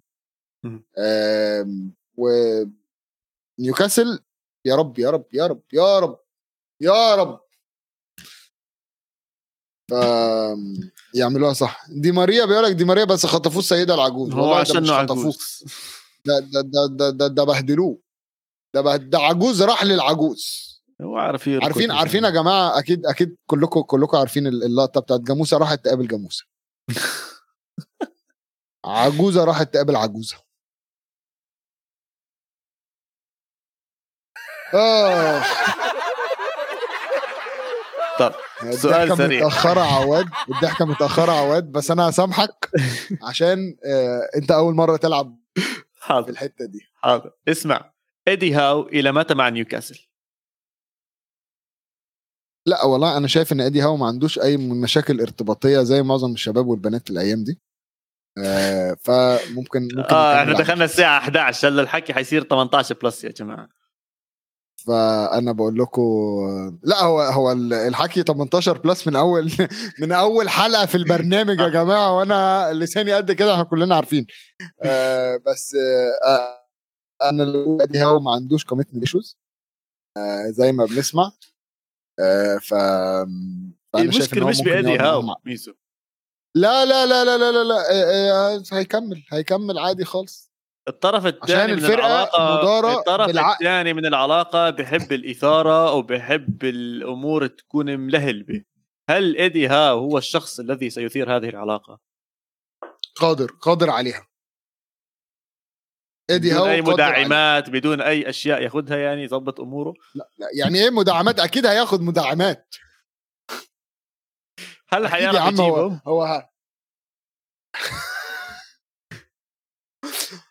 و 2.18 2.30
نيوكاسل 3.60 4.20
يا 4.66 4.76
رب 4.76 5.00
يا 5.00 5.10
رب 5.10 5.26
يا 5.34 5.48
رب 5.48 5.62
يا 5.74 6.00
رب 6.00 6.20
يا 6.82 7.16
رب. 7.16 7.40
ف 9.92 9.94
يعملوها 11.14 11.54
صح. 11.54 11.86
دي 11.90 12.12
ماريا 12.12 12.46
بيقول 12.46 12.64
لك 12.64 12.72
دي 12.72 12.86
ماريا 12.86 13.04
بس 13.06 13.26
خطفوه 13.26 13.60
السيدة 13.60 13.94
العجوز. 13.94 14.34
هو 14.34 14.54
عشان 14.54 14.90
عجوز 14.90 15.64
ده 16.26 16.40
ده 16.40 16.62
ده 16.62 17.10
ده, 17.10 17.28
ده 17.28 17.44
بهدلوه. 17.44 18.02
ده 18.76 18.96
ده 18.96 19.20
عجوز 19.20 19.62
راح 19.62 19.84
للعجوز. 19.84 20.67
هو 21.02 21.18
عارف 21.18 21.50
عارفين 21.50 21.92
عارفين 21.92 22.24
يا 22.24 22.30
جماعة 22.30 22.80
أكيد 22.80 23.06
أكيد 23.06 23.36
كلكم 23.46 23.82
كلكم 23.82 24.18
عارفين 24.18 24.48
اللقطة 24.48 25.02
بتاعت 25.02 25.20
جاموسة 25.22 25.58
راحت 25.58 25.86
تقابل 25.86 26.08
جاموسة. 26.08 26.46
عجوزة 28.86 29.44
راحت 29.44 29.74
تقابل 29.74 29.96
عجوزة. 29.96 30.38
آه. 34.74 35.42
طب 38.20 38.34
سؤال 38.72 39.18
سريع 39.18 39.38
متأخرة 39.48 39.80
عواد 39.82 40.26
الضحكة 40.50 40.86
متأخرة 40.86 41.32
عواد 41.32 41.72
بس 41.72 41.92
أنا 41.92 42.10
هسامحك 42.10 42.70
عشان 43.24 43.78
آه 43.86 44.30
أنت 44.36 44.52
أول 44.52 44.74
مرة 44.76 44.98
تلعب 44.98 45.38
حاضر. 46.02 46.24
في 46.26 46.30
الحتة 46.32 46.66
دي. 46.66 46.80
حاضر. 46.96 47.32
اسمع 47.48 47.94
ايدي 48.28 48.54
هاو 48.54 48.88
إلى 48.88 49.12
متى 49.12 49.34
مع 49.34 49.50
نيوكاسل 49.50 50.07
لا 52.68 52.86
والله 52.86 53.18
أنا 53.18 53.28
شايف 53.28 53.52
إن 53.52 53.62
إدي 53.62 53.82
هاو 53.82 53.98
ما 53.98 54.06
عندوش 54.08 54.40
أي 54.40 54.58
مشاكل 54.58 55.22
ارتباطية 55.22 55.84
زي 55.84 56.04
معظم 56.04 56.34
الشباب 56.34 56.68
والبنات 56.68 57.10
الأيام 57.10 57.44
دي. 57.44 57.62
آه 58.46 58.98
فممكن 59.02 59.82
ممكن 59.82 60.14
آه 60.16 60.42
إحنا 60.42 60.54
دخلنا 60.54 60.86
الساعة 60.86 61.18
11 61.20 61.68
هلا 61.68 61.82
الحكي 61.82 62.14
حيصير 62.14 62.44
18 62.44 62.96
plus 63.04 63.24
يا 63.24 63.30
جماعة. 63.32 63.70
فأنا 64.88 65.52
بقول 65.52 65.80
لكم 65.80 66.02
لا 66.84 67.04
هو 67.04 67.22
هو 67.22 67.52
الحكي 67.52 68.24
18 68.24 68.78
plus 68.78 69.08
من 69.08 69.16
أول 69.16 69.52
من 70.02 70.12
أول 70.12 70.50
حلقة 70.50 70.86
في 70.86 70.96
البرنامج 70.96 71.60
يا 71.60 71.68
جماعة 71.70 72.18
وأنا 72.18 72.70
لساني 72.74 73.14
قد 73.14 73.32
كده 73.32 73.54
إحنا 73.54 73.64
كلنا 73.64 73.96
عارفين. 73.96 74.28
آه 74.84 75.38
بس 75.48 75.76
آه 76.26 76.68
أنا 77.30 77.44
إدي 77.84 78.00
هاو 78.00 78.20
ما 78.20 78.32
عندوش 78.32 78.66
commitment 78.66 79.02
issues 79.04 79.38
آه 80.18 80.48
زي 80.50 80.72
ما 80.72 80.86
بنسمع. 80.86 81.32
ف 82.62 82.74
المشكلة 83.96 84.48
مش 84.48 84.62
بإدي 84.62 84.98
هاو 84.98 85.36
ميزو 85.46 85.74
لا 86.56 86.86
لا 86.86 87.06
لا 87.06 87.26
لا 87.26 87.38
لا 87.38 87.52
لا, 87.52 87.64
لا. 87.64 87.84
آه 87.92 88.64
هيكمل 88.74 89.24
هيكمل 89.32 89.80
عادي 89.80 90.06
خالص 90.06 90.52
الطرف 90.88 91.26
الثاني 91.26 91.74
من 91.74 91.86
العلاقة 91.86 92.58
مين؟ 92.58 92.86
ده 92.86 93.00
الطرف. 93.00 93.30
الثاني 93.30 93.94
من 93.94 94.06
العلاقة 94.06 94.70
بحب 94.70 95.12
الإثارة 95.12 95.94
وبحب 95.94 96.64
الأمور 96.64 97.48
تكون 97.48 98.00
ملهلبة 98.00 98.64
هل 99.10 99.36
إدي 99.36 99.68
هاو 99.68 99.90
هو 99.90 100.18
الشخص 100.18 100.60
الذي 100.60 100.90
سيثير 100.90 101.36
هذه 101.36 101.50
العلاقة 101.50 102.00
قادر 103.16 103.52
قادر 103.62 103.90
عليها 103.90 104.28
إيدي 106.30 106.50
بدون 106.50 106.70
أي 106.70 106.82
مداعمات 106.82 107.64
عليها. 107.64 107.80
بدون 107.80 108.02
أي 108.02 108.30
أشياء 108.30 108.62
ياخذها 108.62 108.98
يعني 108.98 109.24
يظبط 109.24 109.60
أموره. 109.60 109.94
لا, 110.16 110.30
لا 110.38 110.48
يعني 110.54 110.84
إيه 110.84 110.90
مداعمات؟ 110.90 111.40
أكيد 111.40 111.66
هياخذ 111.66 112.02
مداعمات. 112.02 112.76
هل 114.90 115.08
حيعرف 115.08 115.54
يجيبهم؟ 115.54 116.02
هو, 116.08 116.22
هو 116.24 116.50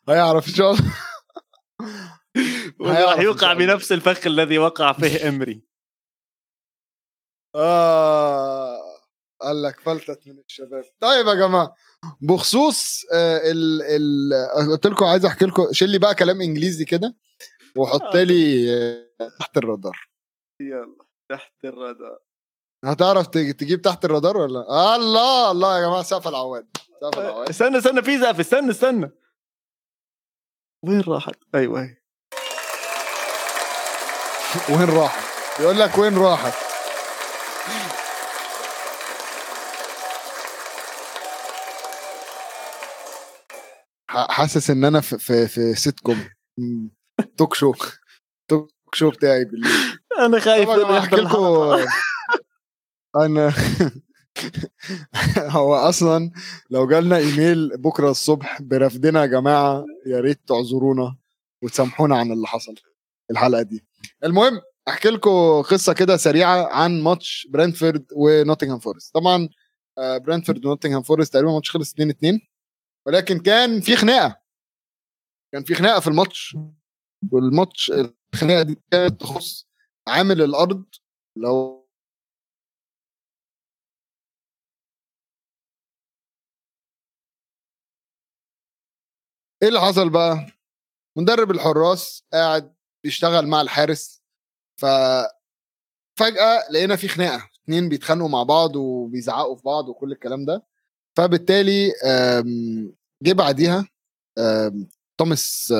هيعرف 0.09 0.49
إن 0.49 0.55
شاء 0.55 0.73
الله. 0.73 0.99
راح 2.81 3.19
يوقع 3.19 3.53
بنفس 3.53 3.93
الفخ 3.93 4.27
الذي 4.27 4.59
وقع 4.59 4.93
فيه 4.93 5.29
إمري. 5.29 5.63
آه. 7.55 8.66
قال 9.41 9.63
لك 9.63 9.81
فلتت 9.81 10.21
من 10.27 10.39
الشباب. 10.49 10.85
طيب 11.01 11.27
يا 11.27 11.35
جماعة 11.35 11.75
بخصوص 12.21 13.05
آه 13.13 13.41
ال 13.51 13.83
ال 13.83 14.71
قلت 14.71 14.87
لكم 14.87 15.05
عايز 15.05 15.25
أحكي 15.25 15.45
لكم 15.45 15.73
شيل 15.73 15.91
لي 15.91 15.99
بقى 15.99 16.15
كلام 16.15 16.41
إنجليزي 16.41 16.85
كده 16.85 17.17
وحط 17.77 18.17
لي 18.17 18.75
آه 18.75 19.29
تحت 19.41 19.57
الرادار. 19.57 20.09
يلا 20.61 20.97
تحت 21.31 21.65
الرادار. 21.65 22.19
هتعرف 22.85 23.27
تجيب 23.27 23.83
تحت 23.83 24.05
الرادار 24.05 24.37
ولا؟ 24.37 24.97
الله 24.97 25.51
الله 25.51 25.79
يا 25.79 25.87
جماعة 25.87 26.03
سقف 26.03 26.29
العواد 26.29 26.69
سقف 27.01 27.19
العواد. 27.19 27.49
استنى 27.49 27.79
استنى 27.79 28.03
في 28.03 28.19
زقف 28.19 28.41
استنى 28.41 28.71
استنى. 28.71 29.11
وين 30.85 31.01
راحت؟ 31.01 31.35
أيوه 31.55 31.83
هي 31.83 31.97
وين 34.69 34.91
راحت؟ 34.91 35.27
بيقول 35.61 35.79
لك 35.81 35.99
وين 35.99 36.19
راحت؟ 36.19 36.66
حاسس 44.17 44.71
إن 44.71 44.85
أنا 44.85 45.01
في 45.01 45.19
في, 45.19 45.49
في 45.49 45.75
sitcom 45.75 46.29
talk 47.37 47.55
show 47.55 47.75
talk 48.49 48.71
show 48.95 49.11
بتاعي 49.11 49.45
بالليل. 49.45 49.99
أنا 50.19 50.41
خايف 50.41 50.69
احكي 50.69 51.17
لكم 51.17 51.37
أنا 53.25 53.53
هو 55.57 55.75
أصلا 55.75 56.31
لو 56.71 56.87
جالنا 56.87 57.17
إيميل 57.17 57.77
بكرة 57.77 58.11
الصبح 58.11 58.63
برفدنا 58.63 59.21
يا 59.21 59.27
جماعة 59.27 59.85
يا 60.07 60.21
ريت 60.21 60.41
تعذرونا 60.49 61.17
وتسامحونا 61.63 62.17
عن 62.17 62.33
اللي 62.33 62.47
حصل 62.47 62.75
الحلقة 63.31 63.63
دي. 63.63 63.85
المهم 64.25 64.61
أحكي 64.89 65.09
لكم 65.09 65.63
قصة 65.63 65.93
كده 65.93 66.17
سريعة 66.17 66.67
عن 66.73 67.03
ماتش 67.03 67.47
برنتفورد 67.51 68.05
ونوتنغهام 68.17 68.79
فورست. 68.79 69.15
طبعا 69.15 69.49
برنتفورد 69.99 70.67
ونوتنغهام 70.67 71.03
فورست 71.03 71.33
تقريبا 71.33 71.51
الماتش 71.51 71.71
خلص 71.71 71.93
2 71.93 72.11
2 72.11 72.41
ولكن 73.07 73.39
كان 73.41 73.81
في 73.81 73.97
خناقة. 73.97 74.43
كان 75.53 75.65
في 75.65 75.75
خناقة 75.75 76.01
في 76.01 76.07
الماتش. 76.09 76.57
والماتش 77.33 77.91
الخناقة 78.35 78.63
دي 78.63 78.83
كانت 78.91 79.21
تخص 79.21 79.69
عامل 80.09 80.43
الأرض. 80.43 80.85
اللي 81.37 81.49
هو 81.49 81.87
إيه 89.63 89.69
اللي 89.69 89.81
حصل 89.81 90.11
بقى؟ 90.11 90.47
مدرب 91.17 91.51
الحراس 91.51 92.25
قاعد 92.33 92.75
بيشتغل 93.05 93.47
مع 93.47 93.61
الحارس. 93.61 94.23
ف 94.81 94.87
فجأة 96.19 96.71
لقينا 96.71 96.97
في 96.97 97.09
خناقة. 97.09 97.51
اتنين 97.65 97.89
بيتخانقوا 97.89 98.29
مع 98.29 98.43
بعض 98.43 98.77
وبيزعقوا 98.77 99.57
في 99.57 99.63
بعض 99.63 99.89
وكل 99.89 100.13
الكلام 100.13 100.45
ده. 100.45 100.67
فبالتالي 101.17 101.93
جه 103.23 103.33
بعديها 103.33 103.89
توماس 105.19 105.75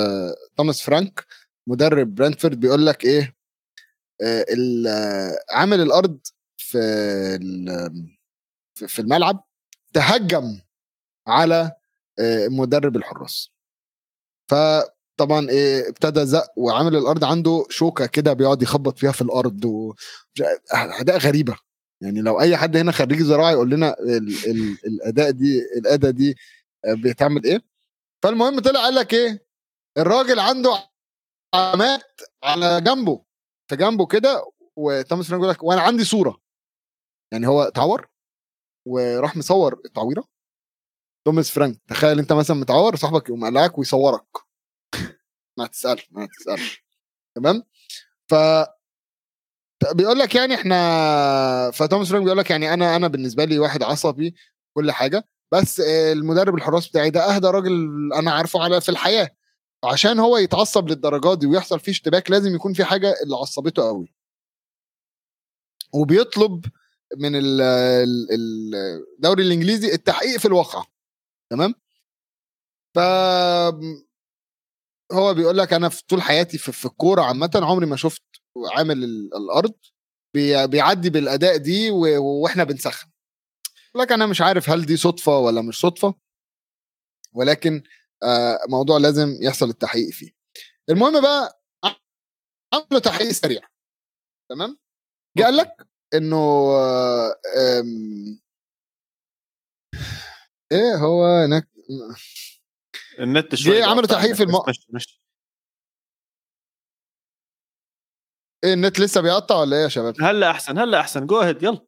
توماس 0.57 0.83
فرانك 0.83 1.27
مدرب 1.69 2.15
برانتفورد 2.15 2.61
بيقول 2.61 2.87
لك 2.87 3.05
إيه 3.05 3.37
عامل 5.51 5.81
الأرض 5.81 6.19
في 6.57 6.79
في 8.75 8.99
الملعب 8.99 9.45
تهجم 9.93 10.61
على 11.27 11.73
مدرب 12.51 12.97
الحراس. 12.97 13.51
فطبعا 14.51 15.49
إيه 15.51 15.89
ابتدى 15.89 16.27
زق 16.27 16.47
وعامل 16.57 16.97
الأرض 16.97 17.25
عنده 17.25 17.67
شوكة 17.71 18.07
كده 18.07 18.33
بيقعد 18.33 18.63
يخبط 18.63 18.99
فيها 18.99 19.13
في 19.13 19.23
الأرض 19.23 19.65
و 19.65 19.95
أداء 20.73 21.19
غريبة. 21.19 21.57
يعني 22.03 22.21
لو 22.21 22.41
أي 22.41 22.57
حد 22.57 22.77
هنا 22.77 22.93
خريج 22.93 23.23
زراعة 23.23 23.51
يقول 23.51 23.71
لنا 23.71 23.97
ال 24.01 24.29
ال 24.51 24.79
الأداء 24.87 25.31
دي 25.31 25.59
الاداه 25.79 26.11
دي 26.11 26.37
بتعمل 26.87 27.45
إيه؟ 27.45 27.63
فالمهم 28.23 28.61
طلع 28.61 28.81
قال 28.81 28.95
لك 28.95 29.15
إيه؟ 29.15 29.47
الراجل 29.99 30.41
عنده 30.41 30.91
علامات 31.55 32.21
على 32.45 32.81
جنبه 32.81 33.25
في 33.71 33.77
جنبه 33.77 34.07
كده 34.07 34.51
وتوماس 34.77 35.27
فرانك 35.27 35.41
يقول 35.43 35.55
لك 35.55 35.63
وأنا 35.63 35.81
عندي 35.81 36.05
صورة. 36.05 36.41
يعني 37.33 37.47
هو 37.47 37.63
اتعور 37.63 38.09
وراح 38.89 39.37
مصور 39.37 39.81
التعويرة. 39.85 40.25
توماس 41.27 41.51
فرانك 41.51 41.81
تخيل 41.89 42.19
أنت 42.19 42.33
مثلا 42.33 42.57
متعور 42.57 42.97
صاحبك 42.97 43.29
يقوم 43.29 43.45
قلعك 43.45 43.79
ويصورك. 43.79 44.27
ما 45.59 45.67
تسالش 45.67 46.09
ما 46.11 46.27
تسالش 46.27 46.85
تمام؟ 47.37 47.63
ف 48.31 48.35
بيقول 49.93 50.19
لك 50.19 50.35
يعني 50.35 50.55
إحنا 50.55 51.71
فتوماس 51.71 52.09
فرانك 52.09 52.25
بيقول 52.25 52.39
لك 52.39 52.51
يعني 52.51 52.75
أنا 52.75 52.97
أنا 52.97 53.09
بالنسبة 53.09 53.45
لي 53.45 53.59
واحد 53.59 53.83
عصبي 53.83 54.35
كل 54.77 54.93
حاجة 54.93 55.25
بس 55.53 55.81
المدرب 55.81 56.55
الحراس 56.55 56.89
بتاعي 56.89 57.11
ده 57.11 57.37
أهدى 57.37 57.47
راجل 57.47 57.73
أنا 58.15 58.31
عارفه 58.33 58.63
على 58.65 58.81
في 58.81 58.89
الحياة. 58.89 59.31
عشان 59.85 60.19
هو 60.19 60.37
يتعصب 60.39 60.89
للدرجات 60.89 61.39
دي 61.39 61.47
ويحصل 61.47 61.81
فيه 61.81 61.93
اشتباك 61.93 62.31
لازم 62.31 62.55
يكون 62.55 62.73
في 62.73 62.85
حاجة 62.85 63.15
اللي 63.23 63.37
عصبته 63.37 63.83
قوي. 63.83 64.15
وبيطلب 65.95 66.65
من 67.19 67.31
الدوري 69.15 69.43
الإنجليزي 69.43 69.93
التحقيق 69.95 70.39
في 70.39 70.45
الواقع 70.49 70.85
تمام؟ 71.51 71.75
ف 72.95 72.99
هو 75.13 75.35
بيقول 75.35 75.59
لك 75.59 75.73
أنا 75.73 75.89
في 75.89 76.03
طول 76.09 76.23
حياتي 76.23 76.59
في 76.59 76.85
الكورة 76.87 77.23
عامة 77.23 77.51
عمري 77.55 77.87
ما 77.87 77.97
شفت 77.97 78.23
عامل 78.77 79.05
الأرض 79.37 79.75
بيعدي 80.71 81.11
بالأداء 81.11 81.57
دي 81.57 81.91
وإحنا 81.91 82.65
بنسخن. 82.65 83.09
لك 83.97 84.13
أنا 84.13 84.27
مش 84.27 84.41
عارف 84.41 84.71
هل 84.71 84.87
دي 84.87 84.97
صدفة 84.97 85.39
ولا 85.39 85.63
مش 85.63 85.81
صدفة 85.81 86.15
ولكن 87.33 87.83
موضوع 88.69 88.99
لازم 88.99 89.39
يحصل 89.41 89.69
التحقيق 89.69 90.11
فيه. 90.11 90.31
المهم 90.91 91.21
بقى 91.23 91.63
عملوا 92.75 92.99
تحقيق 93.05 93.31
سريع. 93.31 93.69
تمام؟ 94.51 94.79
جه 95.39 95.43
قال 95.43 95.57
لك 95.57 95.87
إنه 96.15 96.71
إيه 100.73 100.95
هو 100.97 101.25
هناك؟ 101.45 101.69
النت 103.19 103.55
شوي 103.55 103.83
عملوا 103.83 104.07
تحقيق 104.07 104.33
في 104.33 104.43
المو... 104.43 104.65
مش 104.69 104.87
مش 104.91 105.21
إيه 108.67 108.73
النت 108.75 109.01
لسه 109.01 109.21
بيقطع 109.21 109.61
ولا 109.61 109.77
إيه 109.77 109.83
يا 109.83 109.89
شباب؟ 109.89 110.15
هلا 110.21 110.51
أحسن 110.51 110.79
هلا 110.79 111.01
أحسن. 111.01 111.27
جو 111.27 111.41
اهيد 111.41 111.63
يلا. 111.63 111.87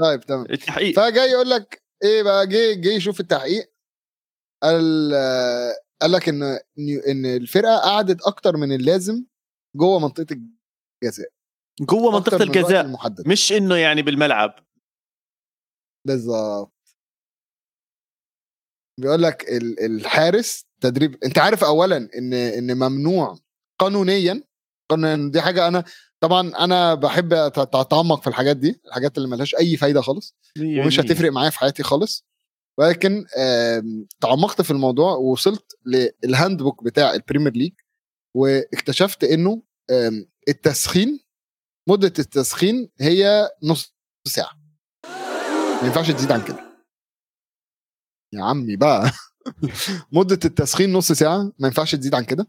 طيب 0.00 0.20
تمام. 0.20 0.46
التحقيق. 0.50 0.96
فجاي 0.96 1.30
يقول 1.30 1.50
لك 1.50 1.82
إيه 2.04 2.22
بقى 2.22 2.46
جه 2.46 2.74
جه 2.74 2.88
يشوف 2.88 3.20
التحقيق 3.20 3.72
قال 4.62 5.12
قال 6.02 6.12
لك 6.12 6.28
إن 6.28 6.42
إن 7.08 7.26
الفرقة 7.26 7.78
قعدت 7.78 8.22
أكتر 8.26 8.56
من 8.56 8.72
اللازم 8.72 9.24
جوه 9.76 9.98
منطقة 9.98 10.26
الجزاء. 11.02 11.28
جوه 11.80 12.12
منطقة 12.12 12.42
الجزاء. 12.42 12.84
المحدد. 12.84 13.28
مش 13.28 13.52
إنه 13.52 13.76
يعني 13.76 14.02
بالملعب. 14.02 14.54
بالظبط. 16.06 16.72
بيقول 19.00 19.22
لك 19.22 19.44
الحارس 19.84 20.64
تدريب 20.82 21.24
أنت 21.24 21.38
عارف 21.38 21.64
اولا 21.64 21.96
إن 21.96 22.32
إن 22.34 22.76
ممنوع 22.76 23.38
قانونيا 23.80 24.42
قانونيا 24.90 25.30
دي 25.30 25.40
حاجة 25.42 25.68
أنا 25.68 25.84
طبعا 26.20 26.52
أنا 26.64 26.94
بحب 26.94 27.32
أتعمق 27.56 28.20
في 28.22 28.26
الحاجات 28.26 28.56
دي 28.56 28.80
الحاجات 28.86 29.18
اللي 29.18 29.28
ملهاش 29.28 29.54
أي 29.54 29.76
فايدة 29.76 30.00
خالص 30.00 30.36
ومش 30.84 31.00
هتفرق 31.00 31.32
معايا 31.32 31.50
في 31.50 31.58
حياتي 31.58 31.82
خالص. 31.82 32.26
ولكن 32.78 33.24
تعمقت 34.20 34.62
في 34.62 34.70
الموضوع 34.70 35.12
ووصلت 35.12 35.64
لل 36.24 36.62
handbook 36.62 36.84
بتاع 36.84 37.14
ال 37.14 37.19
Premier 37.19 37.52
League 37.52 37.72
واكتشفت 38.36 39.24
إنه 39.24 39.62
التسخين 40.48 41.20
مدة 41.88 42.12
التسخين 42.18 42.90
هي 43.00 43.48
نص 43.62 43.94
ساعة. 44.26 44.58
ما 45.80 45.86
ينفعش 45.86 46.10
تزيد 46.10 46.32
عن 46.32 46.44
كده. 46.44 46.68
يا 48.32 48.44
عمي 48.44 48.76
بقى. 48.76 49.10
مدة 50.12 50.38
التسخين 50.44 50.92
نص 50.92 51.12
ساعة 51.12 51.52
ما 51.58 51.68
ينفعش 51.68 51.94
تزيد 51.94 52.14
عن 52.14 52.24
كده. 52.24 52.46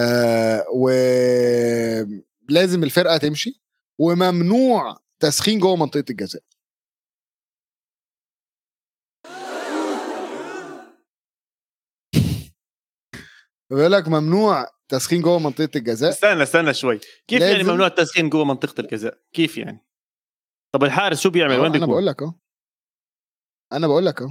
آه 0.00 0.66
ولازم 0.74 2.84
الفرقة 2.84 3.16
تمشي 3.16 3.62
وممنوع 3.98 4.96
تسخين 5.20 5.58
جوه 5.58 5.76
منطقة 5.76 6.04
الجزاء. 6.10 6.42
بيقول 13.70 13.92
لك 13.92 14.08
ممنوع 14.08 14.66
تسخين 14.88 15.22
جوه 15.22 15.38
منطقة 15.38 15.70
الجزاء. 15.76 16.10
استنى 16.10 16.42
استنى 16.42 16.74
شوي. 16.74 17.00
كيف 17.28 17.42
يعني 17.42 17.62
ممنوع 17.62 17.86
التسخين 17.86 18.28
جوه 18.28 18.44
منطقة 18.44 18.80
الجزاء؟ 18.80 19.18
كيف 19.32 19.58
يعني؟ 19.58 19.86
طب 20.74 20.84
الحارس 20.84 21.20
شو 21.20 21.30
بيعمل؟ 21.30 21.60
وين 21.60 21.74
أنا 21.74 21.86
بقول 21.86 22.06
لك 22.06 22.22
أهو. 22.22 22.34
أنا 23.72 23.86
بقول 23.86 24.06
لك 24.06 24.22
أهو. 24.22 24.30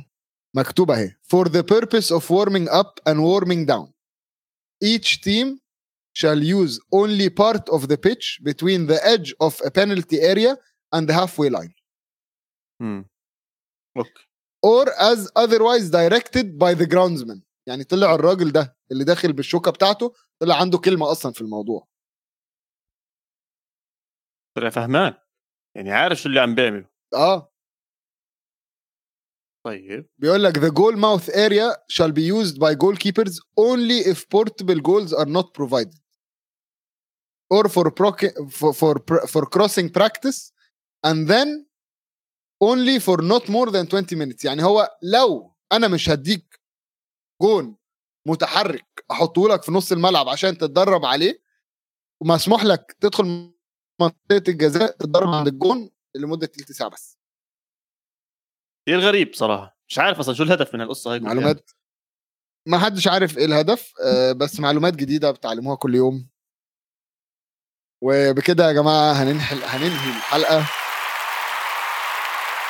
مكتوب 0.55 0.91
أهي. 0.91 1.09
For 1.09 1.45
the 1.45 1.63
purpose 1.63 2.11
of 2.11 2.29
warming 2.29 2.69
up 2.69 2.99
and 3.09 3.17
warming 3.17 3.65
down. 3.65 3.92
Each 4.83 5.21
team 5.21 5.47
shall 6.21 6.41
use 6.43 6.73
only 6.91 7.29
part 7.29 7.63
of 7.75 7.81
the 7.87 7.97
pitch 7.97 8.25
between 8.49 8.87
the 8.91 8.99
edge 9.13 9.29
of 9.41 9.53
a 9.67 9.71
penalty 9.71 10.19
area 10.33 10.51
and 10.95 11.07
the 11.07 11.13
halfway 11.13 11.49
line 11.49 11.73
امم 12.81 13.09
أوكي 13.97 14.27
or 14.65 14.87
as 14.89 15.29
otherwise 15.35 15.89
directed 15.89 16.57
by 16.57 16.73
the 16.73 16.87
groundsman 16.87 17.41
يعني 17.67 17.83
طلع 17.83 18.15
الراجل 18.15 18.51
ده 18.51 18.77
اللي 18.91 19.03
داخل 19.03 19.33
بالشوكه 19.33 19.71
بتاعته 19.71 20.13
طلع 20.41 20.55
عنده 20.61 20.77
كلمه 20.77 21.11
أصلا 21.11 21.31
في 21.31 21.41
الموضوع 21.41 21.87
طلع 24.57 24.69
فهمان 24.69 25.13
يعني 25.77 25.91
عارف 25.91 26.17
شو 26.17 26.29
اللي 26.29 26.39
عم 26.39 26.55
بيعمله 26.55 26.89
آه 27.13 27.52
طيب 29.65 30.09
بيقول 30.17 30.43
لك 30.43 30.59
the 30.59 30.71
goal 30.71 30.95
mouth 30.95 31.29
area 31.35 31.75
shall 31.89 32.11
be 32.11 32.21
used 32.21 32.57
by 32.59 32.75
goalkeepers 32.75 33.39
only 33.57 33.99
if 34.11 34.27
portable 34.29 34.79
goals 34.81 35.13
are 35.13 35.29
not 35.37 35.53
provided 35.53 35.99
or 37.53 37.69
for 37.69 37.91
for 38.49 38.73
for, 38.79 38.95
for 39.33 39.43
crossing 39.55 39.89
practice 39.89 40.51
and 41.07 41.27
then 41.27 41.65
only 42.61 42.99
for 42.99 43.17
not 43.21 43.43
more 43.49 43.69
than 43.71 43.85
20 43.87 44.15
minutes 44.15 44.45
يعني 44.45 44.63
هو 44.63 44.97
لو 45.01 45.53
أنا 45.71 45.87
مش 45.87 46.09
هديك 46.09 46.59
جون 47.41 47.75
متحرك 48.27 49.05
احطه 49.11 49.49
لك 49.49 49.63
في 49.63 49.71
نص 49.71 49.91
الملعب 49.91 50.29
عشان 50.29 50.57
تتدرب 50.57 51.05
عليه 51.05 51.41
ومسموح 52.21 52.63
لك 52.65 52.97
تدخل 53.01 53.53
منطقه 54.01 54.43
الجزاء 54.47 54.91
تتدرب 54.91 55.27
عند 55.27 55.47
الجون 55.47 55.89
لمده 56.15 56.47
ثلث 56.47 56.71
ساعه 56.71 56.89
بس 56.89 57.17
كثير 58.87 58.99
غريب 58.99 59.33
صراحة. 59.33 59.77
مش 59.89 59.99
عارف 59.99 60.19
أصلا 60.19 60.35
شو 60.35 60.43
الهدف 60.43 60.73
من 60.75 60.81
القصة 60.81 61.13
هاي 61.13 61.19
معلومات؟ 61.19 61.71
ما 62.67 62.79
حدش 62.79 63.07
عارف 63.07 63.37
إيه 63.37 63.45
الهدف 63.45 63.93
آه، 64.05 64.31
بس 64.31 64.59
معلومات 64.59 64.95
جديدة 64.95 65.31
بتعلموها 65.31 65.75
كل 65.75 65.95
يوم. 65.95 66.29
وبكده 68.01 68.67
يا 68.67 68.73
جماعة 68.73 69.11
هننهي 69.13 69.65
هننهي 69.65 70.17
الحلقة. 70.17 70.65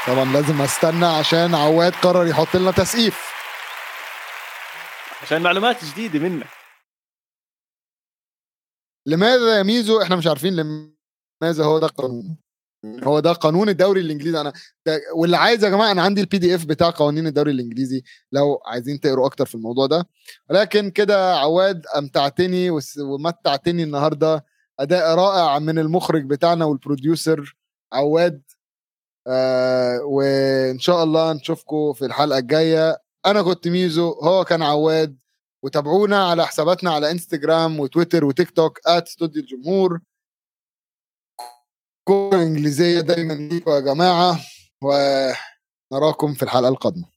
طبعا 0.08 0.26
لازم 0.26 0.62
أستنى 0.62 1.06
عشان 1.06 1.56
عواد 1.56 1.94
قرر 1.94 2.28
يحط 2.28 2.56
لنا 2.56 2.72
تسقيف. 2.72 3.34
عشان 5.22 5.42
معلومات 5.42 5.86
جديدة 5.86 6.20
منك. 6.20 6.48
لماذا 9.08 9.58
يا 9.58 9.64
ميزو؟ 9.64 10.02
إحنا 10.02 10.16
مش 10.16 10.28
عارفين 10.28 10.54
لماذا 10.56 11.66
هو 11.66 11.80
ده 11.80 11.88
قانون. 11.88 12.38
هو 13.04 13.20
ده 13.20 13.32
قانون 13.32 13.70
الدوري 13.70 14.02
الإنجليزي. 14.02 14.42
أنا 14.42 14.54
ده 14.86 15.02
واللي 15.16 15.38
عايز 15.38 15.64
يا 15.64 15.70
جماعة 15.70 15.92
أنا 15.92 16.02
عندي 16.02 16.22
ال 16.22 16.38
PDF 16.38 16.66
بتاع 16.66 16.90
قوانين 16.90 17.28
الدوري 17.28 17.52
الإنجليزي 17.52 18.04
لو 18.32 18.62
عايزين 18.66 19.00
تقروا 19.00 19.26
أكتر 19.26 19.46
في 19.46 19.56
الموضوع 19.56 19.86
ده. 19.86 20.08
ولكن 20.50 20.90
كده 20.90 21.36
عواد 21.36 21.86
أمتعتني 21.98 22.70
ومتعتني 23.00 23.84
النهارده. 23.84 24.46
أداء 24.80 25.16
رائع 25.16 25.60
من 25.60 25.80
المخرج 25.80 26.26
بتاعنا 26.26 26.66
وال 26.66 26.84
producer 26.84 27.56
عواد. 27.94 28.42
آه 29.28 30.00
وإن 30.04 30.80
شاء 30.80 31.04
الله 31.04 31.34
نشوفكم 31.34 31.94
في 31.94 32.06
الحلقة 32.06 32.40
الجاية. 32.40 32.98
أنا 33.26 33.42
كنت 33.42 33.68
ميزو 33.68 34.10
هو 34.12 34.44
كان 34.46 34.62
عواد. 34.62 35.18
وتابعونا 35.64 36.30
على 36.30 36.48
حساباتنا 36.48 36.92
على 36.92 37.12
انستجرام 37.12 37.80
وتويتر 37.80 38.26
وتيك 38.26 38.52
توك 38.52 38.80
@استوديو 38.88 39.44
الجمهور. 39.44 40.00
كورة 42.04 42.36
إنجليزية 42.36 43.02
دايما 43.02 43.34
ليكم 43.34 43.72
يا 43.72 43.80
جماعة 43.80 44.40
ونراكم 44.82 46.34
في 46.34 46.44
الحلقة 46.44 46.70
القادمة. 46.70 47.13